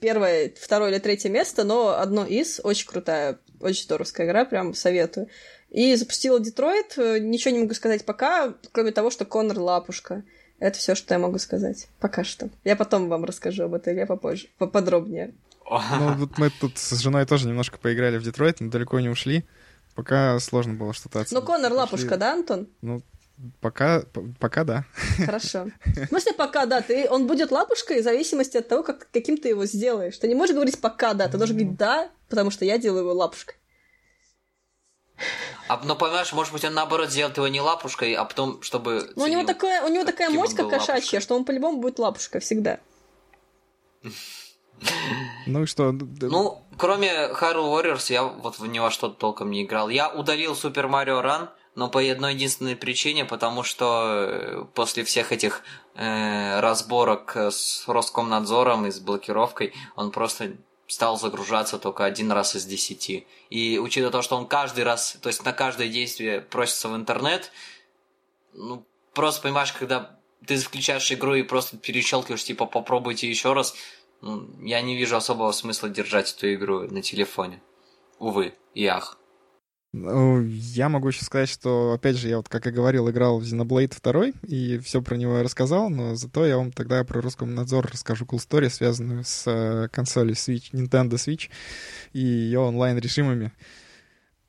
первое, 0.00 0.52
второе 0.60 0.90
или 0.90 0.98
третье 0.98 1.28
место, 1.28 1.64
но 1.64 1.98
одно 1.98 2.24
из. 2.24 2.60
Очень 2.62 2.88
крутая, 2.88 3.38
очень 3.60 3.84
здоровская 3.84 4.26
игра, 4.26 4.44
прям 4.44 4.74
советую. 4.74 5.28
И 5.70 5.94
запустила 5.96 6.40
Детройт. 6.40 6.96
Ничего 6.96 7.54
не 7.54 7.60
могу 7.60 7.74
сказать 7.74 8.04
пока, 8.04 8.54
кроме 8.72 8.92
того, 8.92 9.10
что 9.10 9.24
Конор 9.24 9.58
лапушка. 9.58 10.24
Это 10.58 10.78
все, 10.78 10.94
что 10.94 11.14
я 11.14 11.18
могу 11.18 11.38
сказать. 11.38 11.88
Пока 12.00 12.24
что. 12.24 12.48
Я 12.64 12.76
потом 12.76 13.08
вам 13.08 13.24
расскажу 13.24 13.64
об 13.64 13.74
этой 13.74 13.92
игре 13.92 14.06
попозже, 14.06 14.48
поподробнее. 14.58 15.34
Ну, 15.68 16.14
вот 16.14 16.38
мы 16.38 16.50
тут 16.50 16.78
с 16.78 16.98
женой 17.00 17.26
тоже 17.26 17.48
немножко 17.48 17.78
поиграли 17.78 18.18
в 18.18 18.22
Детройт, 18.22 18.60
но 18.60 18.70
далеко 18.70 19.00
не 19.00 19.08
ушли. 19.08 19.44
Пока 19.96 20.38
сложно 20.40 20.74
было 20.74 20.92
что-то 20.92 21.20
оценить. 21.20 21.40
Ну, 21.40 21.46
Конор 21.46 21.72
лапушка, 21.72 22.18
да, 22.18 22.34
Антон? 22.34 22.68
Ну, 22.82 23.02
пока, 23.62 24.04
пока 24.38 24.62
да. 24.62 24.84
Хорошо. 25.24 25.70
В 25.84 26.06
смысле 26.08 26.34
пока 26.34 26.66
да? 26.66 26.82
Ты, 26.82 27.08
он 27.08 27.26
будет 27.26 27.50
лапушкой 27.50 28.02
в 28.02 28.04
зависимости 28.04 28.58
от 28.58 28.68
того, 28.68 28.82
как, 28.82 29.08
каким 29.10 29.38
ты 29.38 29.48
его 29.48 29.64
сделаешь. 29.64 30.18
Ты 30.18 30.28
не 30.28 30.34
можешь 30.34 30.54
говорить 30.54 30.78
пока 30.80 31.14
да, 31.14 31.28
ты 31.28 31.38
должен 31.38 31.56
говорить 31.56 31.78
да, 31.78 32.10
потому 32.28 32.50
что 32.50 32.66
я 32.66 32.76
делаю 32.76 33.04
его 33.04 33.14
лапушкой. 33.14 33.56
А, 35.68 35.80
ну, 35.82 35.96
понимаешь, 35.96 36.32
может 36.34 36.52
быть, 36.52 36.64
он 36.64 36.74
наоборот 36.74 37.10
сделает 37.10 37.36
его 37.38 37.48
не 37.48 37.62
лапушкой, 37.62 38.12
а 38.12 38.24
потом, 38.26 38.62
чтобы... 38.62 39.10
Ну, 39.16 39.24
у 39.24 39.26
него 39.26 39.44
такая, 39.44 39.82
у 39.82 39.88
него 39.88 40.04
такая 40.04 40.28
моська 40.28 40.64
кошачья, 40.68 40.94
лапушкой. 40.94 41.20
что 41.20 41.34
он 41.36 41.44
по-любому 41.46 41.80
будет 41.80 41.98
лапушкой 41.98 42.42
всегда. 42.42 42.80
Ну 45.46 45.62
и 45.62 45.66
что? 45.66 45.92
Ну, 45.92 46.62
кроме 46.76 47.08
Hyrule 47.08 47.70
Warriors, 47.72 48.12
я 48.12 48.24
вот 48.24 48.58
в 48.58 48.66
него 48.66 48.90
что-то 48.90 49.14
толком 49.14 49.50
не 49.50 49.64
играл. 49.64 49.88
Я 49.88 50.08
удалил 50.10 50.52
Super 50.52 50.88
Mario 50.90 51.22
Run, 51.22 51.48
но 51.76 51.88
по 51.88 52.00
одной 52.00 52.34
единственной 52.34 52.74
причине, 52.74 53.24
потому 53.24 53.62
что 53.62 54.06
э, 54.08 54.64
после 54.74 55.04
всех 55.04 55.30
этих 55.30 55.62
э, 55.94 56.60
разборок 56.60 57.36
с 57.36 57.84
Роскомнадзором 57.86 58.86
и 58.86 58.90
с 58.90 58.98
блокировкой, 58.98 59.72
он 59.94 60.10
просто 60.10 60.56
стал 60.88 61.18
загружаться 61.18 61.78
только 61.78 62.04
один 62.04 62.32
раз 62.32 62.56
из 62.56 62.64
десяти. 62.64 63.26
И 63.50 63.78
учитывая 63.78 64.12
то, 64.12 64.22
что 64.22 64.36
он 64.36 64.46
каждый 64.46 64.84
раз, 64.84 65.16
то 65.20 65.28
есть 65.28 65.44
на 65.44 65.52
каждое 65.52 65.88
действие 65.88 66.40
просится 66.40 66.88
в 66.88 66.96
интернет, 66.96 67.50
ну, 68.52 68.86
просто 69.12 69.42
понимаешь, 69.42 69.72
когда 69.72 70.18
ты 70.46 70.56
включаешь 70.56 71.10
игру 71.12 71.34
и 71.34 71.42
просто 71.42 71.76
перещелкиваешь, 71.76 72.44
типа, 72.44 72.66
попробуйте 72.66 73.28
еще 73.28 73.52
раз, 73.52 73.74
я 74.62 74.80
не 74.82 74.96
вижу 74.96 75.16
особого 75.16 75.52
смысла 75.52 75.88
держать 75.88 76.34
эту 76.36 76.52
игру 76.54 76.82
на 76.82 77.02
телефоне. 77.02 77.62
Увы, 78.18 78.54
и 78.74 78.86
ах. 78.86 79.18
Ну, 79.98 80.42
я 80.42 80.90
могу 80.90 81.08
еще 81.08 81.24
сказать, 81.24 81.48
что, 81.48 81.92
опять 81.92 82.16
же, 82.16 82.28
я 82.28 82.36
вот, 82.36 82.50
как 82.50 82.66
и 82.66 82.70
говорил, 82.70 83.08
играл 83.08 83.38
в 83.38 83.44
Xenoblade 83.44 83.96
2, 84.02 84.26
и 84.42 84.78
все 84.78 85.00
про 85.00 85.16
него 85.16 85.42
рассказал, 85.42 85.88
но 85.88 86.14
зато 86.16 86.44
я 86.44 86.58
вам 86.58 86.70
тогда 86.70 87.02
про 87.02 87.22
Роскомнадзор 87.22 87.90
расскажу 87.92 88.26
cool 88.26 88.36
story, 88.36 88.68
связанную 88.68 89.24
с 89.24 89.44
э, 89.46 89.88
консолью 89.90 90.34
Switch, 90.34 90.72
Nintendo 90.72 91.12
Switch 91.12 91.48
и 92.12 92.20
ее 92.20 92.60
онлайн-режимами. 92.60 93.52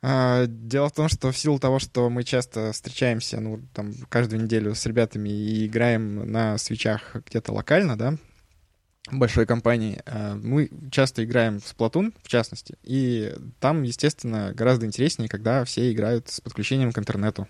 А, 0.02 0.46
дело 0.48 0.90
в 0.90 0.94
том, 0.94 1.08
что 1.08 1.32
в 1.32 1.38
силу 1.38 1.60
того, 1.60 1.80
что 1.80 2.10
мы 2.10 2.24
часто 2.24 2.74
встречаемся, 2.74 3.40
ну, 3.40 3.62
там, 3.74 3.94
каждую 4.10 4.44
неделю 4.44 4.76
с 4.76 4.86
ребятами 4.86 5.30
и 5.30 5.66
играем 5.66 6.30
на 6.30 6.58
свечах 6.58 7.16
где-то 7.26 7.54
локально, 7.54 7.98
да, 7.98 8.18
большой 9.12 9.46
компании, 9.46 10.02
э, 10.06 10.36
мы 10.36 10.70
часто 10.92 11.24
играем 11.24 11.60
в 11.60 11.64
Splatoon, 11.64 12.14
в 12.24 12.28
частности, 12.28 12.76
и 12.84 13.34
там, 13.60 13.84
естественно, 13.84 14.54
гораздо 14.54 14.86
интереснее, 14.86 15.30
когда 15.30 15.64
все 15.66 15.92
играют 15.92 16.30
с 16.30 16.42
подключением 16.42 16.92
к 16.92 16.98
интернету. 17.00 17.48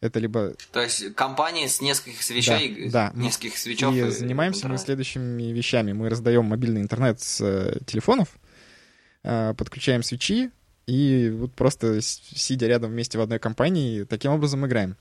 Это 0.00 0.18
либо... 0.18 0.54
То 0.72 0.82
есть 0.82 1.14
компании 1.14 1.66
с 1.66 1.80
нескольких 1.80 2.22
свечей, 2.22 2.90
да, 2.90 3.10
да. 3.14 3.20
нескольких 3.20 3.56
свечов. 3.56 3.94
И, 3.94 3.98
и 3.98 4.10
занимаемся 4.10 4.68
мы 4.68 4.76
следующими 4.76 5.52
вещами. 5.52 5.92
Мы 5.92 6.10
раздаем 6.10 6.44
мобильный 6.44 6.82
интернет 6.82 7.20
с 7.22 7.40
э, 7.40 7.78
телефонов, 7.86 8.28
э, 9.24 9.54
подключаем 9.56 10.02
свечи, 10.02 10.50
и 10.86 11.30
вот 11.34 11.54
просто 11.54 12.00
сидя 12.02 12.66
рядом 12.66 12.90
вместе 12.90 13.18
в 13.18 13.20
одной 13.22 13.38
компании, 13.38 14.04
таким 14.04 14.32
образом 14.32 14.66
играем. 14.66 14.96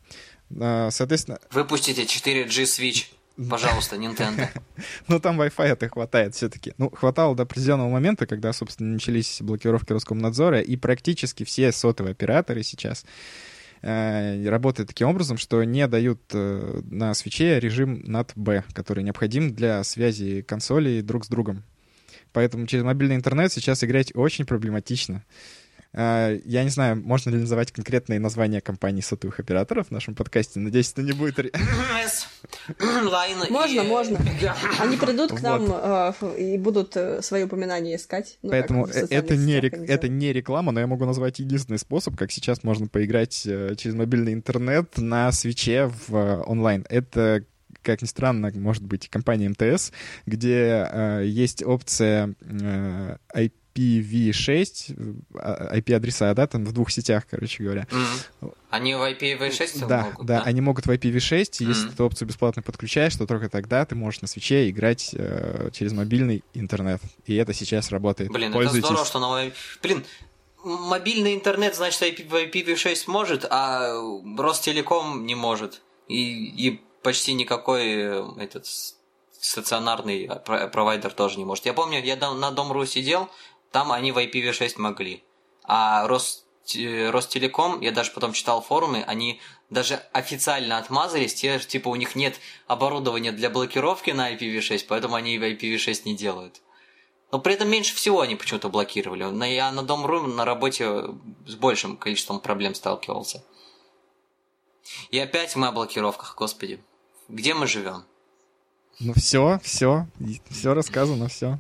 Соответственно... 0.50 1.40
Выпустите 1.52 2.04
4G 2.04 2.64
Switch. 2.64 3.06
Пожалуйста, 3.50 3.98
Nintendo. 3.98 4.48
ну, 5.08 5.20
там 5.20 5.40
Wi-Fi 5.40 5.66
это 5.66 5.90
хватает 5.90 6.36
все-таки. 6.36 6.74
Ну, 6.78 6.90
хватало 6.90 7.36
до 7.36 7.44
определенного 7.44 7.90
момента, 7.90 8.26
когда, 8.26 8.54
собственно, 8.54 8.94
начались 8.94 9.42
блокировки 9.42 9.92
Роскомнадзора, 9.92 10.62
и 10.62 10.78
практически 10.78 11.44
все 11.44 11.72
сотовые 11.74 12.12
операторы 12.12 12.64
сейчас 12.64 13.06
э, 13.82 14.48
работают 14.48 14.90
таким 14.90 15.10
образом, 15.10 15.38
что 15.38 15.62
не 15.66 15.86
дают 15.88 16.22
э, 16.32 16.82
на 16.90 17.14
свече 17.14 17.60
режим 17.60 18.04
NAT-B, 18.06 18.64
который 18.74 19.04
необходим 19.04 19.54
для 19.54 19.84
связи 19.84 20.42
консолей 20.42 21.02
друг 21.02 21.26
с 21.26 21.28
другом. 21.28 21.64
Поэтому 22.32 22.68
через 22.68 22.84
мобильный 22.84 23.16
интернет 23.16 23.52
сейчас 23.52 23.84
играть 23.84 24.16
очень 24.16 24.46
проблематично. 24.46 25.24
А, 25.98 26.38
я 26.44 26.64
не 26.64 26.70
знаю, 26.70 26.98
можно 26.98 27.30
ли 27.30 27.38
называть 27.38 27.72
конкретные 27.72 28.20
названия 28.20 28.60
компаний 28.60 29.02
сотовых 29.02 29.40
операторов 29.40 29.88
в 29.88 29.92
нашем 29.92 30.14
подкасте. 30.14 30.60
Надеюсь, 30.60 30.92
это 30.92 31.02
не 31.02 31.14
будет... 31.14 31.38
Можно, 33.50 33.84
можно. 33.84 34.20
Они 34.80 34.98
придут 34.98 35.32
к 35.32 35.42
нам 35.42 35.68
а, 35.72 36.14
и 36.38 36.58
будут 36.58 36.98
э, 36.98 37.22
свои 37.22 37.44
упоминания 37.44 37.96
искать. 37.96 38.38
Ну, 38.42 38.52
Поэтому 38.52 38.88
э, 38.88 39.08
это 39.10 39.38
не, 39.38 39.58
это 39.58 40.10
не 40.10 40.34
реклама, 40.34 40.74
но 40.74 40.82
я 40.82 40.88
могу 40.88 41.06
назвать 41.06 41.40
единственный 41.40 41.80
способ, 41.80 42.18
как 42.18 42.32
сейчас 42.32 42.64
можно 42.64 42.88
поиграть 42.88 43.44
э, 43.46 43.76
через 43.78 43.96
мобильный 43.96 44.34
интернет 44.34 44.98
на 44.98 45.32
свече 45.32 45.92
в 46.08 46.44
онлайн. 46.46 46.86
Это 46.90 47.46
как 47.82 48.02
ни 48.02 48.08
странно, 48.08 48.52
может 48.56 48.84
быть, 48.84 49.08
компания 49.10 49.48
МТС, 49.48 49.92
где 50.26 50.90
э, 50.92 51.24
есть 51.26 51.64
опция 51.64 52.36
э, 52.42 53.18
IP 53.34 53.52
IPv6, 53.76 54.96
IP-адреса, 55.74 56.34
да, 56.34 56.48
там 56.48 56.66
в 56.66 56.72
двух 56.72 56.92
сетях, 56.92 57.26
короче 57.30 57.64
говоря. 57.64 57.88
Mm-hmm. 57.90 58.54
Они 58.70 58.96
в 58.96 59.00
IPv6 59.00 59.88
да, 59.88 60.04
могут, 60.04 60.26
да? 60.26 60.40
Да, 60.40 60.44
они 60.44 60.62
могут 60.62 60.86
в 60.86 60.90
IPv6, 60.90 61.42
mm-hmm. 61.42 61.68
если 61.68 61.90
ты 61.90 62.04
опцию 62.04 62.28
бесплатно 62.28 62.62
подключаешь, 62.62 63.16
то 63.16 63.28
только 63.28 63.50
тогда 63.50 63.86
ты 63.86 63.96
можешь 63.96 64.22
на 64.22 64.28
свече 64.28 64.70
играть 64.70 65.12
э, 65.14 65.70
через 65.74 65.94
мобильный 65.94 66.44
интернет. 66.54 67.02
И 67.26 67.36
это 67.36 67.54
сейчас 67.54 67.92
работает. 67.92 68.32
Блин, 68.32 68.54
это 68.54 68.70
здорово, 68.70 69.06
что 69.06 69.20
на... 69.20 69.52
Блин, 69.82 70.04
мобильный 70.64 71.36
интернет, 71.36 71.76
значит, 71.76 72.02
IP, 72.02 72.52
IPv6 72.52 73.04
может, 73.08 73.46
а 73.50 73.94
Ростелеком 74.38 75.26
не 75.26 75.36
может. 75.36 75.82
И, 76.08 76.68
и 76.68 76.82
почти 77.04 77.34
никакой 77.34 77.84
э, 77.94 78.24
этот 78.40 78.66
стационарный 79.46 80.30
провайдер 80.46 81.14
тоже 81.14 81.38
не 81.38 81.46
может. 81.46 81.66
Я 81.66 81.74
помню, 81.74 82.04
я 82.04 82.16
на 82.16 82.52
Дом.ру 82.52 82.86
сидел, 82.86 83.30
там 83.76 83.92
они 83.92 84.14
в 84.14 84.18
IPv6 84.18 84.76
могли. 84.78 85.26
А 85.66 86.08
Рос, 86.08 86.46
Ростелеком, 87.12 87.82
я 87.82 87.92
даже 87.92 88.12
потом 88.12 88.32
читал 88.32 88.62
форумы, 88.62 89.04
они 89.04 89.42
даже 89.70 89.96
официально 90.14 90.78
отмазались, 90.78 91.34
те, 91.34 91.60
типа 91.60 91.90
у 91.90 91.96
них 91.96 92.16
нет 92.16 92.40
оборудования 92.68 93.34
для 93.34 93.50
блокировки 93.50 94.12
на 94.12 94.34
IPv6, 94.34 94.86
поэтому 94.88 95.16
они 95.16 95.38
в 95.38 95.44
IPv6 95.44 96.04
не 96.06 96.16
делают. 96.16 96.62
Но 97.34 97.40
при 97.40 97.54
этом 97.54 97.68
меньше 97.68 97.94
всего 97.94 98.22
они 98.22 98.38
почему-то 98.38 98.70
блокировали. 98.70 99.26
Я 99.54 99.70
на 99.74 99.84
Дом.ру 99.84 100.22
на 100.22 100.46
работе 100.46 101.10
с 101.46 101.56
большим 101.56 101.98
количеством 101.98 102.40
проблем 102.40 102.76
сталкивался. 102.76 103.44
И 105.12 105.20
опять 105.20 105.58
мы 105.58 105.68
о 105.68 105.74
блокировках, 105.74 106.36
господи. 106.38 106.82
Где 107.28 107.54
мы 107.54 107.68
живем? 107.68 108.06
Ну 109.02 109.14
все, 109.16 109.60
все, 109.64 110.08
все 110.50 110.74
рассказано, 110.74 111.28
все. 111.28 111.60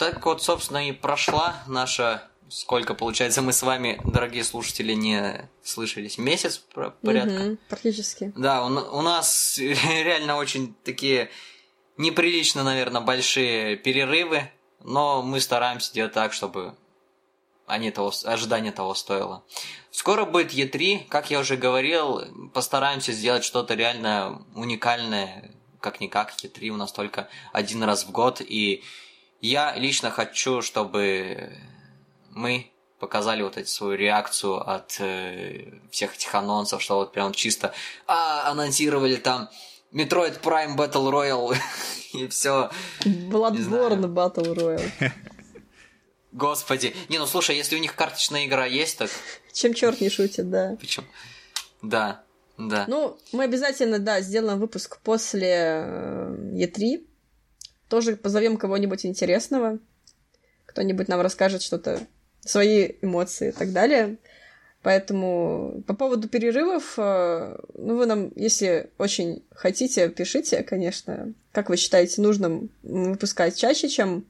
Так 0.00 0.24
вот, 0.24 0.42
собственно, 0.42 0.88
и 0.88 0.92
прошла 0.92 1.62
наша... 1.66 2.24
Сколько, 2.48 2.94
получается, 2.94 3.42
мы 3.42 3.52
с 3.52 3.62
вами, 3.62 4.00
дорогие 4.02 4.42
слушатели, 4.42 4.94
не 4.94 5.48
слышались? 5.62 6.18
Месяц 6.18 6.64
порядка? 7.02 7.50
Угу, 7.50 7.58
практически. 7.68 8.32
Да, 8.34 8.64
у, 8.64 8.68
у 8.68 9.02
нас 9.02 9.56
реально 9.58 10.36
очень 10.36 10.74
такие 10.82 11.30
неприлично, 11.98 12.64
наверное, 12.64 13.02
большие 13.02 13.76
перерывы, 13.76 14.50
но 14.82 15.22
мы 15.22 15.38
стараемся 15.38 15.92
делать 15.92 16.12
так, 16.12 16.32
чтобы 16.32 16.74
они 17.66 17.90
того, 17.90 18.10
ожидание 18.24 18.72
того 18.72 18.94
стоило. 18.94 19.44
Скоро 19.90 20.24
будет 20.24 20.54
E3, 20.54 21.06
как 21.08 21.30
я 21.30 21.40
уже 21.40 21.56
говорил, 21.56 22.22
постараемся 22.54 23.12
сделать 23.12 23.44
что-то 23.44 23.74
реально 23.74 24.44
уникальное, 24.56 25.52
как-никак, 25.78 26.32
E3 26.42 26.70
у 26.70 26.76
нас 26.76 26.90
только 26.90 27.28
один 27.52 27.84
раз 27.84 28.04
в 28.04 28.10
год, 28.10 28.40
и 28.40 28.82
я 29.40 29.74
лично 29.76 30.10
хочу, 30.10 30.62
чтобы 30.62 31.52
мы 32.30 32.70
показали 32.98 33.42
вот 33.42 33.56
эту 33.56 33.68
свою 33.68 33.94
реакцию 33.94 34.56
от 34.68 34.96
э, 35.00 35.72
всех 35.90 36.14
этих 36.14 36.34
анонсов, 36.34 36.82
что 36.82 36.96
вот 36.96 37.12
прям 37.12 37.32
чисто 37.32 37.72
а, 38.06 38.50
анонсировали 38.50 39.16
там 39.16 39.48
Metroid 39.92 40.40
Prime 40.40 40.76
Battle 40.76 41.10
Royale 41.10 41.56
и 42.12 42.28
все. 42.28 42.70
Bloodborne 43.04 44.04
Battle 44.12 44.54
Royale. 44.54 44.90
Господи. 46.32 46.94
Не, 47.08 47.18
ну 47.18 47.26
слушай, 47.26 47.56
если 47.56 47.74
у 47.74 47.80
них 47.80 47.96
карточная 47.96 48.46
игра 48.46 48.66
есть, 48.66 48.98
так... 48.98 49.10
Чем 49.52 49.74
черт 49.74 50.00
не 50.00 50.10
шутит, 50.10 50.48
да. 50.48 50.76
Почему? 50.78 51.06
Да, 51.82 52.22
да. 52.56 52.84
Ну, 52.86 53.18
мы 53.32 53.44
обязательно, 53.44 53.98
да, 53.98 54.20
сделаем 54.20 54.60
выпуск 54.60 55.00
после 55.02 55.48
E3, 56.54 56.96
э, 56.96 57.00
тоже 57.90 58.16
позовем 58.16 58.56
кого-нибудь 58.56 59.04
интересного. 59.04 59.78
Кто-нибудь 60.64 61.08
нам 61.08 61.20
расскажет 61.20 61.60
что-то, 61.62 62.00
свои 62.42 62.92
эмоции 63.02 63.50
и 63.50 63.52
так 63.52 63.72
далее. 63.72 64.16
Поэтому 64.82 65.82
по 65.86 65.92
поводу 65.92 66.26
перерывов, 66.26 66.94
э, 66.96 67.58
ну, 67.74 67.96
вы 67.96 68.06
нам, 68.06 68.32
если 68.34 68.88
очень 68.96 69.44
хотите, 69.54 70.08
пишите, 70.08 70.62
конечно, 70.62 71.34
как 71.52 71.68
вы 71.68 71.76
считаете 71.76 72.22
нужным 72.22 72.70
выпускать 72.82 73.56
чаще, 73.56 73.90
чем 73.90 74.24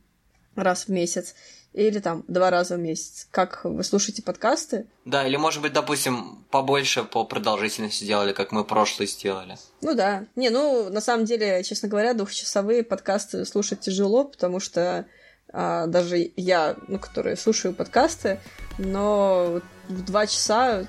раз 0.57 0.87
в 0.87 0.89
месяц, 0.89 1.37
или 1.73 1.99
там 2.01 2.25
два 2.27 2.51
раза 2.51 2.77
в 2.77 2.81
месяц. 2.81 3.29
Как 3.31 3.65
вы 3.65 3.85
слушаете 3.85 4.23
подкасты? 4.23 4.87
Да, 5.05 5.27
или, 5.27 5.37
может 5.37 5.63
быть, 5.63 5.73
допустим, 5.73 6.45
побольше 6.51 7.05
по 7.05 7.25
продолжительности 7.25 8.05
сделали, 8.05 8.33
как 8.33 8.53
мы 8.53 8.65
прошлый 8.65 9.07
сделали. 9.07 9.57
Ну 9.81 9.95
да. 9.95 10.27
Не, 10.35 10.51
ну, 10.51 10.91
на 10.91 11.01
самом 11.01 11.25
деле, 11.25 11.63
честно 11.63 11.89
говоря, 11.89 12.15
двухчасовые 12.15 12.83
подкасты 12.83 13.45
слушать 13.45 13.81
тяжело, 13.81 14.25
потому 14.25 14.59
что 14.59 15.07
а, 15.53 15.87
даже 15.87 16.33
я, 16.37 16.77
ну, 16.89 16.99
которые 16.99 17.37
слушаю 17.37 17.75
подкасты, 17.75 18.41
но 18.79 19.61
в 19.89 20.05
два 20.05 20.27
часа 20.27 20.87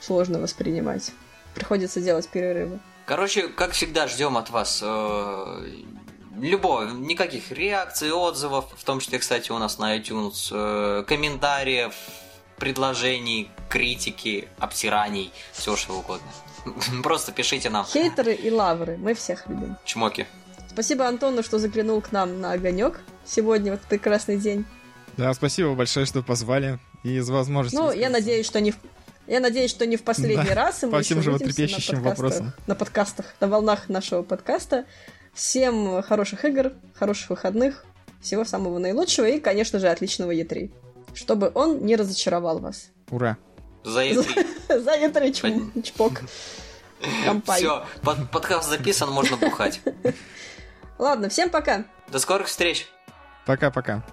сложно 0.00 0.38
воспринимать. 0.38 1.12
Приходится 1.54 2.00
делать 2.00 2.28
перерывы. 2.28 2.80
Короче, 3.06 3.48
как 3.48 3.72
всегда, 3.72 4.06
ждем 4.06 4.36
от 4.36 4.50
вас 4.50 4.80
э, 4.82 5.66
любого, 6.48 6.90
никаких 6.90 7.50
реакций, 7.52 8.12
отзывов, 8.12 8.66
в 8.76 8.84
том 8.84 9.00
числе, 9.00 9.18
кстати, 9.18 9.50
у 9.50 9.58
нас 9.58 9.78
на 9.78 9.96
iTunes, 9.96 10.48
э, 10.50 11.04
комментариев, 11.04 11.94
предложений, 12.56 13.50
критики, 13.68 14.48
обсираний, 14.58 15.32
все 15.52 15.76
что 15.76 15.94
угодно. 15.94 16.26
Просто 17.02 17.32
пишите 17.32 17.70
нам. 17.70 17.86
Хейтеры 17.86 18.34
и 18.34 18.50
лавры, 18.50 18.96
мы 18.96 19.14
всех 19.14 19.46
любим. 19.48 19.76
Чмоки. 19.84 20.26
Спасибо 20.68 21.06
Антону, 21.06 21.42
что 21.42 21.58
заглянул 21.58 22.00
к 22.00 22.12
нам 22.12 22.40
на 22.40 22.52
огонек 22.52 23.00
сегодня, 23.24 23.72
в 23.72 23.74
этот 23.74 23.88
прекрасный 23.88 24.38
день. 24.38 24.64
Да, 25.16 25.32
спасибо 25.34 25.74
большое, 25.74 26.06
что 26.06 26.22
позвали 26.22 26.78
и 27.04 27.16
из 27.16 27.28
возможности. 27.28 27.76
Ну, 27.76 27.92
я 27.92 28.08
надеюсь, 28.08 28.46
что 28.46 28.60
не 28.60 28.72
в 28.72 28.76
я 29.28 29.38
надеюсь, 29.38 29.70
что 29.70 29.86
не 29.86 29.96
в 29.96 30.02
последний 30.02 30.48
да, 30.48 30.54
раз, 30.54 30.82
и 30.82 30.86
мы 30.86 30.92
по 30.92 31.00
всем 31.00 31.22
животрепещущим 31.22 31.96
на 31.96 32.02
вопросам. 32.02 32.52
На 32.66 32.74
подкастах, 32.74 33.26
на 33.38 33.46
волнах 33.46 33.88
нашего 33.88 34.22
подкаста. 34.22 34.84
Всем 35.32 36.02
хороших 36.02 36.44
игр, 36.44 36.72
хороших 36.94 37.30
выходных, 37.30 37.84
всего 38.20 38.44
самого 38.44 38.78
наилучшего 38.78 39.26
и, 39.26 39.40
конечно 39.40 39.78
же, 39.78 39.88
отличного 39.88 40.32
Е3. 40.32 40.70
Чтобы 41.14 41.50
он 41.54 41.84
не 41.84 41.96
разочаровал 41.96 42.58
вас. 42.58 42.90
Ура! 43.10 43.36
За 43.84 44.04
Е3. 44.04 44.80
За 44.80 44.92
Е3 44.96 45.82
чпок. 45.82 46.22
Все, 47.56 47.84
подкаст 48.02 48.68
записан, 48.68 49.10
можно 49.10 49.36
бухать. 49.36 49.80
Ладно, 50.98 51.28
всем 51.28 51.50
пока. 51.50 51.84
До 52.08 52.18
скорых 52.18 52.46
встреч. 52.46 52.86
Пока-пока. 53.44 54.04